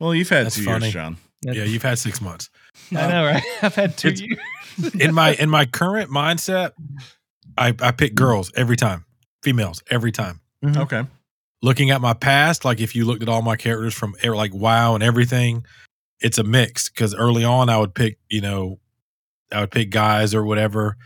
Well, 0.00 0.14
you've 0.14 0.28
had 0.28 0.46
That's 0.46 0.56
two 0.56 0.64
funny. 0.64 0.86
years, 0.86 0.94
John. 0.94 1.16
yeah, 1.42 1.64
you've 1.64 1.82
had 1.82 1.98
six 1.98 2.20
months. 2.20 2.50
I 2.92 3.06
know, 3.08 3.24
right? 3.24 3.42
I've 3.62 3.74
had 3.74 3.96
two 3.96 4.08
It's- 4.08 4.20
years. 4.20 4.38
In 5.00 5.12
my 5.14 5.34
in 5.34 5.50
my 5.50 5.66
current 5.66 6.10
mindset, 6.10 6.72
I 7.58 7.74
I 7.80 7.90
pick 7.90 8.14
girls 8.14 8.50
every 8.56 8.76
time, 8.76 9.04
females 9.42 9.82
every 9.90 10.12
time. 10.12 10.40
Mhm. 10.64 10.76
Okay. 10.78 11.04
Looking 11.60 11.90
at 11.90 12.00
my 12.00 12.14
past, 12.14 12.64
like 12.64 12.80
if 12.80 12.96
you 12.96 13.04
looked 13.04 13.22
at 13.22 13.28
all 13.28 13.42
my 13.42 13.56
characters 13.56 13.92
from 13.94 14.14
like 14.24 14.54
WoW 14.54 14.94
and 14.94 15.02
everything, 15.04 15.66
it's 16.22 16.38
a 16.38 16.44
mix. 16.44 16.88
Because 16.88 17.14
early 17.14 17.44
on, 17.44 17.68
I 17.68 17.78
would 17.78 17.94
pick 17.94 18.18
you 18.28 18.40
know, 18.40 18.78
I 19.52 19.60
would 19.60 19.70
pick 19.70 19.90
guys 19.90 20.34
or 20.34 20.44
whatever, 20.44 20.96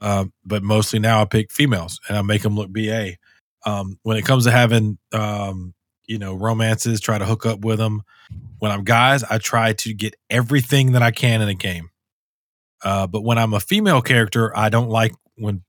um, 0.00 0.32
but 0.44 0.62
mostly 0.62 0.98
now 0.98 1.22
I 1.22 1.24
pick 1.24 1.50
females 1.50 2.00
and 2.08 2.16
I 2.18 2.22
make 2.22 2.42
them 2.42 2.56
look 2.56 2.70
ba. 2.70 3.12
Um, 3.66 3.98
when 4.02 4.16
it 4.18 4.24
comes 4.26 4.44
to 4.44 4.50
having 4.50 4.98
um, 5.12 5.74
you 6.06 6.18
know 6.18 6.34
romances, 6.34 7.00
try 7.00 7.18
to 7.18 7.24
hook 7.24 7.46
up 7.46 7.60
with 7.60 7.78
them. 7.78 8.02
When 8.58 8.70
I'm 8.70 8.84
guys, 8.84 9.24
I 9.24 9.38
try 9.38 9.72
to 9.74 9.94
get 9.94 10.14
everything 10.30 10.92
that 10.92 11.02
I 11.02 11.10
can 11.10 11.42
in 11.42 11.48
a 11.48 11.54
game. 11.54 11.90
Uh, 12.82 13.06
but 13.06 13.22
when 13.22 13.38
I'm 13.38 13.54
a 13.54 13.60
female 13.60 14.02
character, 14.02 14.54
I 14.56 14.68
don't 14.68 14.90
like 14.90 15.14
when 15.36 15.62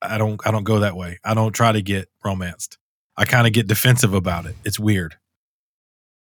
I 0.00 0.18
don't 0.18 0.40
I 0.46 0.50
don't 0.50 0.64
go 0.64 0.80
that 0.80 0.96
way. 0.96 1.18
I 1.24 1.34
don't 1.34 1.52
try 1.52 1.72
to 1.72 1.82
get 1.82 2.08
romanced. 2.24 2.78
I 3.16 3.24
kind 3.24 3.46
of 3.46 3.52
get 3.52 3.66
defensive 3.66 4.14
about 4.14 4.46
it. 4.46 4.54
It's 4.64 4.78
weird. 4.78 5.16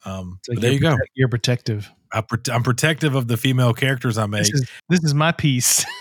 Um, 0.05 0.39
but 0.47 0.61
there 0.61 0.73
you 0.73 0.79
you're 0.79 0.91
go. 0.91 0.97
protect- 0.97 1.11
You're 1.15 1.29
protective. 1.29 1.91
I 2.15 2.21
prote- 2.21 2.55
I'm 2.55 2.63
protective 2.63 3.15
of 3.15 3.27
the 3.29 3.37
female 3.37 3.75
characters 3.75 4.17
I 4.19 4.27
make. 4.27 4.43
This 4.45 4.53
is, 4.55 4.71
this 4.89 5.05
is 5.05 5.15
my 5.15 5.33
piece. 5.33 5.85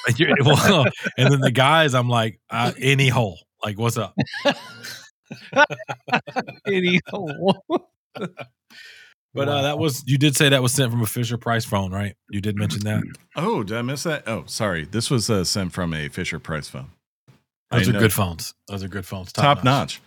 Well, 0.45 0.85
and 1.17 1.31
then 1.33 1.39
the 1.39 1.51
guys, 1.51 1.93
I'm 1.95 2.07
like, 2.09 2.39
uh, 2.49 2.71
any 2.79 3.07
hole. 3.09 3.39
Like, 3.63 3.79
what's 3.79 3.97
up? 3.97 4.13
Any 6.67 6.99
hole. 7.09 7.63
But 9.35 9.49
uh, 9.49 9.63
that 9.63 9.79
was 9.79 10.03
you 10.05 10.19
did 10.19 10.35
say 10.35 10.49
that 10.49 10.61
was 10.61 10.73
sent 10.73 10.91
from 10.91 11.01
a 11.01 11.07
Fisher 11.07 11.39
Price 11.39 11.65
phone, 11.65 11.91
right? 11.91 12.15
You 12.29 12.39
did 12.39 12.55
mention 12.55 12.81
that. 12.81 13.01
Oh, 13.35 13.63
did 13.63 13.75
I 13.75 13.81
miss 13.81 14.03
that? 14.03 14.27
Oh, 14.27 14.43
sorry. 14.45 14.85
This 14.85 15.09
was 15.09 15.27
uh, 15.27 15.43
sent 15.43 15.73
from 15.73 15.91
a 15.91 16.07
Fisher 16.09 16.37
Price 16.37 16.69
phone. 16.69 16.91
I 17.71 17.79
Those 17.79 17.89
are 17.89 17.93
know- 17.93 17.99
good 17.99 18.13
phones. 18.13 18.53
Those 18.67 18.83
are 18.83 18.87
good 18.87 19.07
phones. 19.07 19.33
Top, 19.33 19.63
notch. 19.63 20.01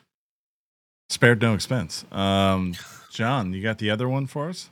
Spared 1.10 1.42
no 1.42 1.54
expense. 1.54 2.04
Um, 2.12 2.74
John, 3.10 3.52
you 3.52 3.64
got 3.64 3.78
the 3.78 3.90
other 3.90 4.08
one 4.08 4.28
for 4.28 4.48
us? 4.48 4.70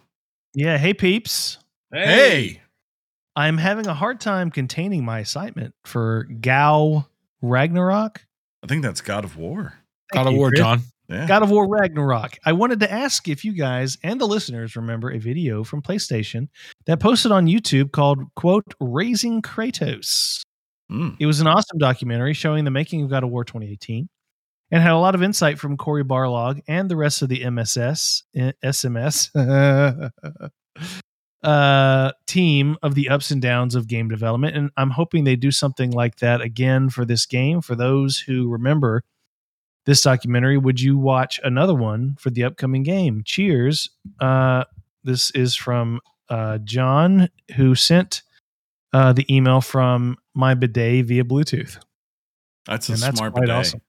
Yeah. 0.54 0.78
Hey, 0.78 0.94
peeps. 0.94 1.58
Hey. 1.92 2.60
I'm 3.36 3.58
having 3.58 3.86
a 3.86 3.94
hard 3.94 4.20
time 4.20 4.50
containing 4.50 5.04
my 5.04 5.20
excitement 5.20 5.74
for 5.84 6.24
Gao 6.40 7.06
Ragnarok. 7.42 8.24
I 8.62 8.66
think 8.66 8.82
that's 8.82 9.00
God 9.00 9.24
of 9.24 9.36
War. 9.36 9.74
God 10.12 10.24
Thank 10.24 10.28
of 10.28 10.38
War, 10.38 10.50
Chris. 10.50 10.60
John. 10.60 10.80
Yeah. 11.08 11.26
God 11.26 11.42
of 11.42 11.50
War 11.50 11.68
Ragnarok. 11.68 12.38
I 12.46 12.52
wanted 12.52 12.80
to 12.80 12.90
ask 12.90 13.28
if 13.28 13.44
you 13.44 13.52
guys 13.52 13.98
and 14.02 14.20
the 14.20 14.26
listeners 14.26 14.76
remember 14.76 15.10
a 15.10 15.18
video 15.18 15.64
from 15.64 15.82
PlayStation 15.82 16.48
that 16.86 17.00
posted 17.00 17.32
on 17.32 17.46
YouTube 17.46 17.92
called 17.92 18.20
quote 18.36 18.64
Raising 18.80 19.42
Kratos. 19.42 20.40
Mm. 20.90 21.16
It 21.18 21.26
was 21.26 21.40
an 21.40 21.46
awesome 21.46 21.78
documentary 21.78 22.32
showing 22.32 22.64
the 22.64 22.70
making 22.70 23.02
of 23.02 23.10
God 23.10 23.24
of 23.24 23.30
War 23.30 23.44
2018 23.44 24.08
and 24.70 24.82
had 24.82 24.92
a 24.92 24.98
lot 24.98 25.14
of 25.14 25.22
insight 25.22 25.58
from 25.58 25.76
Cory 25.76 26.04
Barlog 26.04 26.62
and 26.66 26.90
the 26.90 26.96
rest 26.96 27.22
of 27.22 27.28
the 27.28 27.44
MSS 27.44 28.24
eh, 28.34 28.52
SMS 28.64 29.30
uh, 31.44 32.12
team 32.26 32.76
of 32.82 32.94
the 32.94 33.08
ups 33.08 33.30
and 33.30 33.42
downs 33.42 33.74
of 33.74 33.86
game 33.86 34.08
development. 34.08 34.56
And 34.56 34.70
I'm 34.76 34.90
hoping 34.90 35.24
they 35.24 35.36
do 35.36 35.50
something 35.50 35.90
like 35.90 36.16
that 36.16 36.40
again 36.40 36.88
for 36.88 37.04
this 37.04 37.26
game. 37.26 37.60
For 37.60 37.74
those 37.74 38.18
who 38.18 38.48
remember 38.48 39.04
this 39.86 40.00
documentary, 40.00 40.56
would 40.56 40.80
you 40.80 40.96
watch 40.98 41.38
another 41.44 41.74
one 41.74 42.16
for 42.18 42.30
the 42.30 42.44
upcoming 42.44 42.82
game? 42.82 43.22
Cheers. 43.24 43.90
Uh, 44.18 44.64
this 45.04 45.30
is 45.32 45.54
from 45.54 46.00
uh, 46.30 46.58
John, 46.58 47.28
who 47.56 47.74
sent 47.74 48.22
uh, 48.94 49.12
the 49.12 49.26
email 49.34 49.60
from 49.60 50.16
my 50.34 50.54
bidet 50.54 51.04
via 51.04 51.24
Bluetooth. 51.24 51.78
That's 52.66 52.88
a 52.88 52.92
and 52.92 53.02
that's 53.02 53.18
smart 53.18 53.34
quite 53.34 53.42
bidet. 53.42 53.56
awesome. 53.56 53.80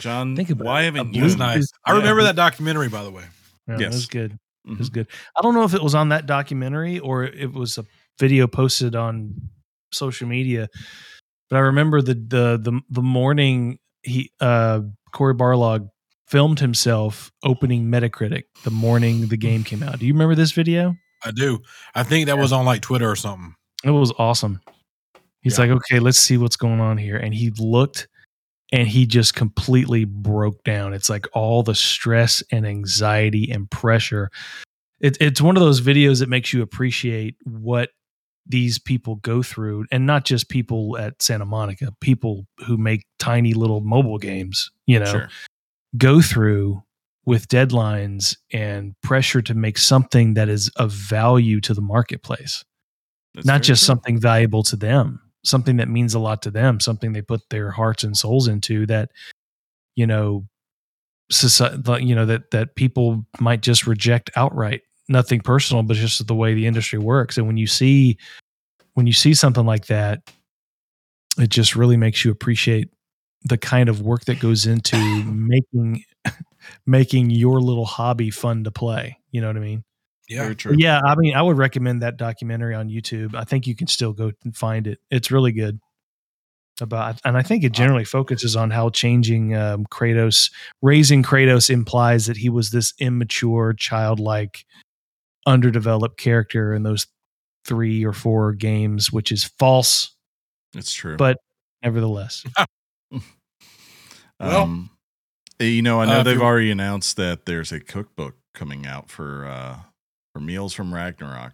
John, 0.00 0.34
Think 0.36 0.50
about 0.50 0.64
why 0.66 0.82
it. 0.82 0.84
haven't 0.94 1.14
you? 1.14 1.22
Nice. 1.36 1.70
I 1.86 1.92
Yeah. 1.92 1.98
remember 1.98 2.22
that 2.24 2.36
documentary, 2.36 2.88
by 2.88 3.02
the 3.04 3.10
way. 3.10 3.24
Yeah, 3.68 3.76
Yes. 3.78 3.92
It 3.92 3.96
was 3.96 4.06
good. 4.06 4.38
It 4.68 4.78
was 4.78 4.90
good. 4.90 5.06
I 5.36 5.42
don't 5.42 5.54
know 5.54 5.64
if 5.64 5.74
it 5.74 5.82
was 5.82 5.94
on 5.94 6.10
that 6.10 6.26
documentary 6.26 6.98
or 6.98 7.24
it 7.24 7.52
was 7.52 7.78
a 7.78 7.84
video 8.18 8.46
posted 8.46 8.94
on 8.94 9.34
social 9.92 10.28
media, 10.28 10.68
but 11.48 11.56
I 11.56 11.60
remember 11.60 12.02
the 12.02 12.14
the 12.14 12.58
the, 12.62 12.80
the 12.90 13.02
morning 13.02 13.78
he 14.02 14.30
uh 14.40 14.80
Cory 15.12 15.34
Barlog 15.34 15.88
filmed 16.28 16.60
himself 16.60 17.32
opening 17.42 17.86
Metacritic 17.86 18.44
the 18.64 18.70
morning 18.70 19.28
the 19.28 19.36
game 19.48 19.64
came 19.64 19.82
out. 19.82 19.98
Do 19.98 20.06
you 20.06 20.12
remember 20.12 20.34
this 20.34 20.52
video? 20.52 20.94
I 21.24 21.30
do. 21.32 21.60
I 21.94 22.02
think 22.02 22.26
that 22.26 22.38
was 22.38 22.52
on 22.52 22.64
like 22.66 22.82
Twitter 22.82 23.10
or 23.10 23.16
something. 23.16 23.54
It 23.82 23.90
was 23.90 24.12
awesome. 24.18 24.60
He's 25.40 25.56
Yeah. 25.58 25.64
like, 25.66 25.70
okay, 25.78 25.98
let's 26.00 26.18
see 26.20 26.36
what's 26.36 26.56
going 26.56 26.80
on 26.80 26.98
here. 26.98 27.16
And 27.16 27.34
he 27.34 27.50
looked 27.58 28.08
and 28.72 28.86
he 28.88 29.06
just 29.06 29.34
completely 29.34 30.04
broke 30.04 30.62
down. 30.64 30.94
It's 30.94 31.10
like 31.10 31.26
all 31.32 31.62
the 31.62 31.74
stress 31.74 32.42
and 32.52 32.66
anxiety 32.66 33.50
and 33.50 33.70
pressure. 33.70 34.30
It, 35.00 35.16
it's 35.20 35.40
one 35.40 35.56
of 35.56 35.62
those 35.62 35.80
videos 35.80 36.20
that 36.20 36.28
makes 36.28 36.52
you 36.52 36.62
appreciate 36.62 37.36
what 37.44 37.90
these 38.46 38.78
people 38.78 39.16
go 39.16 39.42
through, 39.42 39.86
and 39.92 40.06
not 40.06 40.24
just 40.24 40.48
people 40.48 40.96
at 40.98 41.20
Santa 41.22 41.44
Monica, 41.46 41.92
people 42.00 42.46
who 42.66 42.76
make 42.76 43.04
tiny 43.18 43.54
little 43.54 43.80
mobile 43.80 44.18
games, 44.18 44.70
you 44.86 44.98
know, 44.98 45.04
Sure. 45.04 45.28
go 45.96 46.20
through 46.20 46.82
with 47.26 47.48
deadlines 47.48 48.36
and 48.52 48.94
pressure 49.02 49.42
to 49.42 49.54
make 49.54 49.78
something 49.78 50.34
that 50.34 50.48
is 50.48 50.68
of 50.76 50.90
value 50.90 51.60
to 51.60 51.74
the 51.74 51.82
marketplace 51.82 52.64
That's 53.34 53.46
not 53.46 53.62
just 53.62 53.82
true. 53.82 53.86
something 53.86 54.18
valuable 54.18 54.62
to 54.64 54.76
them 54.76 55.20
something 55.44 55.76
that 55.78 55.88
means 55.88 56.14
a 56.14 56.18
lot 56.18 56.42
to 56.42 56.50
them 56.50 56.80
something 56.80 57.12
they 57.12 57.22
put 57.22 57.40
their 57.50 57.70
hearts 57.70 58.04
and 58.04 58.16
souls 58.16 58.46
into 58.46 58.86
that 58.86 59.10
you 59.96 60.06
know 60.06 60.44
society, 61.30 62.04
you 62.04 62.14
know 62.14 62.26
that 62.26 62.50
that 62.50 62.74
people 62.74 63.24
might 63.38 63.62
just 63.62 63.86
reject 63.86 64.30
outright. 64.36 64.82
Nothing 65.08 65.40
personal 65.40 65.82
but 65.82 65.96
just 65.96 66.24
the 66.26 66.34
way 66.34 66.54
the 66.54 66.66
industry 66.66 66.98
works. 66.98 67.36
And 67.38 67.46
when 67.46 67.56
you 67.56 67.66
see 67.66 68.16
when 68.94 69.06
you 69.06 69.12
see 69.12 69.34
something 69.34 69.66
like 69.66 69.86
that 69.86 70.20
it 71.38 71.48
just 71.48 71.76
really 71.76 71.96
makes 71.96 72.24
you 72.24 72.30
appreciate 72.30 72.90
the 73.44 73.56
kind 73.56 73.88
of 73.88 74.02
work 74.02 74.24
that 74.26 74.40
goes 74.40 74.66
into 74.66 74.96
making 75.24 76.04
making 76.86 77.30
your 77.30 77.60
little 77.60 77.86
hobby 77.86 78.30
fun 78.30 78.64
to 78.64 78.70
play. 78.70 79.18
You 79.30 79.40
know 79.40 79.46
what 79.46 79.56
i 79.56 79.60
mean 79.60 79.84
Yeah. 80.30 80.44
Very 80.44 80.54
true. 80.56 80.76
yeah, 80.78 81.00
I 81.04 81.14
mean, 81.16 81.34
I 81.34 81.42
would 81.42 81.58
recommend 81.58 82.00
that 82.02 82.16
documentary 82.16 82.74
on 82.74 82.88
YouTube. 82.88 83.34
I 83.34 83.44
think 83.44 83.66
you 83.66 83.74
can 83.74 83.88
still 83.88 84.12
go 84.14 84.30
and 84.44 84.56
find 84.56 84.86
it. 84.86 84.98
It's 85.10 85.30
really 85.30 85.52
good. 85.52 85.78
About 86.80 87.20
and 87.26 87.36
I 87.36 87.42
think 87.42 87.62
it 87.62 87.72
generally 87.72 88.04
focuses 88.06 88.56
on 88.56 88.70
how 88.70 88.88
changing 88.88 89.54
um, 89.54 89.84
Kratos, 89.90 90.50
raising 90.80 91.22
Kratos 91.22 91.68
implies 91.68 92.24
that 92.24 92.38
he 92.38 92.48
was 92.48 92.70
this 92.70 92.94
immature, 92.98 93.74
childlike, 93.74 94.64
underdeveloped 95.46 96.16
character 96.18 96.72
in 96.72 96.82
those 96.84 97.06
three 97.66 98.02
or 98.02 98.14
four 98.14 98.54
games, 98.54 99.12
which 99.12 99.30
is 99.30 99.44
false, 99.58 100.14
It's 100.74 100.94
true. 100.94 101.16
but 101.18 101.36
nevertheless. 101.82 102.44
Well, 104.40 104.62
um, 104.62 104.90
you 105.58 105.82
know, 105.82 106.00
I 106.00 106.06
know 106.06 106.20
uh, 106.20 106.22
they've 106.22 106.40
already 106.40 106.70
announced 106.70 107.16
that 107.18 107.44
there's 107.44 107.72
a 107.72 107.80
cookbook 107.80 108.36
coming 108.54 108.86
out 108.86 109.10
for 109.10 109.44
uh 109.44 109.76
for 110.40 110.44
Meals 110.46 110.72
from 110.72 110.92
Ragnarok, 110.94 111.52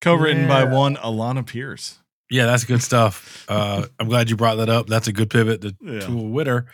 co-written 0.00 0.48
by 0.48 0.64
one 0.64 0.96
Alanah 0.96 1.46
Pearce. 1.46 1.98
Yeah, 2.30 2.46
that's 2.46 2.64
good 2.64 2.82
stuff. 2.82 3.44
Uh, 3.48 3.86
I'm 3.98 4.08
glad 4.08 4.30
you 4.30 4.36
brought 4.36 4.56
that 4.56 4.68
up. 4.68 4.86
That's 4.86 5.08
a 5.08 5.12
good 5.12 5.30
pivot 5.30 5.60
to, 5.62 5.76
Yeah. 5.82 6.00
to 6.00 6.12
a 6.18 6.22
winner 6.22 6.66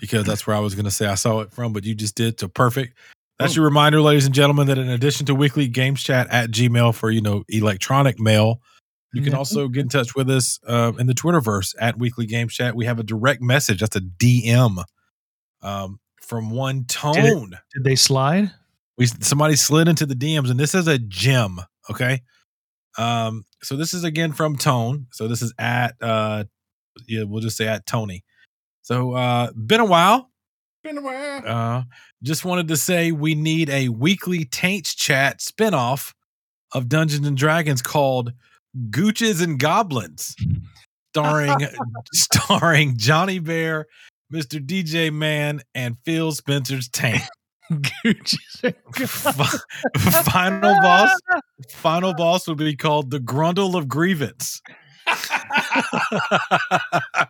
because 0.00 0.24
that's 0.26 0.46
where 0.46 0.56
I 0.56 0.60
was 0.60 0.74
going 0.74 0.84
to 0.84 0.90
say 0.90 1.06
I 1.06 1.14
saw 1.14 1.40
it 1.40 1.52
from, 1.52 1.72
but 1.72 1.84
you 1.84 1.94
just 1.94 2.14
did. 2.14 2.38
So 2.40 2.48
perfect. 2.48 2.96
That's 3.38 3.52
Boom. 3.54 3.60
your 3.62 3.64
reminder, 3.66 4.00
ladies 4.00 4.26
and 4.26 4.34
gentlemen, 4.34 4.66
that 4.68 4.78
in 4.78 4.88
addition 4.88 5.26
to 5.26 5.34
weekly 5.34 5.68
games 5.68 6.02
chat 6.02 6.26
at 6.30 6.50
Gmail 6.50 6.94
for, 6.94 7.10
you 7.10 7.20
know, 7.20 7.44
electronic 7.48 8.18
mail, 8.18 8.60
you 9.12 9.22
can 9.22 9.32
Mhm. 9.32 9.36
also 9.38 9.68
get 9.68 9.82
in 9.82 9.88
touch 9.88 10.14
with 10.14 10.28
us 10.30 10.58
uh, 10.66 10.92
in 10.98 11.06
the 11.06 11.14
Twitterverse 11.14 11.74
at 11.80 11.98
weekly 11.98 12.26
games 12.26 12.54
chat. 12.54 12.74
We 12.76 12.84
have 12.86 12.98
a 12.98 13.02
direct 13.04 13.40
message. 13.42 13.80
That's 13.80 13.96
a 13.96 14.00
DM 14.00 14.82
um, 15.62 15.98
from 16.20 16.50
one 16.50 16.84
tone. 16.84 17.58
Did 17.74 17.84
they 17.84 17.96
slide? 17.96 18.52
We 18.98 19.06
somebody 19.06 19.56
slid 19.56 19.88
into 19.88 20.04
the 20.04 20.14
DMs, 20.14 20.50
and 20.50 20.60
this 20.60 20.74
is 20.74 20.88
a 20.88 20.98
gem. 20.98 21.60
Okay, 21.88 22.20
um, 22.98 23.44
so 23.62 23.76
this 23.76 23.94
is 23.94 24.04
again 24.04 24.32
from 24.32 24.56
Tone. 24.56 25.06
So 25.12 25.28
this 25.28 25.40
is 25.40 25.54
at 25.58 25.94
uh, 26.02 26.44
yeah, 27.06 27.22
we'll 27.22 27.40
just 27.40 27.56
say 27.56 27.68
at 27.68 27.86
Tony. 27.86 28.24
So 28.82 29.12
uh, 29.12 29.52
been 29.52 29.80
a 29.80 29.84
while. 29.84 30.30
Been 30.82 30.98
a 30.98 31.02
while. 31.02 31.42
Uh, 31.46 31.82
just 32.22 32.44
wanted 32.44 32.68
to 32.68 32.76
say 32.76 33.12
we 33.12 33.34
need 33.34 33.70
a 33.70 33.88
weekly 33.88 34.44
Taints 34.44 34.94
chat 34.94 35.38
spinoff 35.38 36.12
of 36.72 36.88
Dungeons 36.88 37.26
and 37.26 37.36
Dragons 37.36 37.82
called 37.82 38.32
Gooches 38.90 39.42
and 39.42 39.58
Goblins, 39.58 40.34
starring 41.12 41.68
starring 42.12 42.96
Johnny 42.96 43.38
Bear, 43.38 43.86
Mr. 44.32 44.64
DJ 44.64 45.12
Man, 45.12 45.62
and 45.74 45.96
Phil 46.04 46.32
Spencer's 46.32 46.88
Taint. 46.88 47.22
Fi- 49.06 49.58
final 50.24 50.74
boss 50.80 51.10
final 51.68 52.14
boss 52.14 52.46
will 52.48 52.54
be 52.54 52.74
called 52.76 53.10
the 53.10 53.18
grundle 53.20 53.74
of 53.76 53.88
grievance 53.88 54.62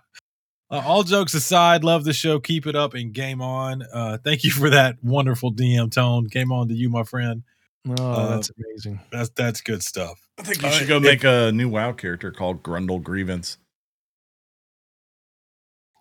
Uh, 0.70 0.82
all 0.84 1.02
jokes 1.02 1.32
aside 1.32 1.82
love 1.82 2.04
the 2.04 2.12
show 2.12 2.38
keep 2.38 2.66
it 2.66 2.76
up 2.76 2.92
and 2.92 3.14
game 3.14 3.40
on 3.40 3.82
uh 3.94 4.18
thank 4.22 4.44
you 4.44 4.50
for 4.50 4.68
that 4.68 4.96
wonderful 5.02 5.50
dm 5.50 5.90
tone 5.90 6.24
game 6.24 6.52
on 6.52 6.68
to 6.68 6.74
you 6.74 6.90
my 6.90 7.02
friend 7.04 7.42
Oh, 7.88 7.94
Uh, 8.12 8.28
that's 8.36 8.50
amazing. 8.58 9.00
that's 9.10 9.30
that's 9.30 9.62
good 9.62 9.82
stuff 9.82 10.20
I 10.38 10.42
think 10.42 10.60
you 10.60 10.68
Uh, 10.68 10.72
should 10.72 10.88
go 10.88 10.98
it- 10.98 11.04
make 11.04 11.24
a 11.24 11.50
new 11.52 11.70
WoW 11.70 11.92
character 11.92 12.30
called 12.30 12.62
Grundle 12.62 13.02
Grievance. 13.02 13.56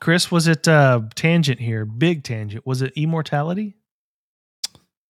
Chris, 0.01 0.29
was 0.29 0.47
it 0.47 0.67
uh 0.67 0.99
tangent 1.15 1.61
here? 1.61 1.85
Big 1.85 2.23
tangent. 2.23 2.67
Was 2.67 2.81
it 2.81 2.91
immortality? 2.97 3.77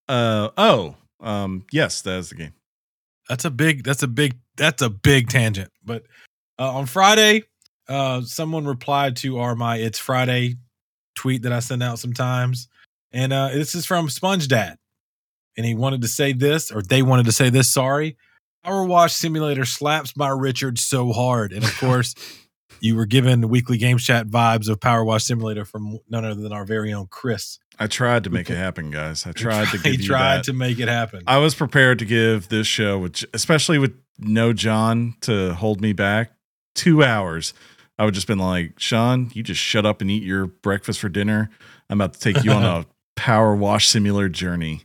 Uh 0.08 0.50
oh. 0.58 0.96
Um 1.20 1.66
yes, 1.72 2.02
that 2.02 2.20
is 2.20 2.30
the 2.30 2.36
game. 2.36 2.54
That's 3.30 3.46
a 3.46 3.52
big. 3.52 3.84
That's 3.84 4.04
a 4.04 4.08
big. 4.08 4.38
That's 4.56 4.82
a 4.82 4.90
big 4.90 5.30
tangent. 5.30 5.70
But 5.84 6.04
uh, 6.58 6.72
on 6.72 6.86
Friday, 6.86 7.44
uh, 7.88 8.22
someone 8.22 8.66
replied 8.66 9.18
to 9.18 9.40
our 9.40 9.56
my 9.56 9.78
It's 9.78 10.00
Friday 10.00 10.56
tweet 11.16 11.44
that 11.44 11.52
I 11.52 11.60
send 11.60 11.84
out 11.84 12.00
sometimes, 12.00 12.68
and 13.12 13.34
uh, 13.34 13.50
this 13.50 13.76
is 13.76 13.86
from 13.86 14.10
Sponge 14.10 14.48
Dad, 14.48 14.78
and 15.58 15.66
he 15.66 15.76
wanted 15.76 16.02
to 16.02 16.08
say 16.08 16.34
this, 16.34 16.72
or 16.72 16.82
they 16.82 17.02
wanted 17.02 17.26
to 17.26 17.32
say 17.32 17.50
this. 17.50 17.72
Sorry, 17.72 18.18
Power 18.64 18.86
Wash 18.86 19.14
Simulator 19.14 19.66
slaps 19.66 20.16
my 20.16 20.30
Richard 20.30 20.80
so 20.80 21.12
hard, 21.12 21.52
and 21.52 21.64
of 21.64 21.76
course. 21.80 22.16
You 22.80 22.96
were 22.96 23.06
given 23.06 23.48
weekly 23.50 23.78
game 23.78 23.98
chat 23.98 24.28
vibes 24.28 24.70
of 24.70 24.80
Power 24.80 25.04
Wash 25.04 25.24
Simulator 25.24 25.66
from 25.66 26.00
none 26.10 26.26
other 26.26 26.42
than 26.42 26.54
our 26.54 26.66
very 26.66 26.94
own 26.94 27.08
Chris. 27.08 27.60
I 27.80 27.88
tried 27.88 28.24
to 28.24 28.30
make 28.30 28.50
it 28.50 28.58
happen, 28.58 28.92
guys. 28.92 29.26
I 29.26 29.32
tried 29.34 29.68
to 29.70 29.78
give 29.78 30.02
tried 30.06 30.44
to 30.46 30.54
make 30.54 30.80
it 30.80 30.88
happen. 30.88 31.24
I 31.28 31.38
was 31.38 31.56
prepared 31.56 32.00
to 32.00 32.06
give 32.06 32.50
this 32.50 32.68
show, 32.68 32.98
which 33.00 33.26
especially 33.34 33.78
with 33.78 33.94
no 34.20 34.54
John 34.54 35.16
to 35.22 35.54
hold 35.54 35.82
me 35.82 35.94
back, 35.94 36.32
two 36.76 37.04
hours. 37.04 37.54
I 38.00 38.06
would 38.06 38.14
just 38.14 38.28
been 38.28 38.40
like, 38.40 38.80
Sean, 38.80 39.32
you 39.34 39.44
just 39.44 39.62
shut 39.62 39.86
up 39.86 40.02
and 40.02 40.12
eat 40.12 40.24
your 40.24 40.48
breakfast 40.48 41.00
for 41.00 41.10
dinner. 41.10 41.50
I'm 41.90 42.00
about 42.00 42.14
to 42.14 42.20
take 42.20 42.44
you 42.44 42.52
on 42.52 42.64
a 42.64 42.86
power 43.16 43.56
wash 43.56 43.88
simulator 43.88 44.30
journey 44.30 44.84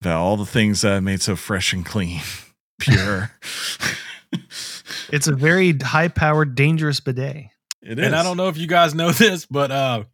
about 0.00 0.20
all 0.20 0.36
the 0.36 0.46
things 0.46 0.82
that 0.82 0.92
I 0.92 1.00
made 1.00 1.22
so 1.22 1.36
fresh 1.36 1.72
and 1.72 1.84
clean, 1.84 2.20
pure. 2.80 3.32
It's 5.10 5.26
a 5.26 5.34
very 5.34 5.76
high 5.78 6.08
powered, 6.08 6.54
dangerous 6.54 7.00
bidet. 7.00 7.46
it 7.82 7.98
And 7.98 8.14
I 8.14 8.22
don't 8.22 8.36
know 8.36 8.48
if 8.48 8.56
you 8.56 8.66
guys 8.66 8.94
know 8.96 9.10
this, 9.10 9.46
but 9.46 9.70
uh 9.70 10.04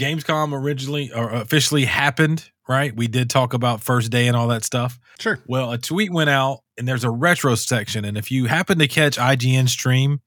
Gamescom 0.00 0.52
originally 0.52 1.12
or 1.12 1.30
officially 1.30 1.84
happened, 1.84 2.50
right? 2.68 2.94
We 2.94 3.08
did 3.08 3.30
talk 3.30 3.52
about 3.54 3.82
first 3.82 4.10
day 4.10 4.26
and 4.26 4.36
all 4.36 4.48
that 4.48 4.64
stuff. 4.64 4.98
Sure. 5.18 5.38
Well, 5.46 5.70
a 5.70 5.78
tweet 5.78 6.10
went 6.10 6.30
out 6.30 6.60
and 6.78 6.88
there's 6.88 7.04
a 7.04 7.10
retro 7.10 7.54
section. 7.54 8.04
And 8.04 8.16
if 8.16 8.30
you 8.30 8.46
happen 8.46 8.78
to 8.78 8.88
catch 8.88 9.16
IGN 9.16 9.68
stream, 9.68 10.20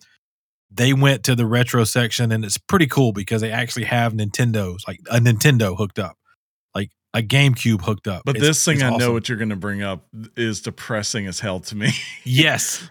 they 0.71 0.93
went 0.93 1.23
to 1.23 1.35
the 1.35 1.45
retro 1.45 1.83
section 1.83 2.31
and 2.31 2.45
it's 2.45 2.57
pretty 2.57 2.87
cool 2.87 3.11
because 3.11 3.41
they 3.41 3.51
actually 3.51 3.85
have 3.85 4.13
Nintendo's, 4.13 4.85
like 4.87 4.99
a 5.09 5.19
Nintendo 5.19 5.75
hooked 5.75 5.99
up, 5.99 6.17
like 6.17 6.24
a 7.15 7.21
GameCube 7.23 7.81
hooked 7.81 8.07
up. 8.07 8.23
But 8.25 8.35
It's- 8.35 8.47
this 8.49 8.63
thing 8.65 8.75
it's 8.75 8.83
I 8.83 8.97
know 8.97 9.13
what 9.13 9.27
you're 9.29 9.37
going 9.37 9.49
to 9.49 9.55
bring 9.55 9.81
up 9.81 10.05
is 10.35 10.61
depressing 10.61 11.25
as 11.27 11.39
hell 11.39 11.59
to 11.61 11.75
me. 11.75 11.91
Yes. 12.25 12.87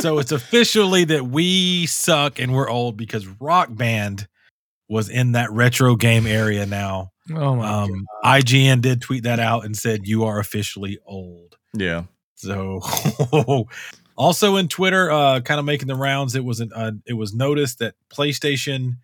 so 0.00 0.18
it's 0.18 0.30
officially 0.32 1.04
that 1.06 1.26
we 1.26 1.86
suck 1.86 2.38
and 2.38 2.52
we're 2.52 2.68
old 2.68 2.96
because 2.96 3.26
Rock 3.40 3.68
Band 3.70 4.28
was 4.88 5.08
in 5.08 5.32
that 5.32 5.50
retro 5.50 5.96
game 5.96 6.26
area 6.26 6.66
now. 6.66 7.10
Oh 7.34 7.56
my 7.56 7.66
Um, 7.84 8.06
IGN 8.24 8.82
did 8.82 9.00
tweet 9.00 9.22
that 9.22 9.40
out 9.40 9.64
and 9.64 9.74
said 9.76 10.00
you 10.04 10.24
are 10.24 10.38
officially 10.38 10.98
old. 11.06 11.56
yeah. 11.74 12.04
So 12.34 12.80
also 14.16 14.56
in 14.56 14.68
Twitter, 14.68 15.10
uh, 15.10 15.40
kind 15.40 15.58
of 15.60 15.64
making 15.64 15.88
the 15.88 15.94
rounds, 15.94 16.34
it 16.34 16.44
was 16.44 16.60
an, 16.60 16.72
uh, 16.74 16.92
it 17.06 17.14
was 17.14 17.32
noticed 17.32 17.78
that 17.78 17.94
PlayStation 18.12 18.96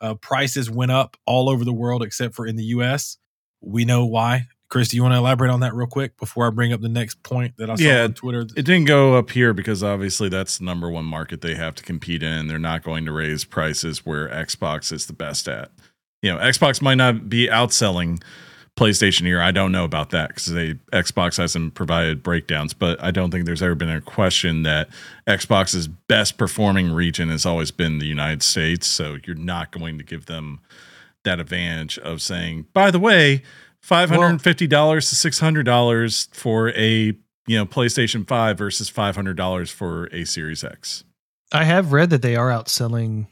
uh, 0.00 0.14
prices 0.14 0.70
went 0.70 0.90
up 0.92 1.16
all 1.26 1.48
over 1.48 1.64
the 1.64 1.72
world 1.72 2.02
except 2.02 2.34
for 2.34 2.46
in 2.46 2.56
the 2.56 2.64
U.S. 2.64 3.18
We 3.60 3.84
know 3.84 4.06
why. 4.06 4.48
Chris, 4.68 4.88
do 4.88 4.96
you 4.96 5.02
want 5.02 5.14
to 5.14 5.18
elaborate 5.18 5.50
on 5.50 5.60
that 5.60 5.74
real 5.74 5.86
quick 5.86 6.16
before 6.18 6.46
I 6.46 6.50
bring 6.50 6.72
up 6.72 6.80
the 6.80 6.88
next 6.88 7.22
point 7.22 7.56
that 7.58 7.70
I 7.70 7.76
saw 7.76 7.82
Yeah, 7.82 8.02
on 8.04 8.14
Twitter? 8.14 8.40
It 8.40 8.64
didn't 8.64 8.86
go 8.86 9.16
up 9.16 9.30
here 9.30 9.52
because 9.52 9.82
obviously 9.82 10.28
that's 10.28 10.58
the 10.58 10.64
number 10.64 10.90
one 10.90 11.04
market 11.04 11.40
they 11.40 11.54
have 11.54 11.76
to 11.76 11.84
compete 11.84 12.22
in. 12.22 12.48
They're 12.48 12.58
not 12.58 12.82
going 12.82 13.04
to 13.04 13.12
raise 13.12 13.44
prices 13.44 14.04
where 14.04 14.28
Xbox 14.28 14.92
is 14.92 15.06
the 15.06 15.12
best 15.12 15.46
at. 15.46 15.70
You 16.22 16.32
know, 16.32 16.38
Xbox 16.38 16.82
might 16.82 16.96
not 16.96 17.28
be 17.28 17.46
outselling 17.46 18.20
PlayStation 18.76 19.22
here. 19.22 19.40
I 19.40 19.52
don't 19.52 19.72
know 19.72 19.84
about 19.84 20.10
that 20.10 20.28
because 20.28 20.46
they 20.46 20.74
Xbox 20.92 21.38
hasn't 21.38 21.74
provided 21.74 22.22
breakdowns, 22.22 22.74
but 22.74 23.02
I 23.02 23.10
don't 23.10 23.30
think 23.30 23.46
there's 23.46 23.62
ever 23.62 23.74
been 23.74 23.88
a 23.88 24.00
question 24.00 24.64
that 24.64 24.88
Xbox's 25.26 25.88
best 25.88 26.36
performing 26.36 26.92
region 26.92 27.30
has 27.30 27.46
always 27.46 27.70
been 27.70 27.98
the 27.98 28.06
United 28.06 28.42
States. 28.42 28.86
So 28.86 29.16
you're 29.24 29.36
not 29.36 29.70
going 29.70 29.96
to 29.98 30.04
give 30.04 30.26
them 30.26 30.60
that 31.26 31.38
advantage 31.38 31.98
of 31.98 32.22
saying, 32.22 32.66
by 32.72 32.90
the 32.90 32.98
way, 32.98 33.42
five 33.82 34.08
hundred 34.08 34.28
and 34.28 34.42
fifty 34.42 34.66
dollars 34.66 35.08
to 35.10 35.14
six 35.14 35.38
hundred 35.38 35.64
dollars 35.64 36.28
for 36.32 36.70
a 36.70 37.16
you 37.46 37.56
know 37.56 37.66
PlayStation 37.66 38.26
Five 38.26 38.58
versus 38.58 38.88
five 38.88 39.14
hundred 39.14 39.36
dollars 39.36 39.70
for 39.70 40.06
a 40.06 40.24
Series 40.24 40.64
X. 40.64 41.04
I 41.52 41.64
have 41.64 41.92
read 41.92 42.10
that 42.10 42.22
they 42.22 42.34
are 42.34 42.48
outselling 42.48 43.26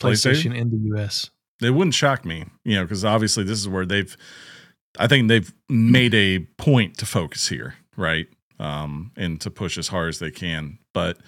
PlayStation? 0.00 0.52
PlayStation 0.52 0.56
in 0.56 0.70
the 0.70 0.98
US. 0.98 1.30
It 1.62 1.70
wouldn't 1.70 1.94
shock 1.94 2.24
me, 2.24 2.44
you 2.64 2.76
know, 2.76 2.84
because 2.84 3.04
obviously 3.04 3.44
this 3.44 3.58
is 3.58 3.68
where 3.68 3.84
they've, 3.84 4.16
I 4.98 5.06
think 5.06 5.28
they've 5.28 5.52
made 5.68 6.14
a 6.14 6.40
point 6.56 6.96
to 6.98 7.06
focus 7.06 7.48
here, 7.48 7.74
right, 7.96 8.26
um, 8.58 9.12
and 9.16 9.40
to 9.42 9.50
push 9.50 9.76
as 9.76 9.88
hard 9.88 10.08
as 10.08 10.18
they 10.20 10.30
can. 10.30 10.78
But 10.94 11.18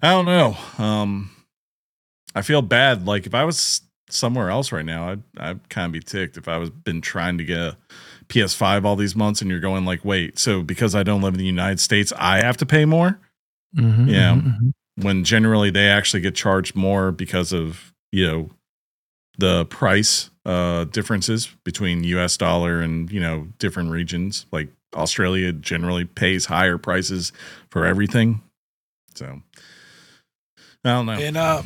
I 0.00 0.10
don't 0.10 0.26
know. 0.26 0.56
Um, 0.78 1.30
I 2.34 2.42
feel 2.42 2.62
bad. 2.62 3.06
Like 3.06 3.26
if 3.26 3.34
I 3.34 3.44
was 3.44 3.80
somewhere 4.12 4.50
else 4.50 4.72
right 4.72 4.84
now, 4.84 5.10
I'd 5.10 5.22
I'd 5.38 5.68
kind 5.68 5.86
of 5.86 5.92
be 5.92 6.00
ticked 6.00 6.36
if 6.36 6.48
I 6.48 6.58
was 6.58 6.70
been 6.70 7.00
trying 7.00 7.38
to 7.38 7.44
get 7.44 7.58
a 7.58 7.76
PS5 8.28 8.84
all 8.84 8.96
these 8.96 9.16
months, 9.16 9.40
and 9.40 9.50
you're 9.50 9.60
going 9.60 9.84
like, 9.84 10.04
wait, 10.04 10.38
so 10.38 10.62
because 10.62 10.94
I 10.94 11.02
don't 11.02 11.22
live 11.22 11.34
in 11.34 11.38
the 11.38 11.44
United 11.46 11.80
States, 11.80 12.12
I 12.16 12.42
have 12.42 12.56
to 12.58 12.66
pay 12.66 12.84
more. 12.84 13.18
Mhm, 13.76 14.08
Yeah. 14.08 14.34
mhm, 14.34 14.42
mhm. 14.60 14.72
when 14.96 15.24
generally 15.24 15.70
they 15.70 15.88
actually 15.88 16.20
get 16.20 16.34
charged 16.34 16.76
more 16.76 17.10
because 17.12 17.52
of 17.52 17.92
you 18.12 18.26
know 18.26 18.50
the 19.38 19.64
price 19.66 20.28
uh 20.44 20.84
differences 20.84 21.48
between 21.64 22.04
US 22.04 22.36
dollar 22.36 22.80
and 22.82 23.10
you 23.10 23.18
know 23.20 23.48
different 23.58 23.90
regions 23.90 24.44
like 24.52 24.68
Australia 24.94 25.52
generally 25.52 26.04
pays 26.04 26.44
higher 26.44 26.76
prices 26.76 27.32
for 27.70 27.86
everything 27.86 28.42
so 29.14 29.40
I 30.84 30.90
don't 30.90 31.06
know 31.06 31.12
And 31.12 31.36
uh, 31.38 31.62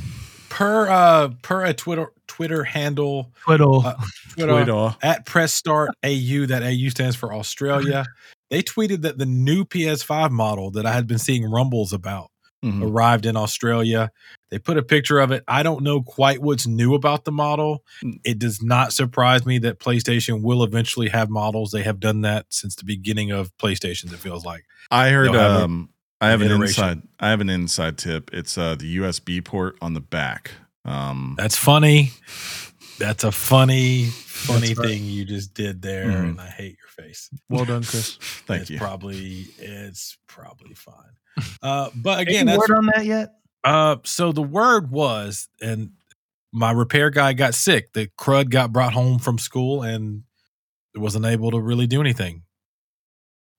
per 0.49 0.89
uh, 0.89 1.29
per 1.43 1.65
a 1.65 1.73
Twitter 1.75 2.09
Twitter 2.27 2.65
handle 2.65 3.33
Twiddle. 3.45 3.87
Uh, 3.87 3.95
Twitter, 4.33 4.53
Twitter. 4.65 4.97
at 5.03 5.25
press 5.27 5.55
start 5.55 5.91
au 6.05 6.47
that 6.47 6.63
au 6.63 6.89
stands 6.91 7.17
for 7.17 7.33
australia 7.33 8.05
they 8.51 8.63
tweeted 8.63 9.03
that 9.03 9.17
the 9.19 9.27
new 9.27 9.65
ps5 9.65 10.31
model 10.31 10.71
that 10.71 10.85
i 10.87 10.93
had 10.93 11.07
been 11.07 11.19
seeing 11.19 11.45
rumbles 11.51 11.93
about 11.93 12.31
Mhm. 12.65 12.83
arrived 12.91 13.27
in 13.27 13.37
australia 13.37 14.11
they 14.51 14.59
put 14.59 14.77
a 14.79 14.83
picture 14.83 15.21
of 15.21 15.31
it 15.31 15.45
i 15.47 15.63
don't 15.63 15.83
know 15.83 16.01
quite 16.03 16.41
what's 16.43 16.67
new 16.67 16.95
about 16.95 17.25
the 17.25 17.31
model 17.33 17.85
Mm. 18.03 18.19
it 18.25 18.39
does 18.39 18.63
not 18.63 18.93
surprise 18.93 19.45
me 19.47 19.59
that 19.59 19.79
playstation 19.79 20.43
will 20.43 20.65
eventually 20.65 21.09
have 21.11 21.29
models 21.31 21.71
they 21.71 21.83
have 21.83 22.01
done 22.01 22.23
that 22.23 22.47
since 22.51 22.75
the 22.75 22.85
beginning 22.85 23.31
of 23.31 23.55
playstations 23.59 24.13
it 24.13 24.19
feels 24.19 24.45
like 24.45 24.65
I 24.91 25.11
heard 25.11 25.33
They'll 25.33 25.41
um 25.41 25.91
I 26.21 26.29
have 26.31 26.41
an 26.41 26.47
iteration. 26.49 26.85
inside 26.85 27.03
I 27.21 27.31
have 27.31 27.41
an 27.41 27.51
inside 27.51 27.99
tip 27.99 28.31
it's 28.33 28.57
uh 28.59 28.75
the 28.75 28.97
USB 28.99 29.45
port 29.45 29.77
on 29.83 29.95
the 29.95 30.01
back 30.01 30.53
um 30.85 31.35
that's 31.37 31.57
funny 31.57 32.13
that's 32.99 33.25
a 33.25 33.33
funny 33.33 34.07
funny 34.07 34.69
That's 34.69 34.79
right. 34.79 34.89
thing 34.89 35.05
you 35.05 35.25
just 35.25 35.53
did 35.55 35.83
there 35.83 36.07
Mhm. 36.07 36.31
and 36.31 36.41
i 36.41 36.47
hate 36.49 36.77
your 36.79 37.05
face 37.07 37.29
well 37.51 37.65
done, 37.65 37.83
Chris. 37.83 38.17
thank 38.47 38.63
it's 38.63 38.71
you 38.71 38.79
Probably 38.79 39.47
it's 39.59 40.17
probably 40.29 40.75
fine. 40.75 40.95
Uh, 41.63 41.91
but 41.95 42.21
Any 42.21 42.31
again, 42.31 42.47
that's 42.47 42.59
word 42.59 42.71
on 42.77 42.87
that 42.95 43.05
yet? 43.05 43.35
uh. 43.65 43.97
So 44.05 44.33
the 44.33 44.43
word 44.43 44.91
was, 44.91 45.49
and 45.61 45.91
my 46.53 46.71
repair 46.71 47.11
guy 47.11 47.35
got 47.35 47.55
sick. 47.55 47.93
The 47.93 48.09
crud 48.19 48.49
got 48.49 48.73
brought 48.73 48.95
home 48.95 49.19
from 49.19 49.37
school 49.39 49.83
and 49.83 50.23
wasn't 50.95 51.27
able 51.27 51.51
to 51.51 51.61
really 51.61 51.87
do 51.87 52.01
anything. 52.01 52.43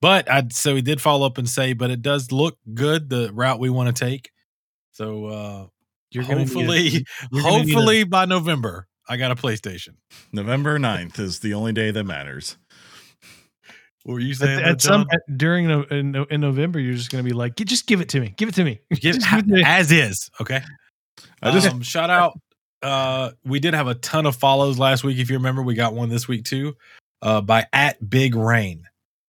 But 0.00 0.30
I 0.30 0.44
so 0.50 0.76
he 0.76 0.82
did 0.82 1.00
follow 1.00 1.26
up 1.26 1.38
and 1.38 1.48
say, 1.48 1.72
but 1.72 1.90
it 1.90 2.02
does 2.02 2.30
look 2.30 2.56
good 2.74 3.08
the 3.10 3.32
route 3.32 3.58
we 3.58 3.70
want 3.70 3.94
to 3.94 4.04
take. 4.04 4.30
So 4.92 5.26
uh 5.26 5.66
You're 6.10 6.24
gonna 6.24 6.36
a- 6.36 6.38
hopefully, 6.44 7.04
you're 7.32 7.42
gonna 7.42 7.48
a- 7.48 7.58
hopefully 7.58 8.04
by 8.04 8.24
November, 8.24 8.86
I 9.08 9.16
got 9.16 9.30
a 9.30 9.34
PlayStation. 9.34 9.94
November 10.32 10.78
9th 10.78 11.18
is 11.18 11.40
the 11.40 11.54
only 11.54 11.72
day 11.72 11.90
that 11.90 12.04
matters 12.04 12.56
What 14.04 14.14
were 14.14 14.20
you 14.20 14.32
At, 14.32 14.36
saying? 14.38 14.58
at 14.60 14.64
that, 14.64 14.82
some 14.82 15.06
at, 15.12 15.36
during 15.36 15.66
no, 15.66 15.82
in, 15.84 16.14
in 16.30 16.40
November, 16.40 16.78
you're 16.78 16.94
just 16.94 17.10
going 17.10 17.24
to 17.24 17.28
be 17.28 17.34
like, 17.34 17.56
just 17.56 17.86
give 17.86 18.00
it 18.00 18.08
to 18.10 18.20
me, 18.20 18.34
give 18.36 18.48
it 18.48 18.54
to 18.54 18.64
me. 18.64 18.80
Give- 18.90 19.00
give 19.00 19.16
it 19.16 19.42
to 19.42 19.46
me. 19.46 19.62
as 19.66 19.90
is, 19.92 20.30
okay. 20.40 20.62
I 21.42 21.50
just 21.52 21.68
um, 21.68 21.82
shout 21.82 22.10
out. 22.10 22.38
Uh, 22.82 23.30
we 23.44 23.58
did 23.60 23.74
have 23.74 23.88
a 23.88 23.94
ton 23.96 24.24
of 24.26 24.36
follows 24.36 24.78
last 24.78 25.02
week. 25.02 25.18
If 25.18 25.30
you 25.30 25.36
remember, 25.36 25.62
we 25.62 25.74
got 25.74 25.94
one 25.94 26.08
this 26.08 26.28
week 26.28 26.44
too. 26.44 26.76
Uh, 27.20 27.40
by 27.40 27.66
at 27.72 28.08
Big 28.08 28.34
Rain, 28.36 28.84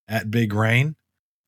at 0.09 0.29
Big 0.31 0.53
Rain. 0.53 0.95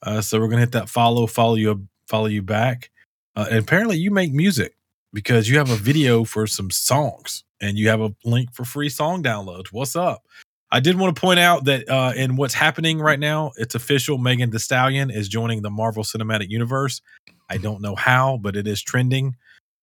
Uh, 0.03 0.21
so 0.21 0.39
we're 0.39 0.47
gonna 0.47 0.61
hit 0.61 0.71
that 0.71 0.89
follow, 0.89 1.27
follow 1.27 1.55
you, 1.55 1.87
follow 2.07 2.27
you 2.27 2.41
back. 2.41 2.89
Uh, 3.35 3.47
and 3.49 3.59
apparently, 3.59 3.97
you 3.97 4.11
make 4.11 4.31
music 4.31 4.75
because 5.13 5.49
you 5.49 5.57
have 5.57 5.69
a 5.69 5.75
video 5.75 6.23
for 6.23 6.47
some 6.47 6.71
songs, 6.71 7.43
and 7.59 7.77
you 7.77 7.89
have 7.89 8.01
a 8.01 8.13
link 8.23 8.53
for 8.53 8.63
free 8.63 8.89
song 8.89 9.21
downloads. 9.23 9.67
What's 9.71 9.95
up? 9.95 10.23
I 10.71 10.79
did 10.79 10.97
want 10.97 11.13
to 11.15 11.19
point 11.19 11.39
out 11.39 11.65
that 11.65 11.89
uh, 11.89 12.13
in 12.15 12.37
what's 12.37 12.53
happening 12.53 12.99
right 12.99 13.19
now, 13.19 13.51
it's 13.57 13.75
official. 13.75 14.17
Megan 14.17 14.51
Thee 14.51 14.57
Stallion 14.57 15.11
is 15.11 15.27
joining 15.27 15.61
the 15.61 15.69
Marvel 15.69 16.03
Cinematic 16.03 16.49
Universe. 16.49 17.01
I 17.49 17.57
don't 17.57 17.81
know 17.81 17.95
how, 17.95 18.37
but 18.37 18.55
it 18.55 18.67
is 18.67 18.81
trending 18.81 19.35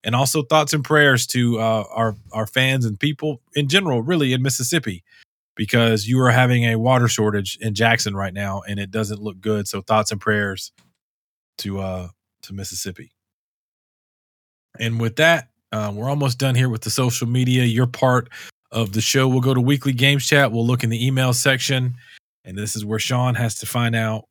and 0.04 0.14
also 0.14 0.42
thoughts 0.42 0.72
and 0.72 0.84
prayers 0.84 1.26
to 1.26 1.58
uh, 1.58 1.84
our 1.90 2.16
our 2.32 2.46
fans 2.46 2.84
and 2.84 2.98
people 2.98 3.42
in 3.54 3.68
general, 3.68 4.02
really 4.02 4.32
in 4.32 4.42
Mississippi, 4.42 5.04
because 5.58 6.06
you 6.06 6.20
are 6.20 6.30
having 6.30 6.64
a 6.66 6.76
water 6.76 7.08
shortage 7.08 7.58
in 7.60 7.74
Jackson 7.74 8.14
right 8.14 8.32
now 8.32 8.62
and 8.68 8.78
it 8.78 8.92
doesn't 8.92 9.20
look 9.20 9.40
good. 9.40 9.66
So 9.66 9.82
thoughts 9.82 10.12
and 10.12 10.20
prayers 10.20 10.72
to 11.58 11.80
uh 11.80 12.08
to 12.42 12.54
Mississippi. 12.54 13.10
And 14.78 15.00
with 15.00 15.16
that, 15.16 15.48
uh, 15.72 15.92
we're 15.92 16.08
almost 16.08 16.38
done 16.38 16.54
here 16.54 16.68
with 16.68 16.82
the 16.82 16.90
social 16.90 17.26
media. 17.26 17.64
Your 17.64 17.88
part 17.88 18.28
of 18.70 18.92
the 18.92 19.00
show. 19.00 19.26
We'll 19.26 19.40
go 19.40 19.52
to 19.52 19.60
weekly 19.60 19.92
games 19.92 20.24
chat. 20.24 20.52
We'll 20.52 20.66
look 20.66 20.84
in 20.84 20.90
the 20.90 21.04
email 21.04 21.32
section, 21.32 21.94
and 22.44 22.56
this 22.56 22.76
is 22.76 22.84
where 22.84 23.00
Sean 23.00 23.34
has 23.34 23.56
to 23.56 23.66
find 23.66 23.96
out 23.96 24.24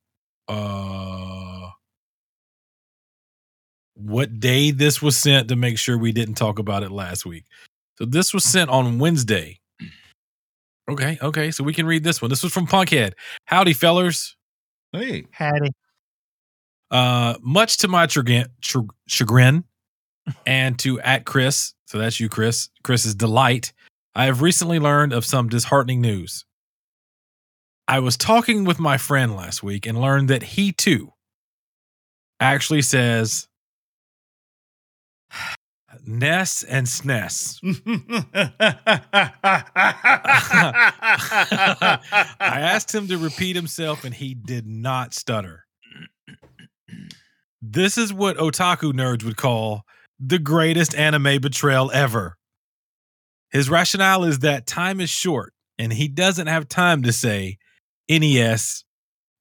uh 0.48 1.70
what 3.96 4.40
day 4.40 4.72
this 4.72 5.02
was 5.02 5.18
sent 5.18 5.50
to 5.50 5.58
make 5.58 5.78
sure 5.78 5.98
we 5.98 6.14
didn't 6.14 6.36
talk 6.36 6.58
about 6.58 6.84
it 6.84 6.92
last 6.92 7.26
week. 7.26 7.44
So 7.98 8.06
this 8.06 8.34
was 8.34 8.46
sent 8.46 8.70
on 8.70 9.00
Wednesday. 9.00 9.60
Okay, 10.90 11.18
okay, 11.22 11.52
so 11.52 11.64
we 11.64 11.74
can 11.74 11.86
read 11.86 12.04
this 12.04 12.22
one. 12.22 12.30
This 12.30 12.44
was 12.44 12.54
from 12.54 12.66
Punkhead. 12.66 13.14
Howdy, 13.46 13.74
fellers. 13.74 14.38
Hey, 14.94 15.26
Hattie. 15.32 15.74
Uh, 16.90 17.36
much 17.42 17.78
to 17.80 17.90
my 17.90 18.08
chagrin, 18.08 18.48
chagrin 19.08 19.66
and 20.46 20.80
to 20.80 21.00
at 21.02 21.26
Chris, 21.26 21.74
so 21.86 21.98
that's 21.98 22.20
you, 22.20 22.30
Chris, 22.30 22.70
Chris's 22.84 23.16
delight, 23.16 23.74
I 24.16 24.26
have 24.26 24.42
recently 24.42 24.80
learned 24.80 25.12
of 25.12 25.26
some 25.26 25.50
disheartening 25.50 26.00
news. 26.00 26.46
I 27.90 28.00
was 28.00 28.18
talking 28.18 28.64
with 28.64 28.80
my 28.80 28.98
friend 28.98 29.36
last 29.36 29.64
week 29.64 29.86
and 29.86 30.00
learned 30.00 30.30
that 30.30 30.44
he 30.44 30.72
too 30.72 31.12
actually 32.40 32.82
says 32.82 33.47
Ness 36.08 36.64
and 36.64 36.88
SNES. 36.88 37.60
I 42.40 42.62
asked 42.62 42.96
him 42.96 43.10
to 43.10 43.18
repeat 43.18 43.58
himself 43.58 44.06
and 44.06 44.16
he 44.16 44.34
did 44.34 44.66
not 44.66 45.14
stutter. 45.14 45.66
This 47.62 47.98
is 47.98 48.14
what 48.14 48.38
otaku 48.38 48.94
nerds 48.94 49.24
would 49.24 49.36
call 49.36 49.84
the 50.20 50.40
greatest 50.40 50.96
anime 50.96 51.42
betrayal 51.42 51.92
ever. 51.92 52.38
His 53.52 53.70
rationale 53.70 54.24
is 54.24 54.40
that 54.40 54.66
time 54.66 55.02
is 55.02 55.10
short 55.10 55.54
and 55.78 55.92
he 55.92 56.08
doesn't 56.08 56.48
have 56.48 56.70
time 56.70 57.04
to 57.04 57.12
say 57.12 57.58
NES 58.10 58.86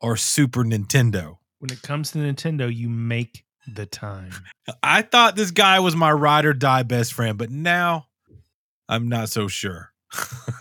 or 0.01 0.16
Super 0.16 0.64
Nintendo. 0.64 1.36
When 1.60 1.70
it 1.70 1.82
comes 1.82 2.10
to 2.10 2.18
Nintendo, 2.18 2.74
you 2.74 2.88
make 2.88 3.45
the 3.66 3.86
time. 3.86 4.32
I 4.82 5.02
thought 5.02 5.36
this 5.36 5.51
guy 5.51 5.80
was 5.80 5.97
my 5.97 6.12
ride 6.12 6.44
or 6.44 6.52
die 6.52 6.82
best 6.82 7.12
friend, 7.12 7.36
but 7.38 7.51
now 7.51 8.06
I'm 8.88 9.09
not 9.09 9.28
so 9.28 9.48
sure. 9.48 9.93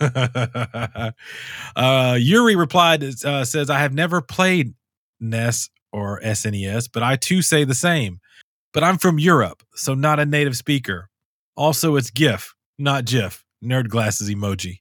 uh, 1.76 2.16
Yuri 2.18 2.56
replied, 2.56 3.04
uh, 3.24 3.44
says, 3.44 3.70
I 3.70 3.78
have 3.78 3.94
never 3.94 4.20
played 4.20 4.74
NES 5.20 5.70
or 5.92 6.20
SNES, 6.20 6.88
but 6.92 7.02
I 7.02 7.16
too 7.16 7.42
say 7.42 7.64
the 7.64 7.74
same. 7.74 8.20
But 8.72 8.84
I'm 8.84 8.98
from 8.98 9.18
Europe, 9.18 9.62
so 9.74 9.94
not 9.94 10.20
a 10.20 10.26
native 10.26 10.56
speaker. 10.56 11.08
Also, 11.56 11.96
it's 11.96 12.10
GIF, 12.10 12.54
not 12.78 13.06
GIF. 13.06 13.42
Nerd 13.64 13.88
glasses 13.88 14.28
emoji. 14.28 14.80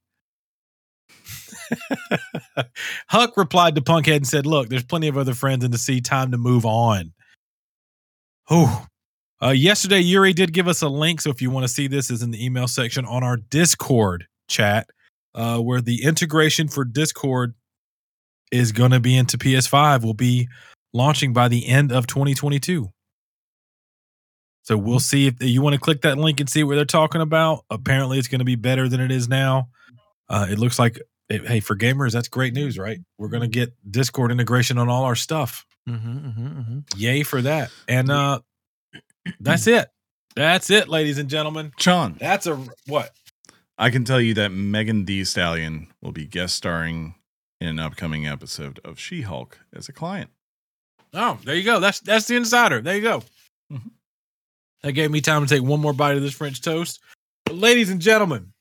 Huck 3.08 3.38
replied 3.38 3.76
to 3.76 3.82
Punkhead 3.82 4.18
and 4.18 4.28
said, 4.28 4.46
Look, 4.46 4.70
there's 4.70 4.84
plenty 4.84 5.08
of 5.08 5.18
other 5.18 5.34
friends 5.34 5.64
in 5.64 5.72
the 5.72 5.78
sea. 5.78 6.02
Time 6.02 6.32
to 6.32 6.38
move 6.38 6.66
on. 6.66 7.14
Oh, 8.50 8.86
uh, 9.42 9.50
yesterday, 9.50 10.00
Yuri 10.00 10.34
did 10.34 10.54
give 10.54 10.68
us 10.68 10.82
a 10.82 10.88
link. 10.88 11.22
So 11.22 11.30
if 11.30 11.42
you 11.42 11.50
want 11.50 11.66
to 11.66 11.68
see 11.68 11.88
this, 11.88 12.10
is 12.10 12.22
in 12.22 12.32
the 12.32 12.44
email 12.44 12.68
section 12.68 13.06
on 13.06 13.24
our 13.24 13.38
Discord 13.38 14.28
chat, 14.48 14.88
uh, 15.34 15.60
where 15.60 15.82
the 15.82 16.04
integration 16.04 16.68
for 16.68 16.86
Discord 16.86 17.54
is 18.52 18.72
going 18.72 18.92
to 18.92 19.00
be 19.00 19.18
into 19.18 19.38
PS5, 19.38 20.04
will 20.04 20.14
be 20.14 20.48
launching 20.94 21.34
by 21.34 21.48
the 21.48 21.68
end 21.68 21.92
of 21.92 22.08
2022. 22.08 22.90
So 24.64 24.78
we'll 24.78 25.00
see 25.00 25.28
if 25.28 25.36
you 25.42 25.62
want 25.62 25.74
to 25.74 25.80
click 25.80 26.02
that 26.02 26.18
link 26.18 26.40
and 26.40 26.50
see 26.50 26.64
what 26.64 26.76
they're 26.76 26.86
talking 26.86 27.22
about. 27.22 27.66
Apparently, 27.70 28.18
it's 28.18 28.28
going 28.28 28.40
to 28.40 28.46
be 28.46 28.56
better 28.56 28.88
than 28.88 29.00
it 29.00 29.12
is 29.12 29.28
now. 29.28 29.70
Uh, 30.28 30.48
it 30.50 30.58
looks 30.58 30.80
like, 30.80 31.00
it, 31.30 31.48
hey, 31.48 31.60
for 31.60 31.76
gamers, 31.76 32.12
that's 32.12 32.28
great 32.28 32.54
news, 32.54 32.78
right? 32.78 33.00
We're 33.18 33.30
going 33.30 33.42
to 33.42 33.48
get 33.48 33.74
Discord 33.90 34.32
integration 34.32 34.78
on 34.78 34.90
all 34.90 35.04
our 35.04 35.16
stuff. 35.16 35.66
Mm-hmm, 35.90 36.18
mm-hmm, 36.18 36.48
mm-hmm. 36.60 36.80
Yay 36.96 37.24
for 37.24 37.42
that. 37.42 37.72
And 37.88 38.12
uh, 38.12 38.40
that's 39.40 39.68
it. 39.68 39.88
That's 40.36 40.70
it, 40.70 40.90
ladies 40.90 41.18
and 41.18 41.30
gentlemen. 41.30 41.72
Sean, 41.80 42.18
That's 42.20 42.46
a 42.46 42.62
what? 42.88 43.12
I 43.78 43.90
can 43.90 44.04
tell 44.04 44.20
you 44.20 44.34
that 44.36 44.50
Megan 44.50 45.06
Thee 45.06 45.24
Stallion 45.24 45.88
will 46.02 46.12
be 46.12 46.26
guest 46.26 46.56
starring 46.56 47.16
in 47.62 47.68
an 47.68 47.80
upcoming 47.80 48.28
episode 48.28 48.80
of 48.84 49.00
She 49.00 49.22
Hulk 49.22 49.60
as 49.74 49.88
a 49.88 49.94
client. 49.94 50.30
Oh, 51.14 51.40
there 51.46 51.56
you 51.56 51.64
go. 51.64 51.80
That's 51.80 52.02
that's 52.02 52.28
the 52.28 52.36
insider. 52.36 52.82
There 52.82 52.96
you 52.96 53.02
go. 53.02 53.24
Mhm. 53.72 53.92
That 54.84 54.92
gave 54.92 55.10
me 55.10 55.22
time 55.22 55.46
to 55.46 55.48
take 55.48 55.64
one 55.64 55.80
more 55.80 55.94
bite 55.94 56.16
of 56.18 56.22
this 56.22 56.34
French 56.34 56.62
toast. 56.62 57.00
But 57.46 57.56
ladies 57.56 57.90
and 57.90 58.02
gentlemen, 58.02 58.52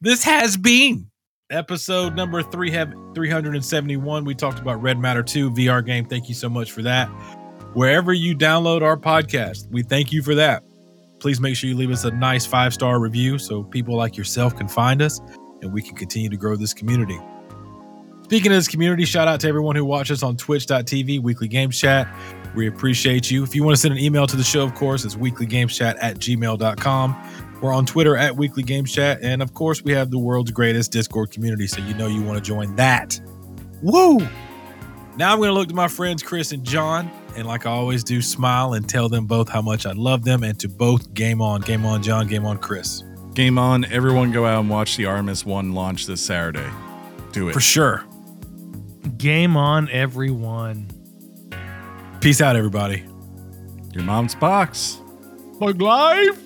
this 0.00 0.24
has 0.24 0.56
been 0.58 1.10
episode 1.54 2.14
number 2.14 2.42
three 2.42 2.70
have 2.72 2.92
371. 3.14 4.24
We 4.24 4.34
talked 4.34 4.58
about 4.58 4.82
Red 4.82 4.98
Matter 4.98 5.22
2 5.22 5.52
VR 5.52 5.84
game. 5.84 6.04
Thank 6.04 6.28
you 6.28 6.34
so 6.34 6.48
much 6.48 6.72
for 6.72 6.82
that. 6.82 7.06
Wherever 7.74 8.12
you 8.12 8.36
download 8.36 8.82
our 8.82 8.96
podcast, 8.96 9.70
we 9.70 9.82
thank 9.82 10.12
you 10.12 10.22
for 10.22 10.34
that. 10.34 10.62
Please 11.20 11.40
make 11.40 11.56
sure 11.56 11.70
you 11.70 11.76
leave 11.76 11.90
us 11.90 12.04
a 12.04 12.10
nice 12.10 12.44
five 12.44 12.74
star 12.74 13.00
review 13.00 13.38
so 13.38 13.62
people 13.62 13.96
like 13.96 14.16
yourself 14.16 14.56
can 14.56 14.68
find 14.68 15.00
us 15.00 15.20
and 15.62 15.72
we 15.72 15.80
can 15.80 15.96
continue 15.96 16.28
to 16.28 16.36
grow 16.36 16.56
this 16.56 16.74
community. 16.74 17.18
Speaking 18.24 18.52
of 18.52 18.56
this 18.56 18.68
community, 18.68 19.04
shout 19.04 19.28
out 19.28 19.40
to 19.40 19.48
everyone 19.48 19.76
who 19.76 19.84
watches 19.84 20.22
on 20.22 20.36
twitch.tv, 20.36 21.20
weekly 21.20 21.46
games 21.46 21.78
chat. 21.78 22.08
We 22.54 22.68
appreciate 22.68 23.30
you. 23.30 23.42
If 23.42 23.54
you 23.54 23.62
want 23.64 23.76
to 23.76 23.80
send 23.80 23.92
an 23.92 24.00
email 24.00 24.26
to 24.26 24.36
the 24.36 24.44
show, 24.44 24.62
of 24.64 24.74
course, 24.74 25.04
it's 25.04 25.14
weeklygameschat 25.14 25.96
at 26.00 26.16
gmail.com. 26.16 27.43
We're 27.64 27.72
on 27.72 27.86
Twitter 27.86 28.14
at 28.14 28.36
Weekly 28.36 28.62
Games 28.62 28.92
Chat. 28.92 29.20
And 29.22 29.40
of 29.40 29.54
course, 29.54 29.82
we 29.82 29.92
have 29.92 30.10
the 30.10 30.18
world's 30.18 30.50
greatest 30.50 30.92
Discord 30.92 31.30
community. 31.30 31.66
So 31.66 31.80
you 31.80 31.94
know 31.94 32.08
you 32.08 32.22
want 32.22 32.36
to 32.36 32.44
join 32.44 32.76
that. 32.76 33.18
Woo! 33.80 34.18
Now 35.16 35.32
I'm 35.32 35.38
going 35.38 35.48
to 35.48 35.54
look 35.54 35.68
to 35.68 35.74
my 35.74 35.88
friends 35.88 36.22
Chris 36.22 36.52
and 36.52 36.62
John. 36.62 37.10
And 37.38 37.46
like 37.46 37.64
I 37.64 37.70
always 37.70 38.04
do, 38.04 38.20
smile 38.20 38.74
and 38.74 38.86
tell 38.86 39.08
them 39.08 39.24
both 39.24 39.48
how 39.48 39.62
much 39.62 39.86
I 39.86 39.92
love 39.92 40.24
them. 40.24 40.42
And 40.42 40.60
to 40.60 40.68
both, 40.68 41.14
game 41.14 41.40
on, 41.40 41.62
game 41.62 41.86
on, 41.86 42.02
John, 42.02 42.26
game 42.26 42.44
on, 42.44 42.58
Chris. 42.58 43.02
Game 43.32 43.56
on. 43.56 43.86
Everyone 43.86 44.30
go 44.30 44.44
out 44.44 44.60
and 44.60 44.68
watch 44.68 44.98
the 44.98 45.06
Artemis 45.06 45.46
1 45.46 45.72
launch 45.72 46.04
this 46.04 46.20
Saturday. 46.20 46.68
Do 47.32 47.48
it. 47.48 47.54
For 47.54 47.60
sure. 47.60 48.04
Game 49.16 49.56
on, 49.56 49.88
everyone. 49.88 50.90
Peace 52.20 52.42
out, 52.42 52.56
everybody. 52.56 53.04
Your 53.94 54.04
mom's 54.04 54.34
box. 54.34 55.00
Bug 55.58 55.80
life. 55.80 56.44